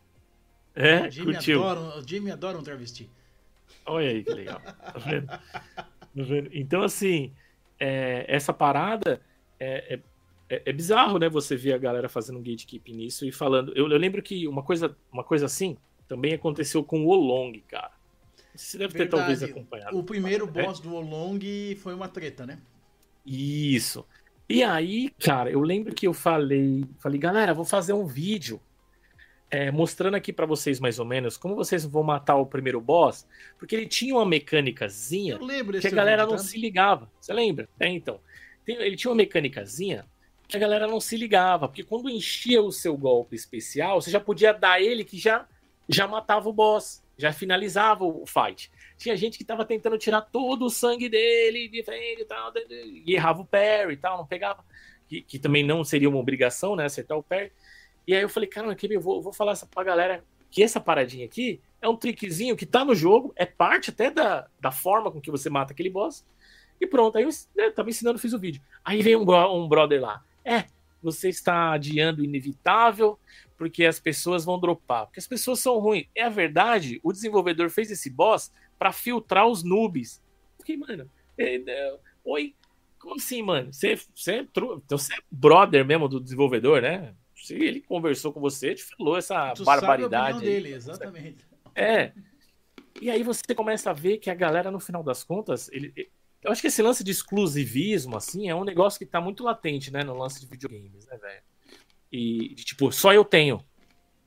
[0.75, 3.11] É, o Jimmy, adora, o Jimmy adora um travesti.
[3.85, 4.61] Olha aí que legal.
[4.61, 5.27] Tá vendo?
[5.27, 5.43] Tá
[6.15, 6.51] vendo?
[6.53, 7.33] Então, assim,
[7.79, 9.21] é, essa parada
[9.59, 10.01] é, é,
[10.49, 11.29] é, é, bizarro, né?
[11.29, 13.73] Você ver a galera fazendo um gatekeeping nisso e falando.
[13.77, 15.77] Eu, eu, lembro que uma coisa, uma coisa assim
[16.09, 17.93] também aconteceu com o Olong, cara.
[18.61, 19.11] Você deve Verdade.
[19.11, 19.99] ter talvez acompanhado.
[19.99, 20.63] O primeiro é?
[20.65, 21.41] boss do Olong
[21.77, 22.59] foi uma treta, né?
[23.25, 24.07] Isso.
[24.49, 28.61] E aí, cara, eu lembro que eu falei, falei, galera, vou fazer um vídeo
[29.51, 33.27] é, mostrando aqui para vocês mais ou menos como vocês vão matar o primeiro boss,
[33.59, 35.39] porque ele tinha uma mecânicazinha
[35.81, 36.49] que a galera vídeo, não tá?
[36.49, 37.11] se ligava.
[37.21, 37.69] Você lembra?
[37.79, 38.21] É, então.
[38.67, 40.05] Ele tinha uma mecânicazinha
[40.47, 44.21] que a galera não se ligava, porque quando enchia o seu golpe especial, você já
[44.21, 45.47] podia dar ele que já,
[45.93, 48.71] já matava o boss, já finalizava o fight.
[48.97, 53.15] Tinha gente que tava tentando tirar todo o sangue dele de frente e tal, e
[53.15, 54.65] errava o parry e tal, não pegava.
[55.09, 56.85] Que, que também não seria uma obrigação, né?
[56.85, 57.51] Acertar o parry.
[58.07, 61.61] E aí eu falei, cara, eu vou, vou falar pra galera que essa paradinha aqui
[61.81, 65.31] é um trickzinho que tá no jogo, é parte até da, da forma com que
[65.31, 66.25] você mata aquele boss.
[66.81, 68.63] E pronto, aí eu, eu tava ensinando, fiz o vídeo.
[68.85, 70.25] Aí vem um, um brother lá.
[70.45, 70.65] É,
[71.03, 73.19] você está adiando o inevitável
[73.57, 76.07] porque as pessoas vão dropar, porque as pessoas são ruins.
[76.15, 80.23] É a verdade, o desenvolvedor fez esse boss para filtrar os noobs.
[80.59, 82.55] Fiquei, mano, é, é, oi,
[82.99, 83.73] como assim, mano?
[83.73, 87.15] Você, você, é, então você é brother mesmo do desenvolvedor, né?
[87.35, 90.35] Se ele conversou com você, te falou essa tu barbaridade.
[90.35, 91.47] Sabe a dele, exatamente.
[91.75, 92.13] É.
[93.01, 95.93] E aí você começa a ver que a galera, no final das contas, ele,
[96.43, 99.93] eu acho que esse lance de exclusivismo, assim, é um negócio que tá muito latente,
[99.93, 101.43] né, no lance de videogames, né, velho?
[102.11, 103.63] E, de, tipo, só eu tenho.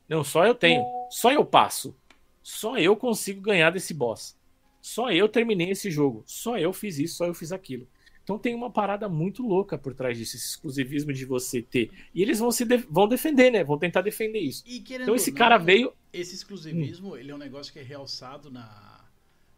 [0.07, 0.85] Não, só eu tenho.
[1.09, 1.95] Só eu passo.
[2.41, 4.37] Só eu consigo ganhar desse boss.
[4.81, 6.23] Só eu terminei esse jogo.
[6.25, 7.87] Só eu fiz isso, só eu fiz aquilo.
[8.23, 11.91] Então tem uma parada muito louca por trás disso, esse exclusivismo de você ter.
[12.13, 13.63] E eles vão se de vão defender, né?
[13.63, 14.63] Vão tentar defender isso.
[14.65, 15.93] então esse não, cara veio.
[16.11, 17.17] Esse exclusivismo, hum.
[17.17, 19.05] ele é um negócio que é realçado na,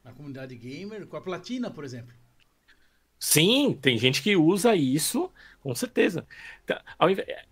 [0.03, 2.13] na comunidade gamer, com a platina, por exemplo.
[3.19, 5.31] Sim, tem gente que usa isso,
[5.61, 6.25] com certeza.
[6.65, 6.83] Tá,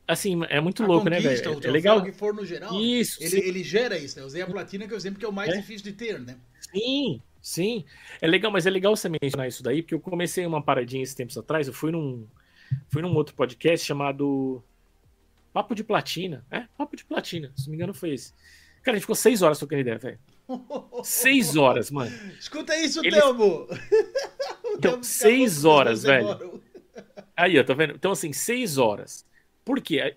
[0.07, 1.59] assim, é muito a louco, né, velho?
[1.63, 2.03] É legal.
[2.03, 4.23] que for no geral, isso, ele, ele, gera isso, né?
[4.23, 5.57] Eu usei a platina, que é o exemplo que é o mais é.
[5.57, 6.37] difícil de ter, né?
[6.73, 7.83] Sim, Sim,
[8.21, 11.13] é legal, mas é legal você mencionar isso daí, porque eu comecei uma paradinha esses
[11.13, 12.25] tempos atrás, eu fui num,
[12.87, 14.63] fui num outro podcast chamado
[15.51, 16.67] Papo de Platina, é?
[16.77, 18.33] Papo de Platina, se não me engano foi esse.
[18.81, 20.19] Cara, a gente ficou seis horas trocando ideia, velho.
[21.03, 22.11] Seis horas, mano.
[22.39, 23.19] Escuta isso, Eles...
[23.19, 23.67] Telmo!
[24.75, 26.59] Então, seis horas, velho.
[27.37, 27.93] Aí, ó, tá vendo?
[27.93, 29.23] Então, assim, seis horas.
[29.63, 30.15] Por quê?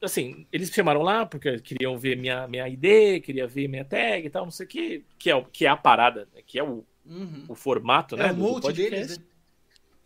[0.00, 4.24] Assim, eles me chamaram lá porque queriam ver minha, minha ID, queria ver minha tag
[4.24, 6.40] e tal, não sei o que, que é, que é a parada, né?
[6.46, 7.46] que é o, uhum.
[7.48, 8.28] o formato, é né?
[8.28, 9.24] É o multi deles, né?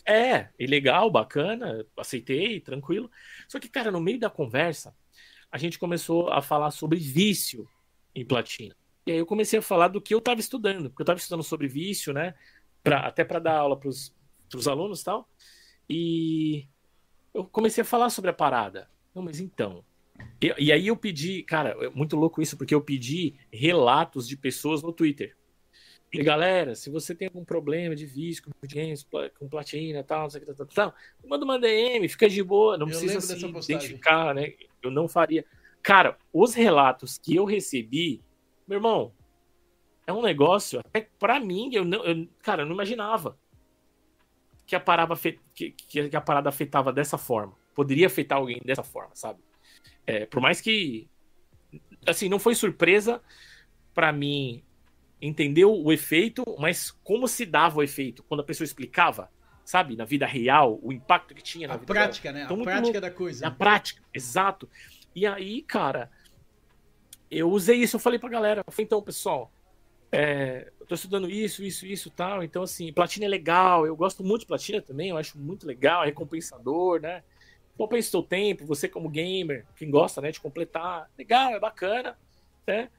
[0.07, 3.11] É, e legal, bacana, aceitei, tranquilo.
[3.47, 4.95] Só que, cara, no meio da conversa,
[5.53, 7.69] a gente começou a falar sobre vício
[8.15, 8.75] em platina.
[9.07, 11.43] E aí eu comecei a falar do que eu estava estudando, porque eu estava estudando
[11.43, 12.35] sobre vício, né?
[12.83, 15.29] Pra, até para dar aula para os alunos e tal.
[15.89, 16.69] E
[17.35, 18.89] eu comecei a falar sobre a parada.
[19.15, 19.85] Não, mas então.
[20.41, 24.37] E, e aí eu pedi, cara, é muito louco isso, porque eu pedi relatos de
[24.37, 25.37] pessoas no Twitter.
[26.13, 29.07] E galera, se você tem algum problema de vício com games,
[29.39, 30.95] com platina tal, não sei o que, tal, tal,
[31.25, 34.55] manda uma DM, fica de boa, não eu precisa se identificar, né?
[34.83, 35.45] Eu não faria.
[35.83, 38.21] Cara, os relatos que eu recebi,
[38.71, 39.13] meu irmão,
[40.07, 43.37] é um negócio, até pra mim, eu não, eu, cara, eu não imaginava
[44.65, 45.17] que a, parada,
[45.53, 47.53] que, que a parada afetava dessa forma.
[47.75, 49.41] Poderia afetar alguém dessa forma, sabe?
[50.07, 51.09] É, por mais que.
[52.07, 53.21] Assim, não foi surpresa
[53.93, 54.63] para mim
[55.21, 59.31] entendeu o efeito, mas como se dava o efeito quando a pessoa explicava,
[59.65, 62.35] sabe, na vida real, o impacto que tinha na a vida prática, real.
[62.39, 62.45] né?
[62.45, 63.01] Então, a prática louco.
[63.01, 63.47] da coisa.
[63.49, 64.69] A prática, exato.
[65.15, 66.11] E aí, cara,
[67.31, 69.53] eu usei isso, eu falei pra galera, falei, então, pessoal,
[70.11, 74.25] é, eu tô estudando isso, isso, isso tal, então, assim, platina é legal, eu gosto
[74.25, 77.23] muito de platina também, eu acho muito legal, é recompensador, né?
[77.77, 82.19] Compensa o seu tempo, você como gamer, quem gosta, né, de completar, legal, é bacana,
[82.67, 82.91] né?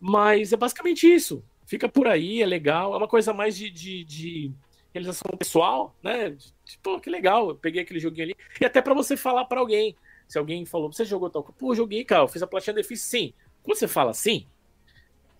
[0.00, 2.92] Mas é basicamente isso fica por aí, é legal.
[2.92, 4.52] É uma coisa mais de, de, de
[4.92, 6.36] realização pessoal, né?
[6.64, 8.36] Tipo, que legal, eu peguei aquele joguinho ali.
[8.60, 9.94] E até para você falar para alguém.
[10.26, 13.34] Se alguém falou, você jogou tal Pô, joguei, cara, eu fiz a platina difícil, sim.
[13.62, 14.46] Quando você fala assim,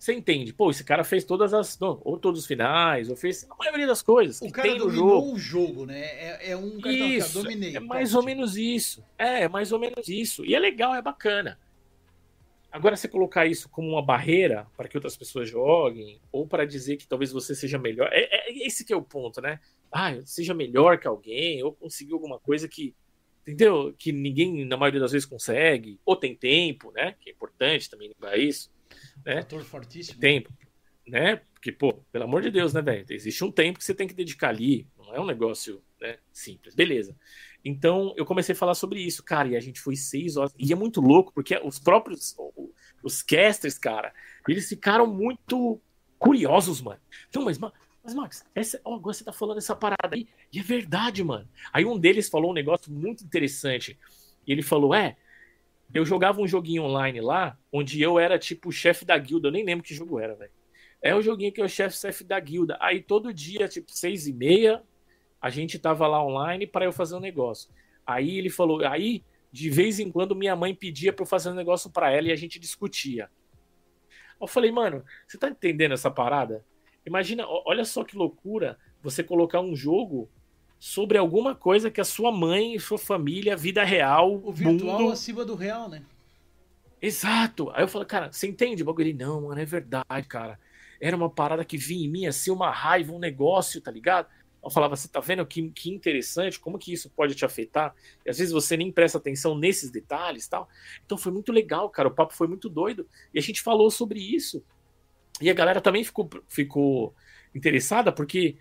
[0.01, 0.51] você entende.
[0.51, 1.77] Pô, esse cara fez todas as.
[1.79, 4.41] Não, ou todos os finais, ou fez a maioria das coisas.
[4.41, 5.33] O cara dominou jogo.
[5.33, 6.01] o jogo, né?
[6.01, 7.75] É, é um cara isso, que dominei.
[7.75, 9.03] É mais ou menos isso.
[9.17, 10.43] É, é mais ou menos isso.
[10.43, 11.59] E é legal, é bacana.
[12.71, 16.95] Agora, você colocar isso como uma barreira para que outras pessoas joguem, ou para dizer
[16.95, 19.59] que talvez você seja melhor, é, é, esse que é o ponto, né?
[19.91, 22.95] Ah, seja melhor que alguém, ou conseguir alguma coisa que,
[23.41, 23.93] entendeu?
[23.97, 27.15] Que ninguém, na maioria das vezes, consegue, ou tem tempo, né?
[27.19, 28.71] Que é importante também lembrar isso.
[29.25, 29.41] Né?
[29.41, 30.19] Fator fortíssimo.
[30.19, 30.51] Tempo,
[31.07, 31.41] né?
[31.53, 33.05] Porque, pô, pelo amor de Deus, né, velho?
[33.09, 36.73] Existe um tempo que você tem que dedicar ali, não é um negócio né, simples.
[36.73, 37.15] Beleza.
[37.63, 40.53] Então eu comecei a falar sobre isso, cara, e a gente foi seis horas.
[40.57, 42.35] E é muito louco, porque os próprios,
[43.03, 44.13] os casters, cara,
[44.47, 45.79] eles ficaram muito
[46.17, 46.99] curiosos, mano.
[47.29, 47.59] Então, mas,
[48.03, 51.47] mas Max, essa, você tá falando essa parada aí, e é verdade, mano.
[51.71, 53.97] Aí um deles falou um negócio muito interessante.
[54.47, 55.17] Ele falou: É,
[55.93, 59.51] eu jogava um joguinho online lá, onde eu era tipo o chefe da guilda, eu
[59.51, 60.51] nem lembro que jogo era, velho.
[61.01, 62.77] É o joguinho que é o chefe da guilda.
[62.79, 64.83] Aí todo dia, tipo, seis e meia,
[65.41, 67.71] a gente tava lá online para eu fazer um negócio.
[68.05, 71.55] Aí ele falou, aí de vez em quando minha mãe pedia para eu fazer um
[71.55, 73.29] negócio para ela e a gente discutia.
[74.39, 76.63] Eu falei, mano, você tá entendendo essa parada?
[77.05, 80.29] Imagina, olha só que loucura você colocar um jogo
[80.79, 85.11] sobre alguma coisa que a sua mãe, sua família, vida real, o virtual mundo...
[85.11, 86.03] acima do real, né?
[87.01, 87.71] Exato.
[87.71, 89.07] Aí eu falei, cara, você entende o bagulho?
[89.07, 90.59] Ele, não, mano, é verdade, cara.
[90.99, 94.27] Era uma parada que vinha em mim, assim, uma raiva, um negócio, tá ligado?
[94.63, 97.95] Eu falava, você tá vendo que, que interessante, como que isso pode te afetar?
[98.23, 100.69] E às vezes você nem presta atenção nesses detalhes tal.
[101.03, 102.07] Então foi muito legal, cara.
[102.07, 103.07] O papo foi muito doido.
[103.33, 104.63] E a gente falou sobre isso.
[105.41, 107.15] E a galera também ficou, ficou
[107.53, 108.57] interessada, porque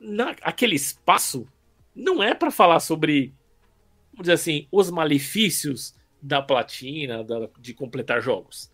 [0.00, 1.46] na, aquele espaço
[1.94, 3.32] não é para falar sobre,
[4.12, 8.72] vamos dizer assim, os malefícios da platina, da, de completar jogos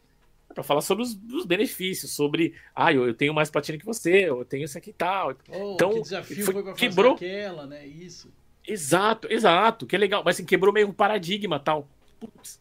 [0.55, 4.29] para falar sobre os, os, benefícios, sobre, ah, eu, eu, tenho mais platina que você,
[4.29, 5.37] eu tenho isso aqui e tal.
[5.49, 7.87] Oh, então, que desafio foi, foi quebrou aquela, né?
[7.87, 8.33] Isso.
[8.67, 11.89] Exato, exato, que é legal, mas assim, quebrou meio um paradigma tal.
[12.19, 12.61] Putz.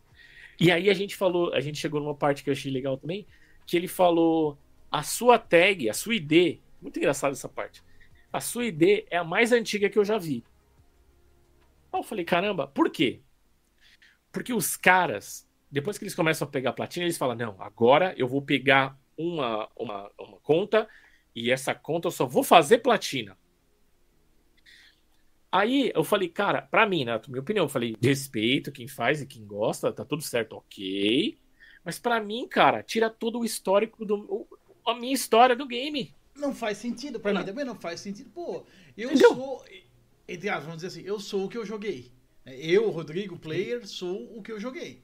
[0.59, 3.25] E aí a gente falou, a gente chegou numa parte que eu achei legal também,
[3.65, 4.57] que ele falou
[4.91, 7.83] a sua tag, a sua ID, muito engraçado essa parte.
[8.31, 10.43] A sua ID é a mais antiga que eu já vi.
[11.91, 13.21] Eu falei, caramba, por quê?
[14.31, 18.27] Porque os caras depois que eles começam a pegar platina, eles falam: não, agora eu
[18.27, 20.87] vou pegar uma, uma, uma conta
[21.35, 23.37] e essa conta eu só vou fazer platina.
[25.51, 29.25] Aí eu falei, cara, pra mim, né, minha opinião, eu falei, respeito quem faz e
[29.25, 31.39] quem gosta, tá tudo certo, ok.
[31.83, 34.47] Mas para mim, cara, tira todo o histórico do.
[34.89, 36.13] A minha história do game.
[36.35, 37.41] Não faz sentido, pra não.
[37.41, 38.29] mim também não faz sentido.
[38.31, 38.65] Pô,
[38.97, 39.35] eu Entendeu?
[39.35, 39.65] sou.
[40.27, 42.11] Entre as, vamos dizer assim, eu sou o que eu joguei.
[42.45, 45.01] Eu, Rodrigo, player, sou o que eu joguei.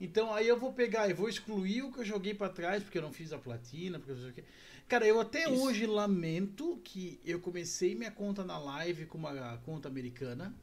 [0.00, 2.98] Então aí eu vou pegar e vou excluir o que eu joguei para trás, porque
[2.98, 4.44] eu não fiz a platina, porque eu.
[4.88, 5.62] Cara, eu até Isso.
[5.62, 10.54] hoje lamento que eu comecei minha conta na live com uma conta americana.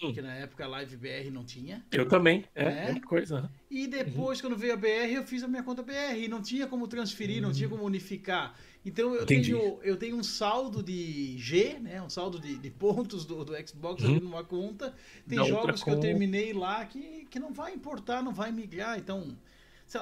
[0.00, 1.84] Porque na época a Live BR não tinha.
[1.92, 2.86] Eu também, é, É?
[2.86, 3.42] mesma coisa.
[3.42, 3.48] né?
[3.70, 6.24] E depois, quando veio a BR, eu fiz a minha conta BR.
[6.24, 8.54] E não tinha como transferir, não tinha como unificar.
[8.84, 9.52] Então eu Entendi.
[9.52, 12.00] tenho, eu tenho um saldo de G, né?
[12.02, 14.10] Um saldo de, de pontos do, do Xbox Uhum.
[14.10, 14.94] ali numa conta.
[15.28, 18.98] Tem Da jogos que eu terminei lá que, que não vai importar, não vai migrar.
[18.98, 19.36] Então,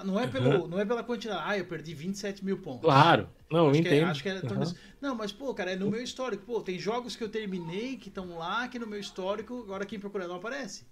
[0.05, 0.31] não é, Uhum.
[0.31, 1.43] pelo, não é pela quantidade.
[1.45, 2.83] Ah, eu perdi 27 mil pontos.
[2.83, 4.11] Claro, não, eu Acho que, é- entendo.
[4.11, 4.73] acho que era em torno Aham.
[4.73, 4.85] disso.
[5.01, 6.45] Não, mas, pô, cara, é no meu histórico.
[6.45, 9.99] Pô, tem jogos que eu terminei que estão lá, que no meu histórico, agora quem
[9.99, 10.87] procurar não aparece.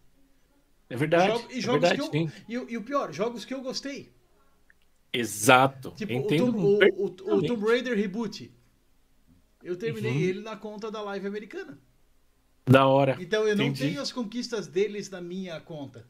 [0.89, 1.33] É verdade.
[1.33, 3.61] Jogo- e é jogos verdade, que eu, e, o- e o pior, jogos que eu
[3.61, 4.13] gostei.
[5.13, 5.91] Exato.
[5.93, 7.47] Tipo, eu o, entendo Tomb, o, o- o perfeitamente.
[7.49, 8.53] Tomb Raider Reboot.
[9.63, 10.19] Eu terminei Uhum.
[10.19, 11.79] ele na conta da Live americana.
[12.69, 13.17] Da hora.
[13.21, 13.89] Então eu não Entendi.
[13.89, 16.07] tenho as conquistas deles na minha conta.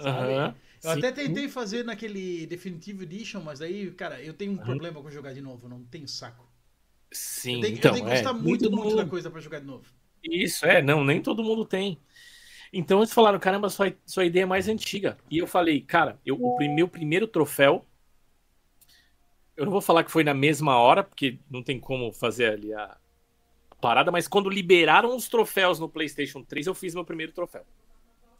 [0.00, 0.32] sabe?
[0.32, 0.54] Aham,
[0.84, 0.98] Eu sim.
[0.98, 4.64] até tentei fazer naquele Definitive Edition, mas aí, cara, eu tenho um Uhum.
[4.64, 5.66] problema com jogar de novo.
[5.66, 6.48] Eu não tenho saco.
[7.12, 9.30] Sim, Eu tenho, eu então, tenho que é, gostar nem muito, muito mundo- da coisa
[9.30, 9.86] pra jogar de novo.
[10.22, 12.00] Isso, é, não, nem todo mundo tem.
[12.72, 15.18] Então eles falaram, caramba, sua, sua ideia é mais antiga.
[15.30, 17.86] E eu falei, cara, eu, o meu primeiro troféu,
[19.56, 22.72] eu não vou falar que foi na mesma hora, porque não tem como fazer ali
[22.74, 22.96] a
[23.80, 27.64] parada, mas quando liberaram os troféus no PlayStation 3, eu fiz meu primeiro troféu.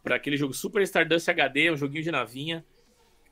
[0.05, 2.65] Para aquele jogo Super Stardust HD, um joguinho de navinha.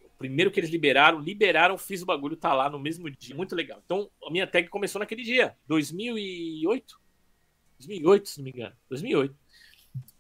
[0.05, 3.37] O primeiro que eles liberaram, liberaram, fiz o bagulho, tá lá no mesmo dia.
[3.37, 3.81] Muito legal.
[3.85, 7.01] Então, a minha tag começou naquele dia, 2008.
[7.79, 8.75] 2008, se não me engano.
[8.89, 9.37] 2008.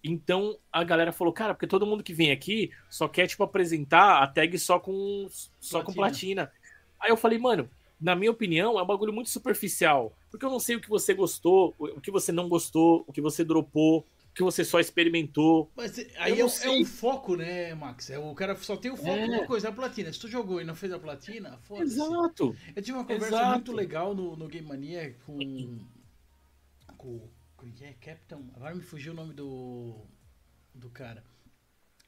[0.05, 4.23] Então a galera falou, cara, porque todo mundo que vem aqui só quer, tipo, apresentar
[4.23, 6.53] a tag só com, só com platina.
[7.01, 7.70] Aí eu falei, mano,
[8.01, 10.12] na minha opinião, é um bagulho muito superficial.
[10.31, 13.20] Porque eu não sei o que você gostou, o que você não gostou, o que
[13.20, 15.70] você dropou, que você só experimentou.
[15.76, 18.09] Mas aí é, um- é um foco, né, Max?
[18.10, 19.26] É, o cara só tem o foco É.
[19.26, 20.12] numa coisa, é a platina.
[20.12, 21.94] Se tu jogou e não fez a platina, foda-se.
[21.94, 22.56] Exato.
[22.74, 23.52] Eu tive uma conversa Exato.
[23.52, 25.38] muito legal no, no Game Mania com.
[26.96, 27.28] com.
[27.56, 27.92] Como que é?
[27.92, 28.50] Captain.
[28.54, 29.96] Agora me fugiu o nome do.
[30.74, 31.22] do cara.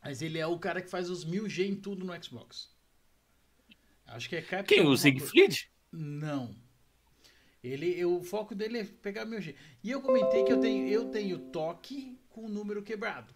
[0.02, 2.68] Mas ele é o cara que faz os 1000G em tudo no Xbox.
[4.06, 4.78] Acho que é Captain.
[4.78, 4.86] Quem?
[4.86, 4.96] O.
[4.96, 5.70] Siegfried?
[5.92, 6.54] Não.
[7.64, 9.54] Ele, o foco dele é pegar 1000G.
[9.82, 13.34] E eu comentei que eu tenho, eu tenho toque com o número quebrado.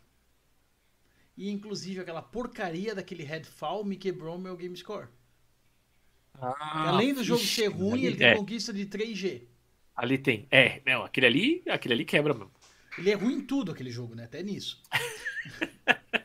[1.35, 5.09] E inclusive aquela porcaria daquele headfall me quebrou meu game score.
[6.35, 9.43] Ah, Além do jogo ser ruim, ele tem é, conquista de 3G.
[9.97, 10.47] ali tem.
[10.51, 12.53] É, não, aquele ali, aquele ali quebra mesmo.
[12.99, 14.25] Ele é ruim em tudo aquele jogo, né?
[14.25, 14.83] Até nisso.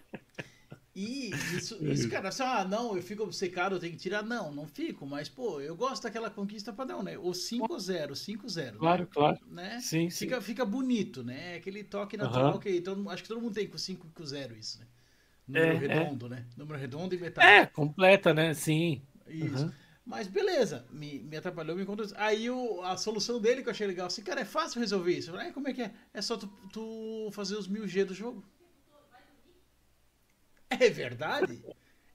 [0.96, 4.22] E isso, isso, cara, assim, ah, não, eu fico obcecado, eu tenho que tirar.
[4.22, 7.18] Não, não fico, mas, pô, eu gosto daquela conquista padrão, né?
[7.18, 8.78] O 5-0, 5-0.
[8.78, 9.40] Claro, claro.
[9.48, 9.80] Né?
[9.80, 10.26] Sim, sim.
[10.26, 11.56] Fica, fica bonito, né?
[11.56, 12.60] Aquele toque natural Aham.
[12.60, 14.86] que todo, acho que todo mundo tem com 5 e com 0 isso, né?
[15.48, 15.80] Número É, é.
[15.80, 16.46] redondo, né?
[16.56, 17.48] Número redondo e metade.
[17.48, 18.54] É, completa, né?
[18.54, 19.02] Sim.
[19.28, 19.66] Isso.
[19.66, 19.72] Uhum.
[20.06, 22.06] Mas beleza, me, me atrapalhou, me contou.
[22.18, 25.30] Aí o, a solução dele que eu achei legal, assim, cara, é fácil resolver isso.
[25.30, 25.94] Eu falei, "Ah, como é que é?
[26.14, 28.44] É só tu, tu fazer os 1000G do jogo.
[30.80, 31.64] É verdade?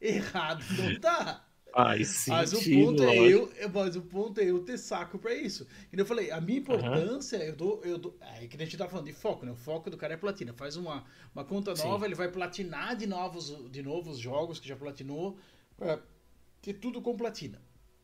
[0.00, 1.44] Errado não tá.
[1.72, 2.34] Faz sentido.
[2.34, 5.66] Mas o ponto é eu, mas o ponto é eu ter saco pra isso.
[5.92, 8.88] E eu falei, a minha importância, eu dou, eu dou, é que a gente tá
[8.88, 9.52] falando de foco, né?
[9.52, 10.52] O foco do cara é platina.
[10.54, 11.04] Faz uma,
[11.34, 11.84] uma conta Sim.
[11.84, 15.38] nova, ele vai platinar de novos, de novos jogos que já platinou,
[15.76, 16.00] pra
[16.62, 17.60] ter tudo com platina.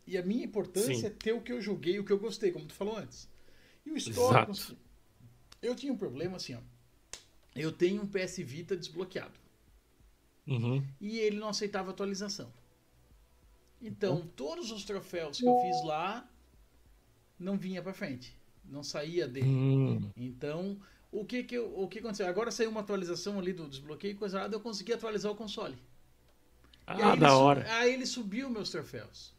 [0.07, 1.07] E a minha importância Sim.
[1.07, 3.29] é ter o que eu joguei, o que eu gostei, como tu falou antes.
[3.87, 4.51] E o histórico, Exato.
[4.51, 4.77] assim,
[5.63, 6.61] eu tinha um problema assim, ó.
[7.57, 9.44] Eu tenho um PS Vita desbloqueado
[10.47, 10.87] Uhum.
[11.01, 12.53] e ele não aceitava atualização.
[13.81, 16.29] Então, todos os troféus que eu fiz lá
[17.39, 19.47] não vinha pra frente, não saía dele.
[19.49, 20.79] Hum, Então,
[21.13, 22.27] o que que, eu- o que aconteceu?
[22.27, 25.77] Agora saiu uma atualização ali do desbloqueio e coisa nada, eu consegui atualizar o console.
[26.87, 27.65] Ah, da hora.
[27.77, 29.33] Aí ele subiu meus troféus.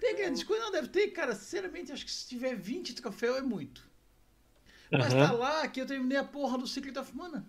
[0.00, 0.64] Tem grandes coisas?
[0.64, 3.86] Não, deve ter, cara, sinceramente, acho que se tiver 20 troféus é muito.
[4.90, 7.46] Mas tá lá que eu terminei a porra do Secret of Mana.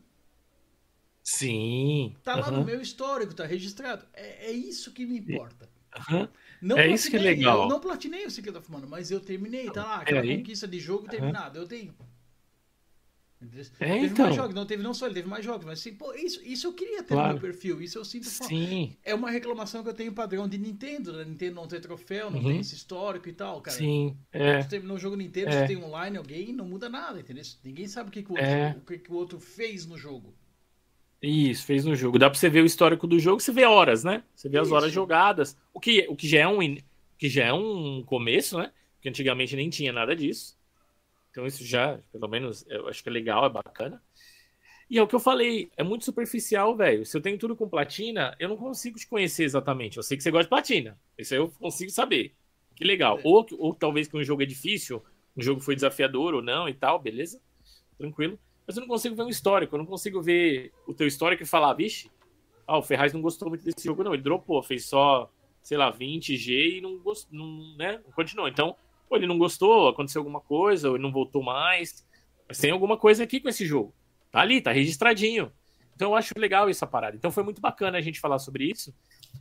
[1.25, 2.15] Sim.
[2.23, 4.05] Tá lá aham, no meu histórico, tá registrado.
[4.13, 5.69] É, é isso que me importa.
[5.97, 6.29] aham.
[6.61, 7.61] Não É isso que é platinei, legal.
[7.63, 10.37] Eu não platinei o Secret of Mana, mas eu terminei, tá lá, É aquela aí.
[10.37, 11.93] conquista de jogo terminada, eu tenho.
[13.79, 14.25] É, teve então.
[14.25, 16.65] mais jogos, não teve não só ele, teve mais jogos, mas assim, pô, isso, isso
[16.67, 17.27] eu queria ter Claro.
[17.27, 18.47] no meu perfil, isso eu sinto falta.
[18.55, 21.25] Sim, É uma reclamação que eu tenho padrão de Nintendo, né?
[21.25, 22.47] Nintendo não ter troféu, não Uhum.
[22.47, 23.77] tem esse histórico e tal, cara.
[23.77, 24.17] sim.
[24.31, 24.63] É.
[24.63, 25.67] Terminou o jogo Nintendo, É.
[25.67, 27.43] tem online alguém, não muda nada, entendeu?
[27.63, 28.71] Ninguém sabe o que, que, o, outro, É.
[28.77, 30.33] o, que, que o outro fez no jogo.
[31.21, 32.19] Isso, fez no jogo.
[32.19, 34.23] Dá pra você ver o histórico do jogo, você vê horas, né?
[34.35, 34.75] Você vê as Isso.
[34.75, 35.57] horas jogadas.
[35.73, 36.79] O que, o que já é um in-
[37.17, 38.71] que já é um começo, né?
[38.95, 40.57] Porque antigamente nem tinha nada disso.
[41.31, 44.01] Então isso já, pelo menos, eu acho que é legal, é bacana.
[44.89, 47.05] E é o que eu falei, é muito superficial, velho.
[47.05, 49.97] Se eu tenho tudo com platina, eu não consigo te conhecer exatamente.
[49.97, 50.99] Eu sei que você gosta de platina.
[51.17, 52.35] Isso aí eu consigo saber.
[52.75, 53.19] Que legal.
[53.19, 53.21] É.
[53.23, 55.03] Ou, ou talvez que um jogo é difícil,
[55.35, 57.41] um jogo foi desafiador ou não e tal, beleza?
[57.97, 58.39] Tranquilo.
[58.67, 61.45] Mas eu não consigo ver um histórico, eu não consigo ver o teu histórico e
[61.45, 62.09] falar, vixe,
[62.67, 64.13] ah, o Ferraz não gostou muito desse jogo, não.
[64.13, 65.31] Ele dropou, fez só,
[65.61, 68.01] sei lá, 20 G e não gostou, não, né?
[68.03, 68.47] Não continuou.
[68.47, 68.75] Então,
[69.09, 72.05] ou ele não gostou, aconteceu alguma coisa, ou ele não voltou mais.
[72.47, 73.93] Mas tem alguma coisa aqui com esse jogo.
[74.31, 75.51] Tá ali, tá registradinho.
[75.95, 77.15] Então eu acho legal essa parada.
[77.15, 78.93] Então foi muito bacana a gente falar sobre isso.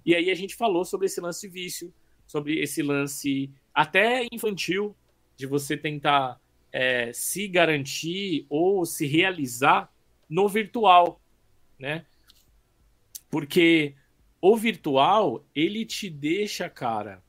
[0.05, 1.93] E aí a gente falou sobre esse lance vício,
[2.27, 4.95] sobre esse lance até infantil,
[5.37, 6.39] de você tentar
[6.75, 9.89] é, se garantir ou se realizar
[10.29, 11.21] no virtual,
[11.79, 12.05] né?
[13.31, 13.95] Porque
[14.41, 17.23] o virtual, ele te deixa, cara,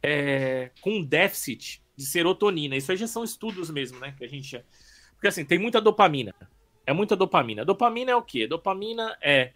[0.00, 2.76] é, com déficit de serotonina.
[2.76, 4.14] Isso aí já são estudos mesmo, né?
[4.16, 4.64] Que a gente.
[5.14, 6.32] Porque assim, tem muita dopamina.
[6.86, 7.64] É muita dopamina.
[7.64, 8.46] Dopamina é o quê?
[8.46, 9.54] Dopamina é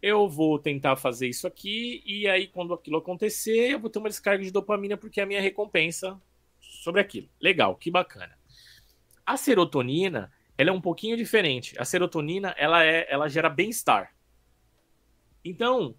[0.00, 4.08] eu vou tentar fazer isso aqui, e aí, quando aquilo acontecer, eu vou ter uma
[4.08, 6.20] descarga de dopamina porque é a minha recompensa
[6.58, 7.28] sobre aquilo.
[7.40, 8.36] Legal, que bacana.
[9.32, 11.74] A serotonina, ela é um pouquinho diferente.
[11.78, 14.14] A serotonina, ela, é, ela gera bem-estar.
[15.44, 15.94] Então,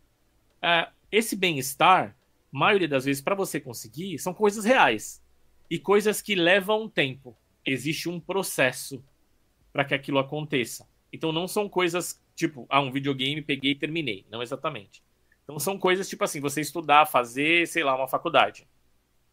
[0.61, 2.15] é, esse bem-estar,
[2.51, 5.23] maioria das vezes, para você conseguir, são coisas reais.
[5.69, 7.35] E coisas que levam tempo.
[7.65, 9.03] Existe um processo
[9.71, 10.87] para que aquilo aconteça.
[11.11, 14.25] Então, não são coisas Tipo, ah, um videogame, peguei e terminei.
[14.29, 15.03] Não exatamente.
[15.43, 18.67] Então são coisas tipo assim, você estudar, fazer, sei lá, uma faculdade.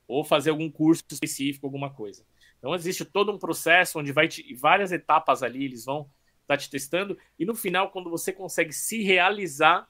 [0.07, 2.25] Ou fazer algum curso específico, alguma coisa.
[2.61, 6.03] Então existe todo um processo onde vai te, várias etapas ali, eles vão
[6.43, 7.19] estar tá te testando.
[7.39, 9.89] E no final, quando você consegue se realizar,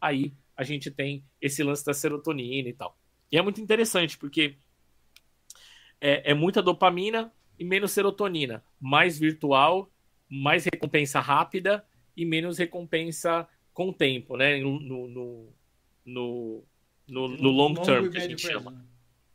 [0.00, 2.96] aí a gente tem esse lance da serotonina e tal.
[3.30, 4.56] E é muito interessante, porque
[6.00, 8.62] é, é muita dopamina e menos serotonina.
[8.80, 9.90] Mais virtual,
[10.28, 11.84] mais recompensa rápida
[12.16, 14.58] e menos recompensa com o tempo, né?
[14.58, 15.54] No, no, no,
[16.04, 16.64] no,
[17.08, 18.70] no, no long term, que a gente chama.
[18.70, 18.84] Né?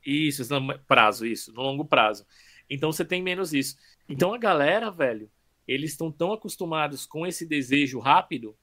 [0.06, 0.44] Isso,
[0.88, 2.26] prazo, isso, no longo prazo.
[2.70, 3.78] Então você tem menos isso.
[4.08, 5.30] Então a galera, velho,
[5.68, 8.56] eles estão tão acostumados com esse desejo rápido.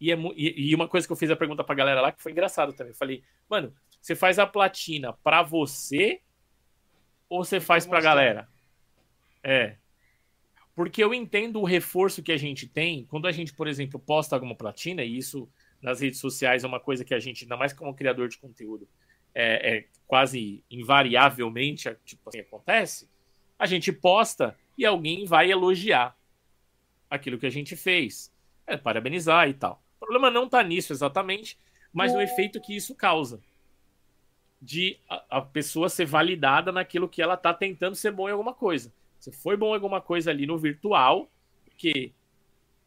[0.00, 2.32] E, é, e, uma coisa que eu fiz a pergunta pra galera lá, que foi
[2.32, 2.92] engraçado também.
[2.92, 6.20] Eu falei, mano, você faz a platina pra você
[7.28, 8.48] ou você faz pra galera?
[9.42, 9.76] É.
[10.74, 14.36] Porque eu entendo o reforço que a gente tem quando a gente, por exemplo, posta
[14.36, 15.48] alguma platina, e isso
[15.80, 18.86] nas redes sociais é uma coisa que a gente, ainda mais como criador de conteúdo,
[19.34, 23.08] é, é quase invariavelmente tipo assim, acontece.
[23.58, 26.16] A gente posta e alguém vai elogiar
[27.08, 28.32] aquilo que a gente fez,
[28.66, 29.82] é, parabenizar e tal.
[29.96, 31.58] O problema não está nisso exatamente,
[31.92, 33.40] mas no efeito que isso causa
[34.60, 38.52] de a, a pessoa ser validada naquilo que ela está tentando ser bom em alguma
[38.52, 38.92] coisa.
[39.18, 41.30] Você foi bom em alguma coisa ali no virtual,
[41.64, 42.12] porque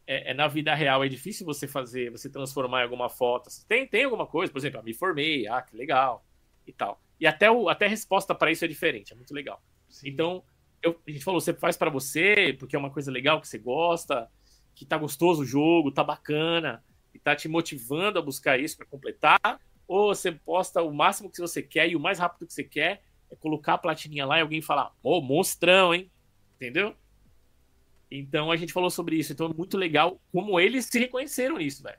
[0.06, 3.48] é, é, na vida real é difícil você fazer, você transformar em alguma foto.
[3.66, 6.24] Tem, tem alguma coisa, por exemplo, ah, me formei, ah, que legal,
[6.66, 7.00] e tal.
[7.20, 9.62] E até, o, até a resposta para isso é diferente, é muito legal.
[9.88, 10.08] Sim.
[10.08, 10.42] Então,
[10.82, 13.58] eu, a gente falou, você faz para você, porque é uma coisa legal que você
[13.58, 14.30] gosta,
[14.74, 16.82] que tá gostoso o jogo, tá bacana,
[17.14, 21.40] e tá te motivando a buscar isso para completar, ou você posta o máximo que
[21.40, 24.42] você quer e o mais rápido que você quer é colocar a platininha lá e
[24.42, 26.10] alguém falar, pô, oh, monstrão, hein?
[26.56, 26.94] Entendeu?
[28.10, 29.32] Então a gente falou sobre isso.
[29.32, 31.98] Então é muito legal como eles se reconheceram nisso, velho.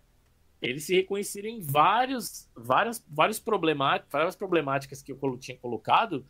[0.62, 6.26] Eles se reconheceram em vários, várias, vários problemáticas, várias problemáticas que eu tinha colocado.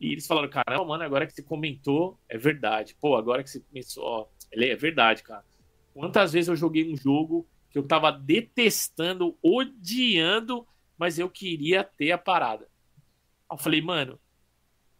[0.00, 2.96] E eles falaram, caramba, mano, agora que você comentou, é verdade.
[2.98, 5.44] Pô, agora que você começou, ó, é verdade, cara.
[5.92, 10.66] Quantas vezes eu joguei um jogo que eu tava detestando, odiando,
[10.96, 12.66] mas eu queria ter a parada.
[13.50, 14.18] Eu falei, mano,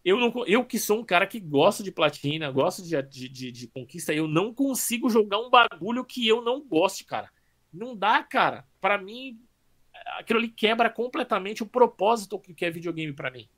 [0.04, 3.66] eu, não, eu que sou um cara que gosta de platina, gosto de, de, de,
[3.68, 7.30] conquista, eu não consigo jogar um bagulho que eu não goste, cara.
[7.72, 8.66] Não dá, cara.
[8.80, 9.40] Para mim,
[10.18, 13.48] aquilo ali quebra completamente o propósito que é videogame para mim.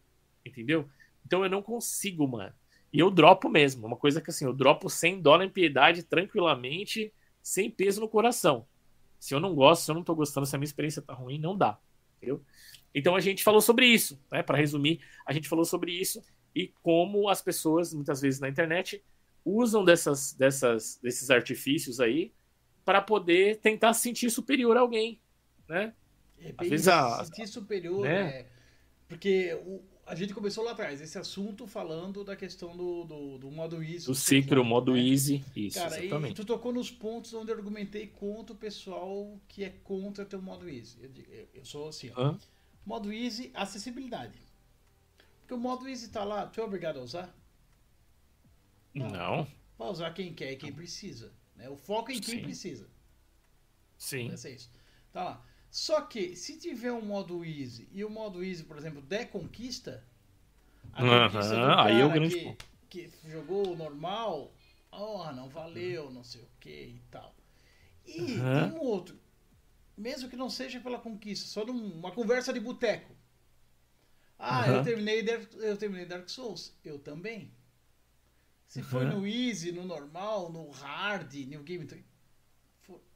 [0.45, 0.89] Entendeu?
[1.25, 2.53] Então eu não consigo, mano.
[2.93, 3.87] E eu dropo mesmo.
[3.87, 7.13] Uma coisa que assim, eu dropo sem dó na piedade, tranquilamente,
[7.43, 8.67] sem peso no coração.
[9.19, 11.39] Se eu não gosto, se eu não tô gostando, se a minha experiência tá ruim,
[11.39, 11.79] não dá.
[12.17, 12.43] Entendeu?
[12.95, 14.43] Então a gente falou sobre isso, né?
[14.43, 16.23] Para resumir, a gente falou sobre isso
[16.55, 19.03] e como as pessoas, muitas vezes na internet,
[19.45, 22.33] usam dessas, dessas, desses artifícios aí
[22.85, 25.21] para poder tentar se sentir superior a alguém,
[25.69, 25.95] né?
[26.39, 28.41] É, Às vezes a, sentir superior, né?
[28.41, 28.47] É,
[29.09, 33.51] porque o, a gente começou lá atrás, esse assunto falando da questão do, do, do
[33.51, 34.07] modo easy.
[34.07, 35.01] Do ciclo, o modo né?
[35.01, 36.33] easy, isso, Cara, exatamente.
[36.33, 40.37] E tu tocou nos pontos onde eu argumentei contra o pessoal que é contra ter
[40.37, 40.99] o modo easy.
[41.03, 42.21] Eu, eu, sou assim, ó.
[42.21, 42.39] Hã?
[42.85, 44.39] Modo easy, acessibilidade.
[45.41, 47.35] Porque o modo easy tá lá, tu é obrigado a usar?
[48.93, 49.09] Não.
[49.09, 49.47] Não.
[49.77, 51.33] Pra usar quem quer e quem precisa.
[51.55, 51.69] Né?
[51.69, 52.43] O foco é em quem Sim.
[52.43, 52.91] precisa.
[53.97, 54.31] Sim.
[54.31, 54.71] É isso.
[55.13, 55.47] Tá lá.
[55.73, 60.07] Só que, se tiver um modo easy e o modo easy, por exemplo, der conquista,
[60.93, 61.87] a conquista uh -huh.
[61.87, 62.57] aí é o grande
[62.89, 64.55] que, que jogou normal,
[64.93, 67.35] Oh, não valeu, não sei o que e tal.
[68.05, 68.71] E uhum.
[68.71, 69.19] tem um outro.
[69.97, 73.17] Mesmo que não seja pela conquista, só numa conversa de boteco.
[74.39, 74.77] Ah, uhum.
[74.77, 76.77] eu, terminei Dark, eu terminei Dark Souls.
[76.85, 77.55] Eu também.
[78.67, 78.85] Se uhum.
[78.85, 81.87] foi no Easy, no normal, no Hard, no Game.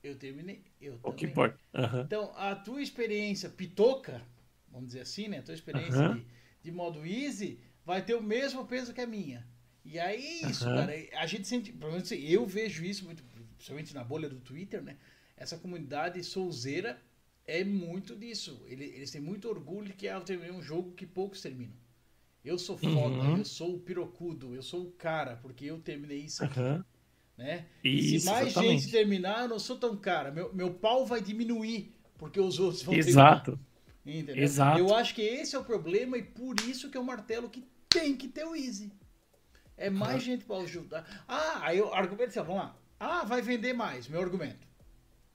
[0.02, 0.62] Eu terminei.
[0.80, 1.58] Eu o que importa.
[2.04, 4.22] Então, a tua experiência pitoca,
[4.70, 5.38] vamos dizer assim, né?
[5.38, 6.24] A tua experiência de,
[6.62, 9.46] de modo Easy vai ter o mesmo peso que a minha.
[9.84, 11.72] E aí, isso, cara, a gente sente.
[11.72, 13.22] Pelo menos eu vejo isso muito,
[13.56, 14.96] principalmente na bolha do Twitter, né?
[15.36, 17.00] Essa comunidade souzeira
[17.46, 18.64] é muito disso.
[18.66, 21.74] Eles têm muito orgulho de que eu terminei um jogo que poucos terminam.
[22.44, 23.38] Eu sou foda, uhum.
[23.38, 26.60] eu sou o pirocudo, eu sou o cara, porque eu terminei isso aqui.
[27.38, 27.44] Uhum.
[27.44, 27.66] Né?
[27.84, 28.80] Isso, se mais exatamente.
[28.82, 30.30] gente terminar, eu não sou tão cara.
[30.30, 33.52] Meu, meu pau vai diminuir, porque os outros vão Exato.
[33.52, 33.66] terminar.
[34.06, 34.44] Entendeu?
[34.44, 34.78] Exato.
[34.78, 37.64] Eu acho que esse é o problema e por isso que é o martelo que
[37.88, 38.92] tem que ter o Easy.
[39.76, 40.20] É mais uhum.
[40.20, 41.24] gente para ajudar.
[41.28, 42.76] Ah, aí o argumento assim, vamos lá.
[42.98, 44.66] Ah, vai vender mais, meu argumento.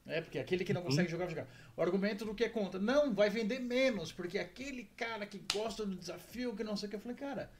[0.05, 1.11] É, porque aquele que não consegue uhum.
[1.11, 1.47] jogar, vai jogar.
[1.75, 2.79] O argumento do que é contra.
[2.79, 6.89] Não, vai vender menos, porque aquele cara que gosta do desafio, que não sei o
[6.89, 6.95] que.
[6.95, 7.51] Eu falei, cara,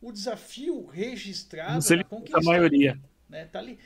[0.00, 1.84] o desafio registrado.
[1.84, 3.00] Não ele a maioria.
[3.32, 3.78] Né, tá ali.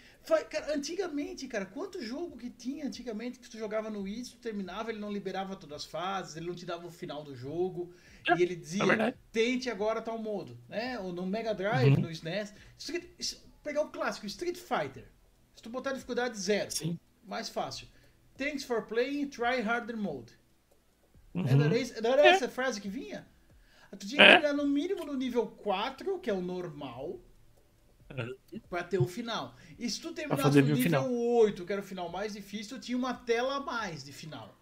[0.51, 4.91] Cara, antigamente, cara, quanto jogo que tinha antigamente que tu jogava no Wii, tu terminava,
[4.91, 7.95] ele não liberava todas as fases, ele não te dava o final do jogo.
[8.29, 10.59] É, e ele dizia, é tente agora tal modo.
[10.69, 10.99] Né?
[10.99, 12.01] Ou no Mega Drive, uhum.
[12.01, 12.53] no SNES.
[12.77, 13.05] Street,
[13.63, 15.05] pegar o clássico, Street Fighter.
[15.55, 16.99] Se tu botar dificuldade zero, Sim.
[17.25, 17.87] mais fácil.
[18.37, 20.33] Thanks for playing, try harder mode.
[21.33, 21.45] Uhum.
[21.45, 23.25] Não era, essa frase que vinha?
[23.97, 24.37] Tu tinha que é.
[24.39, 27.21] chegar no mínimo no nível 4, que é o normal.
[28.69, 29.57] Pra ter o final.
[29.79, 31.13] E se tu terminasse no nível final.
[31.13, 34.57] 8, que era o final mais difícil, tinha uma tela a mais de final.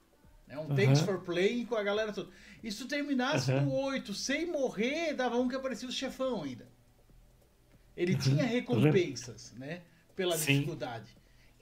[0.47, 0.59] Né?
[0.59, 0.75] Um uhum.
[0.75, 2.31] Thanks for playing com a galera toda.
[2.63, 6.69] E se tu terminasse no 8 sem morrer, dava um que aparecia o chefão ainda.
[7.97, 9.83] Ele tinha recompensas, né?
[10.17, 10.55] Pela Sim.
[10.55, 11.09] dificuldade.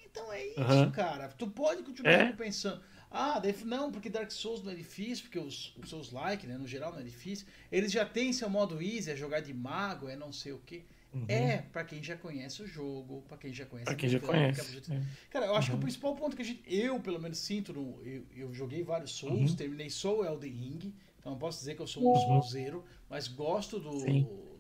[0.04, 0.90] Então é isso, uhum.
[0.90, 1.28] cara.
[1.28, 2.32] Tu pode continuar é?
[2.32, 2.82] pensando.
[3.10, 6.66] Ah, não, porque Dark Souls não é difícil, porque os, os seus likes, né, no
[6.66, 7.46] geral, não é difícil.
[7.70, 10.84] Eles já têm seu modo easy, é jogar de mago, é não sei o quê.
[11.12, 11.26] Uhum.
[11.28, 14.80] É para quem já conhece o jogo, para quem já conhece pra quem já conhece.
[14.90, 15.02] É.
[15.28, 15.76] Cara, eu acho uhum.
[15.76, 18.82] que o principal ponto que a gente, eu pelo menos sinto, no, eu, eu joguei
[18.82, 19.56] vários Souls, uhum.
[19.56, 22.40] terminei só o Elden Ring, então não posso dizer que eu sou um uhum.
[22.40, 23.98] Soulzeiro, mas gosto do,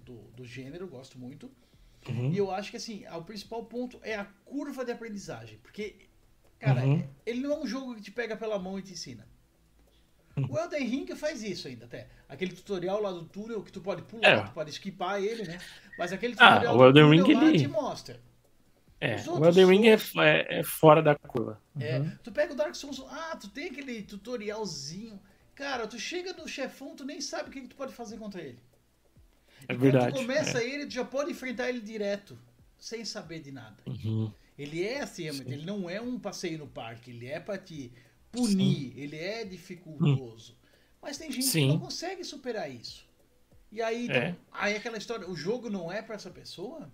[0.04, 1.50] do, do, gênero, gosto muito.
[2.06, 2.30] Uhum.
[2.30, 5.58] E eu acho que assim, o principal ponto é a curva de aprendizagem.
[5.62, 5.96] Porque,
[6.58, 7.02] cara, uhum.
[7.24, 9.26] ele não é um jogo que te pega pela mão e te ensina.
[10.48, 12.08] O Elden Ring faz isso ainda até.
[12.28, 14.42] Aquele tutorial lá do túnel que tu pode pular, é.
[14.42, 15.58] tu pode esquipar ele, né?
[15.98, 17.58] Mas aquele ah, tutorial ah, o Elden Ring, ele...
[17.58, 18.20] te mostra.
[19.00, 21.60] É, o Elden Ring é, é, é, fora da curva.
[21.78, 22.12] É, uhum.
[22.22, 25.20] tu pega o Dark Souls, ah, tu tem aquele tutorialzinho.
[25.54, 28.40] Cara, tu chega no chefão, tu nem sabe o que, que tu pode fazer contra
[28.40, 28.58] ele.
[29.68, 30.12] É verdade.
[30.12, 30.68] Quando tu começa é.
[30.68, 32.38] ele, tu já pode enfrentar ele direto,
[32.78, 33.76] sem saber de nada.
[33.86, 34.32] Uhum.
[34.58, 37.92] Ele é assim, ele não é um passeio no parque, ele é para te
[38.32, 39.00] punir, Sim.
[39.00, 40.52] ele é dificultoso.
[40.52, 40.56] Hum.
[41.02, 41.60] Mas tem gente Sim.
[41.60, 43.06] que não consegue superar isso.
[43.70, 44.36] E aí, então, é.
[44.50, 46.90] aí aquela história, o jogo não é para essa pessoa?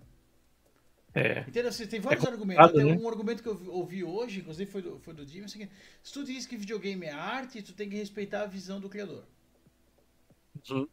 [1.13, 1.41] É.
[1.41, 1.71] Entendeu?
[1.71, 2.63] Você tem vários é argumentos.
[2.63, 2.93] Até né?
[2.93, 5.69] um argumento que eu ouvi hoje, inclusive foi do, foi do Jimmy, é
[6.03, 9.25] se tu diz que videogame é arte, tu tem que respeitar a visão do criador.
[10.69, 10.87] Uhum.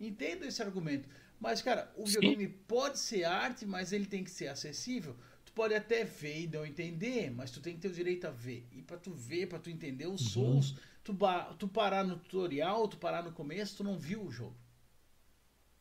[0.00, 1.08] Entendo esse argumento.
[1.40, 5.16] Mas, cara, o videogame pode ser arte, mas ele tem que ser acessível.
[5.48, 8.30] Tu pode até ver e não entender, mas tu tem que ter o direito a
[8.30, 8.68] ver.
[8.70, 10.28] E para tu ver, para tu entender os uhum.
[10.28, 11.16] Souls, tu,
[11.58, 14.54] tu parar no tutorial, tu parar no começo, tu não viu o jogo.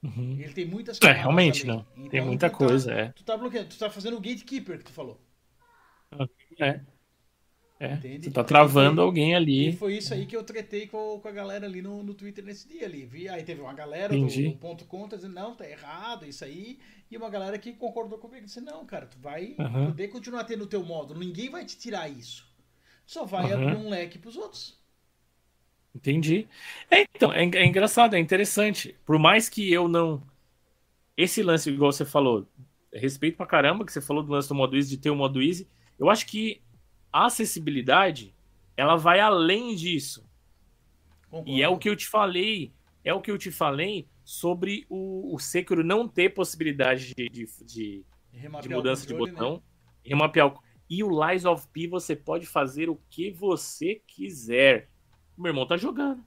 [0.02, 0.40] Uhum.
[0.40, 1.18] Ele tem muitas coisas.
[1.18, 1.86] É, realmente não.
[1.98, 3.10] Então, tem muita tá, coisa, é.
[3.10, 5.22] Tu tá bloqueando, tu tá fazendo o gatekeeper que tu falou.
[6.62, 6.80] É.
[7.80, 9.70] É, você tá travando e, alguém ali.
[9.70, 12.44] E foi isso aí que eu tretei com, com a galera ali no, no Twitter
[12.44, 13.06] nesse dia ali.
[13.06, 16.80] Vi, aí teve uma galera do, do, ponto contra dizendo, não, tá errado isso aí.
[17.10, 19.88] E uma galera que concordou comigo disse, não, cara, tu vai uhum.
[19.88, 21.14] poder continuar tendo o teu modo.
[21.14, 22.48] Ninguém vai te tirar isso.
[23.06, 23.70] Só vai uhum.
[23.70, 24.78] abrir um leque pros outros.
[25.96, 26.48] Entendi.
[26.90, 28.96] É, então, é, é engraçado, é interessante.
[29.06, 30.22] Por mais que eu não.
[31.16, 32.48] Esse lance, igual você falou,
[32.92, 35.42] respeito pra caramba que você falou do lance do modo easy, de ter o modo
[35.42, 35.68] easy.
[35.98, 36.62] Eu acho que
[37.12, 38.36] a acessibilidade
[38.76, 40.28] ela vai além disso.
[41.30, 41.50] Concordo.
[41.50, 42.74] E é o que eu te falei,
[43.04, 47.46] é o que eu te falei sobre o, o Sekiro não ter possibilidade de, de,
[47.66, 48.06] de,
[48.62, 49.62] de mudança controle, de botão, né?
[50.04, 50.68] remapear o...
[50.90, 54.90] E o Lies of P você pode fazer o que você quiser.
[55.38, 56.24] O meu irmão tá jogando.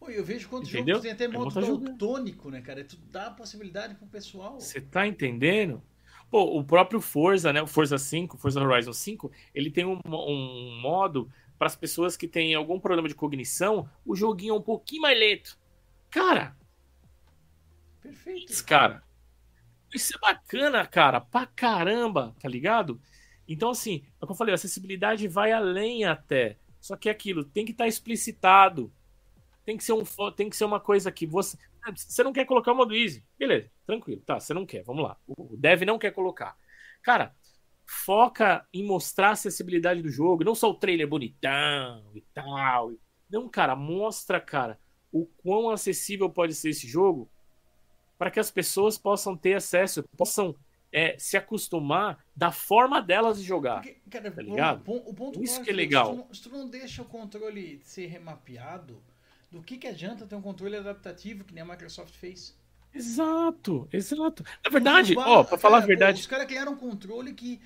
[0.00, 0.96] Oi, eu vejo quantos Entendeu?
[0.96, 2.84] jogos tem até modo tá daltônico, né, cara?
[2.84, 4.60] Tu dá a possibilidade pro pessoal.
[4.60, 5.82] Você tá entendendo?
[6.30, 7.62] Pô, o próprio Forza, né?
[7.62, 12.26] O Forza 5, Forza Horizon 5, ele tem um, um modo para as pessoas que
[12.26, 15.58] têm algum problema de cognição, o joguinho é um pouquinho mais lento.
[16.10, 16.56] Cara.
[18.02, 18.64] Perfeito.
[18.64, 19.02] Cara.
[19.94, 23.00] Isso é bacana, cara, pra caramba, tá ligado?
[23.46, 26.56] Então, assim, é o que eu falei, a acessibilidade vai além até.
[26.80, 28.92] Só que é aquilo, tem que estar tá explicitado.
[29.64, 30.04] Tem que ser, um,
[30.36, 31.56] tem que ser uma coisa que você.
[31.94, 33.24] Você não quer colocar o modo easy.
[33.38, 34.22] Beleza, tranquilo.
[34.24, 35.16] Tá, você não quer, vamos lá.
[35.26, 36.56] O dev não quer colocar.
[37.02, 37.34] Cara,
[37.86, 42.92] foca em mostrar a acessibilidade do jogo, não só o trailer bonitão e tal.
[43.30, 44.78] Não, cara, mostra, cara,
[45.12, 47.30] o quão acessível pode ser esse jogo
[48.16, 50.54] para que as pessoas possam ter acesso, possam
[50.92, 53.82] é, se acostumar da forma delas de jogar.
[53.82, 54.82] Porque, cara, tá ligado?
[54.86, 56.06] O, o ponto Isso que é legal.
[56.06, 59.02] Se tu, não, se tu não deixa o controle ser remapeado,
[59.54, 62.58] do que, que adianta ter um controle adaptativo que nem a Microsoft fez?
[62.92, 64.44] Exato, exato.
[64.64, 66.20] Na verdade, ó, para falar a verdade.
[66.20, 67.60] Os caras criaram um controle que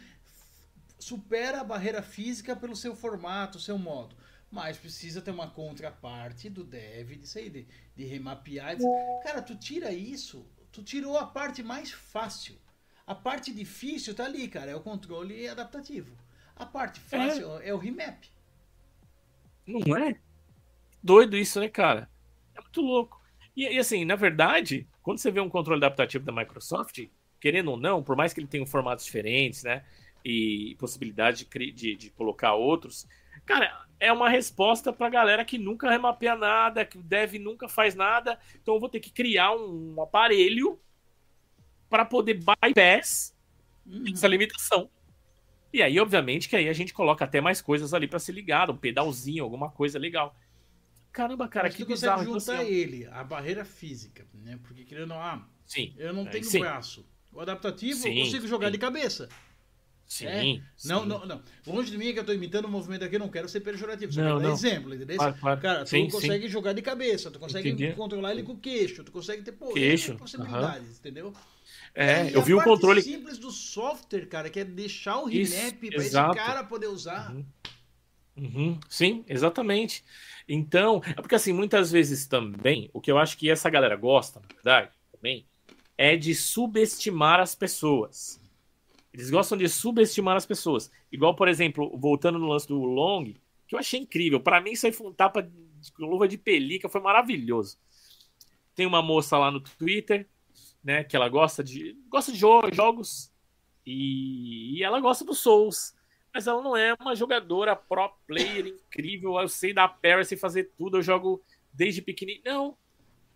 [0.98, 4.14] supera a barreira física pelo seu formato, seu modo.
[4.50, 7.66] Mas precisa ter uma contraparte do dev, disso aí, de,
[7.96, 8.76] de remapear.
[9.22, 12.54] Cara, tu tira isso, tu tirou a parte mais fácil.
[13.06, 16.14] A parte difícil tá ali, cara, é o controle adaptativo.
[16.54, 18.24] A parte fácil é, é o remap.
[19.66, 20.18] Não é?
[21.02, 22.10] Doido isso, né, cara?
[22.54, 23.20] É muito louco.
[23.56, 27.08] E, e, assim, na verdade, quando você vê um controle adaptativo da Microsoft,
[27.40, 29.84] querendo ou não, por mais que ele tenha formatos diferentes, né?
[30.24, 33.06] E possibilidade de, de, de colocar outros,
[33.46, 37.94] cara, é uma resposta pra galera que nunca remapeia nada, que o dev nunca faz
[37.94, 38.38] nada.
[38.60, 40.78] Então eu vou ter que criar um aparelho
[41.88, 43.34] para poder bypass
[43.86, 44.04] uhum.
[44.12, 44.90] essa limitação.
[45.72, 48.70] E aí, obviamente, que aí a gente coloca até mais coisas ali para se ligar,
[48.70, 50.34] um pedalzinho, alguma coisa legal.
[51.18, 52.24] Caramba, cara, Mas que bizarro.
[52.26, 54.56] Você juntar ele, a barreira física, né?
[54.62, 55.92] Porque querendo, ah, Sim.
[55.98, 56.60] eu não tenho sim.
[56.60, 57.04] braço.
[57.32, 58.72] O adaptativo sim, eu consigo jogar sim.
[58.74, 59.28] de cabeça.
[60.06, 60.60] Sim, é?
[60.84, 61.42] Não, não, não.
[61.66, 63.58] Longe de mim é que eu tô imitando o movimento aqui, eu não quero ser
[63.58, 64.12] pejorativo.
[64.12, 64.52] Só não, não.
[64.52, 65.16] exemplo, entendeu?
[65.16, 65.60] Claro, claro.
[65.60, 66.52] Cara, tu sim, consegue sim.
[66.52, 67.92] jogar de cabeça, tu consegue Entendi.
[67.94, 70.14] controlar ele com o queixo, tu consegue ter pô, queixo.
[70.14, 70.94] possibilidades, uhum.
[71.00, 71.34] entendeu?
[71.96, 75.96] É, eu vi o controle simples do software, cara, que é deixar o remap para
[75.96, 77.34] esse cara poder usar.
[77.34, 77.44] Uhum.
[78.38, 78.78] Uhum.
[78.88, 80.04] Sim, exatamente.
[80.48, 84.40] Então, é porque assim, muitas vezes também, o que eu acho que essa galera gosta,
[84.40, 85.44] na verdade, também,
[85.96, 88.40] é de subestimar as pessoas.
[89.12, 90.90] Eles gostam de subestimar as pessoas.
[91.10, 93.34] Igual, por exemplo, voltando no lance do Long,
[93.66, 94.40] que eu achei incrível.
[94.40, 97.76] Para mim, isso aí foi um tapa de luva de pelica, foi maravilhoso.
[98.74, 100.28] Tem uma moça lá no Twitter,
[100.82, 103.32] né, que ela gosta de gosta de jogos
[103.84, 105.94] e, e ela gosta do Souls,
[106.38, 109.40] mas ela não é uma jogadora pro player incrível.
[109.40, 111.42] Eu sei dar parry, sei fazer tudo, eu jogo
[111.72, 112.44] desde pequenininho.
[112.44, 112.76] Não,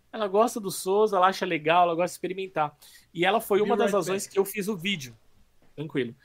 [0.09, 2.73] ela gosta do Souls, ela acha legal, ela gosta de experimentar.
[3.13, 5.13] E ela foi uma das razões que eu fiz o vídeo
[5.75, 6.15] tranquilo.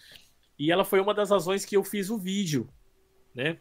[0.56, 2.68] E ela foi uma das razões que eu fiz o vídeo,
[3.34, 3.58] né?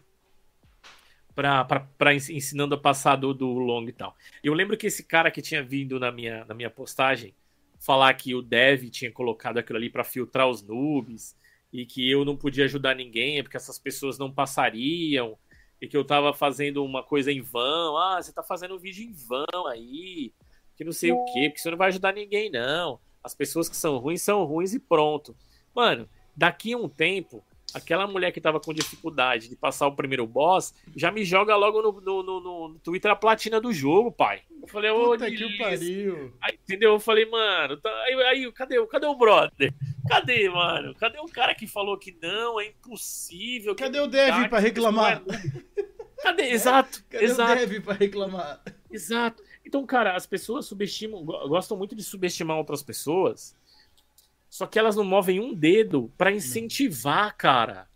[1.34, 4.16] Pra, pra, pra ensinando a passar do, do long e tal.
[4.44, 7.34] Eu lembro que esse cara que tinha vindo na minha, na minha postagem
[7.80, 11.36] falar que o dev tinha colocado aquilo ali para filtrar os noobs
[11.72, 15.38] e que eu não podia ajudar ninguém porque essas pessoas não passariam
[15.82, 17.98] e que eu tava fazendo uma coisa em vão.
[17.98, 20.34] Ah, você tá fazendo um vídeo em vão aí,
[20.76, 23.00] que não sei o quê, porque você não vai ajudar ninguém, não.
[23.24, 25.36] As pessoas que são ruins são ruins e pronto.
[25.76, 30.26] Mano, daqui a um tempo, aquela mulher que tava com dificuldade de passar o primeiro
[30.26, 34.42] boss, já me joga logo no, no, no, no Twitter a platina do jogo, pai.
[34.62, 36.34] Eu falei, ô, Puta que pariu.
[36.42, 36.94] Aí, entendeu?
[36.94, 37.90] Eu falei, mano, tá...
[38.04, 39.74] aí, aí, cadê, cadê o brother?
[40.08, 40.96] Cadê, mano?
[40.96, 43.76] Cadê o cara que falou que não, é impossível?
[43.76, 45.22] Cadê o Dev pra reclamar?
[45.28, 45.98] É...
[46.22, 46.50] Cadê?
[46.50, 47.04] Exato.
[47.10, 47.52] Cadê exato.
[47.52, 48.62] o Dev pra reclamar?
[48.90, 49.44] Exato.
[49.66, 53.54] Então, cara, as pessoas subestimam, gostam muito de subestimar outras pessoas
[54.50, 57.90] só que elas não movem um dedo para incentivar, cara.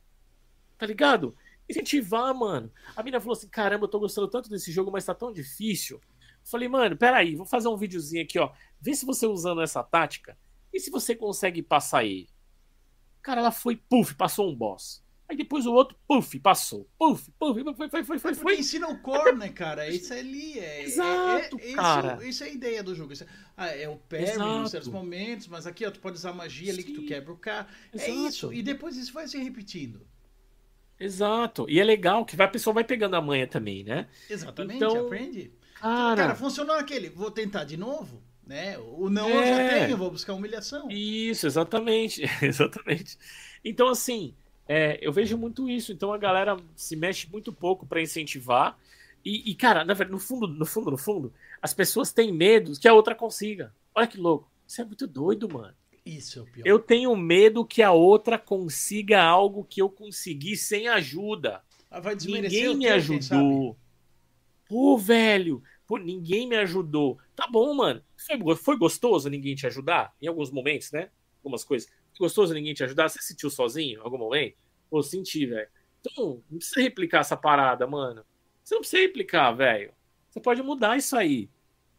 [0.78, 1.36] Tá ligado?
[1.70, 2.72] Incentivar, mano.
[2.96, 6.02] A mina falou assim: caramba, eu tô gostando tanto desse jogo, mas tá tão difícil.
[6.44, 8.52] falei, mano, peraí, vou fazer um videozinho aqui, ó.
[8.80, 10.38] Vê se você usando essa tática
[10.74, 12.30] e se você consegue passar ele.
[13.22, 15.04] Cara, ela foi, puf, passou um boss.
[15.32, 16.90] Aí depois o outro, puf, passou.
[17.00, 18.34] Puf, puf, foi, foi, foi, foi.
[18.36, 18.60] foi.
[18.60, 19.88] ensina o core, né, cara?
[19.88, 20.84] Isso ali é.
[20.84, 22.14] Exato, é, é, cara.
[22.16, 23.14] Isso, isso, é a ideia do jogo.
[23.14, 26.34] Isso é, ah, é o parry em certos momentos, mas aqui, ó, tu pode usar
[26.34, 26.72] magia Sim.
[26.74, 27.70] ali que tu quebra o carro.
[27.98, 28.52] É isso.
[28.52, 30.06] E depois isso vai se repetindo.
[31.00, 31.66] Exato.
[31.70, 34.10] E é legal que a pessoa vai pegando a manha também, né?
[34.30, 35.54] Exatamente, então, aprende.
[35.80, 37.08] Cara, cara funcionou aquele.
[37.08, 38.22] Vou tentar de novo.
[38.46, 38.78] Né?
[38.78, 39.32] O não é...
[39.32, 39.86] eu já é.
[39.86, 40.92] tenho, vou buscar humilhação.
[40.92, 42.22] Isso, exatamente.
[42.44, 43.18] exatamente.
[43.64, 44.36] Então, assim,
[44.68, 45.92] é, eu vejo muito isso.
[45.92, 48.78] Então a galera se mexe muito pouco para incentivar.
[49.24, 52.74] E, e, cara, na verdade, no fundo, no fundo, no fundo, as pessoas têm medo
[52.80, 53.74] que a outra consiga.
[53.94, 54.50] Olha que louco.
[54.68, 55.74] Isso é muito doido, mano.
[56.06, 56.66] Isso é o pior.
[56.66, 61.62] Eu tenho medo que a outra consiga algo que eu consegui sem ajuda.
[62.26, 63.78] Ninguém me ajudou.
[64.68, 67.20] Pô, velho, pô, ninguém me ajudou.
[67.36, 68.02] Tá bom, mano.
[68.16, 70.16] Foi, foi gostoso ninguém te ajudar?
[70.22, 71.10] Em alguns momentos, né?
[71.44, 71.92] Algumas coisas.
[72.22, 73.10] Gostoso ninguém te ajudar?
[73.10, 74.56] Você sentiu sozinho em algum momento?
[74.90, 75.68] Pô, senti, velho.
[76.00, 78.24] Então, não precisa replicar essa parada, mano.
[78.64, 79.92] Você não precisa replicar, velho.
[80.30, 81.50] Você pode mudar isso aí.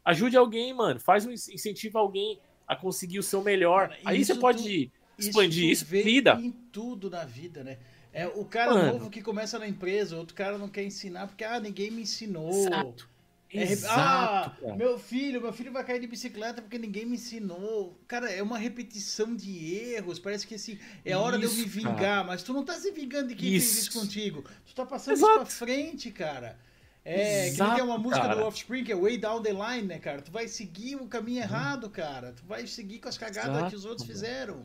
[0.05, 1.01] Ajude alguém, mano.
[1.01, 3.89] Faz um incentivo alguém a conseguir o seu melhor.
[3.89, 6.39] Cara, aí você pode tu, expandir isso, isso vida.
[6.41, 7.79] Em tudo na vida, né?
[8.13, 8.93] É o cara mano.
[8.93, 12.51] novo que começa na empresa, outro cara não quer ensinar porque ah, ninguém me ensinou.
[12.51, 13.09] Exato.
[13.55, 18.01] É, Exato, ah, meu filho, meu filho vai cair de bicicleta porque ninguém me ensinou.
[18.09, 20.19] Cara, é uma repetição de erros.
[20.19, 22.25] Parece que assim, é hora isso, de eu me vingar, cara.
[22.25, 23.75] mas tu não tá se vingando de quem isso.
[23.75, 24.43] fez isso contigo.
[24.65, 25.33] Tu tá passando Exato.
[25.33, 26.59] isso pra frente, cara.
[27.05, 28.37] É, Exato, que tem uma música cara.
[28.37, 30.23] do Offspring que é Way Down the Line, né, cara?
[30.23, 31.45] Tu vai seguir o caminho uhum.
[31.45, 32.33] errado, cara.
[32.33, 33.71] Tu vai seguir com as cagadas Exato.
[33.71, 34.65] que os outros fizeram.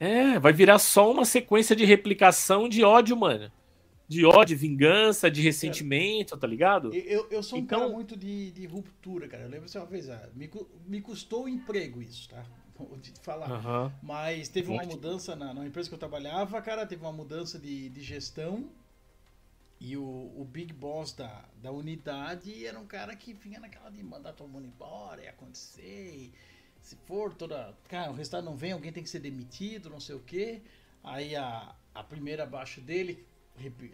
[0.00, 3.52] É, vai virar só uma sequência de replicação de ódio, mano.
[4.12, 6.94] De ódio, vingança, de ressentimento, tá ligado?
[6.94, 7.80] Eu, eu sou um então...
[7.80, 9.44] cara muito de, de ruptura, cara.
[9.44, 10.50] Eu lembro assim uma vez, ah, me,
[10.86, 12.44] me custou o emprego isso, tá?
[13.00, 13.50] Te falar.
[13.50, 13.92] Uhum.
[14.02, 17.88] Mas teve uma mudança na, na empresa que eu trabalhava, cara, teve uma mudança de,
[17.88, 18.68] de gestão
[19.80, 24.00] e o, o big boss da, da unidade era um cara que vinha naquela de
[24.02, 25.82] mandar todo mundo embora e acontecer.
[26.14, 26.32] E
[26.80, 27.74] se for toda.
[27.88, 30.62] Cara, o resultado não vem, alguém tem que ser demitido, não sei o quê.
[31.02, 33.26] Aí a, a primeira abaixo dele
[33.56, 33.92] rep,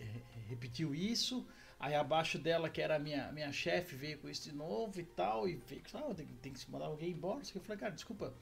[0.48, 1.46] repetiu isso.
[1.80, 5.04] Aí abaixo dela, que era a minha, minha chefe, veio com isso de novo e
[5.04, 5.48] tal.
[5.48, 7.40] E veio ah, tem, tem que mandar alguém embora.
[7.54, 8.34] Eu falei, cara, desculpa.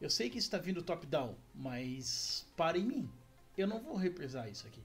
[0.00, 3.10] Eu sei que está vindo top-down, mas para em mim.
[3.56, 4.82] Eu não vou represar isso aqui.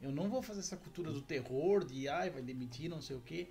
[0.00, 3.20] Eu não vou fazer essa cultura do terror, de ai, vai demitir, não sei o
[3.20, 3.48] quê.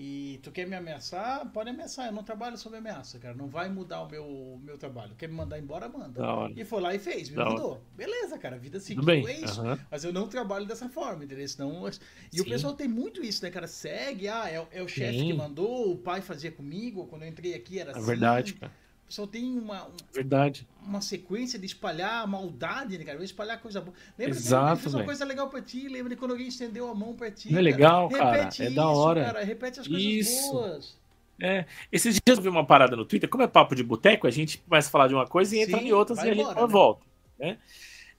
[0.00, 1.44] E tu quer me ameaçar?
[1.50, 2.06] Pode ameaçar.
[2.06, 3.34] Eu não trabalho sob ameaça, cara.
[3.34, 5.12] Não vai mudar o meu, meu trabalho.
[5.18, 5.88] Quer me mandar embora?
[5.88, 6.22] Manda.
[6.54, 7.72] E foi lá e fez, me da mandou.
[7.72, 7.80] Hora.
[7.96, 8.54] Beleza, cara.
[8.54, 9.60] A vida seguiu, é isso.
[9.60, 9.76] Uhum.
[9.90, 11.48] Mas eu não trabalho dessa forma, entendeu?
[11.48, 11.88] Senão...
[11.88, 12.42] E Sim.
[12.42, 13.66] o pessoal tem muito isso, né, cara?
[13.66, 17.08] Segue, ah, é, é o chefe que mandou, o pai fazia comigo.
[17.08, 18.02] Quando eu entrei aqui era é assim.
[18.02, 18.72] É verdade, cara
[19.08, 20.68] pessoal tem uma, um, Verdade.
[20.82, 23.22] uma sequência de espalhar maldade, né, cara?
[23.24, 23.96] espalhar coisa boa.
[24.18, 25.88] Lembra Exato, que fez uma coisa legal pra ti?
[25.88, 27.50] Lembra de quando alguém estendeu a mão pra ti?
[27.50, 28.32] Não é legal, cara?
[28.32, 29.24] Repete é isso, da hora.
[29.24, 29.44] Cara.
[29.44, 30.52] Repete as coisas isso.
[30.52, 30.98] boas.
[31.40, 34.30] É, esses dias eu vi uma parada no Twitter, como é papo de boteco, a
[34.30, 36.52] gente começa a falar de uma coisa e entra Sim, em outras e a gente
[36.52, 36.66] né?
[36.66, 37.06] volta,
[37.38, 37.58] né?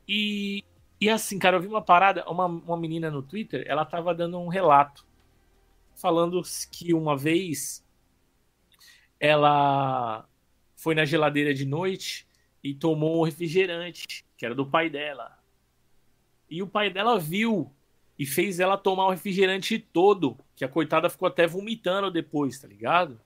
[0.08, 0.64] E,
[1.02, 4.40] e assim, cara, eu vi uma parada, uma, uma menina no Twitter, ela tava dando
[4.40, 5.06] um relato,
[5.96, 6.42] falando
[6.72, 7.84] que uma vez
[9.20, 10.29] ela
[10.80, 12.26] foi na geladeira de noite
[12.64, 15.38] e tomou um refrigerante, que era do pai dela.
[16.50, 17.70] E o pai dela viu
[18.18, 22.66] e fez ela tomar o refrigerante todo, que a coitada ficou até vomitando depois, tá
[22.66, 23.20] ligado?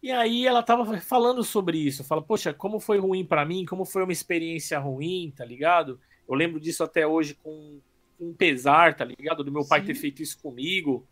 [0.00, 3.84] E aí ela tava falando sobre isso, fala, poxa, como foi ruim para mim, como
[3.84, 6.00] foi uma experiência ruim, tá ligado?
[6.28, 7.80] Eu lembro disso até hoje com
[8.20, 9.42] um pesar, tá ligado?
[9.42, 9.86] Do meu pai Sim.
[9.86, 11.04] ter feito isso comigo.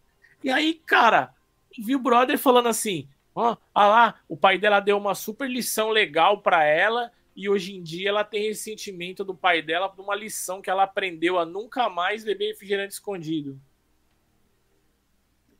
[0.44, 1.34] E aí, cara,
[1.76, 5.90] vi o brother falando assim: Ó, ah lá, o pai dela deu uma super lição
[5.90, 10.14] legal para ela e hoje em dia ela tem ressentimento do pai dela por uma
[10.14, 13.60] lição que ela aprendeu a nunca mais beber refrigerante escondido.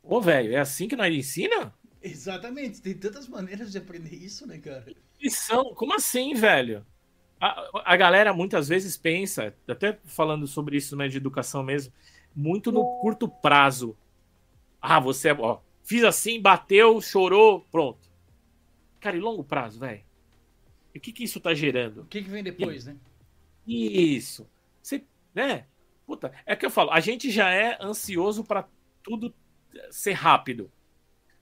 [0.03, 1.73] Ô, velho, é assim que nós ensina?
[2.03, 4.85] Exatamente, tem tantas maneiras de aprender isso, né, cara?
[5.21, 6.85] Lição, como assim, velho?
[7.41, 11.93] A, a galera muitas vezes pensa, até falando sobre isso né, de educação mesmo,
[12.35, 13.97] muito no curto prazo.
[14.81, 15.35] Ah, você é.
[15.35, 15.61] Ó,
[15.91, 18.09] Fiz assim, bateu, chorou, pronto.
[19.01, 20.05] Cara, e longo prazo, velho?
[20.95, 22.03] E o que, que isso tá gerando?
[22.03, 22.91] O que, que vem depois, e...
[22.91, 22.97] né?
[23.67, 24.49] Isso.
[24.81, 25.05] Você,
[25.35, 25.67] né?
[26.07, 28.69] Puta, é que eu falo, a gente já é ansioso para
[29.03, 29.35] tudo
[29.91, 30.71] ser rápido.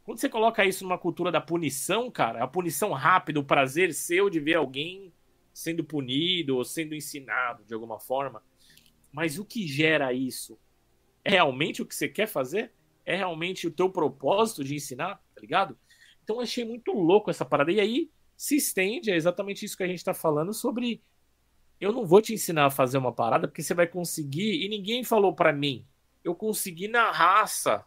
[0.02, 4.30] Quando você coloca isso numa cultura da punição, cara, a punição rápida, o prazer seu
[4.30, 5.12] de ver alguém
[5.52, 8.42] sendo punido ou sendo ensinado de alguma forma.
[9.12, 10.58] Mas o que gera isso?
[11.22, 12.72] É realmente o que você quer fazer?
[13.09, 15.78] É realmente o teu propósito de ensinar, tá ligado?
[16.22, 17.72] Então achei muito louco essa parada.
[17.72, 21.02] E aí se estende, é exatamente isso que a gente tá falando sobre
[21.80, 25.05] eu não vou te ensinar a fazer uma parada porque você vai conseguir e ninguém
[25.05, 25.86] falou para mim.
[26.22, 27.85] Eu consegui na raça.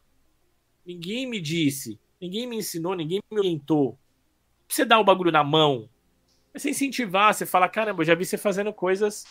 [0.84, 3.99] Ninguém me disse, ninguém me ensinou, ninguém me orientou.
[4.68, 5.88] Você dá o bagulho na mão,
[6.53, 9.26] você incentivar, você fala, caramba, eu já vi você fazendo coisas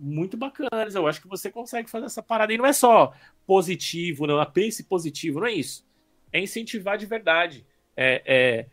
[0.00, 0.94] muito bacanas.
[0.94, 2.52] Eu acho que você consegue fazer essa parada.
[2.52, 3.12] E não é só
[3.46, 4.44] positivo, não.
[4.46, 5.86] Pense positivo, não é isso.
[6.32, 7.66] É incentivar de verdade.
[7.96, 8.66] É, é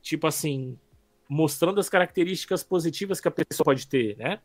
[0.00, 0.78] tipo assim,
[1.28, 4.40] mostrando as características positivas que a pessoa pode ter, né?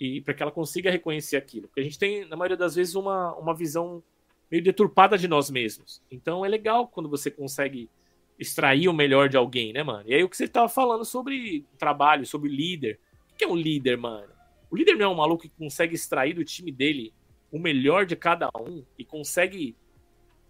[0.00, 1.68] E para que ela consiga reconhecer aquilo.
[1.68, 4.02] Porque a gente tem, na maioria das vezes, uma, uma visão
[4.50, 6.02] meio deturpada de nós mesmos.
[6.10, 7.90] Então é legal quando você consegue
[8.38, 10.04] extrair o melhor de alguém, né, mano?
[10.06, 12.98] E aí o que você tava falando sobre trabalho, sobre líder.
[13.32, 14.28] O que é um líder, mano?
[14.72, 17.12] O líder não é um maluco que consegue extrair do time dele
[17.50, 19.76] o melhor de cada um e consegue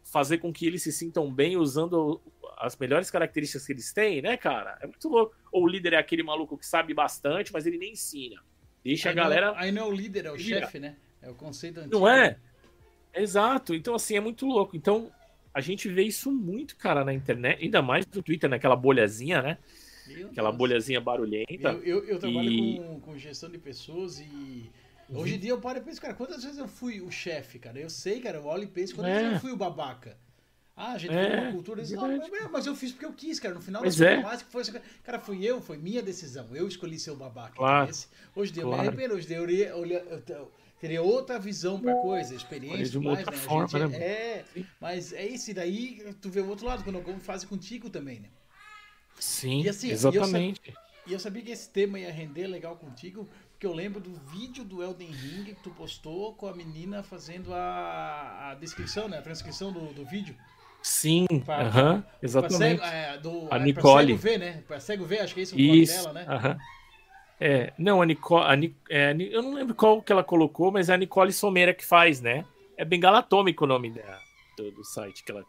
[0.05, 2.21] fazer com que eles se sintam bem usando
[2.57, 4.79] as melhores características que eles têm, né, cara?
[4.81, 5.35] É muito louco.
[5.51, 8.41] Ou o líder é aquele maluco que sabe bastante, mas ele nem ensina.
[8.85, 9.47] Deixa aí a galera.
[9.49, 10.97] Não, aí não é o líder, é o chefe, né?
[11.21, 11.99] É o conceito antigo.
[11.99, 12.39] Não é?
[13.13, 13.75] Exato.
[13.75, 14.77] Então, assim, é muito louco.
[14.77, 15.11] Então,
[15.53, 19.59] a gente vê isso muito, cara, na internet, ainda mais no Twitter, naquela bolhazinha, né?
[20.07, 20.59] Meu Aquela Deus.
[20.59, 21.53] bolhazinha barulhenta.
[21.69, 22.79] Eu, eu, eu trabalho e...
[22.79, 24.71] com, com, gestão de pessoas e.
[25.09, 25.19] Uhum.
[25.19, 27.79] Hoje em dia eu paro e penso, cara, quantas vezes eu fui o chefe, cara?
[27.79, 29.19] Eu sei, cara, eu olho e penso, quantas é.
[29.19, 30.17] vezes eu fui o babaca?
[30.75, 31.83] Ah, a gente é, tem uma cultura.
[31.83, 33.55] Diz, não, mas eu fiz porque eu quis, cara.
[33.55, 34.23] No final mas é.
[34.49, 34.65] foi
[35.05, 36.49] Cara, fui eu, foi minha decisão.
[36.55, 37.55] Eu escolhi ser o babaca.
[37.55, 37.91] Claro.
[38.35, 38.83] Hoje deu claro.
[38.83, 43.13] me arrependo, hoje deu, eu, eu, eu, teria outra visão pra coisa, experiência, de uma
[43.13, 43.43] mais, outra né?
[43.43, 43.97] forma, né?
[43.99, 44.45] É,
[44.81, 48.19] mas é isso, e daí tu vê o outro lado, quando alguém faz contigo também,
[48.19, 48.29] né?
[49.23, 50.61] Sim, e assim, exatamente.
[50.67, 50.75] E eu,
[51.07, 54.65] e eu sabia que esse tema ia render legal contigo, porque eu lembro do vídeo
[54.65, 59.19] do Elden Ring que tu postou com a menina fazendo a, a descrição, né?
[59.19, 60.35] A transcrição do, do vídeo.
[60.83, 62.81] Sim, pra, uh -huh, exatamente.
[62.81, 64.07] Pra cego, é, do, a é, Nicole.
[64.15, 64.65] Pra cego ver, né?
[64.67, 66.25] Pra cego ver, acho que é isso o nome dela, né?
[66.25, 66.59] Uh -huh.
[67.41, 68.45] É, não, a Nicole.
[68.45, 71.87] A, é, eu não lembro qual que ela colocou, mas é a Nicole Someira que
[71.87, 72.45] faz, né?
[72.77, 74.19] É Bengala Atômico o nome dela,
[74.57, 75.45] do, do site que ela,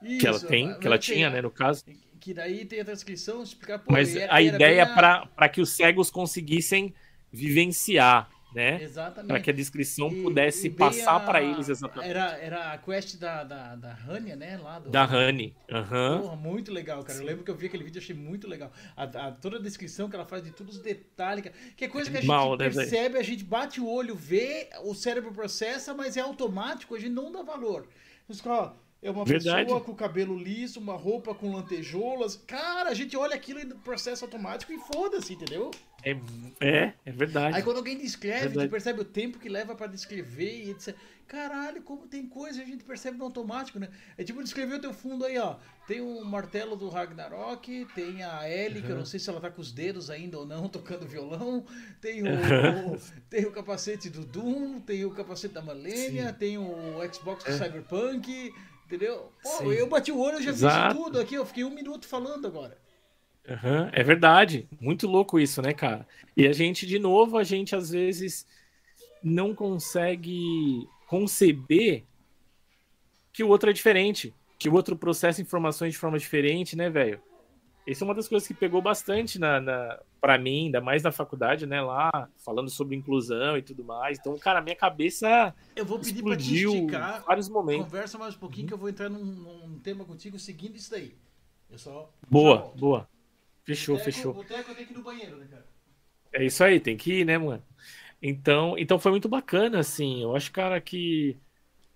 [0.00, 1.84] isso, que ela tem, que ela tinha, né, no caso.
[2.22, 3.80] Que daí tem a transcrição, explicar.
[3.80, 6.94] Pô, mas a ideia é para que os cegos conseguissem
[7.32, 8.82] vivenciar né?
[8.82, 9.28] Exatamente.
[9.28, 12.10] Para que a descrição e, pudesse e passar para eles exatamente.
[12.10, 14.58] Era, era a quest da, da, da Hania, né?
[14.58, 15.54] Lá do, da Honey.
[15.70, 16.20] Uhum.
[16.20, 17.14] Porra, muito legal, cara.
[17.14, 17.24] Sim.
[17.24, 18.70] Eu lembro que eu vi aquele vídeo e achei muito legal.
[18.94, 21.44] A, a, toda a descrição que ela faz de todos os detalhes.
[21.76, 24.68] Que é coisa que a gente Mal, né, percebe, a gente bate o olho, vê,
[24.84, 27.88] o cérebro processa, mas é automático, a gente não dá valor.
[28.28, 28.72] Os caras,
[29.02, 29.64] é uma Verdade.
[29.64, 32.36] pessoa com cabelo liso, uma roupa com lantejoulas.
[32.46, 35.72] Cara, a gente olha aquilo no processo automático e foda-se, entendeu?
[36.04, 36.16] É,
[36.60, 37.56] é, é verdade.
[37.56, 38.68] Aí quando alguém descreve, verdade.
[38.68, 40.94] tu percebe o tempo que leva para descrever e etc.
[41.26, 43.88] Caralho, como tem coisa a gente percebe no automático, né?
[44.18, 45.56] É tipo descrever o teu fundo aí, ó.
[45.86, 48.86] Tem o martelo do Ragnarok, tem a Ellie, uhum.
[48.86, 51.64] que eu não sei se ela tá com os dedos ainda ou não, tocando violão.
[52.00, 56.34] Tem o, o tem o capacete do Doom, tem o capacete da Malenia, Sim.
[56.34, 57.58] tem o Xbox do é.
[57.58, 58.52] Cyberpunk
[58.92, 59.32] Entendeu?
[59.42, 60.94] Pô, eu bati o olho, eu já Exato.
[60.94, 62.76] fiz tudo aqui, eu fiquei um minuto falando agora.
[63.48, 64.68] Uhum, é verdade.
[64.78, 66.06] Muito louco isso, né, cara?
[66.36, 68.46] E a gente, de novo, a gente às vezes
[69.24, 72.04] não consegue conceber
[73.32, 77.18] que o outro é diferente, que o outro processa informações de forma diferente, né, velho?
[77.86, 81.10] Isso é uma das coisas que pegou bastante na, na para mim, ainda mais na
[81.10, 84.18] faculdade, né, lá, falando sobre inclusão e tudo mais.
[84.18, 87.86] Então, cara, minha cabeça Eu vou pedir para te esticar, vários momentos.
[87.86, 88.68] Conversa mais um pouquinho uhum.
[88.68, 91.16] que eu vou entrar num, num, tema contigo seguindo isso daí.
[91.68, 93.08] Eu só Boa, boa.
[93.64, 94.32] Fechou, boteco, fechou.
[94.34, 95.66] Boteco, eu tenho que ir no banheiro, né, cara?
[96.32, 97.62] É isso aí, tem que ir, né, mano?
[98.22, 100.22] Então, então foi muito bacana, assim.
[100.22, 101.36] Eu acho, cara, que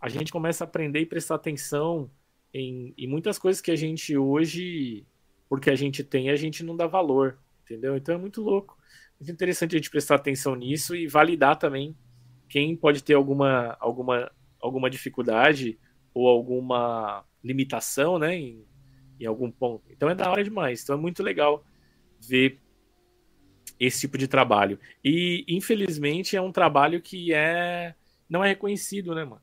[0.00, 2.10] a gente começa a aprender e prestar atenção
[2.52, 5.06] em, em muitas coisas que a gente hoje
[5.48, 7.96] porque a gente tem, a gente não dá valor, entendeu?
[7.96, 8.76] Então é muito louco.
[9.18, 11.96] Muito interessante a gente prestar atenção nisso e validar também
[12.48, 15.78] quem pode ter alguma, alguma, alguma dificuldade
[16.12, 18.64] ou alguma limitação, né, em,
[19.20, 19.84] em algum ponto.
[19.90, 20.82] Então é da hora demais.
[20.82, 21.64] Então é muito legal
[22.20, 22.60] ver
[23.78, 24.78] esse tipo de trabalho.
[25.04, 27.94] E infelizmente é um trabalho que é
[28.28, 29.42] não é reconhecido, né, mano?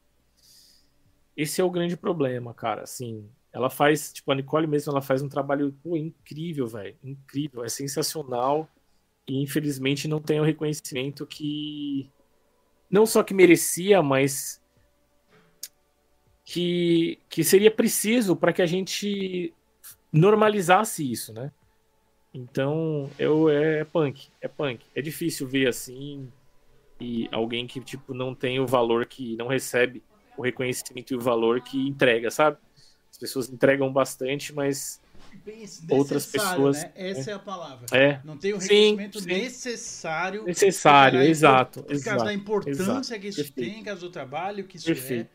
[1.36, 2.84] Esse é o grande problema, cara.
[2.84, 6.96] Assim, ela faz, tipo, a Nicole mesmo, ela faz um trabalho pô, incrível, velho.
[7.04, 8.68] Incrível, é sensacional.
[9.28, 12.10] E infelizmente não tem o reconhecimento que.
[12.90, 14.60] Não só que merecia, mas.
[16.44, 19.54] Que, que seria preciso para que a gente
[20.12, 21.52] normalizasse isso, né?
[22.34, 24.84] Então, eu, é punk, é punk.
[24.96, 26.28] É difícil ver assim
[27.00, 30.02] e alguém que tipo não tem o valor que não recebe
[30.38, 32.58] o reconhecimento e o valor que entrega, sabe?
[33.24, 35.00] As pessoas entregam bastante, mas
[35.90, 36.84] outras pessoas.
[36.84, 36.92] Né?
[36.96, 37.86] Essa é a palavra.
[37.92, 38.20] É.
[38.24, 39.42] Não tem o reconhecimento sim, sim.
[39.42, 40.44] necessário.
[40.44, 41.84] Necessário, exato.
[41.84, 43.72] Por causa exato, da importância exato, que isso perfeito.
[43.72, 45.30] tem, por causa do trabalho que isso perfeito.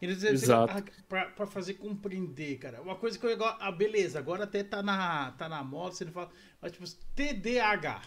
[0.00, 0.06] é.
[0.06, 0.84] Dizer, exato.
[1.08, 2.80] Para fazer compreender, cara.
[2.80, 3.44] Uma coisa que eu.
[3.44, 6.30] Ah, beleza, agora até tá na, tá na moda, você não fala.
[6.60, 6.84] Mas, tipo,
[7.14, 8.02] TDAH.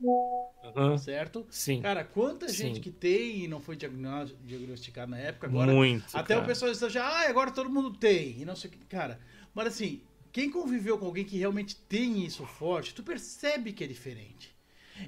[0.00, 0.98] Uhum.
[0.98, 1.46] Certo?
[1.50, 1.80] Sim.
[1.80, 2.80] Cara, quanta gente Sim.
[2.80, 5.72] que tem e não foi diagnosticado na época, agora.
[5.72, 6.04] Muito.
[6.16, 6.44] Até cara.
[6.44, 8.40] o pessoal está já, ah, agora todo mundo tem.
[8.40, 8.78] E não sei o que.
[8.86, 9.20] Cara,
[9.54, 10.02] mas assim,
[10.32, 14.55] quem conviveu com alguém que realmente tem isso forte, tu percebe que é diferente.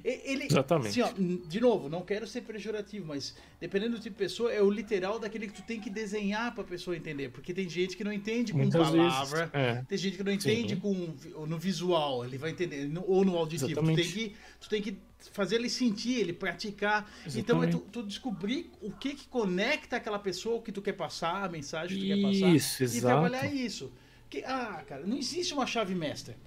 [0.03, 1.01] Ele, Exatamente.
[1.01, 4.61] Assim, ó, de novo, não quero ser pejorativo, mas dependendo do tipo de pessoa, é
[4.61, 7.29] o literal daquele que tu tem que desenhar pra pessoa entender.
[7.29, 9.85] Porque tem gente que não entende com Muitas palavra, vezes, é.
[9.87, 10.79] tem gente que não entende Sim.
[10.79, 13.69] com no visual, ele vai entender, ou no auditivo.
[13.69, 14.13] Tu tem, Exatamente.
[14.13, 14.97] que, tu tem que
[15.31, 17.09] fazer ele sentir, ele praticar.
[17.35, 20.93] Então é tu, tu descobrir o que que conecta aquela pessoa, o que tu quer
[20.93, 22.55] passar, a mensagem que tu quer passar.
[22.55, 23.05] Isso, E exato.
[23.05, 23.91] trabalhar isso.
[24.29, 26.37] Que, ah, cara, não existe uma chave mestra.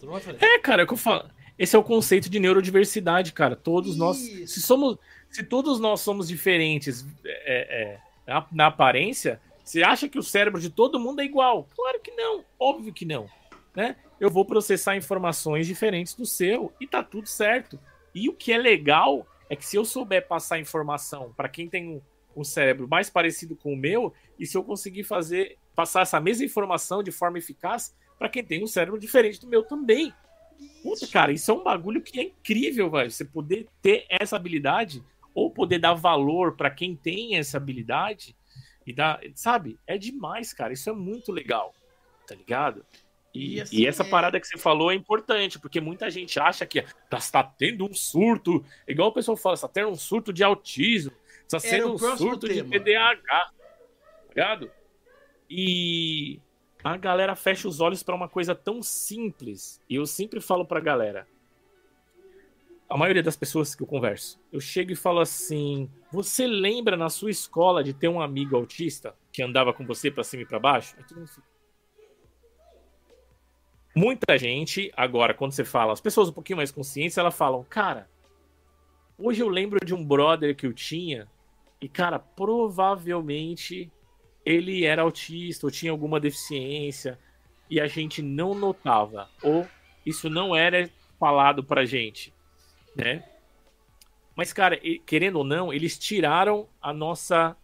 [0.00, 0.44] Tu não vai fazer.
[0.44, 1.30] É, cara, é o que eu falo.
[1.62, 3.54] Esse é o conceito de neurodiversidade, cara.
[3.54, 3.98] Todos Isso.
[3.98, 4.16] nós.
[4.16, 4.98] Se somos.
[5.30, 10.60] Se todos nós somos diferentes é, é, na, na aparência, você acha que o cérebro
[10.60, 11.68] de todo mundo é igual?
[11.76, 12.44] Claro que não.
[12.58, 13.30] Óbvio que não.
[13.76, 13.94] Né?
[14.18, 17.78] Eu vou processar informações diferentes do seu e tá tudo certo.
[18.12, 21.88] E o que é legal é que se eu souber passar informação para quem tem
[21.88, 22.00] um,
[22.40, 26.44] um, cérebro mais parecido com o meu, e se eu conseguir fazer passar essa mesma
[26.44, 30.12] informação de forma eficaz para quem tem um cérebro diferente do meu também.
[30.82, 33.10] Puta, cara, isso é um bagulho que é incrível, velho.
[33.10, 35.02] Você poder ter essa habilidade
[35.34, 38.36] ou poder dar valor para quem tem essa habilidade
[38.86, 39.78] e dar, sabe?
[39.86, 40.72] É demais, cara.
[40.72, 41.72] Isso é muito legal,
[42.26, 42.84] tá ligado?
[43.34, 44.08] E, e, assim, e essa é...
[44.08, 47.94] parada que você falou é importante, porque muita gente acha que tá, tá tendo um
[47.94, 51.12] surto, igual o pessoal fala, está tendo um surto de autismo,
[51.42, 52.68] está sendo um surto tema.
[52.68, 53.52] de TDAH, tá
[54.28, 54.70] ligado?
[55.48, 56.40] E
[56.84, 59.80] a galera fecha os olhos para uma coisa tão simples.
[59.88, 61.26] E eu sempre falo pra galera,
[62.88, 67.08] a maioria das pessoas que eu converso, eu chego e falo assim: você lembra na
[67.08, 70.58] sua escola de ter um amigo autista que andava com você para cima e para
[70.58, 70.96] baixo?
[73.94, 78.08] Muita gente, agora, quando você fala, as pessoas um pouquinho mais conscientes, elas falam, cara,
[79.18, 81.28] hoje eu lembro de um brother que eu tinha,
[81.78, 83.90] e, cara, provavelmente
[84.44, 87.18] ele era autista ou tinha alguma deficiência,
[87.70, 89.66] e a gente não notava, ou
[90.04, 92.32] isso não era falado pra gente,
[92.94, 93.24] né?
[94.34, 97.56] Mas, cara, querendo ou não, eles tiraram a nossa.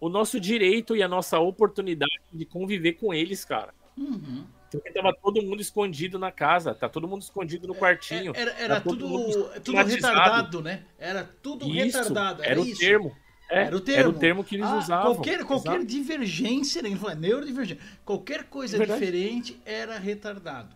[0.00, 3.72] o nosso direito e a nossa oportunidade de conviver com eles, cara.
[3.96, 4.44] Uhum.
[4.70, 8.32] Porque tava todo mundo escondido na casa, tá todo mundo escondido no quartinho.
[8.34, 10.84] Era, era, tá tudo, tudo retardado, né?
[10.98, 12.42] Era tudo isso, retardado.
[12.42, 13.16] Era, era o termo.
[13.54, 14.00] É, era o termo.
[14.00, 15.14] Era o termo que eles ah, usavam.
[15.14, 16.90] Qualquer, qualquer divergência, né?
[16.90, 17.82] Ele neurodivergência.
[18.04, 20.74] Qualquer coisa é diferente era retardado.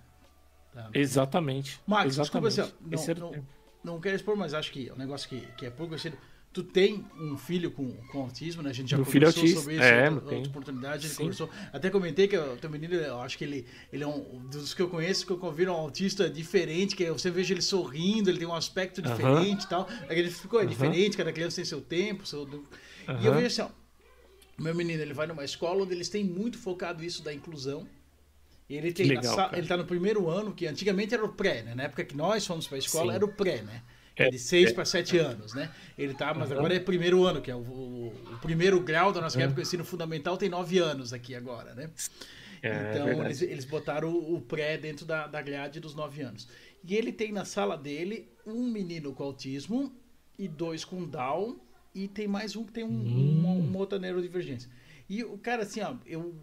[0.73, 0.89] Tá?
[0.95, 1.81] Exatamente.
[1.87, 2.55] Max, Exatamente.
[2.55, 3.47] desculpa assim, ó, não, não,
[3.85, 6.17] não, quero expor, mas acho que é um negócio que, que é pouco conhecido
[6.53, 8.71] tu tem um filho com, com autismo, né?
[8.71, 11.07] A gente já Meu conversou sobre isso é, outra, outra oportunidade.
[11.07, 11.51] Ele conversou.
[11.73, 14.83] Até comentei que o teu menino, eu acho que ele, ele é um dos que
[14.83, 18.49] eu conheço que eu convido um autista diferente, que você veja ele sorrindo, ele tem
[18.49, 19.65] um aspecto diferente uh -huh.
[19.65, 19.89] e tal.
[20.09, 20.71] Aí ele ficou, é uh -huh.
[20.71, 22.27] diferente, cada criança tem seu tempo.
[22.27, 22.43] Seu...
[22.43, 22.65] Uh
[23.07, 23.23] -huh.
[23.23, 23.69] E eu vejo assim, ó,
[24.59, 27.87] meu menino, ele vai numa escola onde eles têm muito focado isso da inclusão.
[28.69, 31.75] E ele tem legal, ele tá no primeiro ano, que antigamente era o pré, né?
[31.75, 33.17] Na época que nós fomos para a escola, Sim.
[33.17, 33.83] era o pré, né?
[34.19, 35.71] É de 6 para 7 anos, né?
[35.97, 39.21] Ele tá, mas agora é primeiro ano, que é o, o, o primeiro grau da
[39.21, 41.91] nossa época, o ensino fundamental tem 9 anos aqui agora, né?
[42.61, 46.23] É, então é eles, eles, botaram o, o, pré dentro da, da grade dos 9
[46.23, 46.49] anos.
[46.85, 49.93] E ele tem na sala dele um menino com autismo
[50.37, 51.61] e dois com Down
[51.95, 53.39] e tem mais um que tem um, hum.
[53.39, 54.69] uma, uma outra neurodivergência.
[55.09, 56.35] E o cara, assim, ó, eu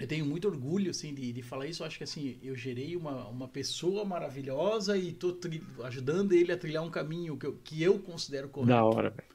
[0.00, 1.82] eu tenho muito orgulho assim de, de falar isso.
[1.82, 5.38] Eu acho que assim eu gerei uma, uma pessoa maravilhosa e tô
[5.84, 8.70] ajudando ele a trilhar um caminho que eu, que eu considero correto.
[8.70, 9.28] Da hora, velho.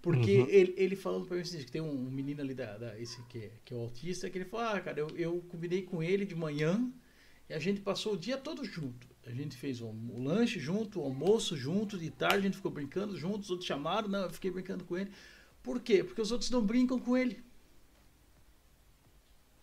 [0.00, 0.48] Porque uhum.
[0.48, 3.38] ele, ele falando para mim assim, que tem um menino ali da, da esse que
[3.38, 6.24] é, que é o autista que ele falou, ah, cara, eu, eu combinei com ele
[6.24, 6.88] de manhã
[7.50, 9.08] e a gente passou o dia todo junto.
[9.26, 12.70] A gente fez o, o lanche junto, o almoço junto, de tarde a gente ficou
[12.70, 15.10] brincando juntos, os outros chamaram, não, eu fiquei brincando com ele.
[15.64, 16.04] Por quê?
[16.04, 17.44] Porque os outros não brincam com ele.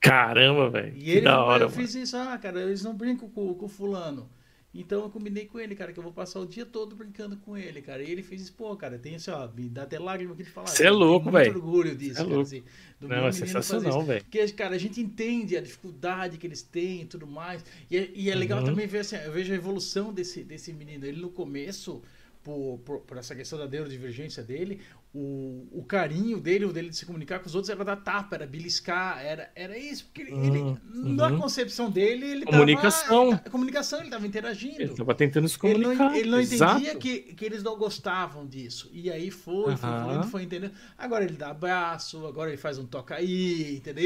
[0.04, 0.94] Caramba, velho.
[0.98, 1.82] E ele, da hora, eu mano.
[1.82, 4.30] fiz isso, ah, cara, eles não brincam com, com fulano.
[4.76, 7.56] Então eu combinei com ele, cara, que eu vou passar o dia todo brincando com
[7.56, 8.02] ele, cara.
[8.02, 10.50] E ele fez isso, pô, cara, tem assim, ó, me dá até lágrima aqui de
[10.50, 10.68] falar.
[10.68, 11.56] Você é louco, velho.
[11.56, 12.64] orgulho disso, é cara, assim,
[13.00, 14.24] do não, é sensacional, velho.
[14.24, 17.64] Porque, cara, a gente entende a dificuldade que eles têm e tudo mais.
[17.90, 18.66] E é, e é legal uhum.
[18.66, 21.06] também ver, assim, eu vejo a evolução desse, desse menino.
[21.06, 22.02] Ele no começo,
[22.44, 24.82] por, por, por, essa questão da neurodivergência dele,
[25.14, 28.36] o, o carinho dele, o dele de se comunicar com os outros era dar tapa,
[28.36, 30.06] era beliscar, era, era isso.
[30.06, 30.80] Porque ele, uhum.
[30.92, 33.30] na concepção dele, ele comunicação.
[33.30, 34.82] Tava, comunicação, ele estava interagindo.
[34.82, 35.92] Ele estava tentando se comunicar.
[35.92, 38.90] Ele não, ele não entendia que, que eles não gostavam disso.
[38.92, 39.78] E aí foi, uhum.
[39.78, 40.74] foi, foi, foi entendendo.
[40.98, 44.04] Agora ele dá abraço, agora ele faz um toca aí, entendeu?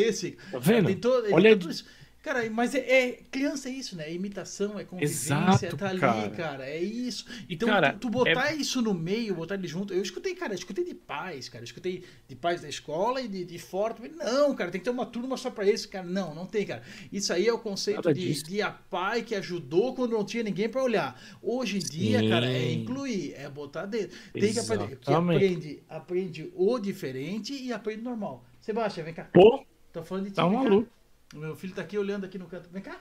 [0.51, 0.89] Tá vendo?
[0.89, 1.85] Ele, todo, Olha, tudo isso.
[2.27, 4.09] Cara, mas é, é, criança é isso, né?
[4.09, 6.29] É imitação, é convivência, Exato, é tá ali, cara.
[6.31, 6.69] cara.
[6.69, 7.25] É isso.
[7.49, 8.55] Então, cara, tu, tu, botar é...
[8.55, 9.93] isso no meio, botar ele junto.
[9.93, 11.63] Eu escutei, cara, eu escutei de pais, cara.
[11.63, 13.95] Eu escutei de pais da escola e de, de fora.
[14.13, 16.05] Não, cara, tem que ter uma turma só pra isso, cara.
[16.05, 16.83] Não, não tem, cara.
[17.13, 20.67] Isso aí é o conceito de, de, a pai que ajudou quando não tinha ninguém
[20.67, 21.17] pra olhar.
[21.41, 22.27] Hoje em dia, Sim.
[22.27, 24.17] cara, é incluir, é botar dentro.
[24.33, 24.97] Tem que aprender.
[24.97, 28.43] Que aprende, aprende o diferente e aprende normal.
[28.59, 29.29] Sebastião, vem cá.
[29.31, 30.35] Pô, Tô falando de ti.
[30.35, 30.97] Tá maluco.
[31.33, 32.69] O meu filho tá aqui olhando aqui no canto.
[32.69, 32.99] Vem cá.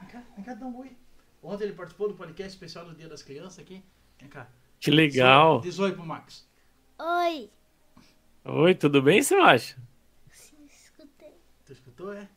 [0.00, 0.96] Vem cá, vem cá, dá um oi.
[1.42, 3.82] Ontem ele participou do podcast especial do Dia das Crianças aqui.
[4.18, 4.48] Vem cá.
[4.80, 5.60] Que legal.
[5.60, 6.48] Diz oi pro Max.
[6.98, 7.50] Oi.
[8.44, 9.76] Oi, tudo bem, você acha?
[10.30, 11.34] Sim, escutei.
[11.64, 12.28] Tu escutou, é?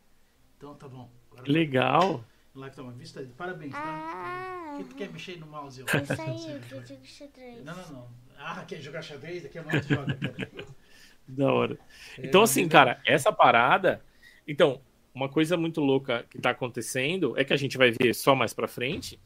[0.56, 1.10] Então tá bom.
[1.32, 2.24] Agora Legal.
[2.54, 3.26] Lá que toma vista.
[3.36, 3.80] Parabéns, tá?
[3.82, 5.82] Ah, Que tu quer mexer no mouse?
[5.82, 5.84] ó?
[5.98, 7.64] isso aí, que eu digo xadrez.
[7.64, 8.08] Não, não, não.
[8.38, 9.42] Ah, quer jogar xadrez?
[9.42, 10.18] Daqui a pouco tu joga.
[11.28, 11.78] Da hora.
[12.18, 14.04] Então, É, assim, mas- cara, essa parada.
[14.48, 14.80] Então,
[15.20, 18.54] uma coisa muito louca que tá acontecendo é que a gente vai ver só mais
[18.54, 19.20] pra frente.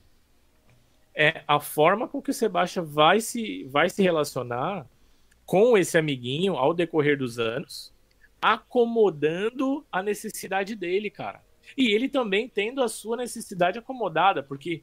[1.15, 4.89] É a forma com que o Sebastião vai se, vai se relacionar
[5.47, 7.95] com esse amiguinho ao decorrer dos anos,
[8.43, 11.41] acomodando a necessidade dele, cara.
[11.77, 14.83] E ele também tendo a sua necessidade acomodada, porque,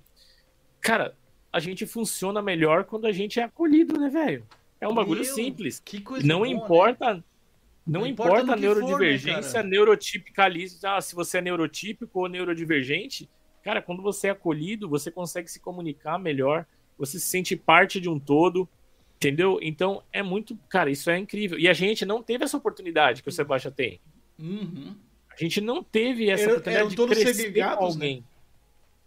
[0.80, 1.14] cara,
[1.52, 4.48] a gente funciona melhor quando a gente é acolhido, né, velho?
[4.80, 5.82] É um bagulho Meu, simples.
[5.84, 6.56] Que coisa Não boa,
[7.16, 7.24] né?
[7.82, 7.88] Importa.
[7.88, 10.80] Não, Não importa a que for, né, neurodivergência, neurotipicalismo.
[10.84, 13.30] Ah, se você é neurotípico ou neurodivergente,
[13.64, 16.66] cara, quando você é acolhido, você consegue se comunicar melhor,
[16.98, 18.68] você se sente parte de um todo,
[19.18, 19.60] entendeu?
[19.62, 21.58] Então é muito, cara, isso é incrível.
[21.58, 24.00] E a gente não teve essa oportunidade que o Sebastião tem.
[24.40, 24.96] Uhum.
[25.32, 28.24] A gente não teve essa Eram- oportunidade eram de todos crescer segregados, com alguém.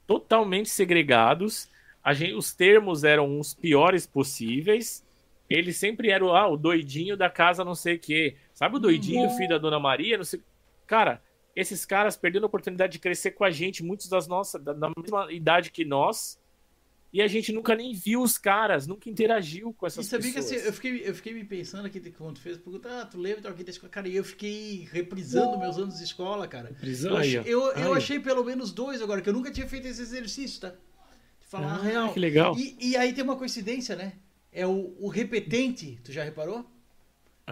[0.07, 1.69] Totalmente segregados.
[2.03, 5.03] A gente, os termos eram os piores possíveis.
[5.49, 8.37] Ele sempre era o, ah, o doidinho da casa não sei o quê.
[8.55, 9.37] Sabe o doidinho, Uhum.
[9.37, 10.17] filho da Dona Maria?
[10.17, 10.41] Não sei...
[10.87, 11.21] Cara,
[11.57, 14.91] esses caras perderam a oportunidade de crescer com a gente, muitos das nossas, da, da
[14.97, 16.39] mesma idade que nós.
[17.13, 20.35] E a gente nunca nem viu os caras, nunca interagiu com E essas sabia que
[20.35, 20.57] pessoas.
[20.57, 23.51] assim, eu fiquei, eu fiquei me pensando aqui quando tu fez, pergunta, ah, tu lembra
[23.53, 23.89] aqui da escola?
[23.91, 26.75] Cara, e eu fiquei reprisando meus anos de escola, cara.
[26.83, 27.43] Eu, Aí, achei, ó.
[27.45, 30.71] eu, eu achei pelo menos dois agora, que eu nunca tinha feito esse exercício, tá?
[31.41, 32.13] De falar a Ah, real.
[32.13, 32.57] que legal.
[32.59, 34.15] E, e aí tem uma coincidência, né?
[34.53, 36.69] É o, o repetente, tu já reparou?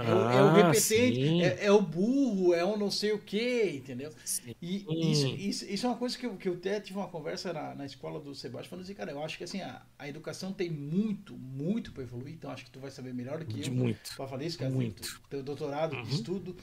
[0.00, 3.18] É, o, é o Ah, repetente, é, é o burro, é o não sei o
[3.20, 4.12] que, entendeu?
[4.24, 4.54] Sim.
[4.60, 7.52] E isso, isso, isso é uma coisa que eu, que eu até tive uma conversa
[7.52, 10.52] na, na escola do Sebastião, falando assim, cara, eu acho que assim, a, a educação
[10.52, 13.70] tem muito, muito para evoluir, então acho que tu vai saber melhor do que De
[13.70, 13.74] eu.
[13.74, 14.16] muito.
[14.16, 15.20] Pra falar isso, cara, Muito.
[15.28, 16.08] teu- doutorado, Uhum.
[16.08, 16.56] estudo.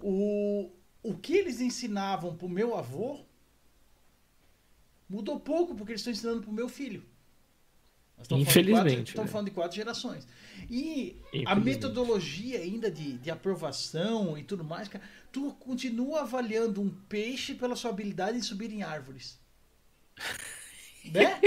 [0.00, 0.70] O,
[1.02, 3.24] o que eles ensinavam pro meu avô
[5.10, 7.04] mudou pouco, porque eles estão ensinando pro meu filho.
[8.18, 9.32] Nós Infelizmente, Estamos né?
[9.32, 10.26] falando de quatro gerações.
[10.68, 16.90] E a metodologia ainda de, de aprovação e tudo mais, cara, tu continua avaliando um
[17.08, 19.38] peixe pela sua habilidade em subir em árvores.
[21.04, 21.40] Né?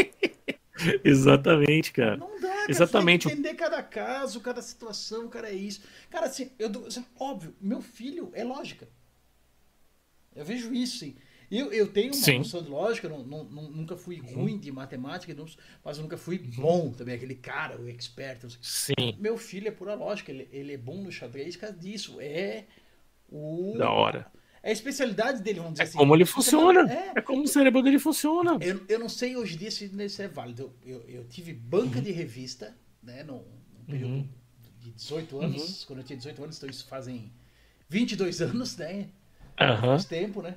[1.03, 2.17] Exatamente, cara.
[2.17, 2.71] Não dá, cara.
[2.71, 3.27] Exatamente.
[3.27, 5.81] Tem que entender cada caso, cada situação, cara, é isso.
[6.09, 8.87] Cara, assim, eu dou- assim, óbvio, meu filho é lógica.
[10.35, 11.15] Eu vejo isso, sim.
[11.55, 12.39] Eu, eu tenho uma Sim.
[12.39, 14.33] noção de lógica, não, não- nunca fui Uhum.
[14.43, 15.35] ruim de matemática,
[15.85, 18.57] mas eu nunca fui bom também, aquele cara, o expert.
[18.59, 22.17] Sim, Meu filho é pura lógica, ele, ele é bom no xadrez por causa disso.
[22.19, 22.65] É
[23.29, 23.75] o.
[23.77, 24.25] da hora.
[24.63, 25.97] É a especialidade dele, vamos dizer É assim.
[25.97, 26.91] como ele funciona.
[26.91, 28.57] É, É como o cérebro dele funciona.
[28.59, 30.73] eu, eu não sei hoje em dia se isso é válido.
[30.83, 33.43] Eu, eu, tive banca de revista, né, num,
[33.77, 34.27] num período Uhum.
[34.81, 37.31] de 18 anos, quando eu tinha 18 anos, então isso fazem
[37.89, 39.09] 22 anos, né?
[39.59, 39.81] Aham.
[39.81, 40.55] Faz tempo, né?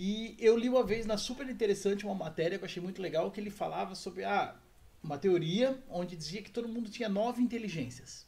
[0.00, 3.32] E eu li uma vez na super interessante uma matéria que eu achei muito legal,
[3.32, 4.54] que ele falava sobre ah,
[5.02, 8.24] uma teoria onde dizia que todo mundo tinha nove inteligências.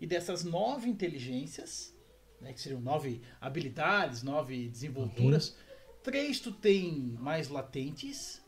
[0.00, 1.94] E dessas nove inteligências,
[2.40, 5.56] né, que seriam nove habilidades, nove desenvolturas,
[6.02, 8.42] três tu tem mais latentes,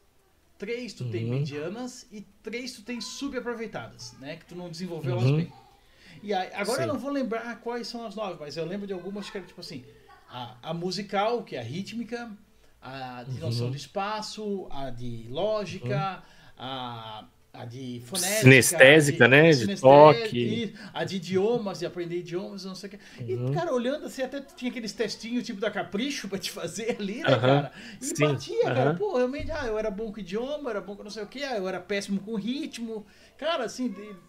[0.59, 1.31] três tu tem Uhum.
[1.31, 4.39] medianas e três tu tem subaproveitadas, né?
[4.39, 5.37] Que tu não desenvolveu elas Uhum.
[5.37, 5.53] bem.
[6.21, 6.93] E aí, agora eu Sim.
[6.95, 9.61] não vou lembrar quais são as nove, mas eu lembro de algumas que era tipo
[9.61, 9.85] assim,
[10.29, 12.31] a, a musical, que é a rítmica,
[12.81, 13.73] a de noção Uhum.
[13.73, 16.23] de espaço, a de lógica,
[16.57, 19.51] a, a de fonética, Sinestésica, a né?
[19.51, 20.75] De toque.
[20.93, 22.99] a de idiomas, de aprender idiomas, não sei o que.
[23.35, 23.51] Uhum.
[23.51, 27.23] E, cara, olhando assim, até tinha aqueles testinhos tipo da Capricho pra te fazer ali,
[27.23, 27.73] né, cara?
[28.01, 28.29] E Sim.
[28.29, 28.95] batia, cara.
[28.95, 31.27] Pô, realmente, ah, eu era bom com idioma, eu era bom com não sei o
[31.27, 33.05] que, eu era péssimo com ritmo.
[33.37, 34.28] Cara, assim, de-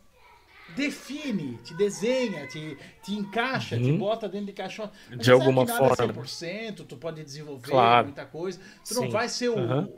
[0.76, 3.98] define, te desenha, te, te encaixa, te Uhum.
[3.98, 4.90] bota dentro de caixão.
[5.10, 6.12] Mas De alguma nada forma.
[6.12, 8.08] É 100%, tu pode desenvolver Claro.
[8.08, 8.60] muita coisa.
[8.88, 9.10] Tu não Sim.
[9.10, 9.58] vai ser o.
[9.60, 9.90] Aham.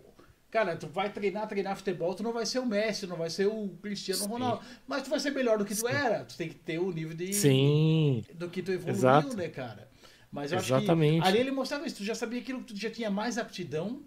[0.50, 3.48] Cara, tu vai treinar, treinar futebol, tu não vai ser o Messi, não vai ser
[3.48, 4.28] o Cristiano Sim.
[4.28, 4.62] Ronaldo.
[4.86, 5.94] Mas tu vai ser melhor do que tu Sim.
[5.94, 6.26] era.
[6.26, 7.32] Tu tem que ter o nível de.
[7.34, 8.22] Sim.
[8.34, 9.38] Do que tu evoluiu, Exato.
[9.38, 9.90] né, cara?
[10.30, 11.22] Mas eu acho Exatamente.
[11.22, 11.96] que ali ele mostrava isso.
[11.98, 14.04] Tu já sabia aquilo que tu já tinha mais aptidão,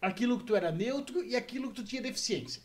[0.00, 2.62] aquilo que tu era neutro e aquilo que tu tinha deficiência.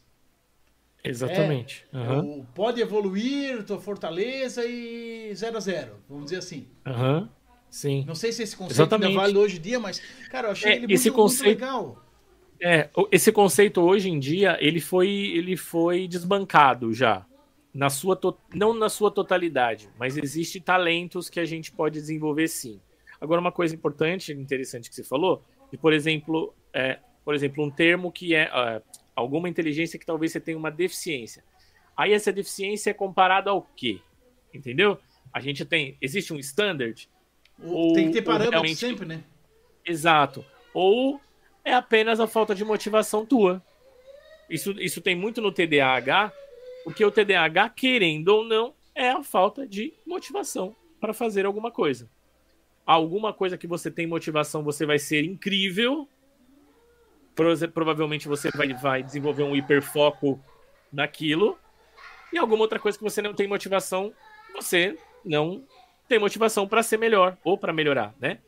[1.04, 1.86] Exatamente.
[1.94, 2.20] Aham.
[2.24, 6.68] O pode evoluir, tua fortaleza e 0 a 0 vamos dizer assim.
[6.86, 7.30] Aham.
[7.70, 8.04] Sim.
[8.06, 9.08] Não sei se esse conceito Exatamente.
[9.12, 10.00] ainda vale hoje em dia, mas,
[10.30, 12.06] cara, eu achei É, ele muito, esse muito conceito- legal.
[12.62, 17.26] É, esse conceito hoje em dia, ele foi, ele foi desbancado já.
[17.74, 22.48] Na sua to- não na sua totalidade, mas existem talentos que a gente pode desenvolver
[22.50, 22.80] sim.
[23.20, 25.42] Agora, uma coisa importante, interessante que você falou,
[25.72, 28.82] e por exemplo, é, por exemplo, um termo que é ah,
[29.16, 31.44] alguma inteligência que talvez você tenha uma deficiência.
[31.96, 34.00] Aí essa deficiência é comparada ao quê?
[34.54, 34.98] Entendeu?
[35.34, 37.08] A gente tem, existe um standard
[37.64, 39.24] Ou- tem que ter ou parâmetros realmente- sempre, né?
[39.86, 40.44] Exato.
[40.74, 41.20] Ou
[41.64, 43.64] é apenas a falta de motivação tua.
[44.50, 46.32] Isso, isso tem muito no TDAH,
[46.84, 52.10] porque o TDAH, querendo ou não, é a falta de motivação para fazer alguma coisa.
[52.86, 56.08] Alguma coisa que você tem motivação, você vai ser incrível.
[57.36, 60.40] Provavelmente você vai, vai desenvolver um hiperfoco
[60.92, 61.58] naquilo.
[62.32, 64.14] E alguma outra coisa que você não tem motivação,
[64.54, 65.64] você não
[66.08, 68.40] tem motivação para ser melhor ou para melhorar, né?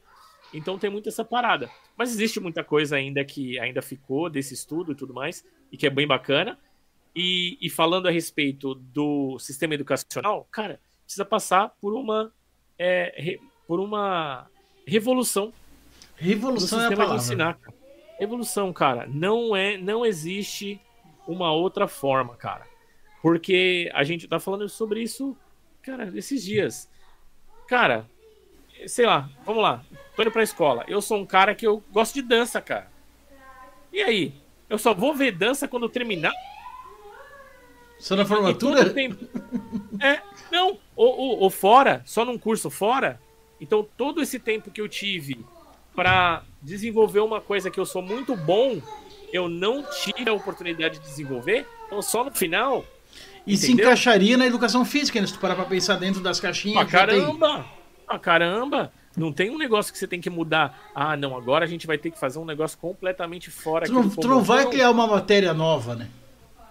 [0.53, 1.69] Então tem muito essa parada.
[1.97, 5.87] Mas existe muita coisa ainda que ainda ficou desse estudo e tudo mais, e que
[5.87, 6.57] é bem bacana.
[7.15, 12.31] E, e falando a respeito do sistema educacional, cara, precisa passar por uma,
[12.77, 14.47] é, re, por uma
[14.85, 15.53] revolução.
[16.15, 17.17] Revolução é a palavra.
[17.17, 17.59] Ensinar,
[18.13, 18.19] cara.
[18.19, 19.07] Revolução, cara.
[19.07, 20.79] Não é, não existe
[21.27, 22.65] uma outra forma, cara.
[23.21, 25.35] Porque a gente tá falando sobre isso,
[25.81, 26.89] cara, esses dias.
[27.67, 28.05] Cara,
[28.87, 29.83] sei lá, vamos lá.
[30.15, 30.83] Tô indo pra escola.
[30.87, 32.91] Eu sou um cara que eu gosto de dança, cara.
[33.91, 34.33] E aí?
[34.69, 36.33] Eu só vou ver dança quando terminar?
[37.99, 38.89] Só na formatura?
[38.89, 39.25] Tempo...
[40.01, 40.21] é,
[40.51, 40.77] não.
[40.95, 43.21] Ou, ou, ou, fora, só num curso fora.
[43.61, 45.45] Então, todo esse tempo que eu tive
[45.95, 48.81] para desenvolver uma coisa que eu sou muito bom,
[49.31, 51.67] eu não tive a oportunidade de desenvolver.
[51.85, 52.85] Então, só no final.
[53.45, 53.57] E entendeu?
[53.57, 55.27] se encaixaria na educação física, né?
[55.27, 56.81] Se tu parar pra pensar dentro das caixinhas.
[56.81, 57.65] Ah, caramba!
[58.07, 58.91] Ah, caramba!
[59.15, 60.89] Não tem um negócio que você tem que mudar.
[60.95, 63.85] Ah, não, agora a gente vai ter que fazer um negócio completamente fora.
[63.85, 66.09] Tu não, tu não vai criar uma matéria nova, né?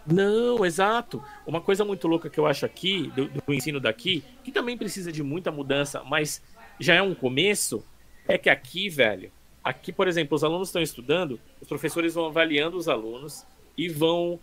[0.04, 1.22] Não, exato.
[1.46, 5.12] Uma coisa muito louca que eu acho aqui, do, do, ensino daqui, que também precisa
[5.12, 6.42] de muita mudança, mas
[6.80, 7.84] já é um começo,
[8.26, 9.30] é que aqui, velho,
[9.62, 13.44] aqui, por exemplo, os alunos estão estudando, os professores vão avaliando os alunos
[13.76, 14.38] e vão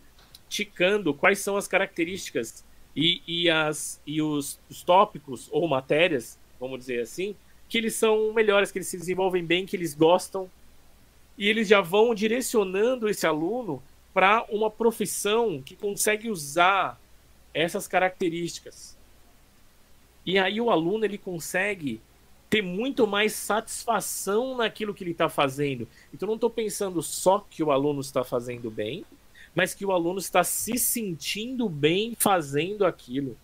[0.47, 2.65] ticando quais são as características
[2.95, 7.35] e, e, as, e os, os tópicos ou matérias, vamos dizer assim,
[7.67, 10.49] que eles são melhores, que eles se desenvolvem bem, que eles gostam.
[11.37, 13.81] E eles já vão direcionando esse aluno
[14.13, 16.99] para uma profissão que consegue usar
[17.53, 18.97] essas características.
[20.25, 22.01] E aí o aluno ele consegue
[22.49, 25.87] ter muito mais satisfação naquilo que ele está fazendo.
[26.13, 29.05] Então não estou pensando só que o aluno está fazendo bem,
[29.53, 33.37] mas que o aluno está se sentindo bem fazendo aquilo.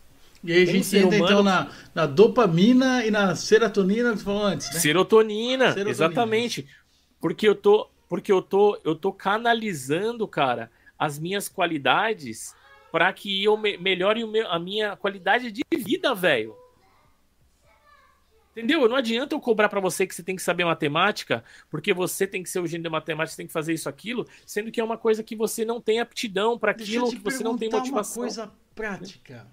[0.43, 1.25] E aí a gente entra humano...
[1.25, 4.79] então na, na, dopamina e na serotonina que você falou antes, né?
[4.79, 6.67] Serotonina, serotonina, exatamente.
[7.19, 12.55] Porque eu tô, porque eu tô, eu tô canalizando, cara, as minhas qualidades
[12.91, 16.55] para que eu me melhore meu, a minha qualidade de vida, velho.
[18.55, 18.87] Entendeu?
[18.87, 22.41] Não adianta eu cobrar para você que você tem que saber matemática, porque você tem
[22.41, 24.83] que ser o gênio da matemática, você tem que fazer isso, aquilo, sendo que é
[24.83, 28.23] uma coisa que você não tem aptidão para aquilo, que você não tem motivação.
[28.23, 29.45] uma coisa prática.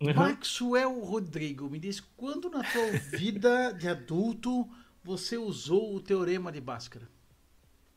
[0.00, 0.14] Uhum.
[0.14, 4.68] Maxwell Rodrigo, me diz quando na tua vida de adulto
[5.02, 7.08] você usou o teorema de Bhaskara?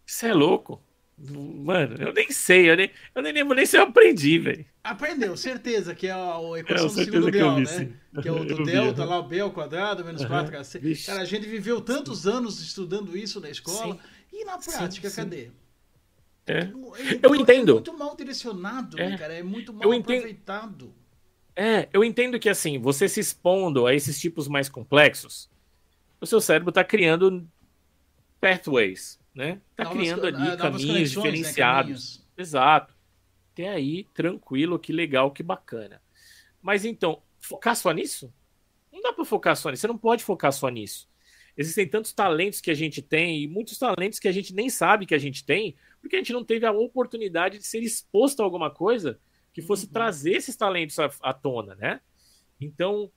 [0.05, 0.81] Isso é louco.
[1.19, 4.63] Mano, eu nem sei, eu nem, eu nem lembro nem se eu aprendi, velho.
[4.83, 7.65] Aprendeu, certeza, que é a, a equação é, do segundo grau, né?
[7.65, 7.93] Sim.
[8.21, 10.27] Que é o do delta, lá o B ao quadrado, menos uhum.
[10.27, 10.63] 4, cara.
[11.05, 11.21] cara.
[11.21, 12.29] a gente viveu tantos sim.
[12.29, 13.95] anos estudando isso na escola.
[13.95, 13.99] Sim.
[14.31, 15.49] E na prática, cadê?
[16.45, 16.59] É.
[16.59, 16.71] é
[17.23, 17.71] eu entendo.
[17.71, 19.09] É muito mal direcionado, é.
[19.09, 19.33] né, cara?
[19.33, 20.93] É muito mal eu aproveitado.
[21.55, 25.49] É, eu entendo que assim, você se expondo a esses tipos mais complexos,
[26.21, 27.47] o seu cérebro está criando
[28.39, 29.61] pathways, né?
[29.75, 32.17] Tá novas, criando ali caminhos né, diferenciados.
[32.17, 32.95] Né, Exato.
[33.53, 36.01] Até aí, tranquilo, que legal, que bacana.
[36.61, 38.33] Mas então, focar só nisso?
[38.91, 39.81] Não dá para focar só nisso.
[39.81, 41.07] Você não pode focar só nisso.
[41.55, 45.05] Existem tantos talentos que a gente tem e muitos talentos que a gente nem sabe
[45.05, 48.43] que a gente tem, porque a gente não teve a oportunidade de ser exposto a
[48.43, 49.19] alguma coisa
[49.53, 49.91] que fosse uhum.
[49.91, 52.01] trazer esses talentos à, à tona, né?
[52.59, 53.11] Então,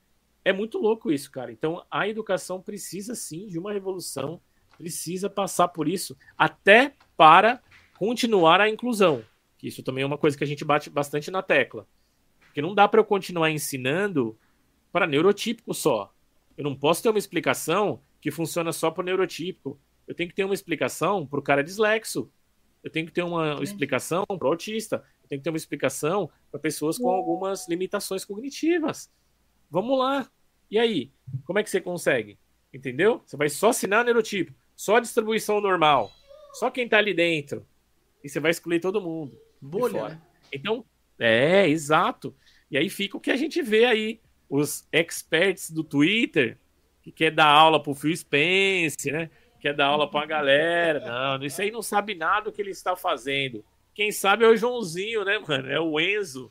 [0.45, 1.51] é muito louco isso, cara.
[1.51, 4.41] Então, a educação precisa sim de uma revolução,
[4.81, 7.63] precisa passar por isso, até para
[7.99, 9.23] continuar a inclusão.
[9.63, 11.87] Isso também é uma coisa que a gente bate bastante na tecla.
[12.41, 14.39] Porque não dá para eu continuar ensinando
[14.91, 16.13] para neurotípico só.
[16.57, 19.79] Eu não posso ter uma explicação que funciona só para o neurotípico.
[20.07, 22.31] Eu tenho que ter uma explicação para o cara dislexo.
[22.83, 26.59] Eu tenho que ter uma explicação para o autista tem que ter uma explicação para
[26.59, 29.09] pessoas com algumas limitações cognitivas.
[29.71, 30.29] Vamos lá.
[30.69, 31.13] E aí?
[31.45, 32.37] Como é que você consegue?
[32.75, 33.23] Entendeu?
[33.25, 36.11] Você vai só assinar neurotipo, só a distribuição normal,
[36.55, 37.67] só quem está ali dentro.
[38.25, 39.39] E você vai excluir todo mundo.
[39.61, 40.09] Bolha.
[40.09, 40.23] Né?
[40.51, 40.87] Então,
[41.19, 42.35] é, exato.
[42.71, 44.23] E aí fica o que a gente vê aí.
[44.49, 46.57] Os experts do Twitter,
[47.03, 49.29] que quer dar aula pro Phil Spence, né?
[49.61, 51.01] Quer dar aula pra galera.
[51.01, 53.63] Não, isso aí não sabe nada do que ele está fazendo.
[53.95, 55.71] Quem sabe é o Joãozinho, né, mano?
[55.71, 56.51] É o Enzo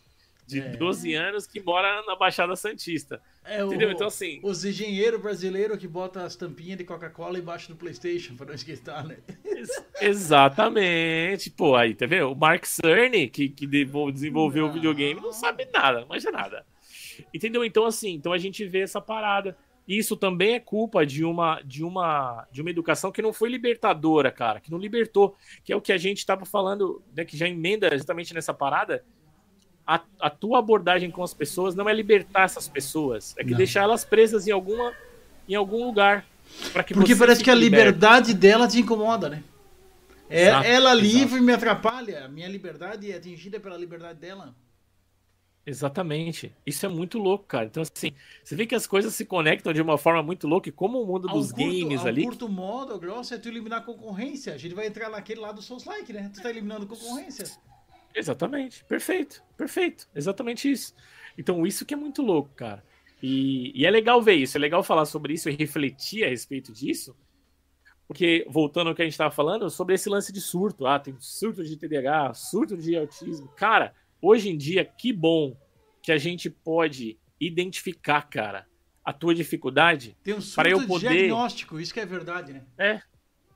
[0.50, 0.70] de É.
[0.70, 3.22] 12 anos que mora na Baixada Santista.
[3.46, 3.92] É o, Entendeu?
[3.92, 4.40] Então, assim.
[4.44, 9.06] Os engenheiros brasileiros que botam as tampinhas de Coca-Cola embaixo do Playstation pra não esquentar,
[9.08, 9.18] né?
[9.46, 11.50] Ex- Exatamente.
[11.52, 12.32] Pô, aí, tá vendo?
[12.32, 14.74] O Mark Cerny, que, que desenvolveu o Não.
[14.74, 16.66] videogame, não sabe nada, não manja nada.
[17.34, 17.64] Entendeu?
[17.64, 19.56] Então, assim, então a gente vê essa parada.
[19.88, 24.32] Isso também é culpa de uma, de uma, de uma educação que não foi libertadora,
[24.32, 27.48] cara, que não libertou, que é o que a gente estava falando, né, que já
[27.48, 29.04] emenda justamente nessa parada.
[29.92, 33.58] A, a tua abordagem com as pessoas não é libertar essas pessoas, é que Não.
[33.58, 34.94] deixar elas presas em alguma,
[35.48, 36.28] em algum lugar.
[36.86, 39.44] que Porque parece que a liberdade dela te incomoda, né?
[40.30, 41.02] É, Exato, ela exato.
[41.02, 42.28] livre me atrapalha.
[42.28, 44.54] Minha liberdade é atingida pela liberdade dela.
[45.66, 46.56] Exatamente.
[46.66, 47.66] Isso é muito louco, cara.
[47.66, 48.14] Então, assim,
[48.44, 51.06] você vê que as coisas se conectam de uma forma muito louca, e como o
[51.06, 52.24] mundo Ao dos curto, games ao ali.
[52.24, 54.54] curto modo, o grosso é tu eliminar a concorrência.
[54.54, 56.30] A gente vai entrar naquele lado do Souls Like, né?
[56.34, 57.46] Tu tá eliminando concorrência.
[58.16, 58.84] Exatamente.
[58.86, 59.42] Perfeito.
[59.58, 60.08] Perfeito.
[60.16, 60.94] Exatamente isso.
[61.38, 62.84] Então, isso que é muito louco, cara.
[63.22, 66.72] E, e é legal ver isso, é legal falar sobre isso e refletir a respeito
[66.72, 67.16] disso.
[68.08, 70.88] Porque, voltando ao que a gente estava falando, sobre esse lance de surto.
[70.88, 73.48] Ah, tem surto de TDAH, surto de autismo.
[73.50, 75.56] Cara, hoje em dia, que bom
[76.02, 78.66] que a gente pode identificar, cara,
[79.06, 83.02] a tua dificuldade Tem um surto eu de poder- diagnóstico, isso que é verdade, né?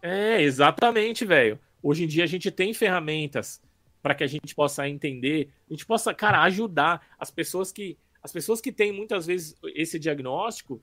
[0.02, 1.60] É, exatamente, velho.
[1.82, 3.62] Hoje em dia a gente tem ferramentas
[4.04, 8.32] para que a gente possa entender, a gente possa, cara, ajudar as pessoas que as
[8.32, 10.82] pessoas que têm muitas vezes esse diagnóstico,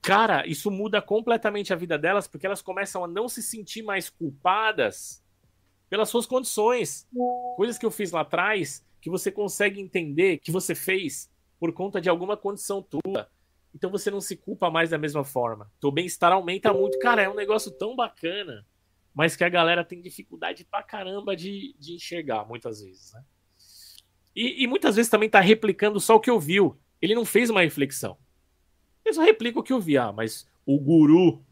[0.00, 4.10] cara, isso muda completamente a vida delas porque elas começam a não se sentir mais
[4.10, 5.24] culpadas
[5.88, 7.06] pelas suas condições.
[7.56, 12.00] Coisas que eu fiz lá atrás que você consegue entender que você fez por conta
[12.00, 13.28] de alguma condição tua.
[13.74, 15.70] Então você não se culpa mais da mesma forma.
[15.80, 16.98] Teu bem-estar aumenta muito.
[16.98, 18.64] Cara, é um negócio tão bacana,
[19.18, 23.24] mas que a galera tem dificuldade pra caramba de, de enxergar, muitas vezes, né?
[24.32, 26.78] E, e muitas vezes também tá replicando só o que ouviu.
[27.02, 28.16] Ele não fez uma reflexão.
[29.04, 29.98] Ele só replica o que eu vi.
[29.98, 31.44] Ah, mas o guru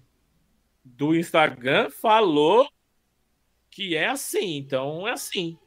[0.85, 2.71] do Instagram falou
[3.69, 5.59] que é assim, então é assim.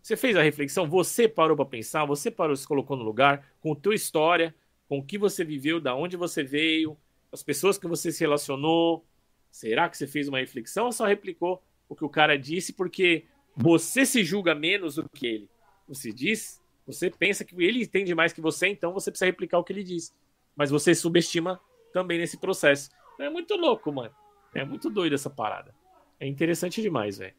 [0.00, 3.72] Você fez a reflexão, você parou para pensar, você parou, se colocou no lugar, com
[3.72, 4.54] a tua história,
[4.88, 6.96] com o que você viveu, da onde você veio,
[7.32, 9.04] as pessoas que você se relacionou.
[9.50, 13.24] Será que você fez uma reflexão ou só replicou o que o cara disse porque
[13.56, 15.50] você se julga menos do que ele?
[15.88, 19.64] Você diz, você pensa que ele entende mais que você, então você precisa replicar o
[19.64, 20.14] que ele diz.
[20.54, 21.60] Mas você subestima
[21.92, 22.90] também nesse processo.
[23.18, 24.14] É muito louco, mano.
[24.54, 25.74] É muito doido essa parada.
[26.20, 27.34] É interessante demais, velho.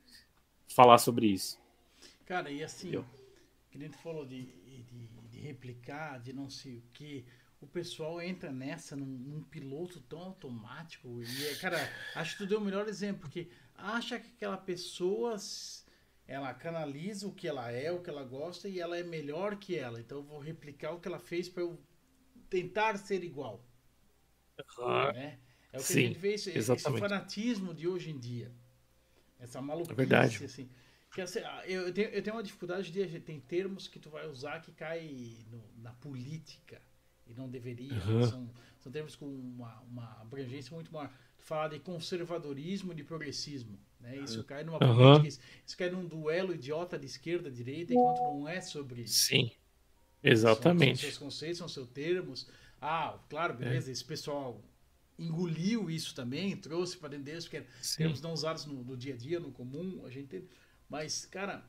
[0.73, 1.59] Falar sobre isso.
[2.25, 3.05] Cara, e assim, Eu.
[3.71, 4.83] que nem tu falou de, de,
[5.29, 7.25] de replicar, de não sei o que,
[7.61, 11.21] o pessoal entra nessa num, num piloto tão automático.
[11.23, 11.77] E, cara,
[12.15, 15.35] acho que tu deu o melhor exemplo, porque acha que aquela pessoa
[16.27, 19.75] ela canaliza o que ela é, o que ela gosta, e ela é melhor que
[19.77, 19.99] ela.
[19.99, 21.79] Então eu vou replicar o que ela fez para eu
[22.49, 23.65] tentar ser igual.
[25.13, 25.39] né?
[25.71, 26.99] É o que Sim, a gente vê, esse, esse exatamente.
[26.99, 28.51] fanatismo de hoje em dia.
[29.39, 30.45] Essa maluquice, É verdade.
[30.45, 30.69] assim.
[31.13, 33.19] Que, assim, ah, eu, eu tenho, eu tenho uma dificuldade de.
[33.21, 36.81] Tem termos que tu vai usar que cai no- na política
[37.29, 37.93] e não deveria.
[38.05, 38.23] Uhum.
[38.23, 38.49] São,
[38.79, 41.09] são termos com uma, uma abrangência muito maior.
[41.37, 43.79] Tu fala de conservadorismo e de progressismo.
[43.99, 44.17] Né?
[44.17, 44.95] Isso cai numa Uhum.
[45.19, 49.25] política, isso, cai num duelo idiota de esquerda direita, enquanto não é sobre isso.
[49.25, 49.51] Sim.
[50.21, 50.99] São Exatamente.
[50.99, 52.47] seus conceitos, são seus termos.
[52.81, 54.61] Ah, claro, beleza, esse pessoal
[55.17, 57.97] engoliu isso também, trouxe para dentro deles, porque Sim.
[57.97, 60.47] termos não usados no, no dia a dia, no comum, a gente tem.
[60.89, 61.63] Mas, cara,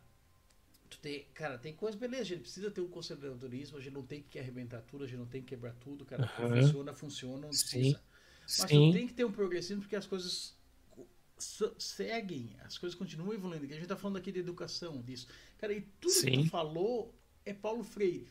[0.90, 4.02] tu tem, cara, tem coisa, beleza, a gente precisa ter um conservadorismo, a gente não
[4.02, 6.26] tem que arrebentar tudo, a gente não tem que quebrar tudo, cara.
[6.26, 6.60] Que Aham.
[6.62, 7.68] Funciona, funciona, não Sim.
[7.78, 8.02] precisa.
[8.42, 8.92] Mas tu Sim.
[8.92, 10.54] tem que ter um progressismo porque as coisas
[10.90, 11.06] co-
[11.38, 13.66] se- seguem, as coisas continuam evoluindo.
[13.66, 15.28] Que a gente tá falando aqui de educação, disso.
[15.58, 16.42] Cara, e tudo que Sim.
[16.44, 18.28] tu falou é Paulo Freire,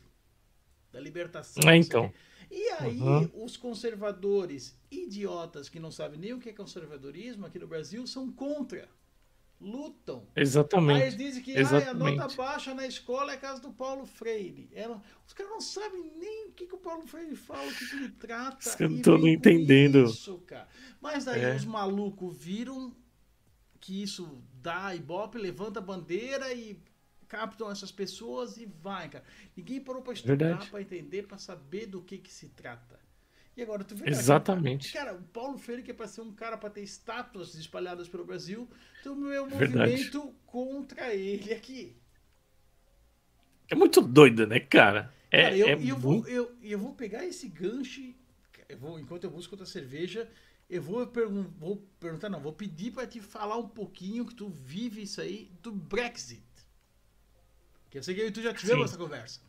[0.91, 1.63] da libertação.
[1.69, 2.11] É, então.
[2.51, 3.43] E aí, Uhum.
[3.43, 8.31] os conservadores idiotas que não sabem nem o que é conservadorismo aqui no Brasil são
[8.31, 8.89] contra.
[9.61, 10.25] Lutam.
[10.35, 11.17] Aí Exatamente.
[11.17, 12.17] dizem que ai, a Exatamente.
[12.17, 14.69] nota baixa na escola é a casa do Paulo Freire.
[14.73, 17.89] Ela- os caras não sabem nem o que, que o Paulo Freire fala, o que,
[17.89, 18.57] que ele trata.
[18.77, 20.05] Caras não com entendendo.
[20.05, 20.67] Isso, cara.
[21.01, 21.55] Mas daí É.
[21.55, 22.95] os malucos viram
[23.81, 26.81] que isso dá ibope, levanta a bandeira e
[27.27, 29.23] captam essas pessoas e vai, cara.
[29.55, 32.99] Ninguém parou pra estudar, pra entender, pra saber do que que se trata.
[33.59, 34.93] E agora tu vê cara, Exatamente.
[34.93, 38.23] Cara, o Paulo Freire, que é pra ser um cara pra ter estátuas espalhadas pelo
[38.23, 38.69] Brasil,
[39.03, 39.77] tem o meu Verdade.
[39.77, 41.97] movimento contra ele aqui.
[43.69, 45.13] É muito doido, né, cara?
[45.29, 46.29] É, Cara, eu, é eu, vou, muito...
[46.29, 48.01] eu, e eu vou pegar esse gancho,
[48.69, 50.31] eu vou, enquanto eu busco outra cerveja,
[50.69, 54.47] eu vou, pergun vou perguntar, não, vou pedir pra te falar um pouquinho que tu
[54.47, 56.41] vive isso aí do Brexit.
[57.89, 58.95] Que eu sei que eu e tu já tivemos Sim.
[58.95, 59.41] essa conversa.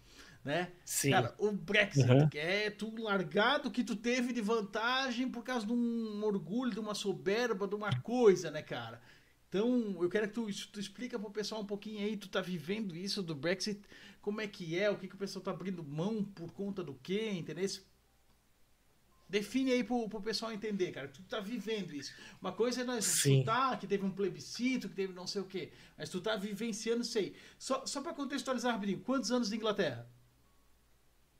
[0.44, 0.72] Né?
[0.84, 1.10] Sim.
[1.10, 2.28] Cara, o Brexit Uhum.
[2.34, 6.94] é tu largado que tu teve de vantagem por causa de um orgulho, de uma
[6.94, 9.00] soberba, de uma coisa, né, cara?
[9.48, 12.96] Então, eu quero que tu, tu explica pro pessoal um pouquinho aí, tu tá vivendo
[12.96, 13.80] isso do Brexit,
[14.22, 16.94] como é que é, o que, que o pessoal tá abrindo mão por conta do
[16.94, 17.68] quê, entendeu?
[19.28, 21.06] Define aí pro, pro pessoal entender, cara.
[21.06, 22.12] Tu tá vivendo isso.
[22.40, 23.34] Uma coisa é nós Sim.
[23.34, 25.70] escutar que teve um plebiscito, que teve não sei o quê.
[25.96, 27.34] Mas tu tá vivenciando isso aí.
[27.56, 30.08] Só, só pra contextualizar rapidinho, quantos anos de Inglaterra?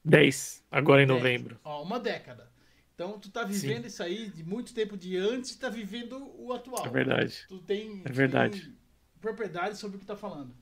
[0.05, 1.19] 10, agora em Dez.
[1.19, 1.61] novembro.
[1.65, 2.51] Ó, uma década.
[2.95, 6.53] Então tu tá vivendo isso aí de muito tempo de antes e tá vivendo o
[6.53, 6.85] atual.
[6.87, 7.47] É verdade.
[7.49, 8.61] Tu tem, É verdade.
[8.61, 8.75] tem
[9.21, 10.55] propriedade sobre o que tá falando.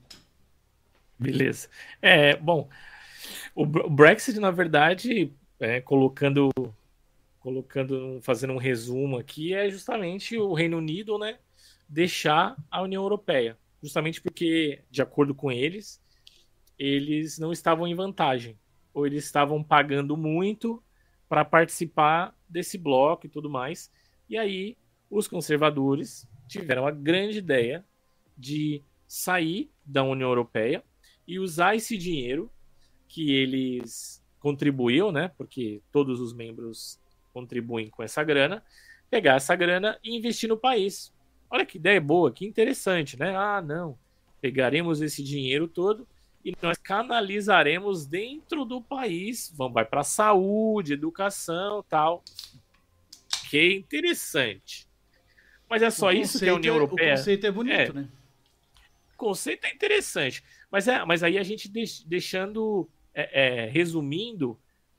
[1.17, 1.67] Beleza.
[2.01, 2.69] É, bom,
[3.53, 6.49] o Brexit, na verdade, é, colocando,
[7.39, 11.37] colocando, fazendo um resumo aqui, é justamente o Reino Unido, né,
[11.89, 16.01] deixar a União Europeia, justamente porque, de acordo com eles,
[16.77, 18.57] eles não estavam em vantagem,
[18.99, 20.83] ou eles estavam pagando muito
[21.27, 23.89] para participar desse bloco e tudo mais.
[24.29, 24.77] E aí,
[25.09, 27.85] os conservadores tiveram a grande ideia
[28.37, 30.83] de sair da União Europeia
[31.27, 32.51] e usar esse dinheiro
[33.07, 35.31] que eles contribuíam, né?
[35.37, 36.99] Porque todos os membros
[37.33, 38.63] contribuem com essa grana,
[39.09, 41.13] pegar essa grana e investir no país.
[41.49, 43.35] Olha que ideia boa, que interessante, né?
[43.35, 43.97] Ah, não.
[44.41, 46.07] Pegaremos esse dinheiro todo
[46.43, 52.23] e nós canalizaremos dentro do país, vamos vai para saúde, educação, tal.
[53.49, 54.87] Que interessante.
[55.69, 57.93] Mas é só O isso que a União é- Europeia O conceito é bonito, É.
[57.93, 58.09] né?
[59.13, 60.43] o conceito é interessante.
[60.71, 64.57] Mas, é, mas aí a gente deix- deixando, é, é, resumindo,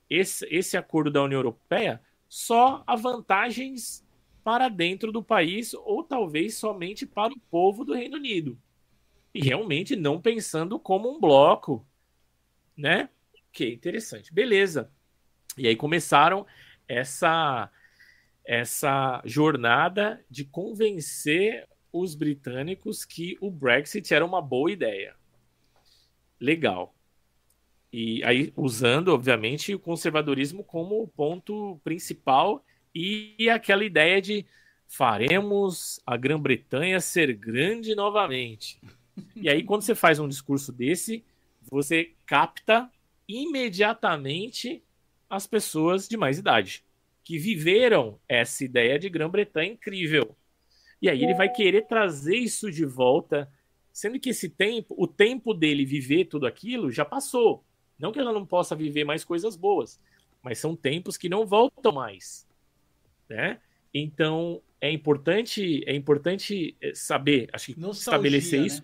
[0.09, 4.05] esse, esse acordo da União Europeia só há vantagens
[4.45, 8.59] para dentro do país ou talvez somente para o povo do Reino Unido.
[9.35, 11.87] E realmente não pensando como um bloco,
[12.77, 13.09] né?
[13.53, 14.33] Que interessante.
[14.33, 14.91] Beleza.
[15.57, 16.47] E aí começaram
[16.89, 17.71] essa
[18.45, 25.15] essa jornada de convencer os britânicos que o Brexit era uma boa ideia.
[26.41, 26.95] Legal.
[27.93, 34.47] E aí, usando, obviamente, o conservadorismo como ponto principal e aquela ideia de
[34.87, 38.81] faremos a Grã-Bretanha ser grande novamente.
[39.37, 41.25] E aí, quando você faz um discurso desse,
[41.63, 42.91] você capta
[43.29, 44.83] imediatamente
[45.29, 46.85] as pessoas de mais idade
[47.23, 50.37] que viveram essa ideia de Grã-Bretanha incrível.
[51.01, 53.49] E aí ele vai querer trazer isso de volta,
[53.93, 57.65] sendo que esse tempo, o tempo dele viver tudo aquilo já passou.
[57.99, 60.01] Não que ela não possa viver mais coisas boas,
[60.43, 62.49] mas são tempos que não voltam mais,
[63.29, 63.61] né?
[63.95, 68.67] Então é importante, é importante eh, saber, acho que Nostalgia, estabelecer né?
[68.67, 68.83] isso.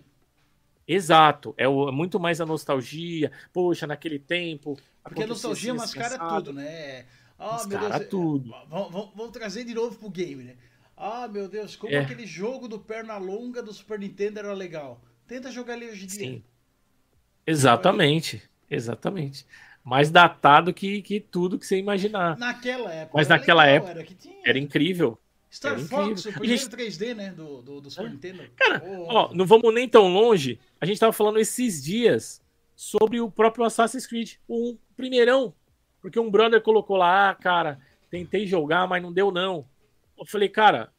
[0.87, 3.31] Exato, é, o- é muito mais a nostalgia.
[3.51, 4.77] Poxa, naquele tempo.
[5.03, 7.05] Porque a nostalgia mascara tudo, né?
[7.37, 8.09] Ah, meu Mascara Deus.
[8.09, 8.51] tudo.
[8.69, 10.55] Vamos, trazer de novo pro game, né?
[10.95, 11.99] Ah, meu Deus, como É.
[11.99, 14.99] aquele jogo do Pernalonga do Super Nintendo era legal.
[15.27, 16.19] Tenta jogar ele hoje em dia.
[16.19, 16.43] Sim.
[17.45, 19.45] Exatamente, exatamente.
[19.83, 22.37] Mais datado que, que tudo que você imaginar.
[22.37, 23.17] Naquela época.
[23.17, 24.49] Mas naquela legal, época Era.
[24.49, 25.17] Era incrível.
[25.51, 26.31] Star era Fox, incrível.
[26.31, 27.31] o primeiro gente- 3D, né?
[27.31, 28.09] Do, do, do Super É.
[28.09, 28.43] Nintendo.
[28.55, 30.59] Cara, Oh, Ó, não vamos nem tão longe.
[30.79, 32.41] A gente tava falando esses dias
[32.75, 35.53] sobre o próprio Assassin's Creed, o primeirão.
[36.01, 39.65] Porque um brother colocou lá, ah, cara, tentei jogar, mas não deu não.
[40.17, 40.91] Eu falei, cara,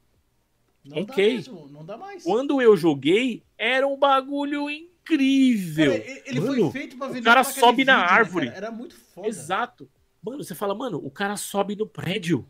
[0.84, 1.28] não ok.
[1.28, 2.22] dá mesmo, não dá mais.
[2.24, 5.92] quando eu joguei, era um bagulho incrível.
[5.92, 8.46] Cara, ele Mano, foi feito pra vender cara placa de sobe na vídeo, né, árvore.
[8.46, 8.56] cara?
[8.58, 9.28] Era muito foda.
[9.28, 9.88] Exato.
[10.22, 12.46] Mano, você fala, mano, o cara sobe no prédio.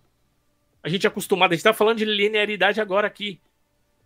[0.82, 3.40] A gente é acostumado, a gente tá falando de linearidade agora aqui.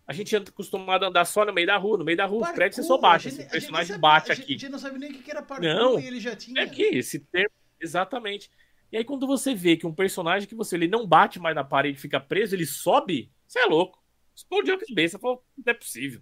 [0.05, 2.39] A gente é acostumado a andar só no meio da rua, no meio da rua,
[2.39, 4.39] os Parkour, prédios você só a bate, gente- assim, o a personagem gente bate sabe-
[4.39, 4.53] a aqui.
[4.53, 6.61] gente não sabe nem o que era parkour Não, e ele já tinha.
[6.61, 8.49] É que esse termo, exatamente.
[8.91, 11.63] E aí quando você vê que um personagem que você ele não bate mais na
[11.63, 14.03] parede, fica preso, ele sobe, você é louco.
[14.35, 16.21] Explodiu a cabeça, falou, não é possível.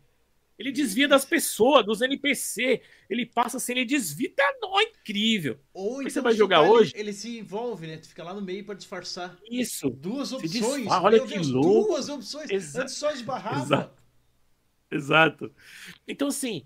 [0.62, 5.60] Ele desvia das pessoas, dos NPC, ele passa assim, ele desvia, tá nó, incrível.
[5.74, 6.92] Ou Aí então você vai jogar cara, hoje?
[6.94, 7.98] Ele, ele se envolve, né?
[7.98, 9.38] Tu fica lá no meio pra disfarçar.
[9.50, 9.90] Isso.
[9.90, 10.86] Duas opções.
[10.88, 11.88] olha Meu que Deus, louco.
[11.90, 12.50] Duas opções.
[12.52, 13.64] Exa- Antes só esbarrava.
[13.64, 14.02] Exato.
[14.92, 15.52] Exato.
[16.08, 16.64] Então, assim,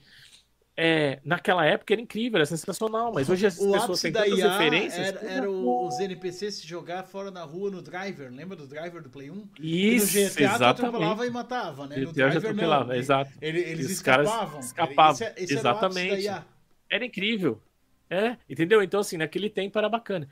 [0.78, 4.52] é, naquela época era incrível, era sensacional, mas hoje as O pessoas têm tantas IA
[4.52, 5.08] referências.
[5.08, 8.32] era, era o- os NPCs se jogar fora na rua no driver.
[8.32, 9.48] Lembra do driver do Play 1?
[9.58, 11.28] Isso, e no GTA tu atropelava exatamente.
[11.28, 12.02] e matava, né?
[12.02, 12.98] No GTA driver atropelava, não.
[12.98, 13.32] exato.
[13.42, 14.60] Ele- eles Os caras escapavam.
[14.60, 16.22] escapavam, Esse, é- esse era exatamente.
[16.22, 16.46] IA.
[16.90, 17.62] Era incrível.
[18.10, 18.84] É, entendeu?
[18.84, 20.30] Então, assim, naquele tempo era bacana.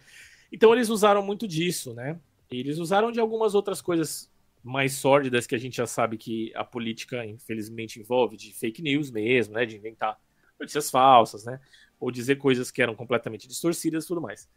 [0.52, 2.20] Então, eles usaram muito disso, né?
[2.52, 4.32] Eles usaram de algumas outras coisas
[4.64, 9.10] mais sórdidas que a gente já sabe que a política, infelizmente, envolve, de fake news
[9.12, 9.66] mesmo, né?
[9.66, 10.20] De inventar
[10.60, 11.60] notícias falsas, né?
[12.04, 14.50] ou dizer coisas que eram completamente distorcidas e tudo mais.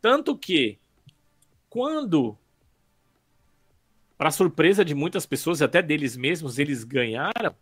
[0.00, 0.78] Tanto que,
[1.70, 2.36] quando,
[4.16, 7.54] para surpresa de muitas pessoas, até deles mesmos, eles ganharam,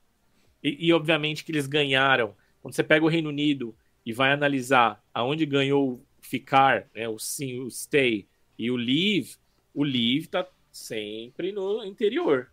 [0.62, 5.04] e, e, obviamente que eles ganharam, quando você pega o Reino Unido e vai analisar
[5.12, 8.26] aonde ganhou ficar, né, o sim, o stay
[8.58, 9.36] e o leave,
[9.74, 12.50] o leave tá sempre no interior.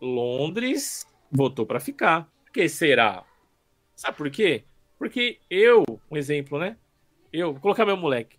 [0.00, 2.30] Londres votou para ficar.
[2.44, 3.24] Por que será?
[4.04, 4.64] Sabe por quê?
[4.98, 6.76] Porque eu, um exemplo, né?
[7.32, 8.36] Eu, vou colocar meu moleque.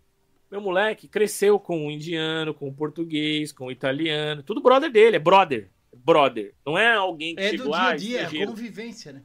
[0.52, 5.16] Meu moleque cresceu com o indiano, com o português, com o italiano, tudo brother dele,
[5.16, 5.72] é brother.
[5.92, 6.53] Brother.
[6.64, 8.52] Não é alguém que é chegou do dia a ah, dia, é estrangeiro.
[8.52, 9.24] convivência, né?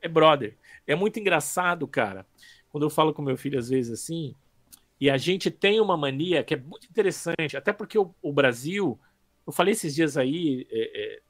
[0.00, 0.56] É brother.
[0.86, 2.24] É muito engraçado, cara.
[2.70, 4.36] Quando eu falo com meu filho às vezes assim,
[5.00, 9.00] e a gente tem uma mania que é muito interessante, até porque o, o Brasil,
[9.44, 11.22] eu falei esses dias aí, é, é,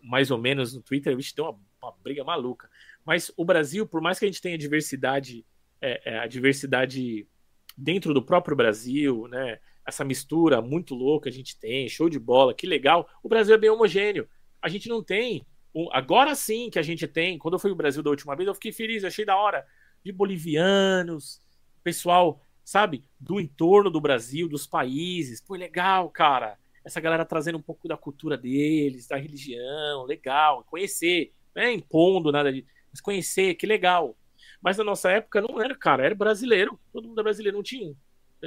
[0.00, 2.70] mais ou menos no Twitter, a gente tem uma, uma, briga maluca.
[3.08, 5.42] Mas o Brasil, por mais que a gente tenha diversidade,
[5.80, 7.26] é, é, a diversidade
[7.74, 9.58] dentro do próprio Brasil, né?
[9.86, 13.08] Essa mistura muito louca a gente tem, show de bola, que legal.
[13.22, 14.28] O Brasil é bem homogêneo.
[14.60, 15.46] A gente não tem.
[15.74, 17.38] Um, agora sim que a gente tem.
[17.38, 19.64] Quando eu fui ao Brasil da última vez, eu fiquei feliz, eu achei da hora.
[20.04, 21.40] De bolivianos,
[21.82, 25.40] pessoal, sabe, do entorno do Brasil, dos países.
[25.40, 31.34] Pô, legal, cara essa galera trazendo um pouco da cultura deles, da religião, legal, conhecer,
[31.54, 34.16] não é impondo nada de, mas conhecer, que legal.
[34.60, 37.94] Mas na nossa época não era, cara, era brasileiro, todo mundo é brasileiro, não tinha.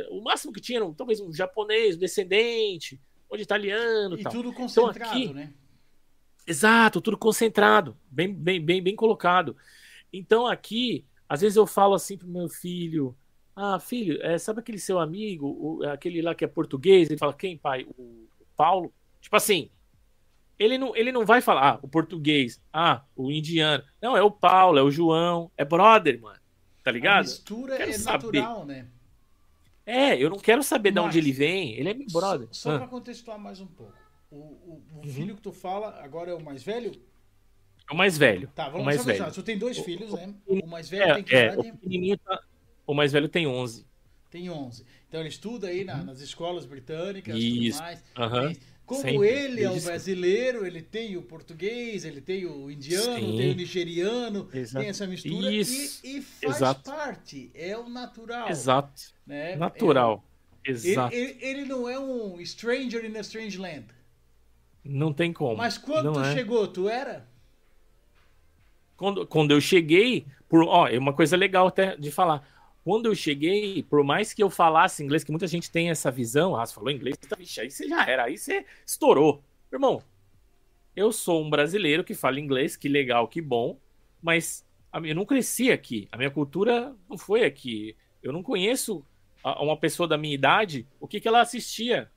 [0.09, 2.99] O máximo que tinha era talvez um japonês, um descendente,
[3.29, 4.31] ou de italiano, e tal.
[4.31, 5.53] tudo concentrado, então, aqui, né?
[6.45, 9.55] Exato, tudo concentrado, bem, bem, bem, bem colocado.
[10.11, 13.15] Então aqui, às vezes eu falo assim pro meu filho,
[13.55, 17.09] ah, filho, é, sabe aquele seu amigo, o, aquele lá que é português?
[17.09, 17.85] Ele fala, quem, pai?
[17.97, 18.93] O Paulo.
[19.19, 19.69] Tipo assim,
[20.61, 23.83] ele não, ele não vai falar, ah, o português, ah, o indiano.
[23.99, 26.39] Não, é o Paulo, é o João, é brother, mano.
[26.83, 27.19] Tá ligado?
[27.19, 28.39] A mistura é saber.
[28.41, 28.87] natural, né?
[29.85, 31.73] É, eu não quero saber Mas, de onde ele vem.
[31.73, 32.47] Ele é meu brother.
[32.51, 32.77] Só, ah.
[32.77, 33.93] pra contextuar mais um pouco.
[34.29, 35.11] O, o, o uhum.
[35.11, 36.91] filho que tu fala agora é o mais velho?
[37.89, 38.47] É o mais velho.
[38.55, 39.31] Tá, vamos o mais velho.
[39.31, 40.33] Tu tem dois filhos, né?
[40.45, 42.39] O mais velho é, tem que é, o, tá,
[42.85, 43.85] o mais velho tem 11.
[44.29, 44.85] Tem 11.
[45.09, 46.05] Então ele estuda aí na, Uhum.
[46.05, 47.77] nas escolas britânicas Isso.
[47.77, 48.03] tudo mais.
[48.17, 48.53] Aham.
[48.91, 49.25] Como Sempre.
[49.25, 53.37] ele é o brasileiro, ele tem o português, ele tem o indiano, Sim.
[53.37, 54.81] tem o nigeriano, Exato.
[54.83, 56.05] tem essa mistura Isso.
[56.05, 56.91] e, e faz Exato.
[56.91, 58.49] parte, é o natural.
[58.49, 59.01] Exato.
[59.25, 59.55] Né?
[59.55, 60.21] Natural.
[60.67, 61.15] É- Exato.
[61.15, 63.85] ele, ele, ele não é um stranger in a strange land.
[64.83, 65.55] Não tem como.
[65.55, 66.33] Mas quando Não tu é.
[66.33, 67.25] chegou, tu era?
[68.97, 72.45] quando, quando eu cheguei, por, ó, é uma coisa legal até de falar.
[72.83, 76.55] Quando eu cheguei, por mais que eu falasse inglês, que muita gente tem essa visão,
[76.55, 79.43] ah, você falou inglês, tá, vixe, aí você já era, aí você estourou.
[79.71, 80.01] Irmão,
[80.95, 83.79] eu sou um brasileiro que fala inglês, que legal, que bom,
[84.21, 87.95] mas eu não cresci aqui, a minha cultura não foi aqui.
[88.21, 89.05] Eu não conheço
[89.43, 92.11] uma pessoa da minha idade, o que, que ela assistia.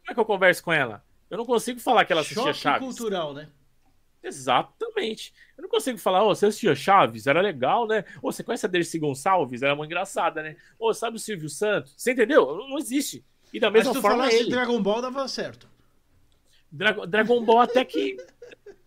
[0.00, 1.04] Como é que eu converso com ela?
[1.28, 2.86] Eu não consigo falar que ela assistia Choque Chaves.
[2.86, 3.48] cultural, né?
[4.22, 5.32] Exatamente.
[5.56, 7.26] Eu não consigo falar, ô, você assistia Chaves?
[7.26, 8.04] Era legal, né?
[8.22, 9.62] Ô, você conhece a Dercy Gonçalves?
[9.62, 10.56] Era uma engraçada, né?
[10.78, 11.94] Ô, sabe o Silvio Santos?
[11.96, 12.46] Você entendeu?
[12.56, 13.24] Não, não existe.
[13.52, 14.50] E da Mas mesma se tu forma falasse ele.
[14.50, 15.68] Dragon Ball, dava certo.
[16.70, 18.16] Dragon, Dragon Ball até que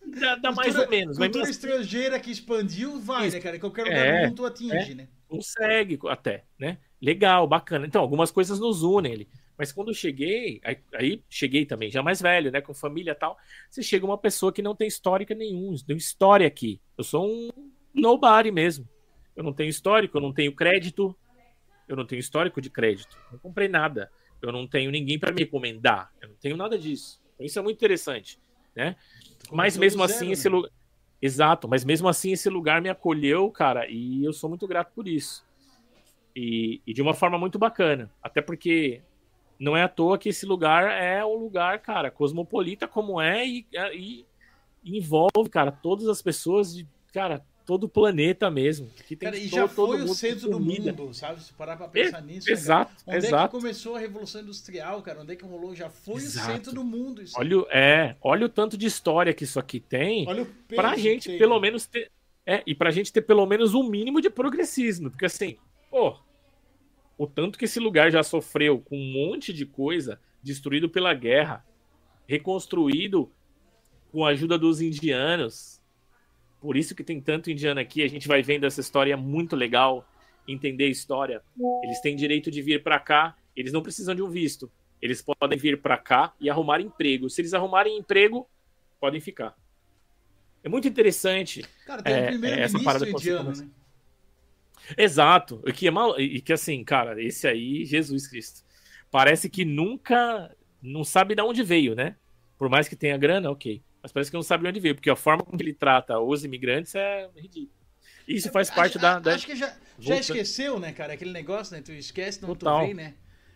[0.05, 1.17] dá, dá mais Cultura- ou menos.
[1.17, 3.35] Mas Cultura mesmo estrangeira que expandiu, vai, Isso.
[3.37, 3.59] né, cara?
[3.59, 5.07] Qualquer lugar É, do mundo atinge, né?
[5.27, 6.77] consegue até, né?
[7.01, 7.85] Legal, bacana.
[7.87, 9.27] Então, algumas coisas nos unem ele.
[9.57, 12.61] Mas quando eu cheguei, aí, aí cheguei também, já mais velho, né?
[12.61, 13.37] Com família e tal.
[13.69, 16.81] Você chega uma pessoa que não tem histórica nenhuma, não tem história aqui.
[16.97, 17.49] Eu sou um
[17.93, 18.87] nobody mesmo.
[19.35, 21.15] Eu não tenho histórico, eu não tenho crédito.
[21.87, 23.17] Eu não tenho histórico de crédito.
[23.31, 24.11] Não comprei nada.
[24.41, 26.11] Eu não tenho ninguém para me recomendar.
[26.21, 27.21] Eu não tenho nada disso.
[27.33, 28.39] Então, isso é muito interessante,
[28.75, 28.95] né?
[29.51, 30.55] Mas mesmo assim, zero, esse né?
[30.55, 30.71] lugar.
[31.21, 35.07] Exato, mas mesmo assim esse lugar me acolheu, cara, e eu sou muito grato por
[35.07, 35.45] isso.
[36.35, 38.11] E, e de uma forma muito bacana.
[38.21, 39.01] Até porque
[39.59, 43.65] não é à toa que esse lugar é um lugar, cara, cosmopolita como é e,
[43.93, 44.25] e-
[44.83, 48.89] e envolve, cara, todas as pessoas de, cara, todo o planeta mesmo.
[49.07, 51.41] Que tem Cara, e to- já todo foi o centro do mundo, sabe?
[51.41, 52.39] Se parar pra pensar nisso.
[52.49, 52.59] né, cara?
[52.59, 53.57] Exato, Onde é que exato.
[53.57, 55.21] começou a Revolução Industrial, cara?
[55.21, 55.73] Onde é que rolou?
[55.73, 56.49] Já foi Exato.
[56.49, 57.21] o centro do mundo.
[57.21, 57.35] Isso.
[57.39, 60.27] Olha, o- é, olha o tanto de história que isso aqui tem.
[60.27, 61.61] Olha o peso pra gente tem, pelo né?
[61.61, 62.11] menos ter
[62.45, 65.55] é, e pra gente ter pelo menos um mínimo de progressismo, porque assim,
[65.89, 66.17] pô,
[67.17, 71.65] o tanto que esse lugar já sofreu com um monte de coisa, destruído pela guerra,
[72.27, 73.31] reconstruído
[74.11, 75.81] com a ajuda dos indianos.
[76.59, 79.55] Por isso que tem tanto indiano aqui, a gente vai vendo essa história é muito
[79.55, 80.07] legal,
[80.47, 81.41] entender a história.
[81.83, 84.71] Eles têm direito de vir pra cá, eles não precisam de um visto.
[85.01, 87.29] Eles podem vir pra cá e arrumar emprego.
[87.29, 88.47] Se eles arrumarem emprego,
[88.99, 89.53] podem ficar.
[90.63, 93.69] É muito interessante Cara, tem É, o primeiro é indiano, né?
[94.97, 95.61] Exato.
[95.65, 96.19] E que, é mal...
[96.19, 98.63] e que assim, cara, esse aí, Jesus Cristo.
[99.09, 100.55] Parece que nunca.
[100.81, 102.15] Não sabe de onde veio, né?
[102.57, 103.81] Por mais que tenha grana, ok.
[104.01, 106.43] Mas parece que não sabe de onde veio, porque a forma como ele trata os
[106.43, 107.71] imigrantes é ridículo.
[108.27, 109.33] Isso faz parte acho, da, da.
[109.35, 111.13] Acho que já, já esqueceu, né, cara?
[111.13, 111.81] Aquele negócio, né?
[111.81, 112.81] Tu esquece, não Total.
[112.81, 113.13] tu vem, né?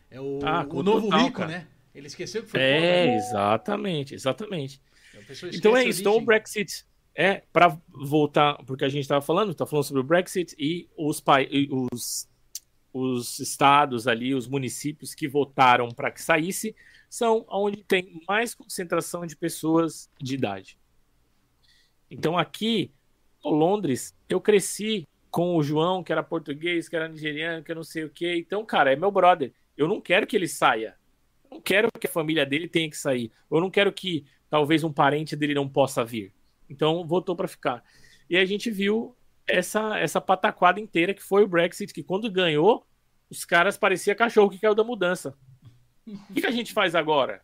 [0.10, 1.50] É o, Ah, o novo total, rico, cara.
[1.50, 1.68] né?
[1.94, 4.82] Ele esqueceu que foi É, pobre, exatamente, exatamente.
[5.28, 6.02] Pessoa Então é isso.
[6.02, 6.22] Então o.
[6.22, 6.86] Brexit
[7.18, 11.24] é para voltar, porque a gente estava falando, tá falando sobre o Brexit e os,
[11.50, 12.30] e os,
[12.94, 16.76] os estados ali, os municípios que votaram para que saísse,
[17.10, 20.78] são onde tem mais concentração de pessoas de idade.
[22.12, 22.92] Então aqui,
[23.44, 27.84] Londres, eu cresci com o João, que era português, que era nigeriano, que eu não
[27.84, 28.36] sei o quê.
[28.38, 29.52] Então, cara, é meu brother.
[29.76, 30.96] Eu não quero que ele saia.
[31.46, 33.32] Eu não quero que a família dele tenha que sair.
[33.50, 36.37] Eu não quero que talvez um parente dele não possa vir.
[36.70, 37.84] Então, votou para ficar.
[38.30, 39.16] E a gente viu
[39.48, 42.86] essa, essa pataquada inteira que foi o Brexit, que quando ganhou,
[43.30, 45.38] os caras parecia cachorro que caiu da mudança.
[46.06, 47.42] O que, que a gente faz agora?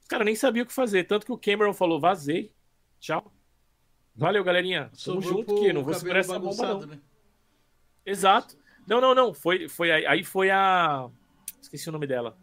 [0.00, 1.04] Os caras nem sabiam o que fazer.
[1.04, 2.52] Tanto que o Cameron falou: vazei.
[3.00, 3.32] Tchau.
[4.14, 4.84] Valeu, galerinha.
[4.84, 6.80] Tamo Sobrou junto, que não vou segurar essa bomba, não.
[6.86, 6.98] né?
[8.04, 8.56] Exato.
[8.86, 9.34] Não, não, não.
[9.34, 11.08] Foi, foi aí, aí foi a.
[11.60, 12.38] Esqueci o nome dela.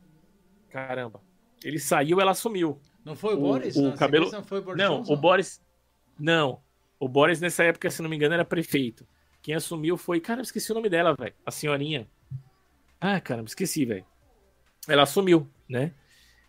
[0.70, 1.22] Caramba.
[1.64, 2.80] Ele saiu, ela sumiu.
[3.06, 3.76] Não foi o, O- Boris?
[3.78, 5.14] o Na cabelo- Não, foi o Boris Não, Johnson?
[5.14, 5.62] o Boris.
[6.20, 6.62] Não.
[7.00, 9.06] O Boris, nessa época, se não me engano, era prefeito.
[9.42, 10.20] Quem assumiu foi.
[10.20, 11.34] Cara, eu esqueci o nome dela, velho.
[11.46, 12.08] A senhorinha.
[13.00, 14.06] Ah, caramba, esqueci, velho.
[14.88, 15.94] Ela assumiu, né?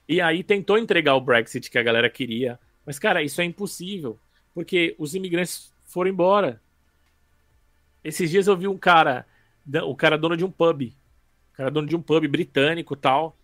[0.09, 2.59] E aí tentou entregar o Brexit que a galera queria.
[2.87, 4.19] Mas, cara, isso é impossível.
[4.55, 6.63] Porque os imigrantes foram embora.
[8.05, 9.27] Esses dias eu vi um cara,
[9.85, 10.83] o cara dono de um pub.
[11.53, 13.37] O cara dono de um pub britânico tal.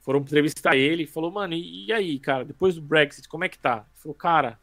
[0.00, 3.86] Foram entrevistar ele falou, mano, e aí, cara, depois do Brexit, como é que tá?
[3.88, 4.58] Ele falou, cara,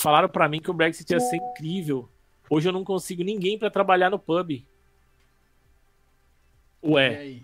[0.00, 2.08] falaram pra mim que o Brexit ia ser incrível.
[2.48, 4.64] Hoje eu não consigo ninguém pra trabalhar no pub.
[6.82, 7.40] Ué,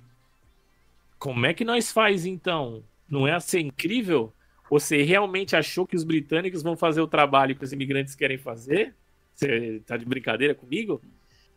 [1.19, 2.83] como é que nós faz então?
[3.09, 4.33] Não é ser incrível?
[4.71, 8.95] Você realmente achou que os britânicos vão fazer o trabalho que os imigrantes querem fazer?
[9.35, 11.01] Você tá de brincadeira comigo?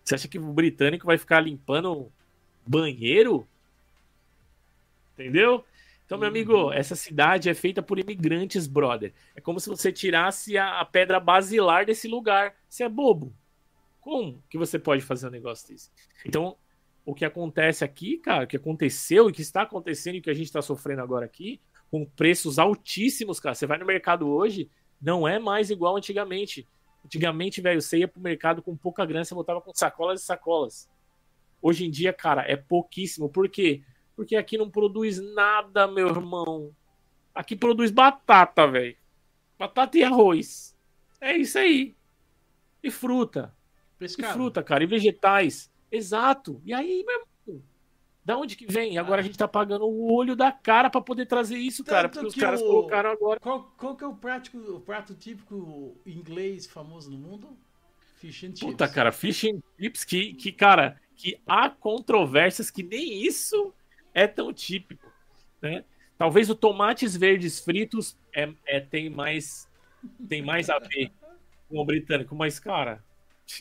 [0.03, 2.11] Você acha que o britânico vai ficar limpando
[2.65, 3.47] banheiro?
[5.13, 5.65] Entendeu?
[6.09, 9.13] Então, meu amigo, essa cidade é feita por imigrantes, brother.
[9.35, 12.55] É como se você tirasse a, a pedra basilar desse lugar.
[12.67, 13.31] Você é bobo.
[14.01, 15.91] Como que você pode fazer um negócio desse?
[16.25, 16.57] Então,
[17.05, 20.33] o que acontece aqui, cara, o que aconteceu e que está acontecendo e que a
[20.33, 23.53] gente está sofrendo agora aqui, com preços altíssimos, cara.
[23.53, 24.67] Você vai no mercado hoje,
[24.99, 26.67] não é mais igual antigamente.
[27.05, 30.89] Antigamente, velho, você ia pro mercado com pouca grana, você voltava com sacolas e sacolas.
[31.61, 33.29] Hoje em dia, cara, é pouquíssimo.
[33.29, 33.83] Por quê?
[33.83, 33.98] Porque
[34.37, 36.73] aqui não produz nada, meu irmão.
[37.33, 38.95] Aqui produz batata, velho.
[39.57, 40.75] Batata e arroz.
[41.21, 41.95] É isso aí.
[42.83, 43.53] E fruta.
[43.95, 44.33] E Pescado.
[44.33, 45.71] fruta, cara, e vegetais.
[45.91, 46.61] Exato.
[46.65, 47.15] E aí, meu
[47.47, 47.63] irmão,
[48.23, 48.97] da onde que vem?
[48.97, 52.25] Agora a gente tá pagando o olho da cara pra poder trazer isso, cara, Tanto
[52.25, 53.39] porque os caras o- colocaram agora.
[53.39, 57.49] Qual, qual que é o, prático, o prato típico inglês famoso no mundo?
[58.15, 58.59] Fish and chips.
[58.61, 63.73] Puta, cara, fish and chips que, que, cara, que há controvérsias que nem isso
[64.19, 65.11] é tão típico,
[65.61, 65.83] né?
[66.17, 69.67] Talvez o tomates verdes fritos é, é- tem mais
[70.27, 71.11] tem mais a ver
[71.67, 73.03] com o britânico, mas cara,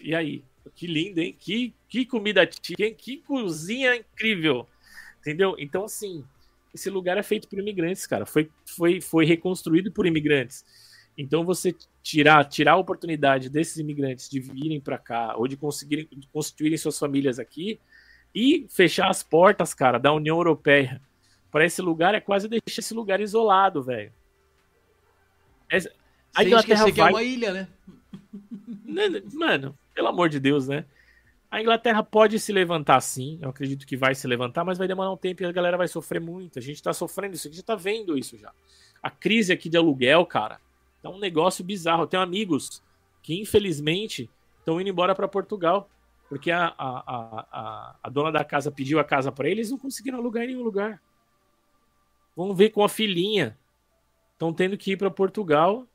[0.02, 0.44] e aí?
[0.74, 1.34] Que lindo, hein?
[1.38, 4.68] Que, que comida típica, que cozinha incrível,
[5.20, 5.56] entendeu?
[5.58, 6.24] Então assim,
[6.74, 8.26] esse lugar é feito por imigrantes, cara.
[8.26, 10.64] Foi, foi, foi reconstruído por imigrantes.
[11.16, 16.08] Então você tirar, tirar a oportunidade desses imigrantes de virem para cá ou de conseguirem
[16.12, 17.80] de constituírem suas famílias aqui
[18.34, 21.00] e fechar as portas, cara, da União Europeia
[21.50, 24.12] para esse lugar é quase deixar esse lugar isolado, velho.
[25.68, 25.90] Essa-
[26.34, 27.68] A Sem Inglaterra que é vai uma ilha, né?
[28.84, 30.84] né, Mano, pelo amor de Deus, né?
[31.50, 35.10] A Inglaterra pode se levantar sim, eu acredito que vai se levantar, mas vai demorar
[35.10, 36.58] um tempo e a galera vai sofrer muito.
[36.58, 38.52] A gente tá sofrendo isso, a gente tá vendo isso já.
[39.02, 40.60] A crise aqui de aluguel, cara,
[41.02, 42.02] tá um negócio bizarro.
[42.02, 42.82] Eu tenho amigos
[43.22, 45.88] que, infelizmente, estão indo embora para Portugal,
[46.28, 50.18] porque a, a, a, a, dona da casa pediu a casa para eles, não conseguiram
[50.18, 51.02] alugar em nenhum lugar.
[52.36, 53.58] Vamos ver com a filhinha.
[54.32, 55.86] Estão tendo que ir para Portugal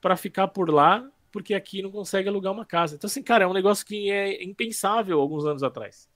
[0.00, 2.96] para ficar por lá porque aqui não consegue alugar uma casa.
[2.96, 6.08] Então, assim, cara, é um negócio que é impensável alguns anos atrás.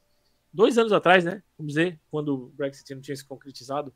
[0.52, 1.42] Dois anos atrás, né?
[1.56, 3.94] Vamos dizer, quando o Brexit não tinha se concretizado.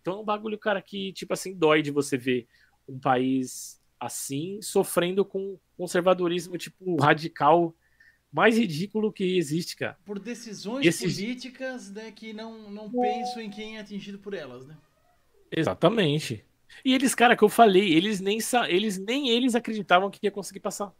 [0.00, 2.46] Então é um bagulho, cara, que, tipo assim, dói de você ver
[2.88, 7.74] um país assim sofrendo com conservadorismo, tipo, radical,
[8.32, 9.98] mais ridículo que existe, cara.
[10.04, 14.66] Por decisões Esses- políticas né, que não, não pensam em quem é atingido por elas,
[14.66, 14.76] né?
[15.50, 16.44] Exatamente.
[16.84, 18.38] E eles, cara, que eu falei, eles nem,
[18.68, 20.92] eles nem eles acreditavam que ia conseguir passar.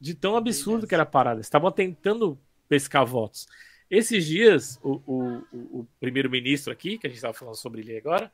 [0.00, 1.40] De tão absurdo que era a parada.
[1.40, 2.38] Estavam tentando
[2.68, 3.46] pescar votos.
[3.90, 8.32] Esses dias, o, o, o primeiro-ministro aqui, que a gente estava falando sobre ele agora,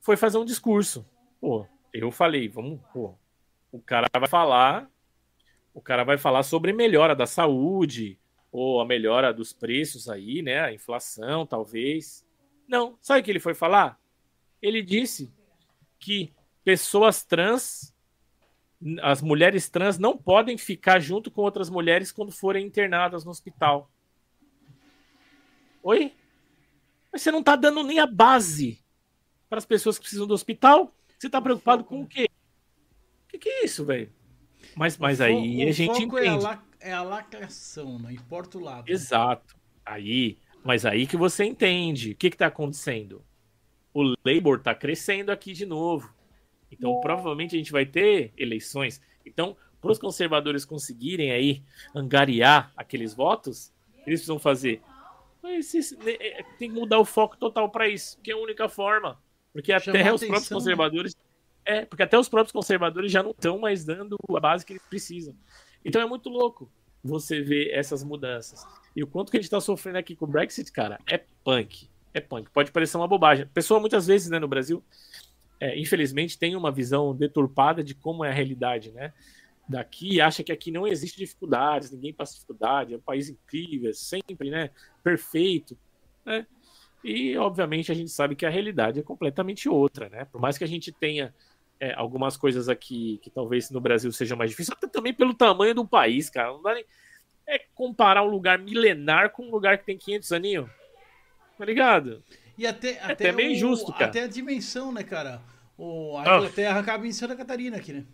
[0.00, 1.04] foi fazer um discurso.
[1.40, 3.14] Pô, eu falei, vamos, pô,
[3.72, 4.88] o cara vai falar,
[5.74, 8.18] o cara vai falar sobre melhora da saúde,
[8.52, 10.60] ou a melhora dos preços aí, né?
[10.60, 12.24] A inflação, talvez.
[12.68, 14.00] Não, sabe o que ele foi falar?
[14.62, 15.28] Ele disse
[15.98, 17.92] que pessoas trans,
[19.02, 23.90] as mulheres trans não podem ficar junto com outras mulheres quando forem internadas no hospital.
[25.82, 26.14] Oi?
[27.12, 28.82] Mas você não está dando nem a base
[29.48, 30.94] para as pessoas que precisam do hospital?
[31.18, 32.28] Você está preocupado com o quê?
[33.24, 34.12] O que, que é isso, velho?
[34.76, 36.44] Mas, mas aí o a gente foco é a, entende.
[36.44, 38.90] la- é a lacração, não importa o lado.
[38.90, 39.56] Exato.
[39.84, 42.12] Aí, mas aí que você entende.
[42.12, 43.24] O que está acontecendo?
[43.92, 46.12] O Labour está crescendo aqui de novo.
[46.70, 49.00] Então, provavelmente a gente vai ter eleições.
[49.24, 51.62] Então, para os conservadores conseguirem aí
[51.94, 54.82] angariar aqueles votos, eles precisam fazer.
[55.42, 58.38] Mas esse- né, é, tem que mudar o foco total para isso, que é a
[58.38, 59.22] única forma.
[59.52, 60.54] Porque até os próprios né?
[60.56, 61.16] conservadores.
[61.64, 64.82] É, porque até os próprios conservadores já não estão mais dando a base que eles
[64.88, 65.34] precisam.
[65.84, 66.70] Então é muito louco
[67.02, 68.66] você ver essas mudanças.
[68.96, 71.88] E o quanto que a gente tá sofrendo aqui com o Brexit, cara, é punk.
[72.12, 72.50] É punk.
[72.50, 73.44] Pode parecer uma bobagem.
[73.44, 74.82] A pessoa, muitas vezes, né, no Brasil,
[75.60, 79.12] é, infelizmente, tem uma visão deturpada de como é a realidade, né?
[79.68, 83.94] Daqui acha que aqui não existe dificuldades, ninguém passa dificuldade, é um país incrível, é
[83.94, 84.70] sempre, né?
[85.02, 85.76] Perfeito,
[86.24, 86.46] né?
[87.02, 90.24] E, obviamente, a gente sabe que a realidade é completamente outra, né?
[90.24, 91.34] Por mais que a gente tenha
[91.88, 95.74] é, algumas coisas aqui que talvez no Brasil sejam mais difíceis, até também pelo tamanho
[95.74, 96.52] do país, cara.
[96.52, 96.84] Não dá nem...
[97.46, 100.70] É comparar um lugar milenar com um lugar que tem 500 aninhos.
[101.58, 102.22] Tá ligado?
[102.56, 104.06] E até, até, até meio injusto, cara.
[104.06, 105.42] Até a dimensão, né, cara?
[105.76, 106.36] O, a Ah.
[106.38, 108.04] Inglaterra acaba em Santa Catarina aqui, né?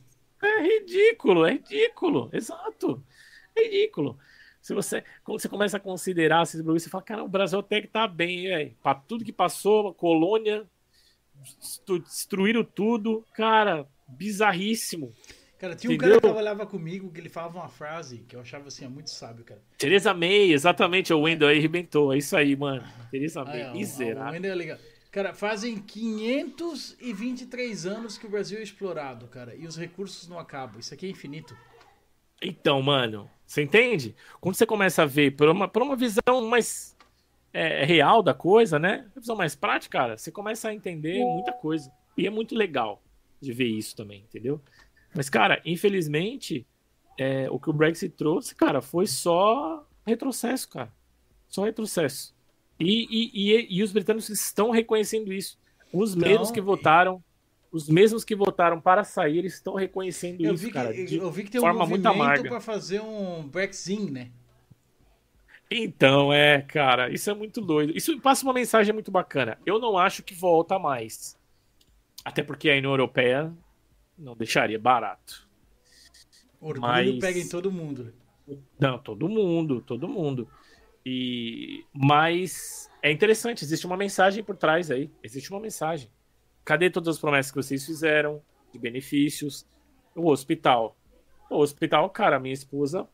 [0.42, 2.28] É ridículo, é ridículo.
[2.32, 3.04] Exato.
[3.56, 4.18] É ridículo.
[4.60, 7.80] Se você, quando você começa a considerar esses bagulhos, você fala, cara, o Brasil até
[7.80, 8.76] que tá bem, velho.
[8.82, 10.66] Pra tudo que passou, colônia,
[11.86, 13.24] destruíram tudo.
[13.34, 15.12] Cara, bizarríssimo.
[15.58, 16.12] Cara, tinha um Entendeu?
[16.12, 19.44] cara que trabalhava comigo que ele falava uma frase que eu achava assim, muito sábio,
[19.44, 19.60] cara.
[19.76, 22.14] Teresa May, exatamente, o Wendell aí arrebentou.
[22.14, 22.82] É isso aí, mano.
[23.10, 24.30] Teresa Ah, May, é, o- miserável.
[24.30, 24.78] o Wendel é legal.
[25.10, 30.80] Cara, fazem 523 anos que o Brasil é explorado, cara, e os recursos não acabam.
[30.80, 31.54] Isso aqui é infinito.
[32.40, 34.14] Então, mano, você entende?
[34.40, 36.96] Quando você começa a ver por uma, por uma visão mais
[37.52, 39.06] é, real da coisa, né?
[39.14, 41.90] Uma visão mais prática, cara, você começa a entender muita coisa.
[42.16, 43.02] E é muito legal
[43.40, 44.60] de ver isso também, entendeu?
[45.14, 46.66] Mas, cara, infelizmente,
[47.18, 50.92] é, o que o Brexit trouxe, cara, foi só retrocesso, cara.
[51.48, 52.34] Só retrocesso.
[52.78, 55.58] E, e, e, e os britânicos estão reconhecendo isso.
[55.92, 57.22] Os Então, mesmos que votaram,
[57.72, 60.94] os mesmos que votaram para sair, estão reconhecendo Eu isso, vi, que, cara.
[60.94, 64.30] eu vi que tem um movimento pra fazer um Brexit, né?
[65.70, 67.96] Então, é, cara, isso é muito doido.
[67.96, 69.56] Isso passa uma mensagem muito bacana.
[69.64, 71.38] Eu não acho que volta mais.
[72.24, 73.52] Até porque a União Europeia
[74.18, 75.48] não deixaria barato.
[76.60, 78.12] Orgulho Mas- pega em todo mundo.
[78.78, 80.48] Não, todo mundo, todo mundo.
[81.06, 85.10] E mas é interessante, existe uma mensagem por trás aí.
[85.22, 86.10] Existe uma mensagem.
[86.64, 88.42] Cadê todas as promessas que vocês fizeram
[88.72, 89.64] de benefícios?
[90.14, 90.96] O hospital.
[91.48, 93.08] O hospital, cara, minha esposa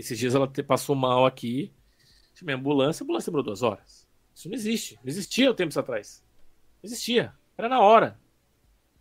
[0.00, 1.72] esses dias ela passou mal aqui.
[2.34, 4.08] Chamei a ambulância, a ambulância demorou duas horas.
[4.34, 4.94] Isso não existe.
[4.96, 6.24] Não existia tempos atrás.
[6.82, 7.32] Não existia.
[7.56, 8.18] Era na hora.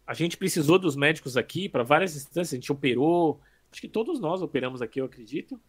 [0.05, 2.53] A gente precisou dos médicos aqui para várias instâncias.
[2.53, 3.39] A gente operou.
[3.71, 5.59] Acho que todos nós operamos aqui, eu acredito.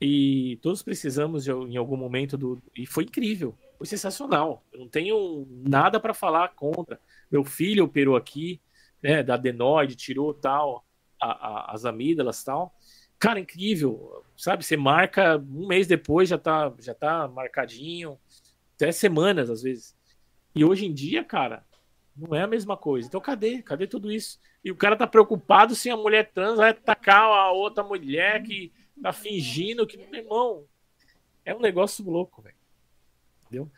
[0.00, 2.60] E todos precisamos de- em algum momento do.
[2.76, 3.54] E foi incrível.
[3.76, 4.64] Foi sensacional.
[4.72, 6.98] Eu não tenho nada para falar contra.
[7.30, 8.60] Meu filho operou aqui,
[9.02, 9.22] né?
[9.22, 10.84] Da adenoide, tirou tal,
[11.20, 12.74] a- a- as amígdalas tal.
[13.20, 14.24] Cara, incrível.
[14.34, 14.64] Sabe?
[14.64, 18.18] Você marca um mês depois, já tá, já tá marcadinho.
[18.74, 19.94] Até semanas, às vezes.
[20.54, 21.62] E hoje em dia, cara,
[22.16, 23.06] não é a mesma coisa.
[23.06, 23.60] Então, cadê?
[23.62, 24.40] Cadê tudo isso?
[24.64, 28.72] E o cara tá preocupado se a mulher trans vai atacar a outra mulher que
[29.02, 29.98] tá fingindo que.
[29.98, 30.64] Meu irmão,
[31.44, 32.56] é um negócio louco, velho.
[33.42, 33.70] Entendeu?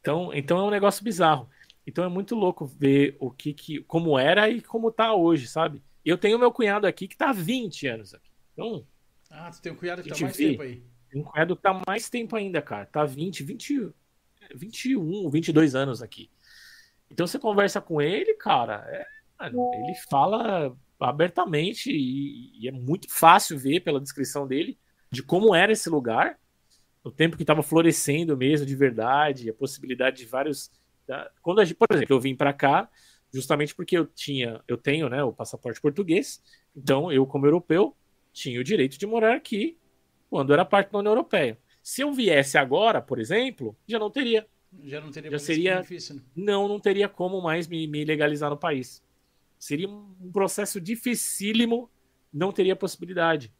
[0.00, 1.48] Então, então é um negócio bizarro.
[1.86, 5.82] Então é muito louco ver o que, que como era e como tá hoje, sabe?
[6.04, 8.30] Eu tenho meu cunhado aqui que tá há 20 anos aqui.
[8.52, 8.86] Então,
[9.30, 10.50] Ah, tu tem um cunhado que tá mais vi.
[10.50, 10.82] tempo aí.
[11.10, 12.86] tem um cunhado que tá há mais tempo ainda, cara.
[12.86, 13.90] Tá 20, 20,
[14.54, 16.30] 21, 22 anos aqui.
[17.10, 19.06] Então você conversa com ele, cara, é,
[19.48, 24.78] ele fala abertamente e, e é muito fácil ver pela descrição dele
[25.10, 26.38] de como era esse lugar,
[27.04, 30.70] no tempo que estava florescendo mesmo de verdade, a possibilidade de vários.
[31.42, 32.88] Quando a gente, por exemplo, eu vim para cá,
[33.34, 36.40] justamente porque eu tinha, eu tenho, né, o passaporte português,
[36.76, 37.96] então eu como europeu
[38.32, 39.76] tinha o direito de morar aqui
[40.30, 41.58] quando era parte da União Europeia.
[41.82, 44.46] Se eu viesse agora, por exemplo, já não teria.
[44.82, 46.22] Já não teria Já seria- benefício, né?
[46.34, 49.02] Não, não teria como mais me, me legalizar no país.
[49.58, 51.90] Seria um processo dificílimo,
[52.32, 53.52] não teria possibilidade,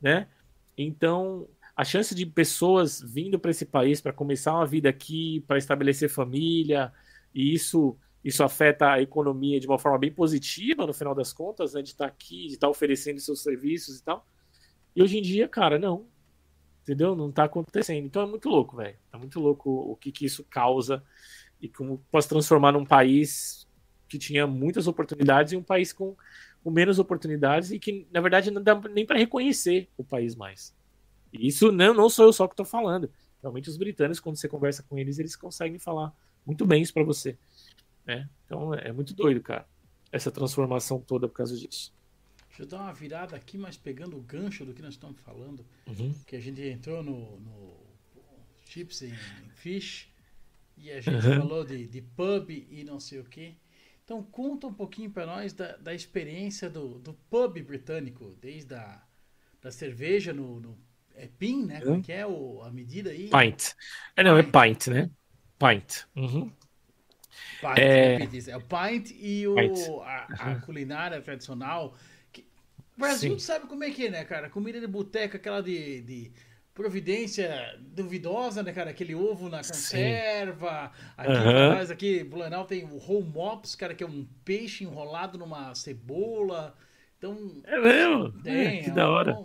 [0.00, 0.28] né?
[0.76, 5.58] Então, a chance de pessoas vindo para esse país para começar uma vida aqui, para
[5.58, 6.92] estabelecer família,
[7.34, 11.74] e isso isso afeta a economia de uma forma bem positiva no final das contas,
[11.74, 11.82] né?
[11.82, 14.26] De estar aqui, de estar oferecendo seus serviços e tal.
[14.94, 16.06] E hoje em dia, cara, não.
[16.82, 17.14] Entendeu?
[17.14, 18.04] Não tá acontecendo.
[18.04, 18.96] Então é muito louco, velho.
[19.12, 21.02] É muito louco o que, que isso causa
[21.60, 23.66] e como pode se transformar num país
[24.08, 26.16] que tinha muitas oportunidades em um país com,
[26.62, 30.74] com menos oportunidades e que, na verdade, não dá nem para reconhecer o país mais.
[31.32, 33.10] E isso não, não sou eu só que estou falando.
[33.42, 36.12] Realmente, os britânicos, quando você conversa com eles, eles conseguem falar
[36.44, 37.36] muito bem isso para você.
[38.08, 38.28] Né?
[38.46, 39.66] Então é muito doido, cara.
[40.10, 41.92] Essa transformação toda por causa disso.
[42.48, 45.64] Deixa eu dar uma virada aqui, mas pegando o gancho do que nós estamos falando,
[45.86, 46.14] Uhum.
[46.26, 47.76] que a gente entrou no, no
[48.64, 49.14] Chips em
[49.54, 50.08] Fish
[50.76, 51.36] e a gente Uhum.
[51.36, 53.54] falou de, de pub e não sei o que.
[54.04, 59.04] Então conta um pouquinho para nós da, da experiência do, do pub britânico, desde a
[59.60, 60.78] da cerveja no, no
[61.14, 61.80] é pin, né?
[61.80, 63.28] Como é que é o, a medida aí?
[63.28, 63.72] Pint.
[64.16, 65.10] É, não, é pint, né?
[65.58, 66.04] Pint.
[66.16, 66.52] Uhum.
[67.60, 68.50] Pint, É.
[68.50, 69.78] É o pint e o, Pint.
[70.04, 71.96] A, a culinária tradicional.
[72.32, 72.46] que-
[72.96, 73.38] o Brasil Sim.
[73.38, 74.48] sabe como é que é, né, cara?
[74.50, 76.32] Comida de boteca, aquela de, de
[76.74, 78.90] providência duvidosa, né, cara?
[78.90, 79.72] Aquele ovo na Sim.
[79.72, 80.92] conserva.
[81.16, 81.42] Aqui Aham.
[81.52, 85.74] pra nós, aqui, Blumenau tem o whole mops, cara, que é um peixe enrolado numa
[85.74, 86.76] cebola.
[87.18, 88.32] Então, É mesmo?
[88.42, 88.78] tem.
[88.78, 89.36] É, que é da hora.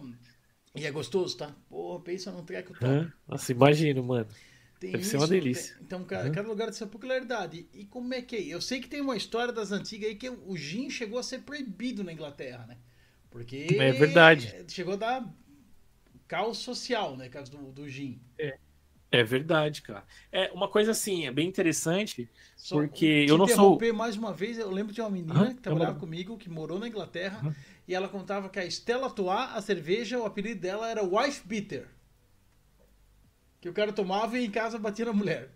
[0.75, 1.51] E é gostoso, tá?
[1.69, 2.85] Porra, pensa num treco top.
[2.85, 3.11] Hã?
[3.27, 4.27] Nossa, imagino, mano.
[4.83, 5.75] Tem Deve ser uma delícia.
[5.75, 6.31] tem- então, cada, Uhum.
[6.33, 7.67] cada lugar tem sua peculiaridade.
[7.73, 8.41] E, como é que é?
[8.41, 11.39] Eu sei que tem uma história das antigas aí que o gin chegou a ser
[11.43, 12.77] proibido na Inglaterra, né?
[13.31, 13.67] Porque.
[13.79, 14.53] É verdade.
[14.67, 15.33] Chegou a dar
[16.27, 17.29] caos social, né?
[17.29, 18.19] Caso do, do gin.
[19.11, 20.03] É verdade, cara.
[20.31, 22.27] É uma coisa assim, é bem interessante.
[22.57, 25.53] Só Porque eu não sou- interromper mais uma vez, eu lembro de uma menina Aham,
[25.53, 27.55] que trabalhava eu- comigo, que morou na Inglaterra, Aham.
[27.87, 31.87] e ela contava que a Stella Artois, a cerveja, o apelido dela era Wife Beater.
[33.63, 35.49] Que o cara tomava e em casa batia na mulher.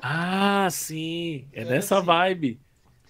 [0.00, 1.48] Ah, sim.
[1.52, 2.06] É É, nessa sim.
[2.06, 2.60] vibe.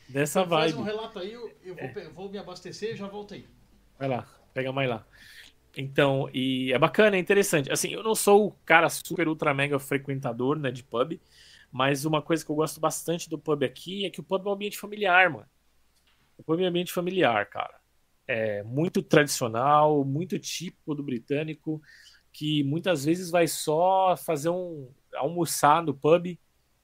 [0.08, 0.78] Nessa Então, Faz vibe.
[0.78, 1.92] um relato aí, eu, eu vou, É.
[1.96, 3.46] eu vou me abastecer e já volto aí.
[3.98, 5.06] Vai lá, pega mais lá.
[5.76, 7.70] Então, e é bacana, é interessante.
[7.72, 11.20] Assim, eu não sou o cara super ultra mega frequentador, né, de pub,
[11.72, 14.50] mas uma coisa que eu gosto bastante do pub aqui é que o pub é
[14.50, 15.46] um ambiente familiar, mano.
[16.38, 17.80] O pub é um ambiente familiar, cara.
[18.26, 21.82] É muito tradicional, muito típico do britânico,
[22.38, 26.38] que muitas vezes vai só fazer um almoçar no pub,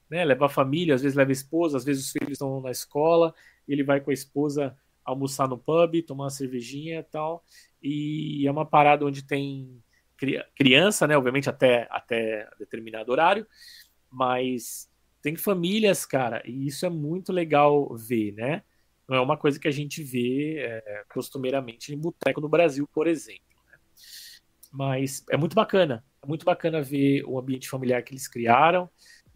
[0.09, 0.25] né?
[0.25, 3.33] Leva a família, às vezes leva a esposa, às vezes os filhos estão na escola,
[3.65, 7.41] ele vai com a esposa almoçar no pub, tomar uma cervejinha e tal.
[7.81, 9.81] E é uma parada onde tem
[10.17, 11.15] cri- criança, né?
[11.17, 13.47] Obviamente até, até determinado horário,
[14.11, 14.89] mas
[15.21, 18.61] tem famílias, cara, e isso é muito legal ver, né?
[19.07, 23.07] Não é uma coisa que a gente vê é, costumeiramente em boteco no Brasil, por
[23.07, 23.54] exemplo.
[24.75, 28.89] Mas é muito bacana, é muito bacana ver o ambiente familiar que eles criaram.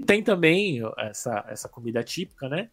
[0.05, 2.69] Tem também essa, essa comida típica, né?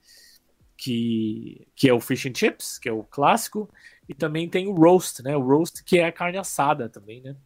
[0.76, 3.70] Que, que é o fish and chips, que é o clássico,
[4.08, 5.36] e também tem o roast, né?
[5.36, 7.36] O roast que é a carne assada também, né?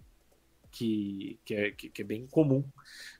[0.71, 2.65] Que, que, é, que, que é bem comum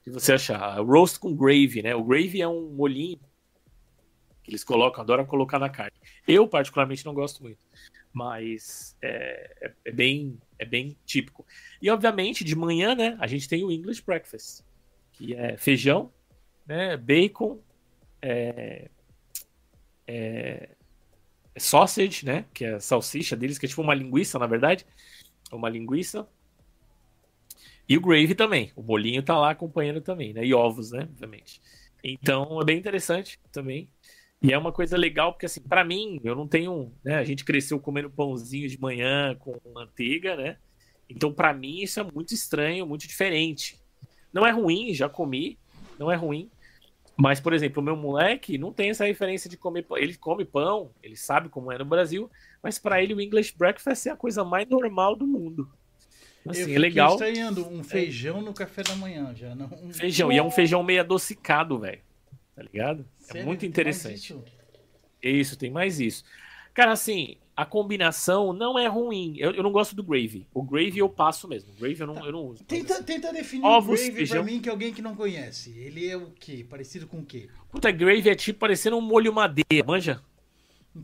[0.03, 0.79] de você achar.
[0.81, 1.93] Roast com gravy, né?
[1.93, 3.19] O gravy é um molhinho
[4.43, 5.95] que eles colocam, adoram colocar na carne.
[6.27, 7.59] Eu, particularmente, não gosto muito,
[8.11, 11.43] mas é, é, é bem, é bem típico.
[11.81, 13.17] E, obviamente, de manhã, né?
[13.19, 14.61] A gente tem o English breakfast,
[15.11, 16.13] que é feijão,
[16.67, 16.95] né?
[16.95, 17.59] Bacon,
[18.21, 18.87] é,
[20.05, 20.69] é,
[21.55, 22.45] é sausage, né?
[22.53, 24.85] Que é a salsicha deles, que é tipo uma linguiça, na verdade.
[25.51, 26.27] Uma linguiça.
[27.89, 28.71] E o gravy também.
[28.75, 30.45] O bolinho tá lá acompanhando também, né?
[30.45, 31.07] E ovos, né?
[31.09, 31.59] Obviamente.
[32.03, 33.89] Então é bem interessante também.
[34.41, 36.91] E é uma coisa legal, porque assim, para mim, eu não tenho.
[37.03, 37.15] Né?
[37.15, 40.57] A gente cresceu comendo pãozinho de manhã com manteiga, né?
[41.07, 43.79] Então, para mim, isso é muito estranho, muito diferente.
[44.33, 45.59] Não é ruim, já comi,
[45.99, 46.49] não é ruim.
[47.17, 49.97] Mas, por exemplo, o meu moleque não tem essa referência de comer pão.
[49.97, 52.31] Ele come pão, ele sabe como é no Brasil,
[52.63, 55.69] mas para ele o English breakfast é a coisa mais normal do mundo.
[56.43, 57.11] eu Assim, é fiquei legal.
[57.11, 59.53] estranhando um feijão no café da manhã já.
[59.53, 59.93] Não, um...
[59.93, 62.01] Feijão, e é um feijão meio adocicado, velho.
[62.63, 63.05] Tá ligado?
[63.21, 63.45] É Sério?
[63.47, 64.15] muito Tem mais interessante.
[64.15, 64.43] isso?
[65.21, 66.23] Isso, tem mais isso.
[66.73, 69.35] Cara, assim, a combinação não é ruim.
[69.37, 70.47] Eu, eu não gosto do gravy.
[70.53, 71.71] O gravy eu passo mesmo.
[71.73, 72.63] O gravy eu não, eu não uso.
[72.63, 74.43] Tenta, tenta definir Ovos, o gravy feijão.
[74.43, 75.71] pra mim, que é alguém que não conhece.
[75.77, 76.65] Ele é o quê?
[76.69, 77.49] Parecido com o quê?
[77.71, 80.21] Puta, gravy é tipo parecendo um molho madeira, manja?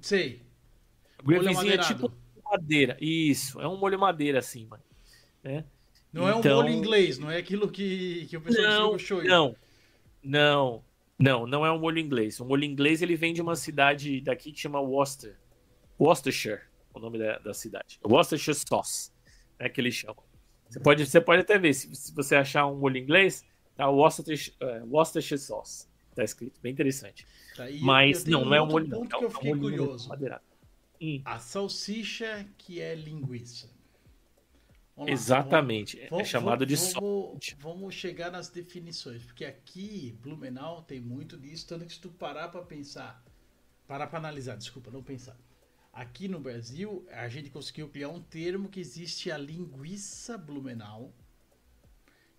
[0.01, 0.41] Sei.
[1.23, 2.11] Gravy Molho é tipo
[2.43, 2.97] madeira.
[3.01, 4.83] Isso, é um molho madeira assim, mano.
[5.43, 5.63] Né?
[6.13, 9.23] Não é um Então- molho inglês, não é aquilo que, que o pessoal Não, show.
[9.23, 9.55] não,
[10.23, 10.83] não,
[11.19, 12.39] não, não é um molho inglês.
[12.39, 15.37] O molho inglês ele vem de uma cidade daqui que chama Worcester.
[15.99, 16.61] Worcestershire,
[16.93, 17.99] o nome da, da cidade.
[18.05, 19.11] Worcestershire sauce,
[19.57, 20.23] é que eles chamam.
[20.69, 23.43] Você pode, você pode até ver, se, se você achar um molho inglês,
[23.75, 25.87] tá Worcestershire, é, Worcestershire sauce.
[26.13, 27.25] Tá escrito, bem interessante.
[27.55, 28.99] Tá, Mas não, não é um molho não.
[29.01, 30.09] ponto É eu um fiquei curioso.
[30.09, 30.43] madeirado.
[31.01, 33.69] Hum, A salsicha que é linguiça.
[34.97, 37.55] Vamos lá, exatamente, é vamos- chamado de vamos.
[37.59, 42.49] Vamos chegar nas definições, porque aqui, Blumenau, tem muito disso, tanto que se tu parar
[42.49, 43.23] pra pensar,
[43.87, 45.37] parar pra analisar, desculpa, não pensar.
[45.93, 51.13] Aqui no Brasil, a gente conseguiu criar um termo que existe a linguiça Blumenau,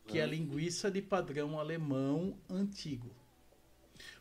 [0.07, 3.15] que é a linguiça de padrão alemão antigo.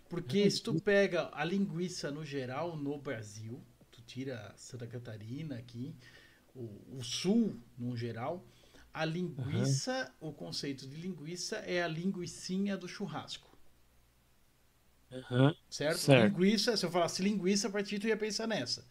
[0.10, 3.60] Porque se tu pega a linguiça no geral no Brasil,
[3.92, 5.94] tu tira Santa Catarina aqui,
[6.58, 8.46] o, o sul no geral,
[8.94, 13.48] a linguiça, o conceito de linguiça é a linguicinha do churrasco.
[15.12, 15.56] Aham.
[15.70, 16.00] Certo?
[16.00, 16.34] Certo.
[16.34, 18.86] Linguiça, se eu falasse linguiça, a partir tu ia pensar nessa.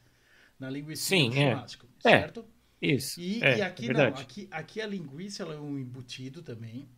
[0.59, 1.51] Na linguicinha Sim, do é.
[1.51, 1.87] churrasco.
[2.05, 2.11] É.
[2.11, 2.45] Certo?
[2.81, 3.21] Isso.
[3.21, 4.23] E, é, e aqui é não, verdade.
[4.23, 6.89] aqui, aqui a linguiça ela é um embutido também,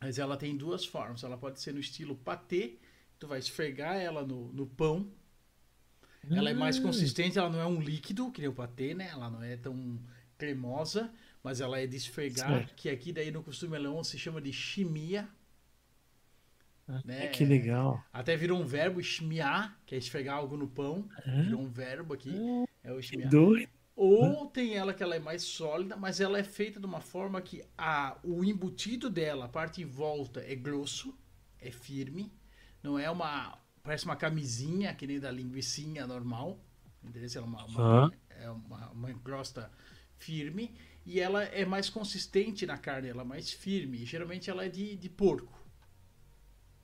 [0.00, 1.22] mas ela tem duas formas.
[1.22, 2.78] Ela pode ser no estilo patê,
[3.18, 5.08] tu vai esfregar ela no, no pão.
[6.30, 6.82] Ela é mais Hum.
[6.82, 9.08] consistente, ela não é um líquido, que nem o patê, né?
[9.10, 9.98] Ela não é tão
[10.38, 11.12] cremosa,
[11.42, 15.28] mas ela é de esfregar, que aqui daí no costume alemão se chama de chimia.
[17.04, 17.26] né?
[17.26, 18.04] Ah, Que legal.
[18.12, 21.08] Até virou um verbo, chimiar, que é esfregar algo no pão.
[21.26, 22.30] Virou um verbo aqui,
[22.82, 23.30] é o chimiar.
[23.30, 23.68] doido.
[23.96, 27.40] Ou tem ela que ela é mais sólida, mas ela é feita de uma forma
[27.40, 31.16] que a, o embutido dela, a parte em volta, é grosso,
[31.60, 32.32] é firme.
[32.82, 33.56] Não é uma.
[33.84, 36.58] Parece uma camisinha, que nem da linguicinha normal.
[37.02, 37.28] Entendeu?
[37.36, 38.12] Ela é uma, uma, Aham.
[38.30, 39.70] é uma, uma crosta
[40.16, 40.74] firme.
[41.04, 44.06] E ela é mais consistente na carne, ela é mais firme.
[44.06, 45.52] Geralmente ela é de, de porco.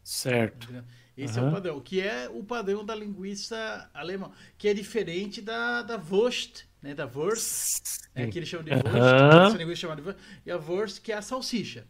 [0.04, 0.64] Certo.
[0.64, 0.84] Entendeu?
[1.16, 5.82] Esse é o padrão, que é o padrão da linguiça alemã, que é diferente da,
[5.82, 6.94] da Wurst, né?
[6.94, 9.46] Da Wurst, é que eles chamam de Wurst, Aham.
[9.48, 11.86] essa linguiça chamada de Wurst, e a Wurst que é a salsicha.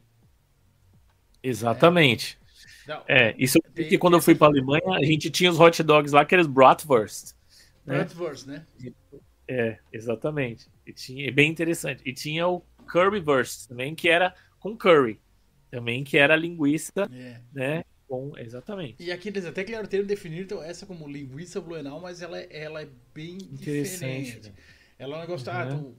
[1.42, 2.39] Exatamente.
[2.86, 5.83] Da, É, isso Tem- porque quando eu fui para Alemanha, a gente tinha os hot
[5.83, 7.33] dogs lá, que Bratwurst.
[7.84, 7.97] né?
[7.99, 8.67] Bratwurst, né?
[9.49, 10.68] É, exatamente.
[10.86, 12.02] E tinha, é bem interessante.
[12.07, 12.60] E tinha o
[12.91, 15.20] Currywurst também, que era com curry.
[15.70, 17.41] Também que era linguiça, É.
[17.52, 17.84] né?
[18.09, 19.02] Com, exatamente.
[19.02, 22.49] E aqui eles até criaram o termo definiram essa como linguiça bluenau, mas ela, é-
[22.50, 24.25] ela é bem Interessante.
[24.25, 24.49] diferente.
[24.49, 24.55] né?
[24.99, 25.78] Ela é um negócio, ah, Uhum.
[25.92, 25.99] tu-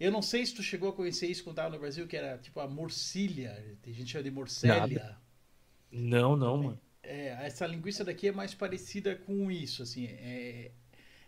[0.00, 2.38] eu não sei se tu chegou a conhecer isso quando tava no Brasil, que era
[2.38, 5.16] tipo a morcilha, tem gente que chama de morcélia.
[5.92, 6.80] Não, não, mano.
[7.02, 10.70] É, essa linguiça daqui é mais parecida com isso, assim, é,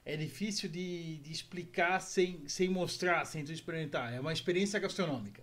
[0.04, 5.42] é difícil de, de explicar sem, sem mostrar, sem tu experimentar, é uma experiência gastronômica.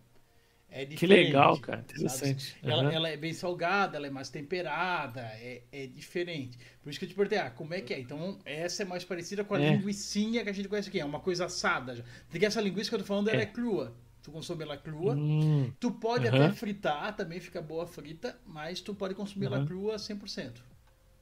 [0.69, 1.81] É Que legal, cara.
[1.81, 2.55] Interessante.
[2.63, 2.91] Ela, Aham.
[2.93, 6.57] ela é bem salgada, ela é mais temperada, é, é diferente.
[6.81, 7.99] Por isso que eu te perguntei, ah, como é que é?
[7.99, 9.69] Então, essa é mais parecida com a É.
[9.73, 11.95] linguicinha que a gente conhece aqui, é uma coisa assada.
[11.97, 12.03] já.
[12.29, 13.45] Porque essa linguiça que eu tô falando, ela é, É.
[13.45, 13.93] crua.
[14.21, 15.15] Tu consome ela crua.
[15.15, 19.65] Hum, Tu pode até fritar, também fica boa frita, mas tu pode consumir ela Aham.
[19.65, 20.63] crua 100%.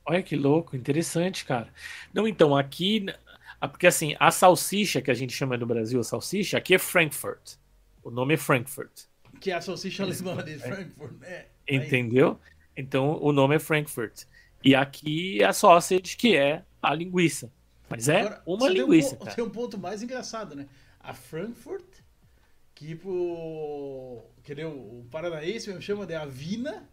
[0.05, 1.73] olha que louco, interessante, cara.
[2.13, 3.05] Não, então, aqui.
[3.61, 7.55] Porque assim, a salsicha que a gente chama no Brasil, a salsicha, aqui é Frankfurt.
[8.03, 9.03] O nome é Frankfurt.
[9.39, 11.47] Que é a salsicha alemã de Frankfurt, né?
[11.67, 12.39] Entendeu?
[12.75, 14.23] Então o nome é Frankfurt.
[14.63, 17.51] E aqui é a sausage, que é a linguiça.
[17.87, 19.35] Mas é agora, uma você tem um linguiça, cara.
[19.35, 20.67] Tem um ponto mais engraçado, né?
[20.99, 21.98] A Frankfurt,
[22.79, 24.23] que pro.
[24.43, 26.89] Que nem o paranaense mesmo chama de Avina,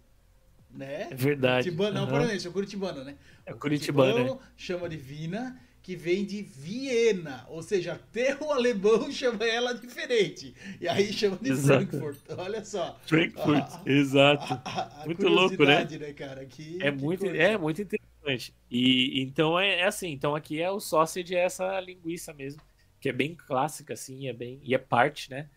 [0.71, 1.09] né?
[1.11, 1.71] É verdade.
[1.71, 2.11] Curitibano, não, Aham.
[2.13, 3.17] paranaense, é o curitibano, né?
[3.47, 8.51] É O curitibano, curitibano chama de Vina, que vem de Viena, ou seja, até o
[8.53, 10.55] alemão chama ela diferente.
[10.81, 11.87] E aí chama de Exato.
[11.87, 12.19] Frankfurt.
[12.37, 12.99] Olha só.
[13.07, 14.55] Frankfurt, Ah, exato.
[14.55, 15.85] A- a- a Muito louco, né?
[15.85, 16.45] né, cara?
[16.47, 17.37] Que, É que muito, coisa.
[17.37, 18.55] é muito interessante.
[18.71, 22.61] E então é, é assim, então aqui é o sausage é essa linguiça mesmo,
[23.07, 25.49] que é bem clássica assim, é bem e é parte, né,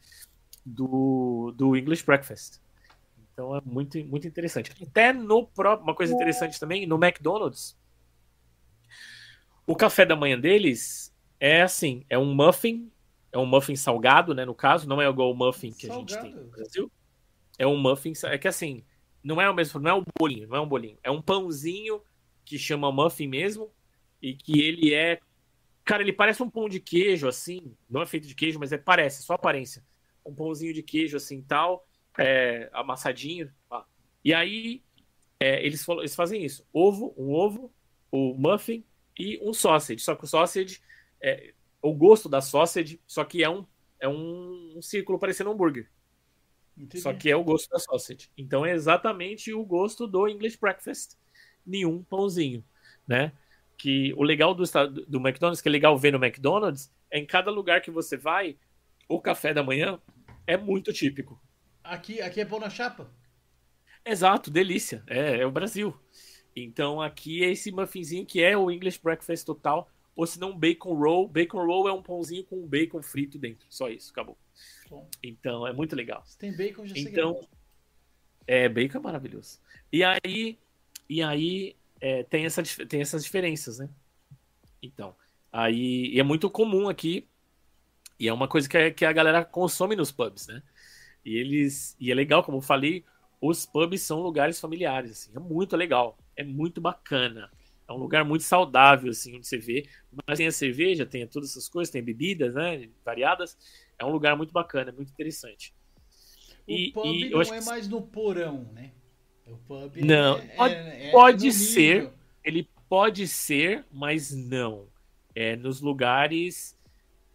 [0.63, 2.59] do, do English breakfast.
[3.33, 4.71] Então é muito muito interessante.
[4.83, 7.75] Até no próprio, uma coisa interessante também, no McDonald's,
[9.65, 12.91] o café da manhã deles é assim, é um muffin,
[13.31, 16.13] é um muffin salgado, né, no caso, não é igual o muffin que a gente
[16.19, 16.45] tem Salgado?
[16.45, 16.91] no Brasil.
[17.57, 18.83] É um muffin, é que assim,
[19.23, 22.01] não é o mesmo, não é um bolinho, não é um bolinho, é um pãozinho
[22.45, 23.71] que chama muffin mesmo
[24.21, 25.19] e que ele é,
[25.89, 28.77] cara, ele parece um pão de queijo assim, não é feito de queijo, mas é
[28.77, 29.83] parece, só aparência,
[30.23, 31.83] um pãozinho de queijo assim tal,
[32.15, 33.83] é, amassadinho, ó.
[34.23, 34.83] e aí
[35.39, 37.73] é, eles, falam- eles fazem isso, ovo, um ovo,
[38.11, 38.83] o muffin
[39.17, 39.99] e um sausage.
[39.99, 40.79] Só que o sausage,
[41.19, 43.65] é, o gosto da sausage, só que é um,
[43.99, 45.89] é um, um círculo parecendo um hambúrguer.
[46.77, 47.01] Entendi.
[47.01, 48.29] Só que é o gosto da sausage.
[48.37, 51.13] Então é exatamente o gosto do English breakfast,
[51.65, 52.63] nenhum pãozinho,
[53.07, 53.31] né?
[53.79, 54.63] Que o legal do,
[55.07, 58.57] do McDonald's, que é legal ver no McDonald's, é em cada lugar que você vai,
[59.07, 59.99] o café da manhã
[60.45, 61.41] é muito típico.
[61.83, 63.09] Aqui, aqui é pão na chapa?
[64.05, 65.03] Exato, delícia.
[65.07, 65.97] É, é o Brasil.
[66.55, 70.93] Então aqui é esse muffinzinho que é o English breakfast total, ou se não bacon
[70.95, 71.27] roll.
[71.27, 73.67] Bacon roll é um pãozinho com bacon frito dentro.
[73.69, 74.37] Só isso, acabou.
[74.89, 76.25] Bom, Então é muito legal.
[76.25, 77.47] se tem bacon, já Então, é bom.
[78.47, 79.59] é, bacon é maravilhoso.
[79.91, 80.59] E aí,
[81.09, 83.89] e aí é, tem, essa, tem essas diferenças, né?
[84.81, 85.15] Então,
[85.51, 87.27] aí é muito comum aqui,
[88.19, 90.61] e é uma coisa que, a- que a galera consome nos pubs, né?
[91.25, 93.05] E eles, e é legal, como eu falei,
[93.41, 97.51] os pubs são lugares familiares, assim, é muito legal, é muito bacana.
[97.87, 99.87] É um lugar muito saudável, assim, onde você vê.
[100.27, 102.87] Mas tem a cerveja, tem todas essas coisas, tem bebidas, né?
[103.03, 103.57] Variadas.
[103.97, 105.73] É um lugar muito bacana, muito interessante.
[106.67, 108.91] O E- pub e não é mais no porão, né?
[109.51, 112.09] O pub Não, é, pode- é- é pode ser.
[112.43, 114.87] Ele pode ser, mas não.
[115.35, 116.77] É nos lugares.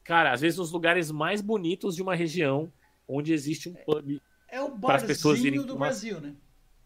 [0.02, 2.72] Cara, às vezes nos lugares mais bonitos de uma região
[3.08, 4.20] onde existe um pub.
[4.48, 6.34] É o barzinho do tomar- Brasil, né?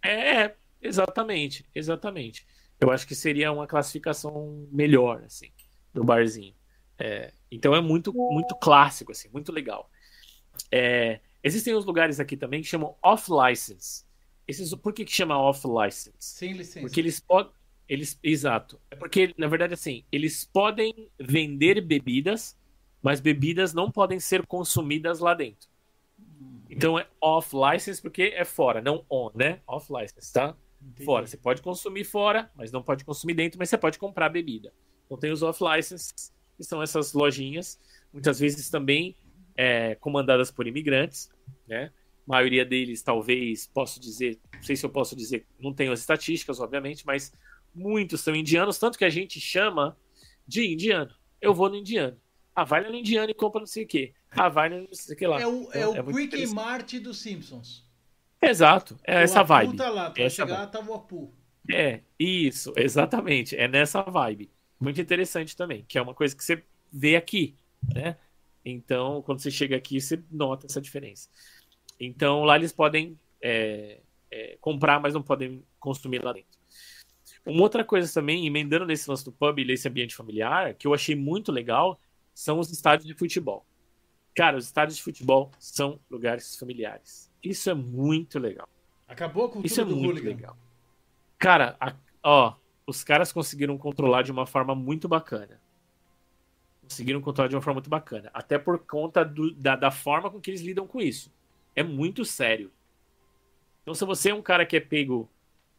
[0.02, 2.46] É, exatamente, exatamente.
[2.80, 5.50] Eu acho que seria uma classificação melhor, assim,
[5.92, 6.54] do barzinho.
[6.98, 9.90] É, então é muito, muito clássico, assim, muito legal.
[10.70, 14.04] É, existem uns lugares aqui também que chamam off-license.
[14.48, 16.16] Esses, por que, que chama off-license?
[16.18, 16.80] Sem licença.
[16.80, 17.52] Porque eles podem.
[17.86, 18.80] Eles, exato.
[18.90, 22.56] É porque, na verdade, assim, eles podem vender bebidas,
[23.02, 25.68] mas bebidas não podem ser consumidas lá dentro.
[26.70, 29.60] Então é off-license porque é fora, não on, né?
[29.66, 30.54] Off-license, tá?
[30.80, 31.04] Entendi.
[31.04, 31.26] Fora.
[31.26, 34.72] Você pode consumir fora, mas não pode consumir dentro, mas você pode comprar bebida.
[35.06, 37.80] Então tem os off-licenses, que são essas lojinhas,
[38.12, 39.16] muitas vezes também
[39.56, 41.30] é, comandadas por imigrantes,
[41.66, 41.90] né?
[42.28, 46.60] Maioria deles, talvez, posso dizer, não sei se eu posso dizer, não tenho as estatísticas,
[46.60, 47.32] obviamente, mas
[47.74, 49.96] muitos são indianos, tanto que a gente chama
[50.46, 51.14] de indiano.
[51.40, 52.16] Eu vou no indiano.
[52.54, 54.12] Ah, vai no indiano e compra não sei o quê.
[54.30, 55.40] Ah, vai no não sei o que lá.
[55.40, 56.54] É o, é Então, o muito Quick.
[56.54, 57.88] Mart dos Simpsons.
[58.42, 59.76] Exato, é O essa Apu vibe.
[59.76, 61.32] Tá lá, Essa chegar, tava o Apu.
[61.70, 63.56] É, isso, exatamente.
[63.56, 64.50] É nessa vibe.
[64.78, 67.56] Muito interessante também, que é uma coisa que você vê aqui,
[67.94, 68.16] né?
[68.64, 71.28] Então, quando você chega aqui, você nota essa diferença.
[72.00, 76.58] Então, lá eles podem é, é, comprar, mas não podem consumir lá dentro.
[77.46, 80.92] Uma outra coisa também, emendando nesse lance do pub e nesse ambiente familiar, que eu
[80.94, 81.98] achei muito legal,
[82.34, 83.64] são os estádios de futebol.
[84.34, 87.30] Cara, os estádios de futebol são lugares familiares.
[87.42, 88.68] Isso é muito legal.
[89.06, 90.28] Acabou a cultura Isso é do muito hooligan.
[90.28, 90.58] legal.
[91.38, 92.54] Cara, a- ó,
[92.86, 95.60] os caras conseguiram controlar de uma forma muito bacana.
[96.82, 98.30] Conseguiram controlar de uma forma muito bacana.
[98.32, 101.32] Até por conta do- da, da forma com que eles lidam com isso.
[101.78, 102.70] É muito sério.
[103.82, 105.28] Então, se você é um cara que é pego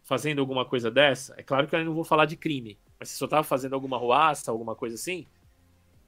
[0.03, 3.17] fazendo alguma coisa dessa, é claro que eu não vou falar de crime, mas se
[3.17, 5.27] você tava fazendo alguma ruaça, alguma coisa assim,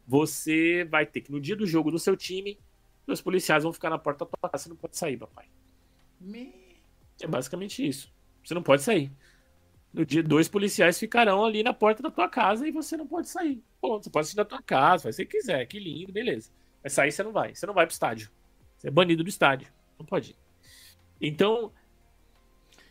[0.07, 2.59] você vai ter que, no dia do jogo do seu time,
[3.07, 5.47] os policiais vão ficar na porta da tua casa, você não pode sair, papai.
[6.21, 6.81] Me-
[7.21, 8.11] É basicamente isso.
[8.43, 9.11] Você não pode sair.
[9.93, 13.29] No dia, dois policiais ficarão ali na porta da tua casa e você não pode
[13.29, 13.63] sair.
[13.81, 16.51] Pô, você pode sair da tua casa, faz o que quiser, que lindo, beleza.
[16.83, 17.55] Mas sair você não vai.
[17.55, 18.31] Você não vai pro estádio.
[18.77, 19.67] Você é banido do estádio.
[20.01, 20.35] Não pode.
[21.19, 21.71] Então,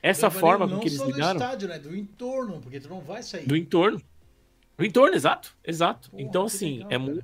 [0.02, 1.78] essa Leva forma com que eles lidaram do estádio, né?
[1.78, 3.46] Do entorno, porque tu não vai sair.
[3.46, 4.00] do entorno.
[4.78, 6.10] Do entorno, exato, exato.
[6.10, 7.22] Porra, então, assim, legal, é mu-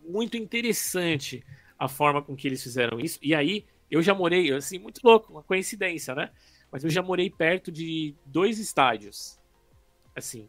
[0.00, 1.44] muito interessante
[1.78, 3.18] a forma com que eles fizeram isso.
[3.22, 6.30] E aí, eu já morei, assim, muito louco, uma coincidência, né?
[6.70, 9.38] Mas eu já morei perto de dois estádios.
[10.14, 10.48] Assim,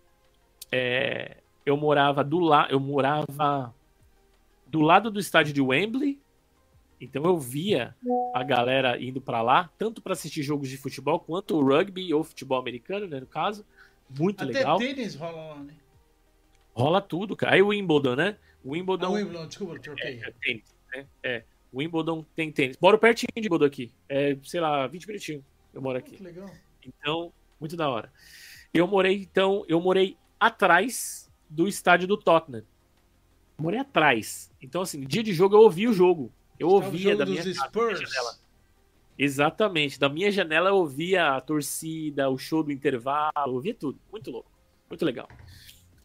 [0.71, 3.73] é, eu morava do lado, eu morava
[4.67, 6.19] do lado do estádio de Wembley.
[7.01, 7.95] Então eu via
[8.33, 12.23] a galera indo pra lá, tanto pra assistir jogos de futebol quanto o rugby ou
[12.23, 13.65] futebol americano, né, no caso.
[14.07, 14.77] Muito Até legal.
[14.77, 15.73] tênis rola lá, né?
[16.73, 17.55] Rola tudo, cara.
[17.55, 18.37] Aí o Wimbledon, né?
[18.63, 20.21] O Ah, Wimbledon Wimbledon, desculpa, troquei.
[20.23, 21.07] é tênis, né?
[21.23, 21.43] É.
[21.73, 22.77] O Wimbledon tem tênis.
[22.81, 23.91] Moro pertinho de Wimbledon aqui.
[24.07, 25.43] É, sei lá, 20 minutinhos.
[25.73, 26.17] Eu moro aqui.
[26.17, 26.49] que legal.
[26.85, 28.11] Então, muito da hora.
[28.73, 32.63] Eu morei, então, eu morei atrás do estádio do Tottenham.
[33.57, 34.51] Morei atrás.
[34.61, 36.31] Então, assim, dia de jogo eu ouvia o jogo.
[36.61, 38.35] Eu o ouvia da minha, da minha janela.
[39.17, 39.99] Exatamente.
[39.99, 43.99] Da minha janela eu ouvia a torcida, o show do intervalo, eu ouvia tudo.
[44.11, 44.51] Muito louco.
[44.87, 45.27] Muito legal.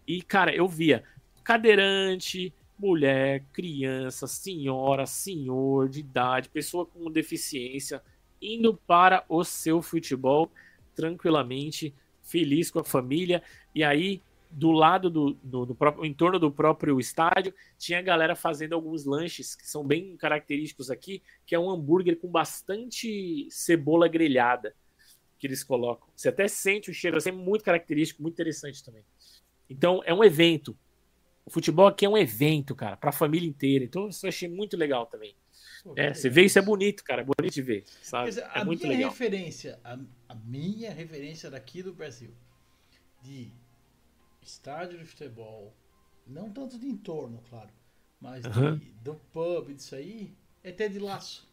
[0.06, 1.04] E, cara, eu via
[1.44, 8.02] cadeirante, mulher, criança, senhora, senhor de idade, pessoa com deficiência,
[8.40, 10.50] indo para o seu futebol
[10.94, 13.42] tranquilamente, feliz com a família.
[13.74, 18.34] E aí, do lado do, do, do próprio, em torno do próprio estádio, tinha galera
[18.34, 24.08] fazendo alguns lanches que são bem característicos aqui, que é um hambúrguer com bastante cebola
[24.08, 24.74] grelhada
[25.38, 26.08] que eles colocam.
[26.16, 29.04] Você até sente o cheiro, assim, é muito característico, muito interessante também.
[29.68, 30.76] Então, é um evento.
[31.44, 33.84] O futebol aqui é um evento, cara, para a família inteira.
[33.84, 35.34] Então, isso eu achei muito legal também.
[35.82, 38.30] Pô, é, você vê isso é bonito, cara, é bonito de ver, sabe?
[38.30, 39.10] Dizer, é a muito minha legal.
[39.10, 42.34] referência, a, a minha referência daqui do Brasil,
[43.22, 43.52] de
[44.46, 45.74] estádio de futebol,
[46.26, 47.70] não tanto de entorno, claro,
[48.20, 51.46] mas de, do pub, disso aí, é até de laço.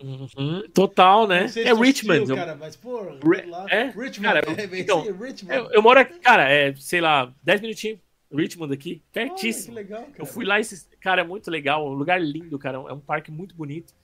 [0.00, 1.46] Uhum, total, né?
[1.48, 2.18] Sei se É Richmond.
[2.18, 3.84] assistiu, eu- cara, mas, pô, Re- é?
[3.90, 5.54] Richmond, Cara, é, bem então, Richmond.
[5.54, 8.00] Eu, eu moro aqui, cara, é, sei lá, 10 minutinhos,
[8.32, 9.74] Richmond aqui, Olha, que pertíssimo.
[9.74, 10.18] legal, cara.
[10.18, 13.30] Eu fui lá, esses, cara, é muito legal, um lugar lindo, cara, é um parque
[13.30, 13.94] muito bonito.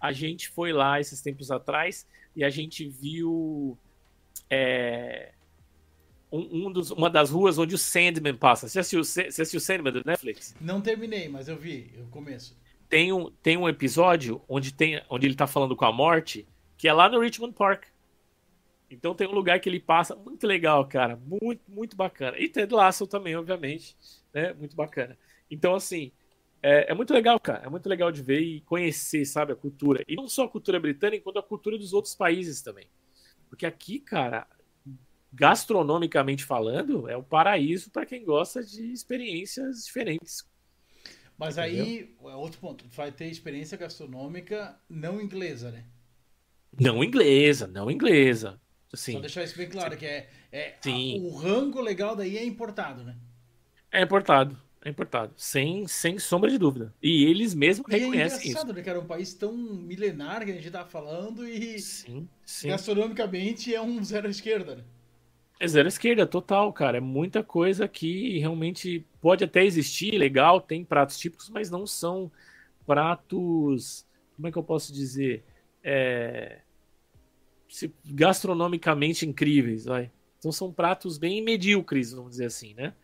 [0.00, 3.78] A gente foi lá esses tempos atrás e a gente viu
[4.50, 5.33] é,
[6.34, 8.68] um, um dos, uma das ruas onde o Sandman passa.
[8.68, 10.54] Você assistiu, você assistiu o Sandman do Netflix?
[10.60, 12.56] Não terminei, mas eu vi, o começo.
[12.88, 16.46] Tem um, tem um episódio onde, tem, onde ele tá falando com a morte,
[16.76, 17.84] que é lá no Richmond Park.
[18.90, 21.16] Então tem um lugar que ele passa muito legal, cara.
[21.16, 22.36] Muito, muito bacana.
[22.38, 23.96] E Ted Lasso também, obviamente.
[24.32, 24.52] Né?
[24.52, 25.16] Muito bacana.
[25.50, 26.12] Então, assim,
[26.62, 27.64] é, é muito legal, cara.
[27.64, 30.04] É muito legal de ver e conhecer, sabe, a cultura.
[30.06, 32.88] E não só a cultura britânica, quanto a cultura dos outros países também.
[33.48, 34.46] Porque aqui, cara,
[35.34, 40.44] gastronomicamente falando, é um paraíso para quem gosta de experiências diferentes.
[41.38, 41.94] Mas Entendeu?
[41.98, 45.84] aí, é outro ponto, vai ter experiência gastronômica não inglesa, né?
[46.78, 48.60] Não inglesa, não inglesa.
[48.92, 50.84] Assim, Só deixar isso bem claro, que é, é Sim.
[50.84, 53.16] a- o rango legal daí é importado, né?
[53.90, 54.58] É importado.
[54.84, 55.32] É importado.
[55.36, 56.94] Sem, sem sombra de dúvida.
[57.02, 58.66] E eles mesmos E é reconhecem isso.
[58.66, 62.28] engraçado, né, que era um país tão milenar que a gente tá falando e Sim,
[62.44, 62.84] sim.
[62.84, 64.84] gastronomicamente é um zero à esquerda, né?
[65.60, 66.98] É zero esquerda, total, cara.
[66.98, 72.30] É muita coisa que realmente pode até existir, legal, tem pratos típicos, mas não são
[72.86, 74.06] pratos.
[74.36, 75.44] Como é que eu posso dizer?
[75.82, 76.60] É,
[78.04, 80.10] gastronomicamente incríveis, vai.
[80.38, 82.94] Então são pratos bem medíocres, vamos dizer assim, né?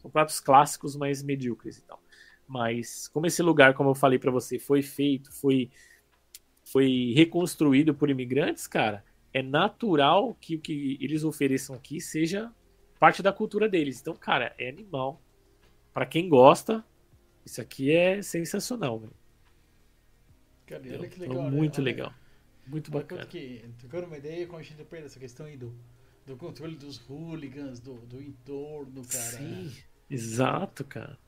[0.00, 2.02] São pratos clássicos, mas medíocres e tal.
[2.46, 5.70] Mas como esse lugar, como eu falei pra você, foi feito, foi
[6.64, 12.52] foi reconstruído por imigrantes, cara, é natural que o que eles ofereçam aqui seja
[12.98, 14.00] parte da cultura deles.
[14.00, 15.20] Então, cara, é animal.
[15.92, 16.84] Pra quem gosta,
[17.44, 19.12] isso aqui é sensacional, velho.
[20.66, 21.50] Cara, olha que Então, legal.
[21.50, 21.56] né?
[21.56, 22.14] muito Olha- legal.
[22.66, 23.26] Muito bacana.
[23.26, 25.74] que, trocando uma ideia com a gente perde essa questão aí do,
[26.24, 29.38] do controle dos hooligans, do, do entorno, cara.
[29.38, 29.72] Sim,
[30.08, 31.18] exato, cara.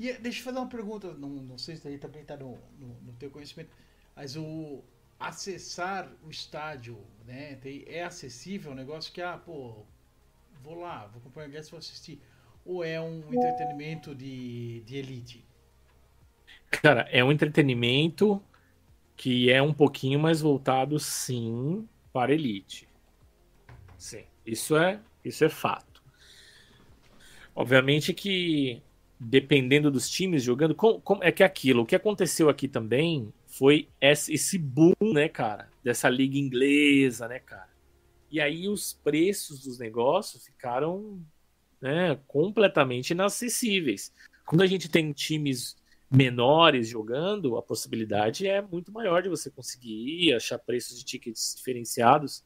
[0.00, 2.88] E deixa eu fazer uma pergunta, não, não sei se daí também está no, no,
[3.02, 3.70] no teu conhecimento,
[4.16, 4.82] mas o
[5.18, 9.84] acessar o estádio, né, tem- é acessível, um negócio que, ah, pô,
[10.62, 12.20] vou lá, vou comprar ingresso e vou assistir,
[12.64, 15.44] ou é um entretenimento de, de elite?
[16.70, 18.42] Cara, é um entretenimento
[19.16, 22.88] que é um pouquinho mais voltado, sim, para elite.
[23.98, 26.02] Sim, isso é, isso é fato.
[27.54, 28.82] Obviamente que
[29.20, 33.88] dependendo dos times jogando, com- com- é que aquilo, o que aconteceu aqui também foi
[34.00, 37.68] esse, boom, né, cara, dessa liga inglesa, né, cara.
[38.30, 41.20] E aí os preços dos negócios ficaram,
[41.80, 44.12] né, completamente inacessíveis.
[44.46, 45.76] Quando a gente tem times
[46.08, 52.44] menores jogando, a possibilidade é muito maior de você conseguir achar preços de tickets diferenciados.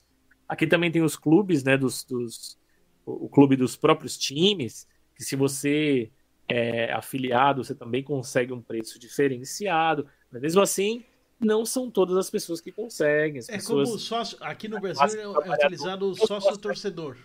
[0.48, 2.58] Aqui também tem os clubes, né, dos, dos
[3.04, 6.10] o clube dos próprios times, que se você
[6.48, 10.06] é afiliado, você também consegue um preço diferenciado.
[10.32, 11.04] Mas mesmo assim,
[11.38, 13.42] não são todas as pessoas que conseguem.
[13.48, 13.88] É pessoas...
[13.88, 17.16] como sócio, aqui no Brasil é, é utilizado o sócio-torcedor.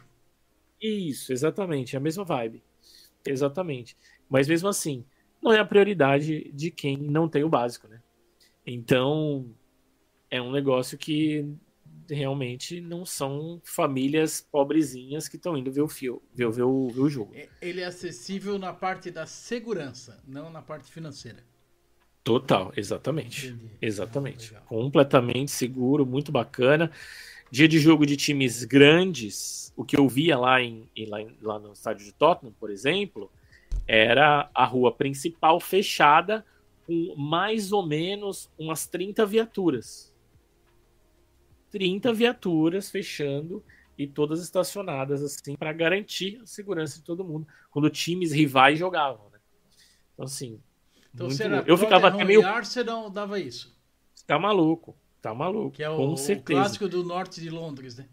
[0.81, 2.63] Isso, exatamente, é a mesma vibe.
[3.25, 3.97] Exatamente.
[4.29, 5.05] Mas mesmo assim,
[5.41, 8.01] não é a prioridade de quem não tem o básico, né?
[8.65, 9.49] Então,
[10.29, 11.47] é um negócio que
[12.09, 17.01] realmente não são famílias pobrezinhas que estão indo ver o fio, ver, ver, o, ver
[17.01, 17.33] o jogo.
[17.33, 21.43] É- Ele é acessível na parte da segurança, não na parte financeira.
[22.27, 23.47] Total, exatamente.
[23.47, 23.71] Entendi.
[23.81, 24.49] Exatamente.
[24.49, 24.65] Legal.
[24.67, 26.91] Completamente seguro, muito bacana.
[27.49, 31.71] Dia de jogo de times grandes, o que eu via lá, em, lá, lá no
[31.71, 33.31] estádio de Tottenham, por exemplo,
[33.87, 36.45] era a rua principal fechada
[36.85, 40.13] com mais ou menos umas 30 viaturas.
[41.71, 43.63] 30 viaturas fechando
[43.97, 49.29] e todas estacionadas assim para garantir a segurança de todo mundo quando times rivais jogavam,
[49.29, 49.39] né?
[50.13, 50.59] Então assim,
[51.17, 53.75] Então, muito será eu ficava até meio Arsenal dava isso.
[54.27, 55.71] Tá maluco, tá maluco.
[55.71, 56.59] Que é o, com o certeza.
[56.61, 58.07] clássico do norte de Londres, né?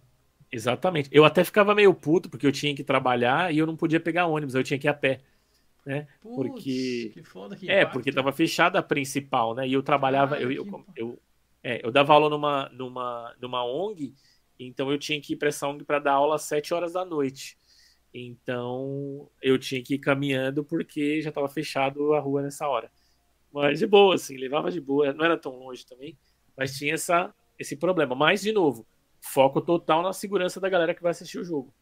[0.50, 1.10] Exatamente.
[1.12, 4.26] Eu até ficava meio puto porque eu tinha que trabalhar e eu não podia pegar
[4.26, 5.20] ônibus, eu tinha que ir a pé.
[5.84, 6.06] Né?
[6.22, 7.92] Putz, Porque- Que foda, que É, impacto.
[7.92, 9.68] porque tava fechada a principal, né?
[9.68, 11.18] E eu trabalhava, eu, eu, que eu,
[11.62, 14.14] é, eu dava aula numa, numa, numa ONG,
[14.58, 17.04] então eu tinha que ir para essa ONG para dar aula às 7 horas da
[17.04, 17.58] noite.
[18.14, 22.90] Então eu tinha que ir caminhando porque já estava fechado a rua nessa hora.
[23.52, 26.16] Mas de boa, assim, levava de boa, não era tão longe também,
[26.56, 28.14] mas tinha essa, esse problema.
[28.14, 28.86] Mas, de novo,
[29.20, 31.74] foco total na segurança da galera que vai assistir o jogo.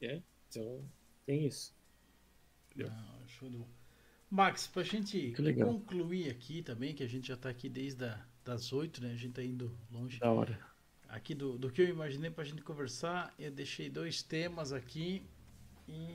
[0.00, 0.22] né?
[0.48, 0.84] Então,
[1.26, 1.74] tem isso.
[2.86, 3.70] Ah, show de bola.
[4.30, 8.72] Max, pra gente concluir aqui também, que a gente já tá aqui desde a, das
[8.72, 9.12] 8, né?
[9.12, 10.18] A gente tá indo longe.
[10.18, 10.58] Da hora.
[11.08, 15.26] Aqui do, do que eu imaginei pra gente conversar, eu deixei dois temas aqui.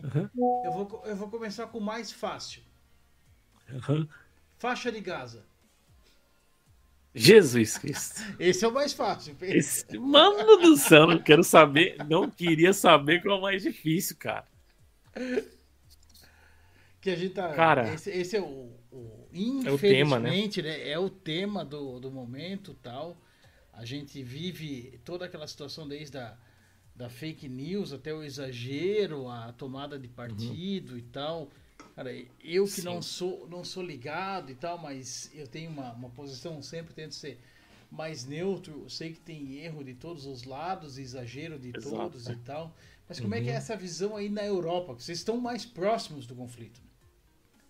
[0.04, 0.62] Uhum.
[0.64, 2.62] eu, vou, eu vou começar com o mais fácil.
[3.70, 4.08] Uhum.
[4.58, 5.44] Faixa de Gaza.
[7.14, 8.22] Jesus Cristo.
[8.38, 9.36] Esse é o mais fácil.
[9.42, 14.18] Esse, mano do céu, não quero saber, não queria saber qual é o mais difícil,
[14.18, 14.46] cara.
[17.00, 17.54] Que a gente tá.
[17.54, 17.94] Cara.
[17.94, 19.30] esse, esse é o, o.
[19.66, 20.32] É o tema, né?
[20.32, 20.90] Né?
[20.90, 23.18] É o tema do, do momento tal.
[23.72, 26.38] A gente vive toda aquela situação desde a
[26.96, 31.50] da fake news até o exagero, a tomada de partido e tal.
[31.96, 32.12] Cara,
[32.44, 32.84] eu que Sim.
[32.84, 37.14] não sou não sou ligado e tal, mas eu tenho uma, uma posição, sempre tento
[37.16, 37.38] ser
[37.92, 38.82] mais neutro.
[38.84, 42.34] Eu sei que tem erro de todos os lados, exagero de Exato, todos é.
[42.34, 42.76] e tal.
[43.08, 43.58] Mas como é que é Uhum.
[43.58, 44.94] essa visão aí na Europa?
[44.94, 46.82] Vocês estão mais próximos do conflito.
[46.82, 46.88] né?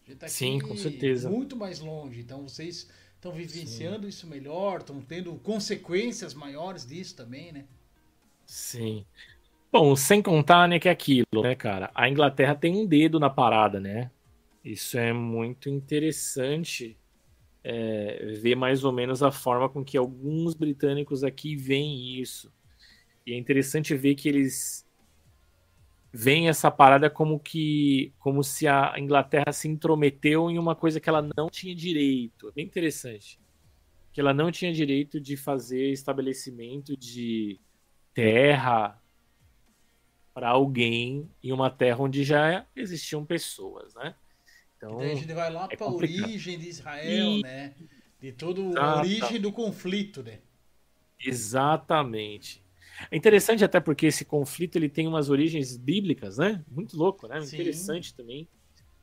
[0.05, 1.29] A gente tá Sim, com certeza.
[1.29, 2.21] Muito mais longe.
[2.21, 7.65] Então vocês estão vivenciando isso melhor, estão tendo consequências maiores disso também, né?
[8.45, 9.05] Sim.
[9.71, 11.91] Bom, sem contar, né, que é aquilo, né, cara?
[11.93, 14.09] A Inglaterra tem um dedo na parada, né?
[14.63, 16.97] Isso é muito interessante
[17.63, 22.53] é, ver mais ou menos a forma com que alguns britânicos aqui veem isso.
[23.25, 24.85] E é interessante ver que eles
[26.13, 31.09] veem essa parada como que como se a Inglaterra se intrometeu em uma coisa que
[31.09, 32.47] ela não tinha direito.
[32.49, 33.39] É bem interessante.
[34.13, 37.59] Que ela não tinha direito de fazer estabelecimento de
[38.15, 39.01] terra
[40.33, 44.15] para alguém em uma terra onde já existiam pessoas, né?
[44.77, 47.75] Então, Daí a gente vai lá é para a origem de Israel, E- né?
[48.19, 50.41] De toda a origem do conflito, né?
[51.19, 52.63] exatamente.
[53.11, 56.63] É interessante até porque esse conflito ele tem umas origens bíblicas, né?
[56.67, 57.39] Muito louco, né?
[57.39, 57.47] Sim.
[57.47, 58.47] Interessante também.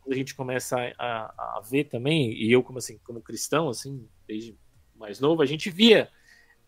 [0.00, 4.08] Quando a gente começa a, a ver também, e eu como assim, como cristão, assim,
[4.26, 4.56] desde
[4.94, 6.10] mais novo, a gente via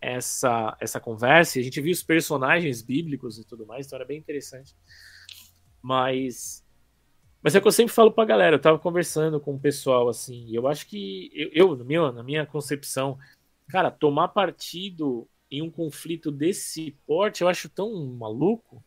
[0.04, 4.06] essa essa conversa, e a gente via os personagens bíblicos e tudo mais, então era
[4.06, 4.74] bem interessante.
[5.82, 6.64] Mas
[7.42, 10.48] mas é que eu sempre falo pra galera, eu tava conversando com o pessoal assim,
[10.54, 13.18] eu acho que eu, eu meu, na minha concepção,
[13.68, 18.82] cara, tomar partido em um conflito desse porte, eu acho tão maluco,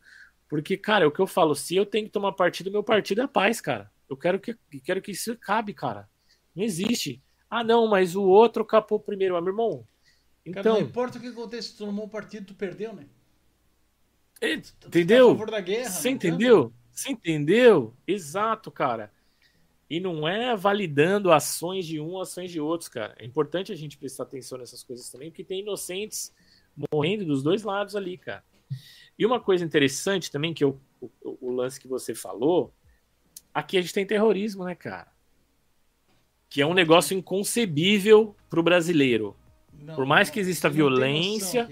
[0.48, 3.20] porque, cara, é o que eu falo, se eu tenho que tomar partido, meu partido
[3.20, 3.90] é a paz, cara.
[4.08, 6.08] Eu quero que, quero que isso cabe, cara.
[6.56, 7.22] Não existe.
[7.50, 9.36] Ah, não, mas o outro capou primeiro.
[9.36, 9.86] Ah, meu irmão.
[10.46, 13.06] Cara, Então, não importa o que aconteça, tu tomou o partido, tu perdeu, né?
[14.40, 15.36] é, Tu tá entendeu?
[15.62, 16.72] guerra, Você não entendeu?
[16.92, 17.94] Você entendeu?
[18.06, 19.12] Exato, cara.
[19.90, 23.14] E não é validando ações de um, ações de outros, cara.
[23.18, 26.32] É importante a gente prestar atenção nessas coisas também, porque tem inocentes
[26.92, 28.44] morrendo dos dois lados ali, cara.
[29.18, 31.10] E uma coisa interessante também, que eu, o,
[31.40, 32.72] o lance que você falou,
[33.52, 35.10] aqui a gente tem terrorismo, né, cara?
[36.50, 39.36] Que é um negócio inconcebível pro brasileiro.
[39.78, 41.68] Não, Por mais que exista violência.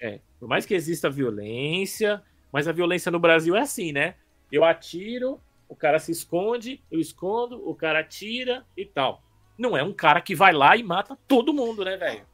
[0.00, 4.16] É, por mais que exista violência, mas a violência no Brasil é assim, né?
[4.50, 9.22] Eu atiro, o cara se esconde, eu escondo, o cara atira e tal.
[9.56, 12.26] Não é um cara que vai lá e mata todo mundo, né, velho?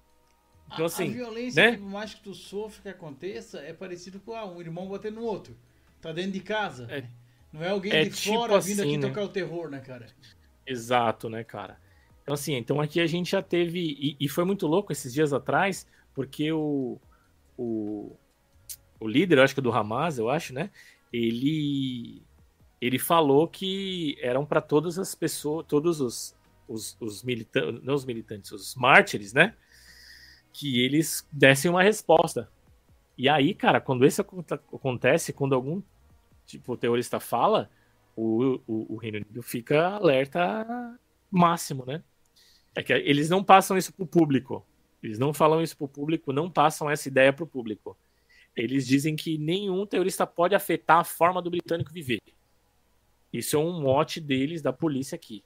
[0.72, 1.72] Então, assim, a violência, né?
[1.72, 5.20] que por mais que tu sofra que aconteça, é parecido com ah, um irmão batendo
[5.20, 5.56] no outro.
[6.00, 6.86] Tá dentro de casa.
[6.90, 7.02] É.
[7.02, 7.10] né?
[7.52, 9.08] Não é alguém É de tipo fora vindo assim, aqui né?
[9.08, 10.06] tocar o terror, né, cara?
[10.66, 11.78] Exato, né, cara?
[12.28, 13.80] Então, assim, então aqui a gente já teve.
[13.98, 17.00] E, e foi muito louco esses dias atrás, porque o,
[17.58, 18.16] o,
[19.00, 20.70] o líder, acho que é do Hamas, eu acho, né?
[21.12, 22.22] Ele,
[22.80, 26.36] ele falou que eram para todas as pessoas, todos os,
[26.68, 29.54] os, os militantes, não os militantes, os mártires, né?
[30.52, 32.50] Que eles dessem uma resposta.
[33.18, 35.82] E aí, cara, quando isso aconte- acontece, quando algum
[36.46, 37.70] tipo terrorista fala,
[38.16, 40.98] o, o, o Reino Unido fica alerta
[41.30, 42.02] máximo, né?
[42.78, 44.64] É que eles não passam isso pro público.
[45.02, 47.98] Eles não falam isso pro público, não passam essa ideia pro público.
[48.54, 52.20] Eles dizem que nenhum terrorista pode afetar a forma do britânico viver.
[53.32, 55.42] Isso é um mote deles, da polícia aqui.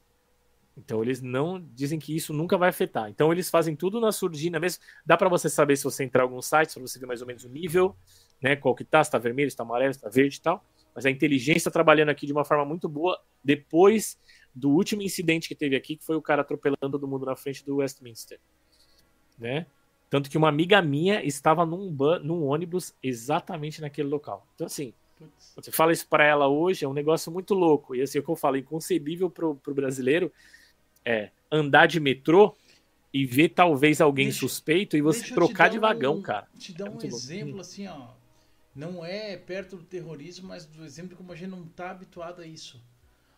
[0.77, 3.09] Então eles não dizem que isso nunca vai afetar.
[3.09, 4.83] Então eles fazem tudo na surdina mesmo.
[5.05, 7.27] Dá para você saber se você entrar em alguns sites, para você ver mais ou
[7.27, 7.97] menos o nível
[8.43, 10.63] né, qual que tá, se tá vermelho, se tá amarelo, se tá verde e tal,
[10.95, 14.19] mas a inteligência tá trabalhando aqui de uma forma muito boa depois
[14.55, 17.65] do último incidente que teve aqui, que foi o cara atropelando todo mundo na frente
[17.65, 18.39] do Westminster,
[19.39, 19.67] né?
[20.11, 21.91] Tanto que uma amiga minha estava num,
[22.23, 24.47] num ônibus exatamente naquele local.
[24.55, 24.93] Então, assim,
[25.57, 27.95] você fala isso para ela hoje, é um negócio muito louco.
[27.95, 30.31] E assim, o que eu falo, inconcebível pro, pro brasileiro
[31.05, 32.55] é andar de metrô
[33.13, 36.49] e ver talvez alguém deixa, suspeito e você trocar de vagão, um, cara.
[36.59, 38.09] Te dar é um exemplo assim, ó.
[38.75, 42.47] Não é perto do terrorismo, mas do exemplo como a gente não tá habituado a
[42.47, 42.83] isso.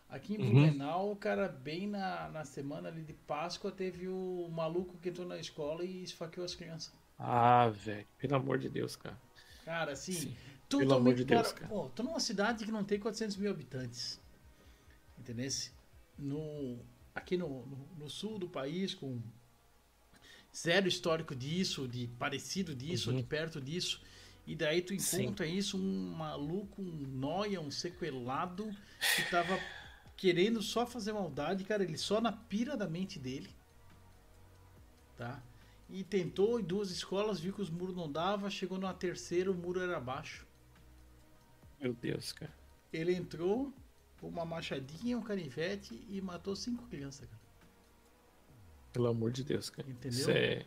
[0.09, 0.49] Aqui em uhum.
[0.49, 1.15] Blumenau, uhum.
[1.15, 5.83] cara, bem na, na semana ali de Páscoa, teve o maluco que entrou na escola
[5.83, 6.93] e esfaqueou as crianças.
[7.17, 9.17] Ah, velho, pelo amor de Deus, cara.
[9.63, 10.35] Cara, assim, Sim.
[10.69, 11.67] pelo amor de Deus, cara.
[11.67, 14.21] Pô, tô numa cidade que não tem 400 mil habitantes.
[15.17, 15.49] Entendeu?
[16.19, 16.79] No,
[17.13, 19.19] aqui no, no, no sul do país, com
[20.55, 23.17] zero histórico disso, de parecido disso, uhum.
[23.17, 24.01] de perto disso.
[24.45, 25.57] E daí tu encontra Sim.
[25.57, 28.69] isso, um maluco, um noia, um sequelado
[29.15, 29.59] que tava
[30.15, 33.49] querendo só fazer maldade, cara, ele só na pira da mente dele.
[35.17, 35.41] Tá?
[35.89, 39.53] E tentou em duas escolas, viu que os muros não dava, chegou numa terceira, o
[39.53, 40.45] muro era baixo.
[41.79, 42.53] Meu Deus, cara.
[42.91, 43.73] Ele entrou
[44.19, 47.41] com uma machadinha, um canivete e matou cinco crianças, cara.
[48.91, 49.87] Pelo amor de Deus, cara.
[49.89, 50.19] Entendeu?
[50.19, 50.65] Isso é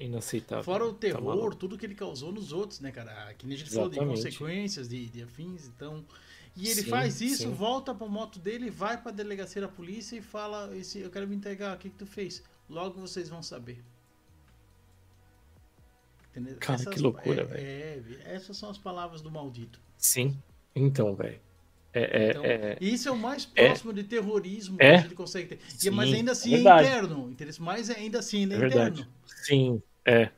[0.00, 0.64] inaceitável.
[0.64, 3.34] Fora o tá terror, tá tudo que ele causou nos outros, né, cara?
[3.34, 3.96] Que nem a gente Exatamente.
[3.96, 6.04] falou de consequências, de, de afins, então.
[6.56, 7.52] E ele sim, faz isso, sim.
[7.52, 11.36] volta pra moto dele, vai pra delegacia da polícia e fala: esse, Eu quero me
[11.36, 12.42] entregar, o que, que tu fez?
[12.68, 13.84] Logo vocês vão saber.
[16.30, 16.56] Entendeu?
[16.58, 18.20] Cara, essas, que loucura, é, velho.
[18.24, 19.80] É, essas são as palavras do maldito.
[19.98, 20.36] Sim,
[20.74, 21.40] então, velho.
[21.92, 24.90] É, é, então, é, isso é o mais próximo de terrorismo é?
[24.90, 25.58] que a gente consegue ter.
[25.68, 27.36] Sim, mas ainda assim é, interno.
[27.60, 29.06] Mas ainda assim ainda é, interno.
[29.26, 30.30] Sim, é.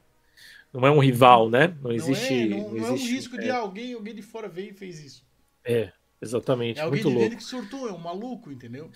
[0.73, 1.77] Não é um rival, né?
[1.81, 2.49] Não existe.
[2.49, 5.01] Não, não, não existe, é um risco de alguém, alguém de fora veio e fez
[5.01, 5.27] isso.
[5.65, 6.79] É, exatamente.
[6.79, 7.37] É alguém muito de louco.
[7.37, 8.91] que surtou, é um maluco, entendeu?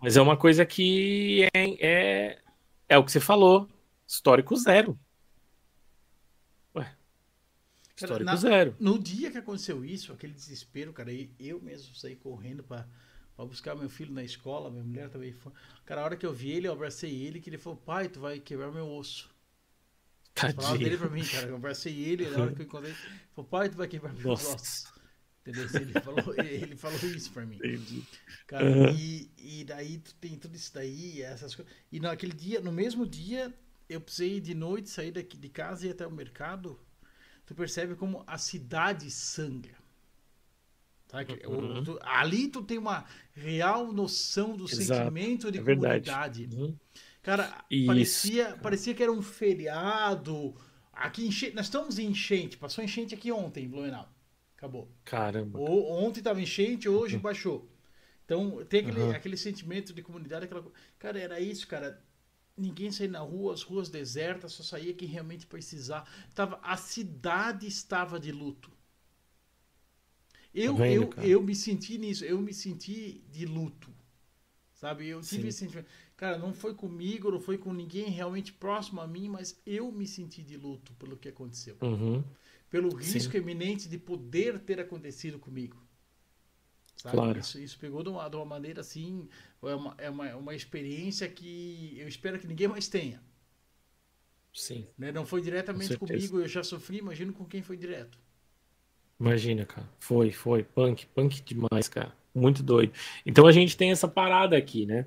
[0.00, 2.38] Mas é uma coisa que é, é,
[2.88, 3.68] é o que você falou.
[4.06, 4.98] Histórico zero.
[7.96, 8.76] Histórico na, zero.
[8.80, 12.86] No dia que aconteceu isso, aquele desespero, cara, eu mesmo saí correndo para
[13.38, 15.52] buscar meu filho na escola, minha mulher também foi.
[15.84, 18.18] Cara, a hora que eu vi ele, eu abracei ele, que ele falou, pai, tu
[18.18, 19.32] vai quebrar meu osso.
[20.34, 21.46] Falava dele pra mim, cara.
[21.46, 23.00] Eu abracei ele, na hora que eu encontrei, ele
[23.32, 24.56] falou, pai, tu vai quebrar meus Nossa.
[24.56, 24.93] ossos.
[25.46, 25.68] Entendeu?
[25.74, 27.56] Ele falou, ele falou isso pra mim.
[27.56, 28.02] Entendi.
[28.46, 28.90] Cara, uhum.
[28.96, 31.72] e, e daí tu tem tudo isso daí, essas coisas.
[31.92, 33.52] E naquele dia, no mesmo dia,
[33.88, 36.80] eu precisei de noite sair daqui de casa e ir até o mercado
[37.46, 39.76] tu percebe como a cidade sangra.
[41.06, 41.18] Tá?
[41.46, 41.84] Uhum.
[41.84, 45.00] Tu, ali tu tem uma real noção do Exato.
[45.00, 46.48] sentimento de é comunidade.
[46.52, 46.76] Uhum.
[47.22, 50.54] Cara, parecia, parecia que era um feriado.
[50.92, 51.52] Aqui enche...
[51.52, 52.56] Nós estamos em enchente.
[52.56, 54.12] Passou enchente aqui ontem em Blumenau.
[54.64, 54.88] Acabou.
[55.04, 55.60] Caramba.
[55.60, 57.22] ontem estava enchente, hoje uhum.
[57.22, 57.68] baixou.
[58.24, 59.10] Então, tem aquele, uhum.
[59.10, 60.46] aquele sentimento de comunidade.
[60.46, 60.64] Aquela...
[60.98, 62.02] Cara, era isso, cara
[62.56, 66.06] ninguém saía na rua, as ruas desertas, só saía quem realmente precisava.
[66.34, 68.70] Tava, a cidade estava de luto.
[70.54, 73.92] Eu, tá vendo, eu, eu me senti nisso, eu me senti de luto.
[74.72, 75.08] Sabe?
[75.08, 75.48] Eu tive Sim.
[75.48, 75.88] esse sentimento.
[76.16, 80.06] Cara, não foi comigo, não foi com ninguém realmente próximo a mim, mas eu me
[80.06, 81.76] senti de luto pelo que aconteceu.
[81.82, 82.22] Uhum.
[82.74, 83.38] Pelo risco Sim.
[83.38, 85.80] eminente de poder ter acontecido comigo.
[86.96, 87.14] Sabe?
[87.14, 87.38] Claro.
[87.38, 89.28] Isso, isso pegou de uma, de uma maneira assim.
[89.62, 93.22] É uma, é uma, uma experiência que eu espero que ninguém mais tenha.
[94.52, 94.88] Sim.
[94.98, 95.12] Né?
[95.12, 98.18] Não foi diretamente com comigo, eu já sofri, imagino com quem foi direto.
[99.20, 99.88] Imagina, cara.
[100.00, 100.64] Foi, foi.
[100.64, 102.12] Punk, punk demais, cara.
[102.34, 102.92] Muito doido.
[103.24, 105.06] Então a gente tem essa parada aqui, né?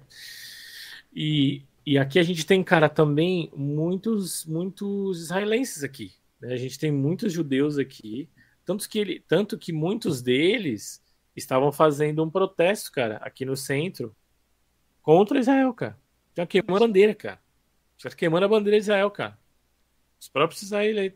[1.14, 6.14] E, e aqui a gente tem, cara, também muitos, muitos israelenses aqui.
[6.40, 6.54] Né?
[6.54, 8.30] A gente tem muitos judeus aqui.
[8.66, 11.04] Tanto que, ele, tanto que muitos deles
[11.36, 14.16] estavam fazendo um protesto, cara, aqui no centro,
[15.02, 15.98] contra Israel, cara.
[16.36, 17.42] Já queimando a bandeira, cara.
[17.98, 19.40] Já queimando a bandeira de Israel, cara.
[20.20, 20.64] Os próprios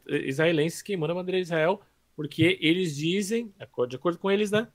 [0.07, 1.81] israelenses queimando a bandeira de Israel,
[2.15, 3.53] porque eles dizem,
[3.87, 4.67] de acordo com eles, né,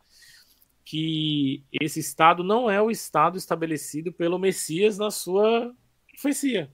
[0.84, 5.74] que esse Estado não é o Estado estabelecido pelo Messias na sua
[6.12, 6.70] profecia.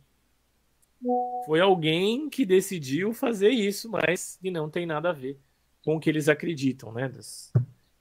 [1.46, 5.38] Foi alguém que decidiu fazer isso, mas que não tem nada a ver
[5.84, 7.08] com o que eles acreditam, né?
[7.08, 7.52] Das,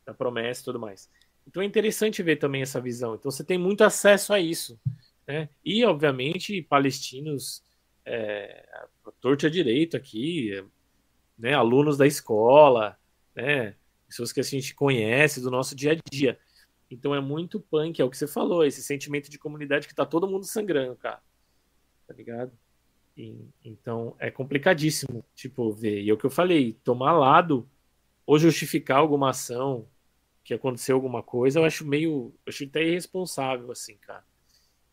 [0.05, 1.09] da promessa e tudo mais.
[1.47, 3.15] Então é interessante ver também essa visão.
[3.15, 4.79] Então você tem muito acesso a isso.
[5.27, 5.49] Né?
[5.63, 7.63] E, obviamente, palestinos
[8.05, 8.65] é,
[9.25, 10.63] a direito aqui,
[11.37, 11.53] né?
[11.53, 12.97] alunos da escola,
[13.35, 13.75] né?
[14.07, 16.39] pessoas que a gente conhece do nosso dia a dia.
[16.89, 20.05] Então é muito punk, é o que você falou, esse sentimento de comunidade que tá
[20.05, 21.21] todo mundo sangrando, cara.
[22.05, 22.51] Tá ligado?
[23.15, 26.01] E, então é complicadíssimo, tipo, ver.
[26.01, 27.67] E é o que eu falei, tomar lado
[28.25, 29.87] ou justificar alguma ação
[30.43, 32.33] que aconteceu alguma coisa, eu acho meio.
[32.45, 34.25] Eu acho até irresponsável, assim, cara.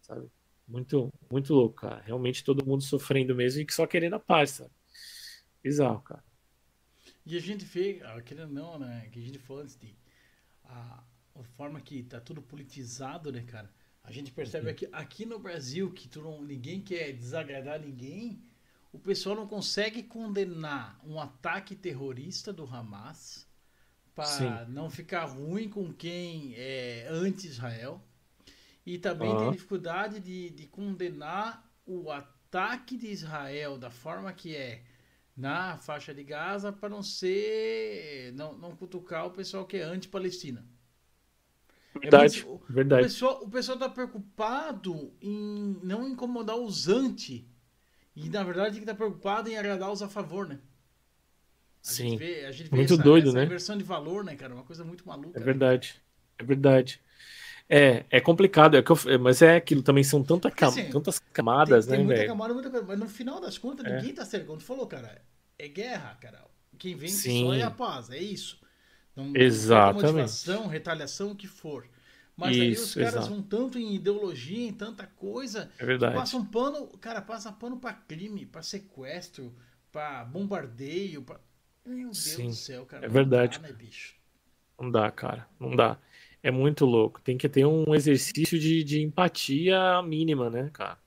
[0.03, 0.29] Sabe?
[0.67, 2.03] Muito, muito louco, cara.
[2.05, 4.71] Realmente todo mundo sofrendo mesmo e só querendo a paz, sabe?
[5.63, 6.23] Bizarro, cara.
[7.25, 9.09] E a gente vê, aquele não, né?
[9.11, 9.95] Que a gente falou antes de.
[10.65, 11.03] A,
[11.35, 13.73] a forma que tá tudo politizado, né, cara?
[14.09, 14.71] A gente percebe Uhum.
[14.71, 18.43] aqui, aqui no Brasil que tu não, ninguém quer desagradar ninguém,
[18.93, 23.47] o pessoal não consegue condenar um ataque terrorista do Hamas
[24.15, 28.03] para não ficar ruim com quem é anti-Israel.
[28.87, 29.53] E também tem Aham.
[29.53, 34.85] dificuldade de, de condenar o ataque de Israel da forma que é
[35.37, 38.33] na faixa de Gaza para não ser.
[38.35, 40.67] Não, não cutucar o pessoal que é anti-Palestina.
[42.01, 43.03] Verdade, muito- O verdade.
[43.05, 47.47] pessoal, o pessoal tá preocupado em não incomodar os anti.
[48.17, 50.59] E na verdade que tá preocupado em agradar os a favor, né?
[51.85, 53.45] A Sim, gente vê, a gente vê Muito essa, doido, essa né?
[53.45, 54.53] inversão de valor, né, cara?
[54.55, 55.37] Uma coisa muito maluca.
[55.37, 55.45] é né?
[55.45, 56.03] verdade.
[56.39, 57.01] É verdade.
[57.69, 61.21] É, é complicado, é que eu- mas é aquilo também, são tanta cam- assim, tantas
[61.21, 62.29] Tem, camadas, tem né, muita velho?
[62.31, 62.87] camada, muita coisa.
[62.87, 63.97] Mas no final das contas, É.
[63.97, 64.47] ninguém tá certo.
[64.47, 65.23] Quando tu falou, cara,
[65.59, 66.45] é guerra, cara.
[66.79, 67.45] Quem vence Sim.
[67.47, 68.59] só é a paz, é isso.
[69.35, 70.05] Exatamente.
[70.13, 71.87] motivação, retaliação, o que for.
[72.37, 73.29] Mas aí os Isso, caras exato.
[73.29, 76.15] vão tanto em ideologia, em tanta coisa, É verdade.
[76.15, 79.53] Passa um pano, cara, passa pano pra crime, pra sequestro,
[79.91, 81.41] pra bombardeio, pra...
[81.85, 83.07] Meu Deus Sim, do céu, cara.
[83.07, 83.59] é verdade.
[83.59, 83.75] dá, né?
[84.81, 85.49] Não dá, cara.
[85.59, 85.99] Não dá.
[86.43, 87.21] É muito louco.
[87.21, 90.99] Tem que ter um exercício de, de empatia mínima, né, cara?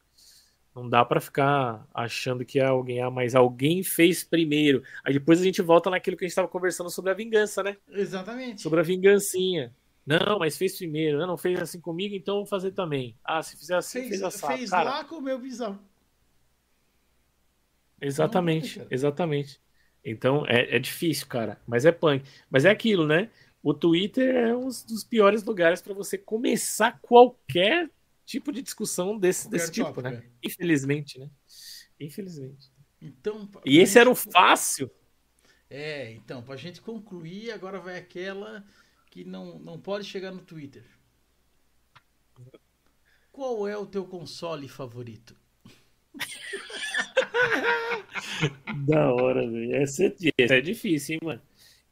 [0.74, 4.82] Não dá pra ficar achando que é alguém, ah, mas alguém fez primeiro.
[5.04, 7.76] Aí depois a gente volta naquilo que a gente tava conversando sobre a vingança, né?
[7.90, 8.62] Exatamente.
[8.62, 9.76] Sobre a vingancinha.
[10.06, 11.20] Não, mas fez primeiro.
[11.20, 13.18] Não, não fez assim comigo, então eu vou fazer também.
[13.24, 14.58] Ah, se fizer assim, Fez, fez assado.
[14.58, 15.78] fez Cara, lá com o meu visão.
[18.00, 19.62] Exatamente, Não, exatamente.
[20.04, 22.26] Então é, é difícil, cara, mas é punk.
[22.50, 23.30] Mas é aquilo, né?
[23.62, 27.92] O Twitter é um dos piores lugares para você começar qualquer
[28.26, 30.24] tipo de discussão desse, Qualquer desse tipo, tópico, né?
[30.26, 30.30] é.
[30.48, 31.30] Infelizmente, né?
[32.00, 32.72] Infelizmente.
[33.02, 34.92] Então, E esse pra era o gente- fácil.
[35.70, 38.66] É, então, pra gente concluir, agora vai aquela
[39.10, 40.84] que não, não pode chegar no Twitter.
[43.32, 45.36] Qual é o teu console favorito?
[48.88, 49.76] Da hora, velho.
[49.76, 51.42] Essa, é- essa é difícil, hein, mano?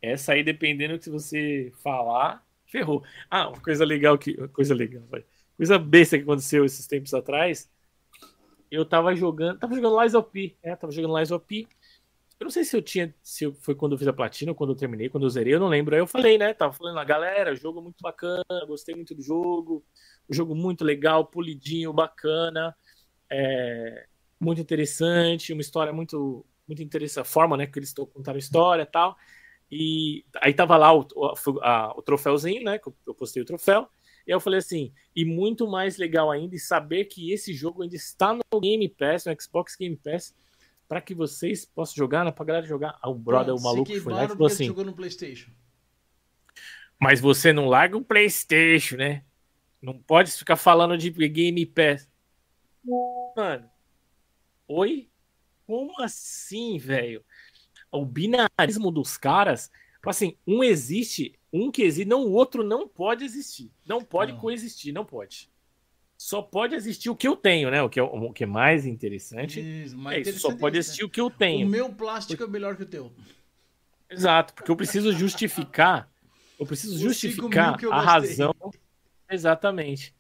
[0.01, 3.03] Essa aí, dependendo do que você falar, ferrou.
[3.29, 4.35] Ah, uma coisa legal que.
[4.37, 5.23] uma Coisa legal, vai.
[5.59, 7.69] Coisa besta que aconteceu esses tempos atrás.
[8.71, 9.59] Eu tava jogando.
[9.59, 10.55] Tava jogando Lies of P.
[10.63, 11.67] É, tava jogando Lies of P.
[12.39, 13.13] Eu não sei se eu tinha.
[13.21, 15.67] Se foi quando eu fiz a platina quando eu terminei, quando eu zerei, eu não
[15.67, 15.93] lembro.
[15.93, 16.53] Aí eu falei, né?
[16.53, 19.83] Tava falando, a galera, jogo muito bacana, gostei muito do jogo.
[20.29, 22.73] Jogo muito legal, polidinho, bacana.
[23.29, 24.07] É,
[24.39, 28.85] muito interessante, uma história muito muito interessante, a forma, né, que eles contando a história
[28.85, 29.17] tal.
[29.71, 31.05] E aí tava lá o,
[31.63, 33.89] a- o troféuzinho, né, que eu postei o troféu.
[34.29, 37.95] E eu falei assim, e muito mais legal ainda e saber que esse jogo ainda
[37.95, 40.35] está no Game Pass, no Xbox Game Pass,
[40.87, 42.95] para que vocês possam jogar, né, pra galera jogar.
[43.01, 45.49] Ah, o brother, Pronto, o maluco se foi lá e falou assim, jogou no Playstation.
[46.99, 49.23] mas você não larga o PlayStation, né?
[49.81, 52.07] Não pode ficar falando de Game Pass.
[53.35, 53.67] Mano,
[54.67, 55.09] oi?
[55.65, 57.25] Como assim, velho?
[57.91, 59.71] O binarismo dos caras,
[60.05, 63.71] assim, um existe, um que existe, não o outro não pode existir.
[63.85, 64.39] Não pode Não.
[64.39, 65.49] coexistir, não pode.
[66.17, 67.81] Só pode existir o que eu tenho, né?
[67.81, 69.59] O que é, o que é mais interessante.
[69.59, 71.35] Isso, mais É isso, só pode é existir o que eu né?
[71.39, 71.65] tenho.
[71.65, 73.11] O meu plástico é melhor que o teu.
[74.09, 76.11] Exato, porque eu preciso justificar,
[76.59, 78.53] eu preciso Os justificar a razão.
[79.29, 80.13] Exatamente.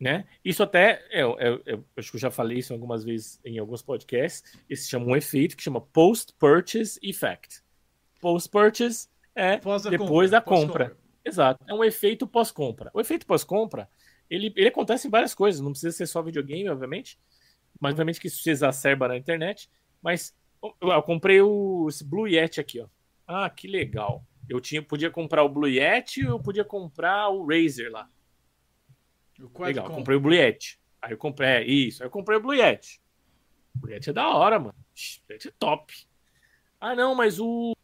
[0.00, 0.26] Né?
[0.44, 3.82] Isso até, eu, eu- eu acho que eu já falei isso algumas vezes em alguns
[3.82, 7.62] podcasts, isso se chama um efeito que chama Post-Purchase Effect.
[8.20, 9.08] Post-Purchase
[9.38, 9.60] é
[9.90, 10.90] depois da pós-compra.
[10.90, 11.08] compra.
[11.24, 12.90] Exato, é um efeito pós-compra.
[12.94, 13.88] O efeito pós-compra,
[14.28, 17.18] ele, ele acontece em várias coisas, não precisa ser só videogame, obviamente,
[17.80, 19.70] mas obviamente que isso se exacerba na internet,
[20.02, 22.88] mas eu, eu comprei o, esse Blue Yeti aqui, ó.
[23.26, 24.24] Ah, que legal.
[24.48, 28.08] Eu tinha, podia comprar o Blue Yeti ou eu podia comprar o Razer lá.
[29.38, 29.62] O.
[29.62, 30.80] Legal, comprei o Blue Yeti.
[31.00, 33.00] Aí eu comprei, é, isso, aí eu comprei o Blue Yeti.
[33.76, 34.74] O Blue Yeti é da hora, mano.
[34.74, 35.94] O Blue Yeti é top.
[36.80, 37.74] Ah, não, mas o.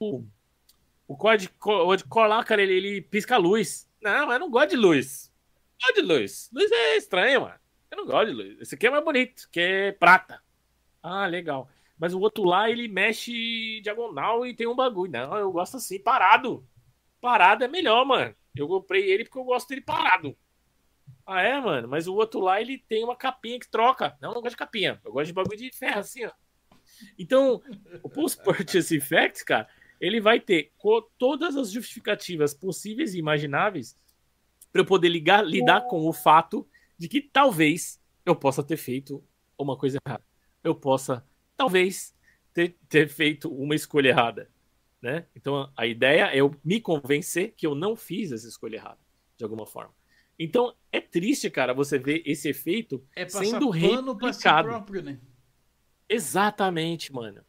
[1.06, 3.88] O Core Core lá, cara, ele, ele pisca luz.
[4.02, 5.32] Não, eu não gosto de luz.
[5.80, 6.50] Não gosto de luz.
[6.52, 7.60] Luz é estranho, mano.
[7.90, 8.60] Eu não gosto de luz.
[8.60, 10.42] Esse aqui é mais bonito, que é prata.
[11.02, 11.68] Ah, legal.
[11.98, 15.12] Mas o outro lá, ele mexe diagonal e tem um bagulho.
[15.12, 16.66] Não, eu gosto assim, parado.
[17.20, 18.34] Parado é melhor, mano.
[18.54, 20.36] Eu comprei ele porque eu gosto dele parado.
[21.26, 21.88] Ah, é, mano?
[21.88, 24.16] Mas o outro lá, ele tem uma capinha que troca.
[24.20, 25.00] Não, eu não gosto de capinha.
[25.04, 26.30] Eu gosto de bagulho de ferro, assim, ó.
[27.18, 27.62] Então,
[28.02, 29.68] o Post Purchase Effect, cara,
[30.04, 30.70] ele vai ter
[31.18, 33.96] todas as justificativas possíveis e imagináveis
[34.70, 36.68] para eu poder ligar, lidar com o fato
[36.98, 39.24] de que talvez eu possa ter feito
[39.58, 40.22] uma coisa errada.
[40.62, 41.26] Eu possa,
[41.56, 42.14] talvez,
[42.52, 44.50] ter, ter feito uma escolha errada.
[45.00, 45.26] Né?
[45.34, 49.00] Então a ideia é eu me convencer que eu não fiz essa escolha errada,
[49.38, 49.94] de alguma forma.
[50.38, 54.34] Então é triste, cara, você ver esse efeito é sendo replicado.
[54.34, 55.18] Si próprio, né?
[56.08, 57.42] Exatamente, mano.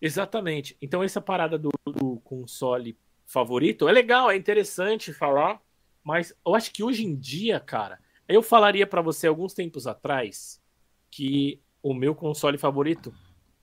[0.00, 0.76] Exatamente.
[0.80, 5.60] Então essa parada do, do console favorito é legal, é interessante falar,
[6.04, 10.62] mas eu acho que hoje em dia, cara, eu falaria para você alguns tempos atrás
[11.10, 13.14] que o meu console favorito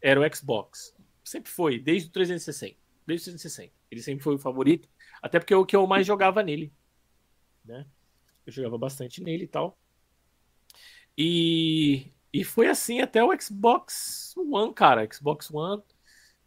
[0.02, 0.96] era o Xbox.
[1.24, 2.78] Sempre foi, desde o 360.
[3.06, 3.74] Desde o 360.
[3.92, 4.90] Ele sempre foi o favorito.
[5.22, 6.74] Até porque é o que eu mais jogava nele.
[7.64, 7.86] Né?
[8.46, 9.78] Eu jogava bastante nele e tal.
[11.18, 15.08] E, e foi assim até o Xbox One, cara.
[15.12, 15.82] Xbox One.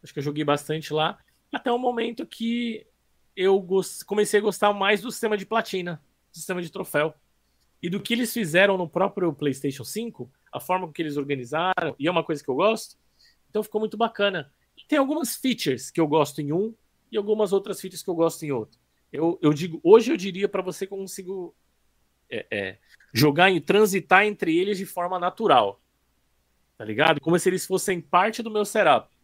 [0.07, 1.19] Acho que eu joguei bastante lá.
[1.51, 2.87] Até o momento que
[3.35, 3.61] eu
[4.05, 7.13] comecei a gostar mais do sistema de platina, do sistema de troféu
[7.83, 12.07] e do que eles fizeram no próprio PlayStation 5, a forma que eles organizaram, e
[12.07, 12.97] é uma coisa que eu gosto,
[13.49, 14.49] então ficou muito bacana.
[14.77, 16.73] E tem algumas features que eu gosto em um
[17.11, 18.79] e algumas outras features que eu gosto em outro.
[19.11, 21.53] Eu, eu digo, hoje eu diria para você consigo
[22.29, 22.77] é, é,
[23.13, 25.81] jogar e transitar entre eles de forma natural.
[26.77, 27.19] Tá ligado?
[27.19, 29.16] Como se eles fossem parte do meu setup.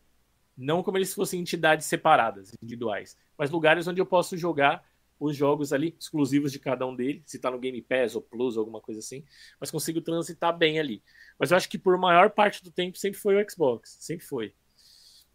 [0.57, 3.17] Não como eles fossem entidades separadas, individuais.
[3.37, 4.83] Mas lugares onde eu posso jogar
[5.19, 8.57] os jogos ali exclusivos de cada um deles, se tá no Game Pass ou Plus,
[8.57, 9.23] alguma coisa assim,
[9.59, 11.01] mas consigo transitar bem ali.
[11.39, 14.53] Mas eu acho que por maior parte do tempo sempre foi o Xbox, sempre foi.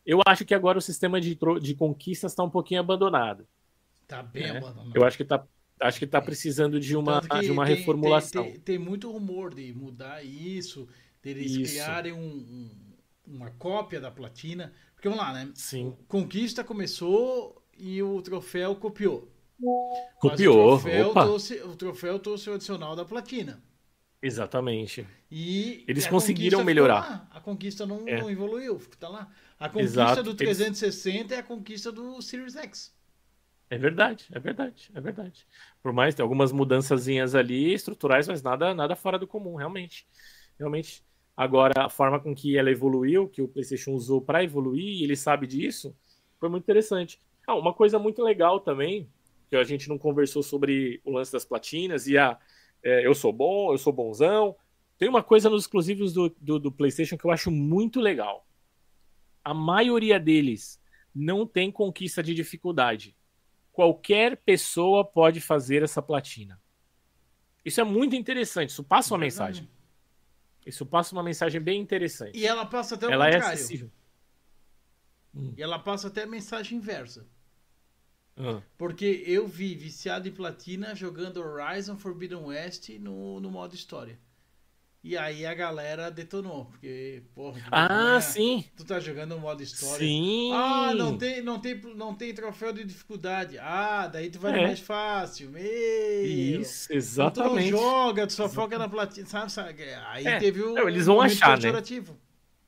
[0.05, 3.47] Eu acho que agora o sistema de, de conquistas está um pouquinho abandonado.
[4.07, 4.59] Tá bem né?
[4.59, 4.93] abandonado.
[4.95, 5.47] Eu acho que tá,
[5.81, 8.45] acho que tá precisando de uma, de uma tem, reformulação.
[8.45, 10.89] Tem, tem, tem, muito rumor de mudar isso,
[11.23, 11.73] de eles isso.
[11.75, 12.71] criarem um, um,
[13.27, 14.73] uma cópia da platina.
[14.99, 15.49] Porque vamos lá, né?
[15.55, 15.97] Sim.
[16.09, 19.31] Conquista começou e o troféu copiou.
[20.19, 20.75] Copiou.
[20.75, 23.63] o troféu, trouxe, o troféu trouxe o adicional da platina.
[24.21, 25.07] Exatamente.
[25.31, 27.29] E eles conseguiram melhorar.
[27.31, 28.21] A conquista não, é.
[28.21, 29.31] não, evoluiu, tá lá.
[29.57, 30.23] A conquista Exato.
[30.25, 31.31] do 360 eles...
[31.31, 32.93] é a conquista do Series X.
[33.71, 35.47] É verdade, é verdade, é verdade.
[35.81, 40.09] Por mais tem algumas mudançazinhas ali estruturais, mas nada, nada fora do comum, realmente.
[40.59, 41.05] Realmente.
[41.39, 45.15] Agora, a forma com que ela evoluiu, que o PlayStation usou para evoluir, e ele
[45.15, 45.97] sabe disso,
[46.37, 47.21] foi muito interessante.
[47.47, 49.09] Ah, uma coisa muito legal também
[49.49, 52.37] que a gente não conversou sobre o lance das platinas e a
[52.83, 54.57] é, eu sou bom, eu sou bonzão.
[54.99, 58.45] Tem uma coisa nos exclusivos do, do, do, PlayStation que eu acho muito legal.
[59.45, 60.83] A maioria deles
[61.15, 63.17] não tem conquista de dificuldade.
[63.71, 66.61] Qualquer pessoa pode fazer essa platina.
[67.65, 68.71] Isso é muito interessante.
[68.71, 69.69] Isso passa uma mensagem.
[70.69, 72.39] Isso passa uma mensagem bem interessante.
[72.39, 73.53] E ela passa até o ela é contrário.
[73.53, 73.91] É acessível.
[75.57, 77.27] E ela passa até a mensagem inversa.
[78.37, 78.63] Ah.
[78.77, 84.19] Porque eu vi viciado em platina jogando Horizon Forbidden West no, no modo história.
[85.03, 87.63] E aí a galera detonou, porque, porra.
[87.71, 88.65] Ah, sim.
[88.77, 89.99] Tu tá jogando no modo história.
[89.99, 90.51] Sim.
[90.53, 93.59] Ah, não tem, não tem, não tem troféu de dificuldade.
[93.59, 94.67] Ah, daí tu vai é.
[94.67, 95.51] mais fácil.
[95.51, 95.63] Meu.
[95.63, 97.71] Isso, exatamente.
[97.71, 98.71] Tu não joga, tu só exatamente.
[98.71, 99.53] foca na platina, sabe?
[99.53, 99.85] sabe?
[100.09, 100.39] Aí é.
[100.41, 100.75] teve o.
[100.75, 101.71] Não, eles vão achar, né?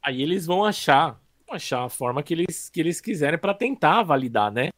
[0.02, 4.52] Aí eles vão achar, achar a forma que eles, que eles quiserem para tentar validar,
[4.52, 4.70] né?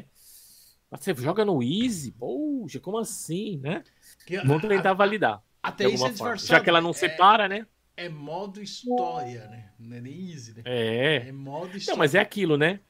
[0.91, 2.13] Você joga no Easy?
[2.13, 3.85] Poxa, como assim, né?
[4.27, 5.43] Que, Vamos tentar validar.
[5.63, 6.37] Até isso é forma.
[6.37, 7.67] Já que ela não é, separa, né?
[7.97, 9.71] É modo história, né?
[9.79, 10.63] Não é nem Easy, né?
[10.65, 11.29] É.
[11.29, 11.95] É modo história.
[11.95, 12.81] Não, mas é aquilo, né?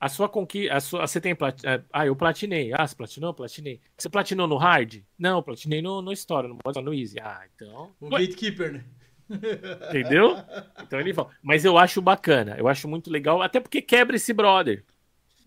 [0.00, 0.80] A sua conquista.
[0.80, 1.06] Sua...
[1.06, 1.34] Você tem.
[1.34, 1.62] Plat...
[1.64, 2.72] É, ah, eu platinei.
[2.72, 3.34] Ah, você platinou?
[3.34, 3.80] Platinei.
[3.96, 5.02] Você platinou no hard?
[5.18, 7.18] Não, platinei no, no Story, no, no Easy.
[7.20, 7.94] Ah, então.
[8.00, 8.26] O Ué.
[8.26, 8.84] Gatekeeper, né?
[9.88, 10.36] Entendeu?
[10.82, 11.30] Então ele fala.
[11.42, 14.84] Mas eu acho bacana, eu acho muito legal, até porque quebra esse brother.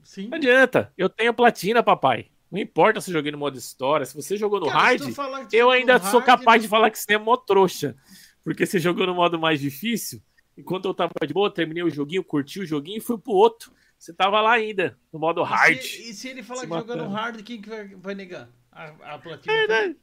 [0.03, 0.29] Sim.
[0.29, 0.91] Não adianta.
[0.97, 2.27] Eu tenho platina, papai.
[2.49, 4.05] Não importa se eu joguei no modo história.
[4.05, 7.17] Se você jogou no Cara, hard, eu ainda sou capaz de falar que você é
[7.17, 7.95] mó trouxa.
[8.43, 10.21] Porque você jogou no modo mais difícil.
[10.57, 13.71] Enquanto eu tava de boa, terminei o joguinho, curti o joguinho e fui pro outro.
[13.97, 15.77] Você tava lá ainda, no modo hard.
[15.77, 18.49] E se, e se ele falar que jogou no hard, quem que vai, vai negar?
[18.71, 19.53] A, a platina.
[19.53, 19.95] É, né?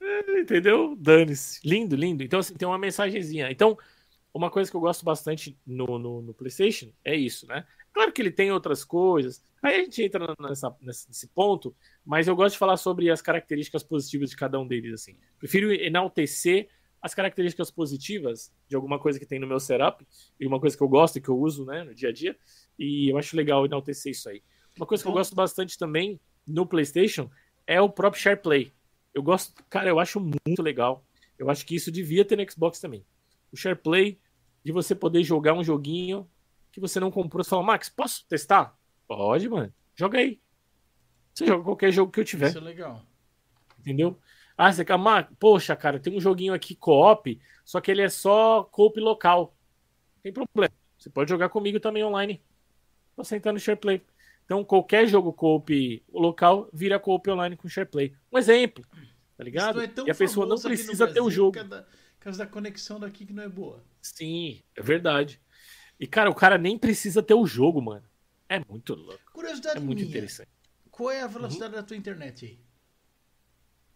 [0.00, 0.96] é, entendeu?
[0.98, 1.60] Dane-se.
[1.66, 2.22] Lindo, lindo.
[2.22, 3.50] Então, assim, tem uma mensagenzinha.
[3.50, 3.76] Então,
[4.32, 7.66] uma coisa que eu gosto bastante no, no, no PlayStation é isso, né?
[7.92, 9.42] Claro que ele tem outras coisas.
[9.62, 13.82] Aí a gente entra nessa, nesse ponto, mas eu gosto de falar sobre as características
[13.82, 14.94] positivas de cada um deles.
[14.94, 15.16] Assim.
[15.38, 16.68] Prefiro enaltecer
[17.02, 20.06] as características positivas de alguma coisa que tem no meu setup,
[20.38, 22.36] e uma coisa que eu gosto e que eu uso né, no dia a dia,
[22.78, 24.42] e eu acho legal enaltecer isso aí.
[24.76, 27.30] Uma coisa que eu gosto bastante também no PlayStation
[27.66, 28.72] é o próprio SharePlay.
[29.12, 31.04] Eu gosto, cara, eu acho muito legal.
[31.38, 33.04] Eu acho que isso devia ter no Xbox também.
[33.52, 34.18] O SharePlay,
[34.64, 36.28] de você poder jogar um joguinho
[36.70, 37.42] que você não comprou.
[37.42, 38.78] Você fala, Max, posso testar?
[39.10, 39.74] Pode, mano.
[39.96, 40.40] Joga aí.
[41.34, 42.50] Você joga qualquer jogo que eu tiver.
[42.50, 43.04] Isso é legal.
[43.76, 44.16] Entendeu?
[44.56, 44.96] Ah, você quer.
[44.96, 49.52] Max, poxa, cara, tem um joguinho aqui co-op, só que ele é só co-op local.
[50.22, 50.72] Tem problema.
[50.96, 52.40] Você pode jogar comigo também online.
[53.16, 54.00] Tô sentando no SharePlay.
[54.44, 58.14] Então, qualquer jogo co-op local vira co-op online com SharePlay.
[58.30, 58.84] Um exemplo.
[59.36, 59.80] Tá ligado?
[59.80, 61.58] É tão e a pessoa não precisa ter o jogo.
[61.58, 61.82] Por causa,
[62.16, 63.82] por causa da conexão daqui que não é boa.
[64.00, 65.40] Sim, é verdade.
[65.98, 68.08] E, cara, o cara nem precisa ter o jogo, mano.
[68.50, 69.32] É muito louco.
[69.32, 70.10] Curiosidade É muito minha.
[70.10, 70.50] interessante.
[70.90, 72.60] Qual é a velocidade da tua internet aí?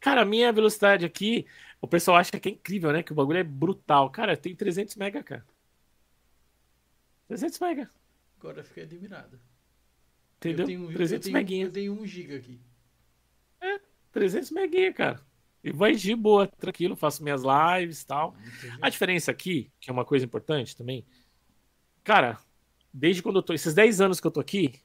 [0.01, 1.47] Cara, a minha velocidade aqui,
[1.81, 3.03] o pessoal acha que é incrível, né?
[3.03, 4.11] Que o bagulho é brutal.
[4.11, 5.45] Cara, tem 300 mega, cara.
[7.27, 7.91] 300 mega.
[8.39, 9.41] Agora eu fiquei admirado.
[10.37, 10.65] Entendeu?
[10.65, 11.65] Eu tenho, 300 eu tenho, meguinha.
[11.67, 12.61] Eu tenho 1 giga aqui.
[14.13, 15.21] 300 meguinha, cara.
[15.63, 18.37] E vai de boa, tranquilo, faço minhas lives e tal.
[18.47, 18.79] Entendeu?
[18.81, 21.05] A diferença aqui, que é uma coisa importante também,
[22.05, 22.39] cara,
[22.95, 23.53] desde quando eu tô.
[23.53, 24.81] Esses 10 anos que eu tô aqui,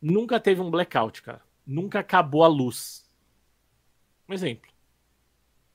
[0.00, 1.42] nunca teve um blackout, cara.
[1.66, 3.10] Nunca acabou a luz.
[4.28, 4.70] Um exemplo.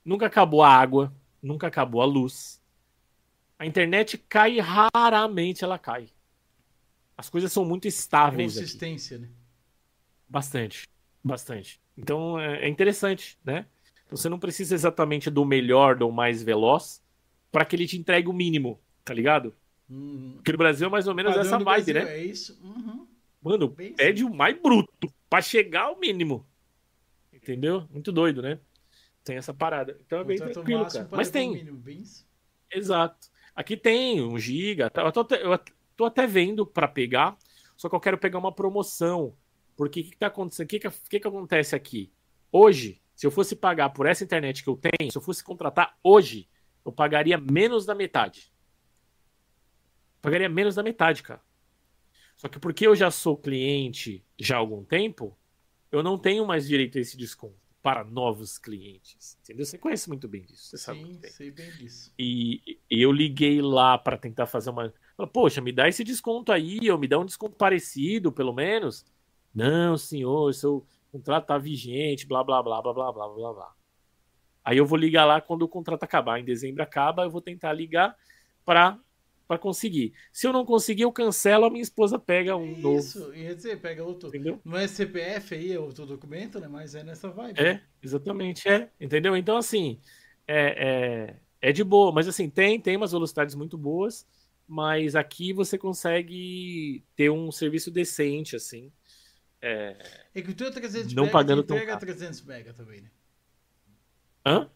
[0.02, 2.62] Nunca acabou a água, nunca acabou a luz.
[3.58, 6.08] A internet cai raramente, ela cai.
[7.16, 8.64] As coisas são muito estáveis aqui.
[8.64, 9.28] Consistência, né?
[10.28, 10.88] Bastante,
[11.22, 11.80] bastante.
[11.96, 13.66] Então é é interessante, né?
[14.06, 17.02] Então, Você não precisa exatamente do melhor, do mais veloz,
[17.50, 19.54] para que ele te entregue o mínimo, tá ligado?
[19.88, 20.32] Uhum.
[20.36, 22.18] Porque no Brasil é mais ou menos essa vibe, Brasil, né?
[22.18, 22.58] É isso.
[22.62, 23.06] Uhum.
[23.42, 26.46] Mano, Bem pede o mais bruto pra chegar ao mínimo.
[27.32, 27.86] Entendeu?
[27.90, 28.58] Muito doido, né?
[29.24, 29.96] Tem essa parada.
[30.04, 31.04] Então é bem Contrato tranquilo, cara.
[31.04, 31.82] para Mas tem, mínimo,
[32.72, 33.28] exato.
[33.54, 34.90] Aqui tem um giga.
[34.90, 35.02] tá?
[35.02, 35.58] Eu tô, até- eu
[35.96, 37.36] tô até vendo pra pegar,
[37.76, 39.34] só que eu quero pegar uma promoção.
[39.76, 40.66] Porque o que, que tá acontecendo?
[40.66, 42.10] O que, que, que que acontece aqui?
[42.50, 45.96] Hoje, se eu fosse pagar por essa internet que eu tenho, se eu fosse contratar
[46.02, 46.48] hoje,
[46.84, 48.50] eu pagaria menos da metade.
[50.20, 51.40] Pagaria menos da metade, cara.
[52.36, 55.36] Só que porque eu já sou cliente já há algum tempo,
[55.90, 59.38] eu não tenho mais direito a esse desconto para novos clientes.
[59.42, 59.64] Entendeu?
[59.64, 61.30] Você conhece muito bem disso, você sabe Sim, muito bem.
[61.30, 62.12] sei bem disso.
[62.18, 64.92] E e eu liguei lá para tentar fazer uma.
[65.32, 69.04] Poxa, me dá esse desconto aí, ou me dá um desconto parecido, pelo menos.
[69.54, 73.74] Não, senhor, seu contrato tá vigente, blá, blá, blá, blá, blá, blá, blá, blá.
[74.64, 76.38] Aí eu vou ligar lá quando o contrato acabar.
[76.38, 78.16] Em dezembro acaba, eu vou tentar ligar
[78.64, 78.98] para
[79.48, 80.12] para conseguir.
[80.30, 82.98] Se eu não conseguir, eu cancelo, a minha esposa pega um novo.
[82.98, 84.28] Isso, ia dizer, pega outro.
[84.28, 84.60] Entendeu?
[84.62, 86.68] Não é CPF aí, é outro documento, né?
[86.68, 87.58] Mas é nessa vibe.
[87.58, 88.90] É, exatamente, é.
[89.00, 89.34] Entendeu?
[89.34, 89.98] Então, assim,
[90.46, 91.30] é,
[91.62, 92.12] é, é de boa.
[92.12, 94.26] Mas, assim, tem, tem umas velocidades muito boas,
[94.66, 98.92] mas aqui você consegue ter um serviço decente, assim.
[99.62, 99.96] É...
[100.34, 102.06] É que o teu 300 Não mega pagando tão entrega caro.
[102.06, 103.10] 300 mega também, né?
[104.44, 104.70] Hã?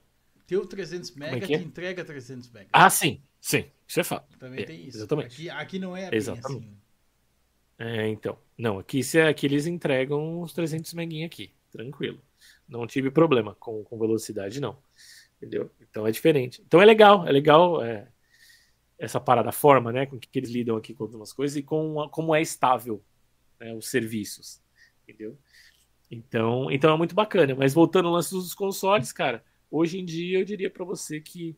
[0.47, 1.59] Teu 300 é mega que é?
[1.59, 2.69] te entrega 300 mega.
[2.73, 4.37] Ah, sim, sim, isso é fato.
[4.39, 4.99] também é, tem isso.
[4.99, 5.35] exatamente.
[5.35, 6.67] Aqui, aqui não é Exatamente.
[6.67, 6.77] assim.
[7.79, 8.39] É, então.
[8.57, 12.23] Não, aqui, se, aqui eles entregam uns 300 meguinha aqui, tranquilo.
[12.69, 14.79] Não tive problema com, com velocidade, não.
[15.37, 15.71] Entendeu?
[15.81, 16.63] Então é diferente.
[16.65, 18.09] Então é legal, é legal é,
[18.99, 22.33] essa parada, forma, né, com que eles lidam aqui com algumas coisas e com como
[22.35, 23.03] é estável
[23.59, 24.63] né, os serviços,
[25.03, 25.37] entendeu?
[26.09, 27.55] Então, então é muito bacana.
[27.55, 29.43] Mas voltando ao lance dos consoles, cara,
[29.73, 31.57] hoje em dia eu diria pra você que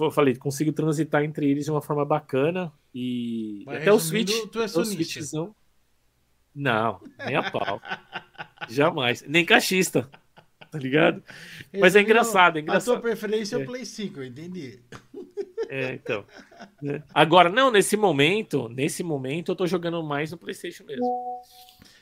[0.00, 4.32] eu falei, consigo transitar entre eles de uma forma bacana e Mas até o resumindo,
[4.32, 4.68] Switch, tu é o.
[4.84, 5.54] Switchzão.
[6.54, 7.80] Não, nem a pau.
[8.70, 10.08] Jamais, nem cachista.
[10.70, 11.22] Tá ligado?
[11.70, 12.94] Mas é Resumindo, engraçado, é A engraçado.
[12.94, 13.62] tua preferência é É.
[13.62, 14.80] o Play 5, eu entendi.
[15.68, 16.24] É, então.
[16.80, 17.02] né?
[17.12, 21.04] Agora, não, nesse momento, nesse momento eu tô jogando mais no PlayStation mesmo.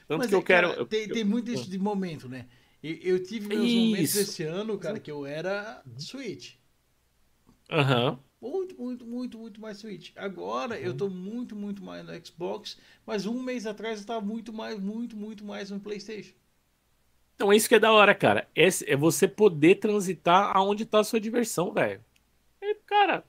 [0.06, 0.68] Tanto Mas que eu é, quero.
[0.68, 2.46] cara, eu- tem, eu- tem muito isso de momento, né?
[2.82, 4.32] Eu, eu tive meus momentos Isso.
[4.32, 5.98] esse ano, cara, que eu era Uhum.
[5.98, 6.54] Switch.
[7.70, 8.18] Aham.
[8.40, 10.12] Muito, muito, muito, muito mais Switch.
[10.16, 10.82] Agora Uhum.
[10.82, 14.78] eu tô muito, muito mais no Xbox, mas um mês atrás eu tava muito mais,
[14.78, 16.34] muito, muito mais no PlayStation.
[17.34, 18.48] Então é isso que é da hora, cara.
[18.54, 22.04] Esse- É, você poder transitar aonde tá a sua diversão, velho.
[22.60, 23.24] É, cara,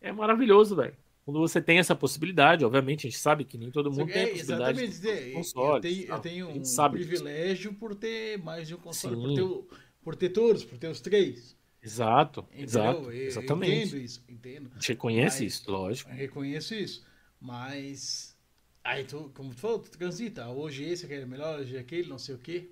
[0.00, 0.96] é maravilhoso, velho.
[1.24, 4.26] Quando você tem essa possibilidade, obviamente, a gente sabe que nem todo mundo tem a
[4.26, 7.08] é possibilidade exatamente de ter dizer, eu consoles, tenho, eu tenho um sabe disso.
[7.08, 11.00] privilégio por ter mais de um console, por ter, por ter todos, por ter os
[11.00, 11.56] três.
[11.82, 12.64] Exato, Entendeu?
[12.64, 13.72] exato, Eu- eu exatamente.
[13.86, 14.70] entendo isso, entendo.
[14.70, 16.10] A gente reconhece isso, lógico.
[16.10, 17.04] Reconheço isso.
[17.40, 18.36] Mas.
[18.82, 20.46] Aí tu, como tu falou, tu transita.
[20.48, 22.70] Hoje esse, aquele é melhor, hoje aquele, não sei o quê.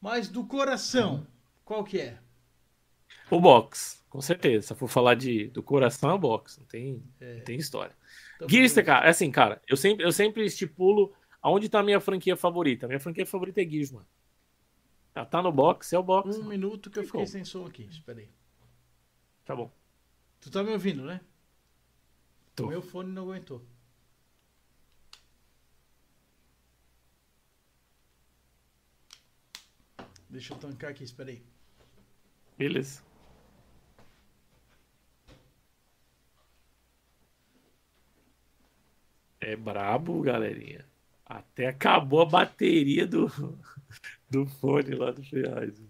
[0.00, 1.26] Mas do coração,
[1.64, 2.18] qual que é?
[3.30, 4.68] O box, com certeza.
[4.68, 6.58] Se for falar de, do coração, é o box.
[6.58, 7.34] Não tem, É.
[7.36, 7.94] não tem história.
[8.48, 12.36] Gears, cara, é assim, cara, eu sempre, eu sempre estipulo aonde tá a minha franquia
[12.36, 12.86] favorita.
[12.86, 14.06] Minha franquia favorita é Gears, mano.
[15.12, 16.28] Tá, tá no box, é o box.
[16.36, 16.48] Um mano.
[16.50, 17.26] minuto que eu Tem fiquei como.
[17.32, 17.84] sem som aqui.
[17.90, 18.28] Espera aí.
[19.44, 19.70] Tá bom.
[20.40, 21.20] Tu tá me ouvindo, né?
[22.54, 22.68] Tô.
[22.68, 23.62] Meu fone não aguentou.
[30.28, 31.42] Deixa eu tancar aqui, espera aí.
[32.56, 33.02] Beleza.
[39.40, 40.84] É brabo, galerinha.
[41.24, 43.26] Até acabou a bateria do,
[44.30, 45.80] do fone lá do Ferraz.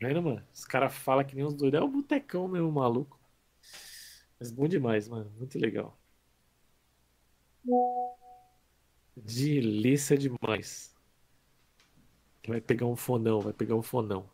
[0.00, 0.46] Vendo, mano?
[0.52, 1.80] Os caras falam que nem uns doidos.
[1.80, 3.18] É o botecão mesmo, maluco.
[4.38, 5.30] Mas bom demais, mano.
[5.38, 5.98] Muito legal.
[9.16, 10.94] Delícia demais.
[12.46, 14.28] Vai pegar um fonão, vai pegar um fonão.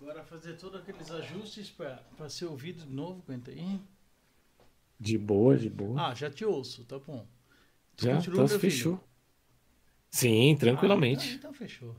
[0.00, 3.78] Agora fazer todos aqueles ajustes pra ser ouvido de novo, aguenta aí.
[4.98, 6.08] De boa, de boa.
[6.08, 7.26] Ah, já te ouço, tá bom.
[7.96, 8.98] Tu Já, então fechou.
[10.10, 11.26] Sim, Ah, tranquilamente.
[11.26, 11.94] então, então fechou.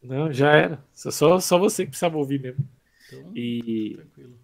[0.00, 0.84] Não, já era.
[0.92, 2.64] Só- Só, você que precisava ouvir mesmo.
[3.08, 4.38] Então, E tranquilo.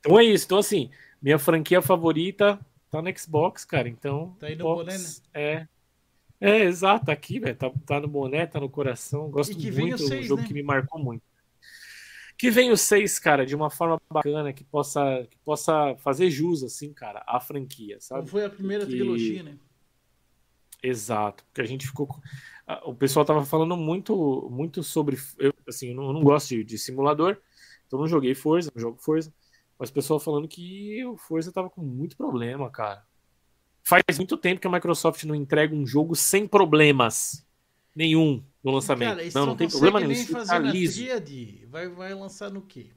[0.00, 0.44] então é isso.
[0.46, 0.90] Então, assim,
[1.22, 2.58] minha franquia favorita
[2.90, 3.88] tá no Xbox, cara.
[3.88, 5.08] Então, Tá aí no Xbox boné, né?
[5.32, 5.68] É.
[6.40, 7.56] É, exato, tá aqui, velho.
[7.56, 9.30] Tá, tá no boné, tá no coração.
[9.30, 10.48] Gosto muito, é um jogo né?
[10.48, 11.22] que me marcou muito.
[12.38, 16.62] Que vem o 6, cara, de uma forma bacana, que possa, que possa fazer jus,
[16.62, 18.30] assim, cara, à franquia, sabe?
[18.30, 19.58] foi a primeira Que- trilogia, né?
[20.82, 22.08] Exato, porque a gente ficou.
[22.84, 25.18] O pessoal tava falando muito, muito sobre.
[25.38, 27.36] Eu, assim, eu não, eu não gosto de, de simulador,
[27.86, 29.34] então não joguei Forza, não jogo Forza.
[29.76, 33.04] Mas o pessoal falando que o Forza tava com muito problema, cara.
[33.82, 37.44] Faz muito tempo que a Microsoft não entrega um jogo sem problemas
[37.98, 39.16] nenhum no lançamento.
[39.16, 40.12] Cara, não, não tem problema nenhum.
[40.12, 40.94] Isso fazer tá liso.
[40.94, 41.66] tríade.
[41.66, 42.92] Vai, vai lançar no quê?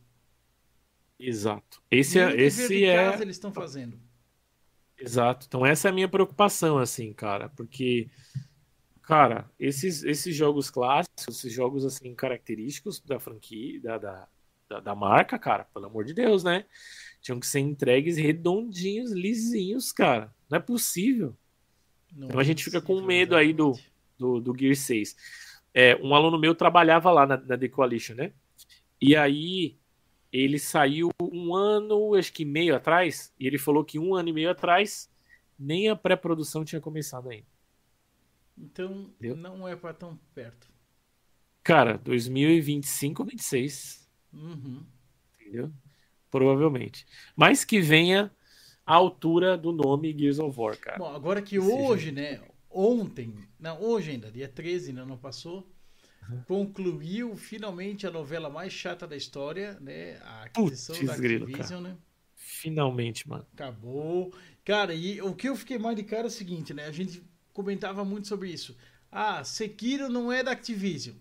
[1.19, 1.81] Exato.
[1.89, 2.95] Esse Nem é, esse é.
[2.95, 3.99] casa eles estão fazendo.
[4.99, 5.45] Exato.
[5.47, 8.09] Então essa é a minha preocupação, assim, cara, porque,
[9.03, 14.29] cara, esses, esses jogos clássicos, esses jogos, assim, característicos da franquia, da, da,
[14.69, 16.65] da, da marca, cara, pelo amor de Deus, né?
[17.21, 20.33] Tinham que ser entregues redondinhos, lisinhos, cara.
[20.49, 21.37] Não é possível
[22.11, 23.90] Não Então a é gente fica com medo aí do- exatamente.
[24.21, 25.15] Do, do Gear 6.
[25.73, 28.31] É, um aluno meu trabalhava lá na, na The Coalition, né?
[29.01, 29.77] E aí
[30.31, 34.33] ele saiu um ano, acho que meio atrás, e ele falou que um ano e
[34.33, 35.09] meio atrás
[35.59, 37.47] nem a pré-produção tinha começado ainda.
[38.57, 39.35] Então, Entendeu?
[39.37, 40.69] não é pra tão perto.
[41.63, 44.83] Cara, 2025, 26, Uhum.
[45.39, 45.71] entendeu?
[46.29, 47.05] Provavelmente.
[47.35, 48.31] Mas que venha
[48.85, 50.97] à altura do nome Gears of War, cara.
[50.97, 52.41] Bom, agora que Esse hoje, né?
[52.73, 55.69] Ontem, não, hoje ainda, dia 13, ainda não passou,
[56.47, 60.17] concluiu finalmente a novela mais chata da história, né?
[60.23, 61.97] A aquisição Putz, da Activision, né?
[62.35, 63.47] Finalmente, mano.
[63.53, 64.33] Acabou.
[64.65, 66.85] Cara, e o que eu fiquei mais de cara é o seguinte, né?
[66.85, 68.75] A gente comentava muito sobre isso.
[69.11, 71.15] Ah, Sekiro não é da Activision,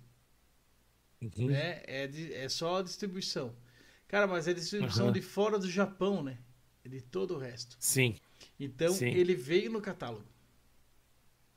[1.22, 1.46] Uhum.
[1.48, 1.82] né?
[1.86, 3.54] É, de- é só a distribuição.
[4.08, 5.12] Cara, mas é distribuição Aham.
[5.12, 6.38] de fora do Japão, né?
[6.84, 7.78] De todo o resto.
[7.78, 8.16] Sim,
[8.58, 9.06] Então, Sim.
[9.06, 10.24] ele veio no catálogo.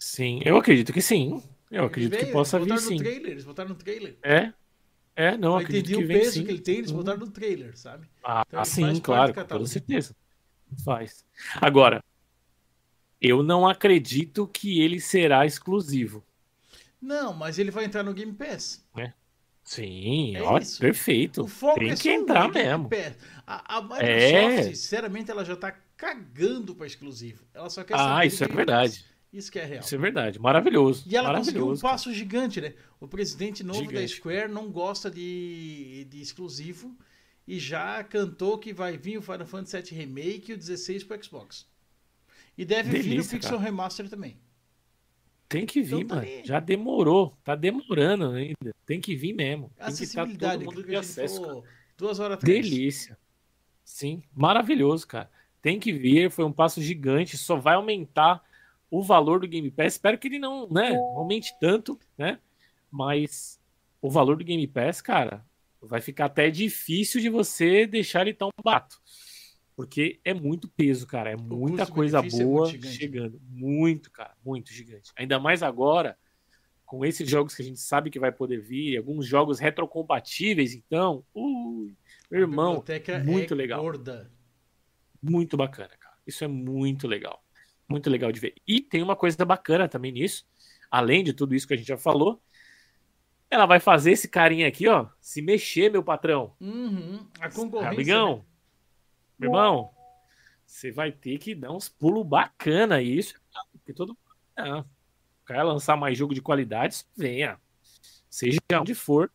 [0.03, 0.41] Sim.
[0.45, 1.41] Eu acredito que sim.
[1.72, 2.95] Eu acredito veio, que possa vir sim.
[2.95, 4.17] no trailer, eles botaram no trailer.
[4.23, 4.53] É?
[5.15, 6.43] É, não, Pra acredito entender que o vem peso sim.
[6.45, 6.98] que ele tem, eles Uhum.
[6.98, 8.07] botaram no trailer, sabe?
[8.23, 10.15] Ah, Então, sim, claro, com toda certeza.
[10.83, 11.23] Faz.
[11.61, 12.03] Agora,
[13.22, 16.23] eu não acredito que ele será exclusivo.
[17.01, 18.83] Não, mas ele vai entrar no Game Pass.
[19.64, 20.80] Sim, É ó, isso.
[20.80, 21.43] perfeito.
[21.43, 22.90] O foco Tem é que entrar Game mesmo.
[22.90, 23.17] Pass.
[23.48, 24.64] A, a Microsoft, É.
[24.64, 27.45] sinceramente, ela já tá cagando pra exclusivo.
[27.53, 29.06] Ela só quer Ah, isso é verdade.
[29.34, 29.82] Isso que é real.
[29.82, 30.40] Isso é verdade.
[30.40, 31.06] Maravilhoso.
[31.08, 31.82] E ela conseguiu um Maravilhoso.
[31.82, 32.76] passo gigante, né?
[33.00, 34.16] O presidente novo da Gigante.
[34.18, 36.95] Square não gosta de, de exclusivo
[37.48, 41.22] e já cantou que vai vir o Final Fantasy VII Remake e o 16 pro
[41.24, 41.68] Xbox.
[42.56, 43.64] E deve vir o Delícia, Pixel cara.
[43.64, 44.38] Remaster também.
[45.50, 46.28] Tem que vir, Então tá mano.
[46.28, 46.42] ali.
[46.45, 47.36] Já demorou.
[47.44, 48.74] Tá demorando ainda.
[48.86, 49.72] Tem que vir mesmo.
[49.76, 51.36] Tem que estar Acessibilidade, todo mundo de que a acesso.
[51.42, 51.48] cara.
[51.48, 51.66] falou
[51.98, 52.70] duas horas atrás.
[52.70, 53.18] Delícia.
[53.84, 55.30] Sim, maravilhoso, cara.
[55.62, 58.44] Tem que vir, foi um passo gigante, só vai aumentar
[58.93, 59.93] o valor do Game Pass.
[59.93, 62.38] Espero que ele não, né, aumente tanto, né?
[62.91, 63.59] Mas
[63.99, 65.43] o valor do Game Pass, cara,
[65.81, 69.01] vai ficar até difícil de você deixar ele tão barato.
[69.75, 71.31] Porque é muito peso, cara.
[71.31, 72.95] É muita coisa custo-benefício é boa muito gigante.
[72.95, 73.41] chegando.
[73.49, 74.35] Muito, cara.
[74.45, 75.11] Muito gigante.
[75.15, 76.15] Ainda mais agora,
[76.85, 81.25] com esses jogos que a gente sabe que vai poder vir, alguns jogos retrocompatíveis, então.
[81.33, 81.95] Ui,
[82.30, 82.83] meu irmão,
[83.25, 83.81] muito é legal.
[83.81, 84.31] gorda.
[85.19, 86.15] muito bacana, cara.
[86.27, 87.42] Isso é muito legal.
[87.88, 88.56] Muito legal de ver.
[88.68, 90.45] E tem uma coisa bacana também nisso,
[90.90, 92.42] além de tudo isso que a gente já falou.
[93.50, 96.56] Ela vai fazer esse carinha aqui, ó, se mexer, meu patrão.
[96.60, 97.28] Uhum.
[97.40, 97.94] A concorrência.
[97.94, 98.44] Amigão, né?
[99.38, 99.92] meu irmão,
[100.66, 103.36] você vai ter que dar uns pulos bacana aí, isso.
[103.72, 104.18] Porque todo
[104.58, 104.80] não.
[104.82, 107.60] O cara lançar mais jogo de qualidade, venha.
[108.30, 109.32] Seja onde for.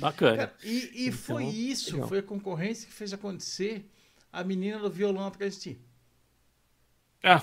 [0.00, 0.48] Bacana.
[0.48, 2.08] Cara, e e Então, foi isso, legal.
[2.08, 3.88] foi a concorrência que fez acontecer
[4.32, 5.80] a menina do violão atrás de ti.
[7.22, 7.42] Ah,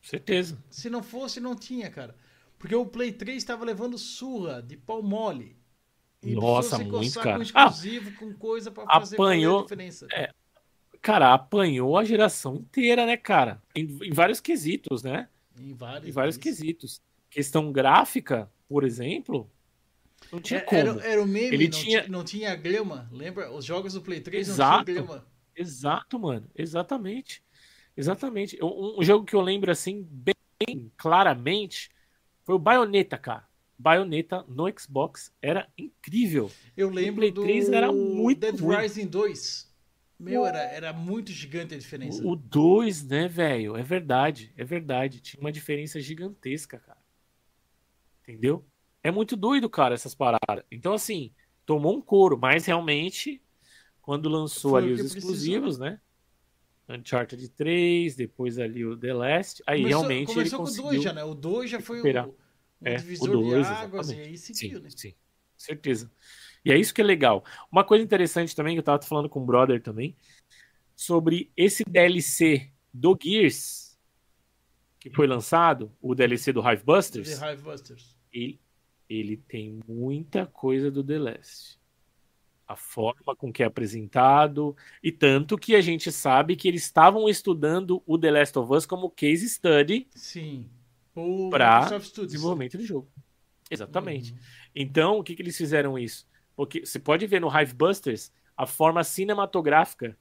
[0.00, 0.58] certeza.
[0.70, 2.14] Se não fosse, não tinha, cara.
[2.58, 5.56] Porque o Play 3 estava levando surra de pau mole.
[6.22, 7.36] E Nossa, muito, cara.
[7.36, 10.06] com exclusivo, com coisa pra fazer Apanhou- a diferença.
[10.12, 10.30] é,
[11.02, 13.62] Cara, apanhou a geração inteira, né, cara?
[13.74, 15.30] Em, em vários quesitos, né?
[15.58, 17.00] Em vários, Em vários quesitos.
[17.30, 19.50] Questão gráfica, por exemplo,
[20.30, 20.78] não tinha É, como.
[20.78, 23.08] Era, era o meme, Ele não, tinha- não tinha grama.
[23.10, 23.50] Lembra?
[23.50, 24.76] Os jogos do Play 3 Exato.
[24.78, 25.26] não tinha grama.
[25.56, 26.46] Exato, mano.
[26.54, 27.42] Exatamente.
[27.96, 28.58] Exatamente.
[28.62, 31.90] Um, um jogo que eu lembro assim bem claramente
[32.44, 33.48] foi o Bayonetta, cara.
[33.78, 36.50] Bayonetta no Xbox era incrível.
[36.76, 38.76] Eu lembro Play do 3 era muito Dead ruim.
[38.76, 39.70] Rising 2.
[40.18, 42.22] Meu, era, era muito gigante a diferença.
[42.26, 43.76] O 2, né, velho?
[43.78, 45.20] É verdade, é verdade.
[45.20, 47.00] Tinha uma diferença gigantesca, cara.
[48.22, 48.64] Entendeu?
[49.02, 50.62] É muito doido, cara, essas paradas.
[50.70, 51.32] Então, assim,
[51.64, 53.40] tomou um couro, mas realmente,
[54.02, 55.18] quando lançou Foi o ali os precisou.
[55.20, 55.98] exclusivos, né?
[56.90, 60.90] Uncharted 3, depois ali o The Last, aí começou realmente ele começou com o conseguiu
[60.90, 61.24] 2 já, né?
[61.24, 62.28] O 2 já foi o, recuperar.
[62.28, 62.34] o
[62.82, 64.28] É, o divisor dois, de águas e exatamente.
[64.28, 64.90] aí seguiu, Sim, né?
[64.90, 65.14] sim,
[65.56, 66.10] certeza.
[66.64, 67.44] E é isso que é legal.
[67.70, 70.16] Uma coisa interessante também, que eu tava falando com o brother também,
[70.94, 73.98] sobre esse DLC do Gears,
[74.98, 78.16] que foi lançado, o DLC do Hive Busters, The Hive Busters.
[78.32, 78.60] ele,
[79.08, 81.79] ele tem muita coisa do The Last.
[82.70, 87.28] A forma com que é apresentado, e tanto que a gente sabe que eles estavam
[87.28, 90.70] estudando o The Last of Us como case study Sim.
[92.00, 92.32] Studios.
[92.32, 93.08] desenvolvimento do jogo.
[93.68, 94.32] Exatamente.
[94.32, 94.38] Uhum.
[94.76, 96.28] Então, o que, que eles fizeram isso?
[96.54, 100.16] Porque você pode ver no Hive Busters a forma cinematográfica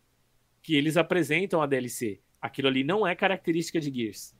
[0.63, 2.19] que eles apresentam a DLC.
[2.41, 4.35] Aquilo ali não é característica de Gears.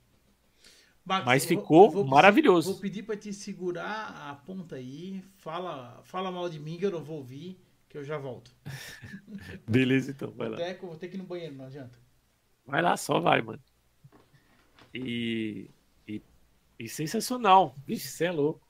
[1.04, 2.72] Mas eu vou- ficou eu vou pedir- maravilhoso.
[2.72, 5.22] Vou pedir pra te segurar a ponta aí.
[5.36, 7.58] Fala, fala mal de mim que eu não vou ouvir,
[7.90, 8.54] que eu já volto.
[9.68, 10.60] Beleza, então, vai lá.
[10.60, 11.98] Eu vou ter que ir no banheiro, não adianta.
[12.64, 13.60] Vai lá, só vai, mano.
[14.94, 15.68] E,
[16.06, 16.22] e,
[16.78, 17.74] e sensacional.
[17.84, 18.66] Vixe, você é louco.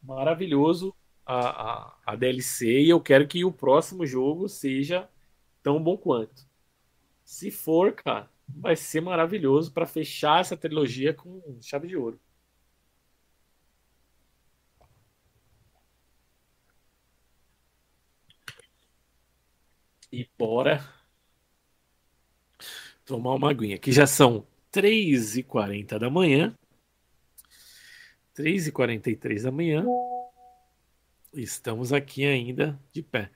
[0.00, 0.94] Maravilhoso
[1.26, 2.82] a, a, a DLC.
[2.82, 5.08] E eu quero que o próximo jogo seja
[5.60, 6.46] tão bom quanto.
[7.24, 12.20] Se for, cara, vai ser maravilhoso pra fechar essa trilogia com chave de ouro.
[20.14, 20.88] E bora
[23.04, 26.56] tomar uma aguinha, que já são 3h40 da manhã.
[28.32, 29.84] 3h43 da manhã.
[31.32, 33.28] Estamos aqui ainda de pé.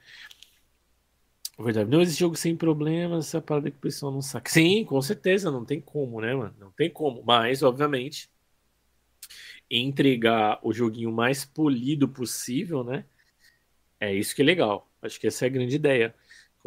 [1.58, 4.48] Verdade, não existe jogo sem problemas, essa parada que o pessoal não sabe.
[4.48, 6.54] Sim, com certeza, não tem como, né, mano?
[6.60, 7.24] Não tem como.
[7.24, 8.30] Mas, obviamente,
[9.68, 13.04] entregar o joguinho mais polido possível, né?
[13.98, 14.88] É isso que é legal.
[15.02, 16.14] Acho que essa é a grande ideia.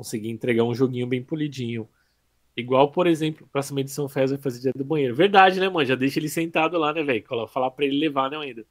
[0.02, 1.88] Conseguir entregar um joguinho bem polidinho.
[2.58, 5.14] Igual, por exemplo, próxima edição Fez vai fazer dia do banheiro.
[5.14, 5.86] Verdade, né, mano?
[5.86, 7.24] Já deixa ele sentado lá, né, velho?
[7.48, 8.66] Falar pra ele levar, né, ainda.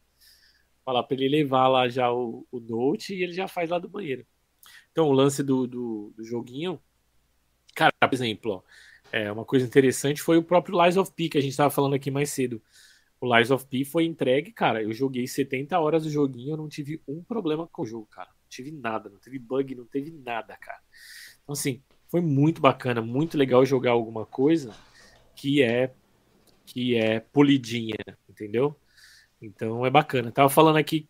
[0.85, 3.89] Falar pra ele levar lá já o, o Note e ele já faz lá do
[3.89, 4.27] banheiro.
[4.91, 6.83] Então, o lance do, do, do joguinho.
[7.77, 8.63] Cara, por exemplo, ó,
[9.13, 11.95] é, uma coisa interessante foi o próprio Lies of P, que a gente tava falando
[11.95, 12.61] aqui mais cedo.
[13.21, 14.83] O Lies of P foi entregue, cara.
[14.83, 18.31] Eu joguei 70 horas do joguinho, eu não tive um problema com o jogo, cara.
[18.31, 20.81] Não tive nada, não teve bug, não teve nada, cara.
[21.51, 24.73] Então, assim, foi muito bacana, muito legal jogar alguma coisa
[25.35, 25.93] que é
[26.65, 27.97] que é polidinha,
[28.29, 28.77] entendeu?
[29.43, 30.31] Então é bacana.
[30.31, 31.09] Tava falando aqui.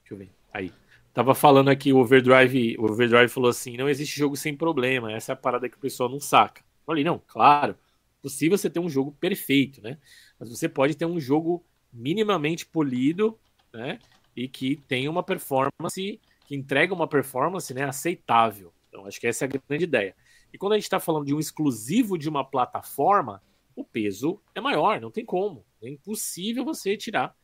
[0.00, 0.30] Deixa eu ver.
[0.50, 0.72] Aí.
[1.12, 2.76] Tava falando aqui o Overdrive.
[2.78, 5.12] O Overdrive falou assim: não existe jogo sem problema.
[5.12, 6.62] Essa é a parada que o pessoal não saca.
[6.62, 7.76] Eu falei, não, claro.
[8.22, 9.98] Possível você ter um jogo perfeito, né?
[10.38, 13.38] Mas você pode ter um jogo minimamente polido,
[13.70, 13.98] né?
[14.34, 18.72] E que tenha uma performance, que entrega uma performance né, aceitável.
[18.90, 20.14] Então, acho que essa é a grande ideia.
[20.52, 23.40] E quando a gente está falando de um exclusivo de uma plataforma,
[23.74, 25.64] o peso é maior, não tem como.
[25.80, 27.34] É impossível você tirar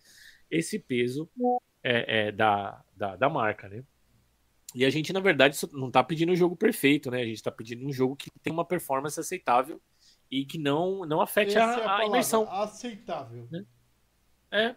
[0.50, 1.30] esse peso
[1.82, 3.84] é, é, da, da, da, marca, né?
[4.74, 7.22] E a gente, na verdade, não está pedindo um jogo perfeito, né?
[7.22, 9.80] A gente está pedindo um jogo que tem uma performance aceitável
[10.30, 12.50] e que não, não afete a, é a, a imersão.
[12.50, 13.48] Aceitável.
[13.50, 13.64] Né?
[14.50, 14.76] É.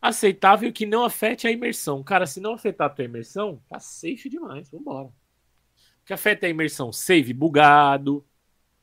[0.00, 2.02] Aceitável que não afete a imersão.
[2.02, 4.70] Cara, se não afetar a tua imersão, tá safe demais.
[4.70, 5.12] Vambora.
[6.08, 6.90] Que afeta a imersão?
[6.90, 8.26] Save bugado,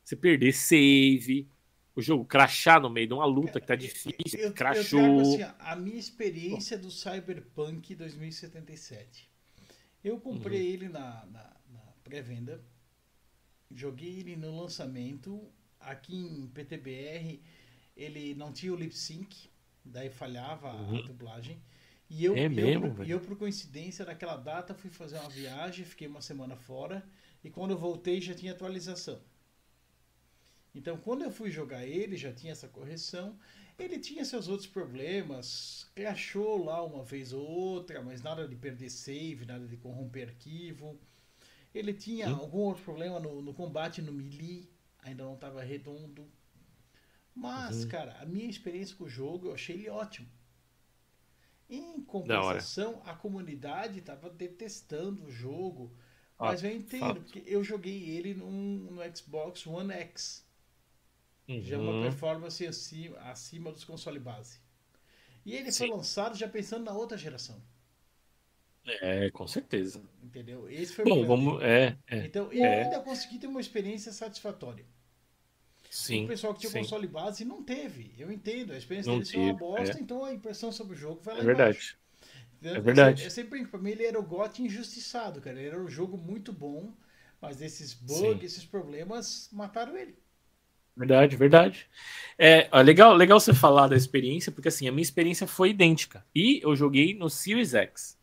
[0.04, 1.50] você perder save,
[1.96, 5.00] o jogo crachar no meio de uma luta que tá difícil, eu, crachou.
[5.00, 9.28] Eu assim, a minha experiência do Cyberpunk 2077.
[10.04, 10.74] Eu comprei uhum.
[10.76, 12.64] ele na, na, na pré-venda,
[13.72, 15.52] joguei ele no lançamento.
[15.80, 17.42] Aqui em PTBR
[17.98, 19.50] ele não tinha o lip sync,
[19.84, 21.00] daí falhava uhum.
[21.00, 21.60] a dublagem.
[22.10, 23.06] E eu, É eu, mesmo, por- velho?
[23.06, 27.08] e eu, por coincidência, naquela data fui fazer uma viagem, fiquei uma semana fora,
[27.44, 29.22] e quando eu voltei já tinha atualização.
[30.76, 33.38] Então, quando eu fui jogar ele, já tinha essa correção.
[33.80, 38.90] Ele tinha seus outros problemas, crashou lá uma vez ou outra, mas nada de perder
[38.90, 41.00] save, nada de corromper arquivo.
[41.74, 42.32] Ele tinha Hum.
[42.32, 44.70] algum outro problema no, no combate no melee,
[45.04, 46.28] ainda não estava redondo.
[47.36, 47.86] Mas, Uhum.
[47.86, 50.28] cara, a minha experiência com o jogo, eu achei ele ótimo.
[51.70, 55.96] Em compensação, a comunidade estava detestando o jogo.
[56.40, 57.22] Ah, Mas eu entendo, fato.
[57.22, 60.46] porque eu joguei ele num, no Xbox One X.
[61.60, 62.00] Já é uma Uhum.
[62.00, 64.62] performance acima, acima dos consoles base.
[65.46, 65.90] E ele foi Sim.
[65.90, 67.62] lançado já pensando na outra geração.
[69.02, 70.02] É, com certeza.
[70.22, 70.70] Entendeu?
[70.70, 71.38] Esse foi o Bom, problema.
[71.38, 71.64] vamos.
[71.64, 72.18] É, é.
[72.22, 72.84] Então, eu É.
[72.84, 74.86] ainda consegui ter uma experiência satisfatória.
[75.96, 76.26] Sim.
[76.26, 76.80] o pessoal que tinha sim.
[76.80, 78.14] console base não teve.
[78.18, 78.74] Eu entendo.
[78.74, 80.02] A experiência Não deles foi uma bosta, é.
[80.02, 81.78] então a impressão sobre o jogo vai lá É verdade.
[81.78, 81.98] embaixo.
[82.62, 83.24] Eu- É verdade.
[83.24, 85.58] Eu, sempre brinco, pra mim ele era o GOT injustiçado, cara.
[85.58, 86.92] Ele era um jogo muito bom,
[87.42, 88.46] mas esses bugs, Sim.
[88.46, 90.16] esses problemas mataram ele.
[90.98, 91.88] Verdade, verdade.
[92.38, 96.26] É, ó, legal, legal você falar da experiência, porque assim, a minha experiência foi idêntica.
[96.34, 98.18] E eu joguei no Series X.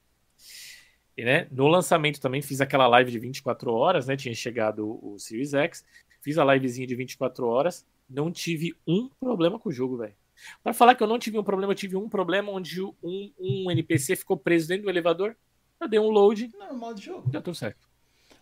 [1.17, 4.17] E, né, no lançamento também fiz aquela live de 24 horas, né?
[4.17, 5.85] Tinha chegado o, o Series X.
[6.23, 7.85] Fiz a livezinha de 24 horas.
[8.09, 10.15] Não tive um problema com o jogo, velho.
[10.63, 13.71] Pra falar que eu não tive um problema, eu tive um problema onde um, um
[13.71, 15.37] NPC ficou preso dentro do elevador.
[15.81, 17.29] Eu dei um load, Normal de jogo.
[17.29, 17.89] deu tudo certo.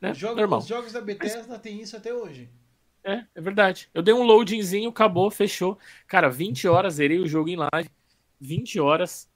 [0.01, 0.13] Né?
[0.13, 0.59] Os jogos, Normal.
[0.59, 2.51] os jogos da Bethesda têm isso até hoje.
[3.03, 3.89] É, é verdade.
[3.95, 5.79] Eu dei um loadingzinho, acabou, fechou.
[6.07, 7.91] Cara, 20 horas, zerei o jogo em live.
[8.39, 9.29] 20 horas.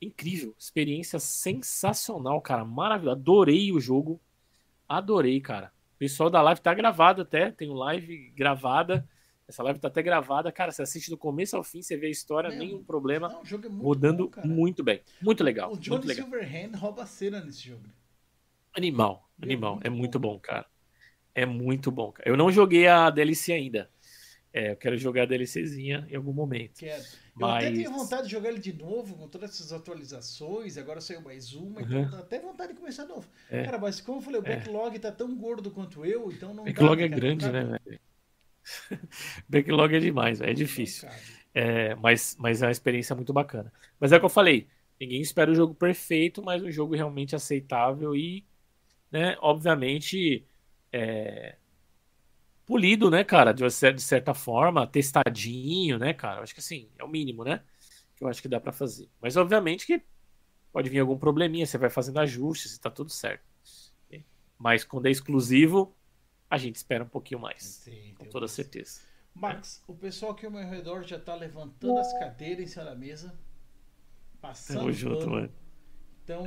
[0.00, 0.54] Incrível.
[0.58, 2.64] Experiência sensacional, cara.
[2.66, 3.16] Maravilhoso.
[3.18, 4.20] Adorei o jogo.
[4.86, 5.72] Adorei, cara.
[5.98, 7.50] Pessoal da live tá gravado até.
[7.50, 9.08] Tem live gravada.
[9.48, 10.52] Essa live tá até gravada.
[10.52, 13.28] Cara, você assiste do começo ao fim, você vê a história, Meu, nenhum problema.
[13.28, 15.02] Não, o jogo é muito Rodando bom, muito bem.
[15.20, 15.68] Muito legal.
[15.68, 16.26] O Muito Johnny legal.
[16.26, 17.82] Silverhand rouba a cena nesse jogo.
[18.76, 19.74] Animal, é animal.
[19.74, 20.34] muito É muito bom.
[20.34, 20.66] bom, cara.
[21.34, 22.28] É muito bom, cara.
[22.28, 23.90] Eu não joguei a DLC ainda.
[24.52, 26.78] É, eu quero jogar a DLCzinha em algum momento.
[26.80, 27.02] Quero.
[27.38, 30.78] Eu até Mas- tenho vontade de jogar ele de novo, com todas essas atualizações.
[30.78, 31.86] Agora saiu mais uma, Uhum.
[31.86, 33.28] então dá até vontade de começar de novo.
[33.50, 33.62] É.
[33.64, 34.56] Cara, mas como eu falei, o É.
[34.56, 37.20] backlog tá tão gordo quanto eu, então não dá, Backlog né, é cara?
[37.20, 38.00] grande, né, velho?
[39.48, 41.08] Backlog é demais, velho, é difícil.
[41.54, 43.72] É, mas, mas é uma experiência muito bacana.
[44.00, 44.66] Mas é o que eu falei,
[45.00, 48.44] ninguém espera o jogo perfeito, mas um jogo realmente aceitável e,
[49.12, 50.44] né, obviamente,
[50.92, 51.56] é,
[52.68, 56.40] polido, né, cara, de, de certa forma, testadinho, né, cara.
[56.40, 57.62] Eu acho que assim, é o mínimo, né,
[58.14, 59.08] que eu acho que dá pra fazer.
[59.22, 60.02] Mas obviamente que
[60.70, 63.42] pode vir algum probleminha, você vai fazendo ajustes e tá tudo certo.
[64.58, 65.96] Mas quando é exclusivo,
[66.50, 69.00] a gente espera um pouquinho mais, Sim, com toda certeza.
[69.32, 72.94] Max, o pessoal aqui ao meu redor já tá levantando as cadeiras em cima da
[72.94, 73.38] mesa,
[74.40, 75.30] passando Tamo junto, pano.
[75.30, 75.52] mano.
[76.24, 76.44] Então,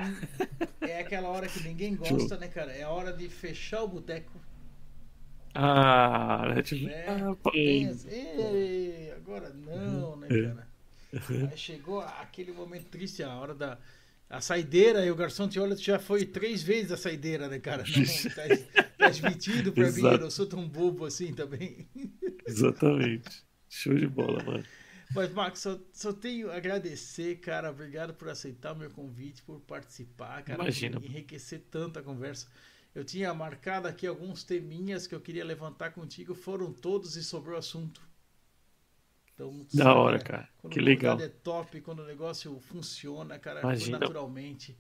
[0.82, 2.72] é aquela hora que ninguém gosta, né, cara?
[2.74, 4.51] É a hora de fechar o boteco.
[5.54, 7.06] Ah, né, tipo, Né?
[7.08, 10.42] ah, pô, Pensa, "Ei, agora não, né, É.
[10.44, 10.68] cara?
[11.52, 13.78] Aí chegou aquele momento triste, a hora da
[14.30, 17.84] a saideira, e o garçom te olha, já foi três vezes a saideira, né, cara?
[17.84, 21.86] Não, tá, tá admitido pra mim, eu não sou tão bobo assim também.
[22.48, 23.44] Exatamente.
[23.70, 24.64] Show de bola, mano.
[25.14, 27.70] Mas, Max, só, só tenho a agradecer, cara.
[27.72, 30.62] Obrigado por aceitar o meu convite, por participar, cara.
[30.62, 30.98] Imagina.
[31.00, 32.48] Por enriquecer tanto a conversa.
[32.94, 37.58] Eu tinha marcado aqui alguns teminhas que eu queria levantar contigo, foram todos e sobrou
[37.58, 38.02] assunto.
[39.34, 40.50] Então, Da sabe, hora, cara.
[40.58, 41.20] Quando Que legal.
[41.20, 43.98] é top, quando o negócio funciona, cara, Imagina.
[44.00, 44.78] naturalmente.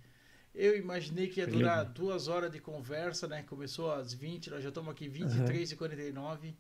[0.53, 3.43] Eu imaginei que ia durar duas horas de conversa, né?
[3.43, 6.53] Começou às 20, nós já estamos aqui 23 e 49.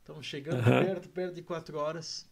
[0.00, 0.84] Estamos chegando Aham.
[0.84, 2.26] perto, perto de 4 horas.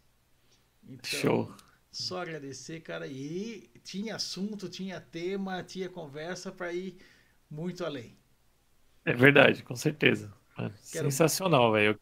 [0.83, 1.55] Então, Show.
[1.91, 3.05] só agradecer, cara.
[3.07, 6.97] E tinha assunto, tinha tema, tinha conversa para ir
[7.49, 8.17] muito além.
[9.05, 10.33] É verdade, com certeza.
[10.57, 11.99] Mano, Quero- Sensacional, velho.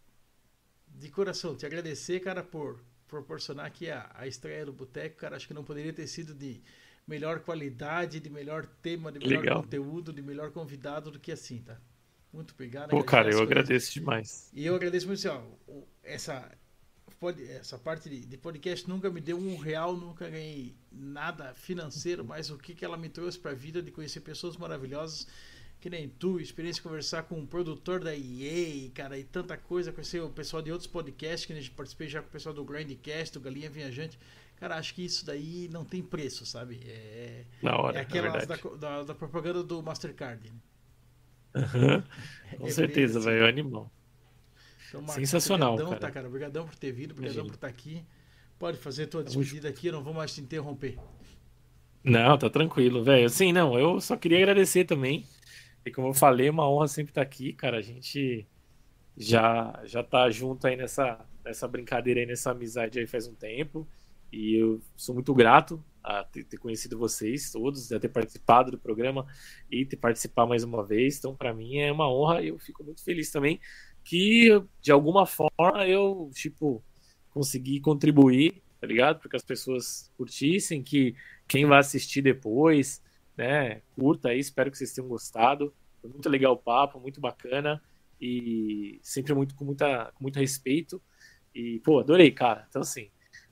[0.88, 5.36] De coração, te agradecer, cara, por proporcionar aqui a, a estreia do Boteco, cara.
[5.36, 6.62] Acho que não poderia ter sido de
[7.08, 9.64] melhor qualidade, de melhor tema, de melhor Legal.
[9.64, 11.80] conteúdo, de melhor convidado do que assim, tá?
[12.32, 12.90] Muito obrigado.
[12.90, 13.42] Pô, cara, eu as coisas.
[13.42, 14.54] agradeço demais.
[14.54, 15.28] E eu agradeço muito, assim,
[15.68, 16.52] ó, essa,
[17.20, 22.24] pod- essa parte de, de podcast nunca me deu um real, nunca ganhei nada financeiro,
[22.26, 25.28] mas o que, que ela me trouxe para a vida de conhecer pessoas maravilhosas,
[25.82, 30.22] que nem tu, experiência conversar com um produtor da EA, cara, e tanta coisa, conhecer
[30.22, 33.34] o pessoal de outros podcasts, que a gente participei já com o pessoal do Grindcast,
[33.34, 34.18] do Galinha Viajante.
[34.58, 36.80] Cara, acho que isso daí não tem preço, sabe?
[36.86, 40.52] É, Na hora, é aquelas da, da, da propaganda do Mastercard.
[40.52, 40.60] Né?
[42.54, 43.30] É Com bem certeza, assim.
[43.30, 43.48] velho.
[43.48, 43.92] Animal.
[44.88, 46.00] Então, Sensacional, obrigadão, cara.
[46.00, 46.28] Tá, cara.
[46.28, 48.06] Obrigadão por ter vindo, obrigadão por estar aqui.
[48.60, 50.98] Pode fazer tua despedida aqui, eu não vou mais te interromper.
[52.04, 53.26] Não, tá tranquilo, velho.
[53.26, 55.26] Assim, não, eu só queria agradecer também.
[55.86, 57.78] E como eu falei, é uma honra sempre estar aqui, cara.
[57.78, 58.48] A gente
[59.18, 63.88] já já tá junto aí nessa, nessa brincadeira aí, nessa amizade aí faz um tempo.
[64.32, 68.80] E eu sou muito grato a ter, ter conhecido vocês todos, a ter participado do
[68.80, 69.26] programa
[69.70, 71.18] e ter participado mais uma vez.
[71.18, 73.60] Então, para mim é uma honra e eu fico muito feliz também
[74.04, 74.50] que
[74.82, 76.84] de alguma forma eu, tipo,
[77.30, 79.20] consegui contribuir, tá ligado?
[79.20, 81.16] Para que as pessoas curtissem, que
[81.48, 83.02] quem vai assistir depois,
[83.38, 85.74] né, curta aí, espero que vocês tenham gostado.
[86.02, 87.82] Foi muito legal o papo, muito bacana
[88.20, 91.02] e sempre muito com muita com muito respeito.
[91.54, 92.66] E, pô, adorei, cara.
[92.70, 93.10] Então, assim,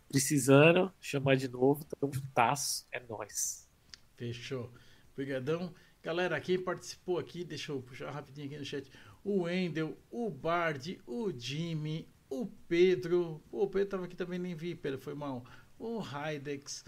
[0.07, 3.67] precisando, chamar de novo, tamo juntasso, é nóis.
[4.15, 4.71] Fechou.
[5.13, 5.73] Obrigadão.
[6.01, 8.89] Galera, quem participou aqui, deixa eu puxar rapidinho aqui no chat.
[9.23, 13.43] O Wendel, o Bard, o Jimmy, o Pedro.
[13.51, 15.43] Pô, o Pedro tava aqui também, nem vi, Pedro, foi mal.
[15.77, 16.85] O Hydex,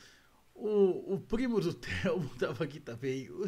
[0.66, 3.46] o, o primo do Telmo tava aqui também, o.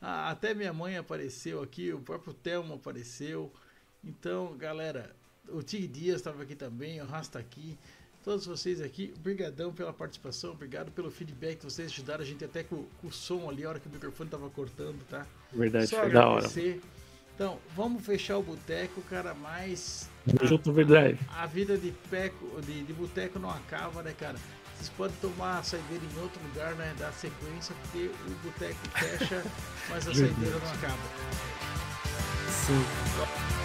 [0.00, 3.52] Ah, até minha mãe apareceu aqui, o próprio Telmo apareceu.
[4.02, 5.14] Então, galera,
[5.48, 7.78] o Tig Dias estava aqui também, o Rasta aqui
[8.24, 9.12] todos vocês aqui.
[9.16, 13.12] Obrigadão pela participação, obrigado pelo feedback que vocês ajudaram a gente até com, com o
[13.12, 15.26] som ali, a hora que o microfone tava cortando, tá?
[15.52, 16.38] Verdade, Só foi da hora.
[16.38, 16.80] agradecer.
[17.34, 20.10] Então, vamos fechar o boteco, cara, mas
[20.42, 21.18] junto, verdade.
[21.30, 24.36] a vida de, peco, de, de boteco não acaba, né, cara?
[24.80, 26.94] Vocês podem tomar a saideira em outro lugar, né?
[26.98, 29.44] Dar sequência, porque o boteco fecha,
[29.90, 30.96] mas a saideira não acaba.
[32.48, 33.59] Sim.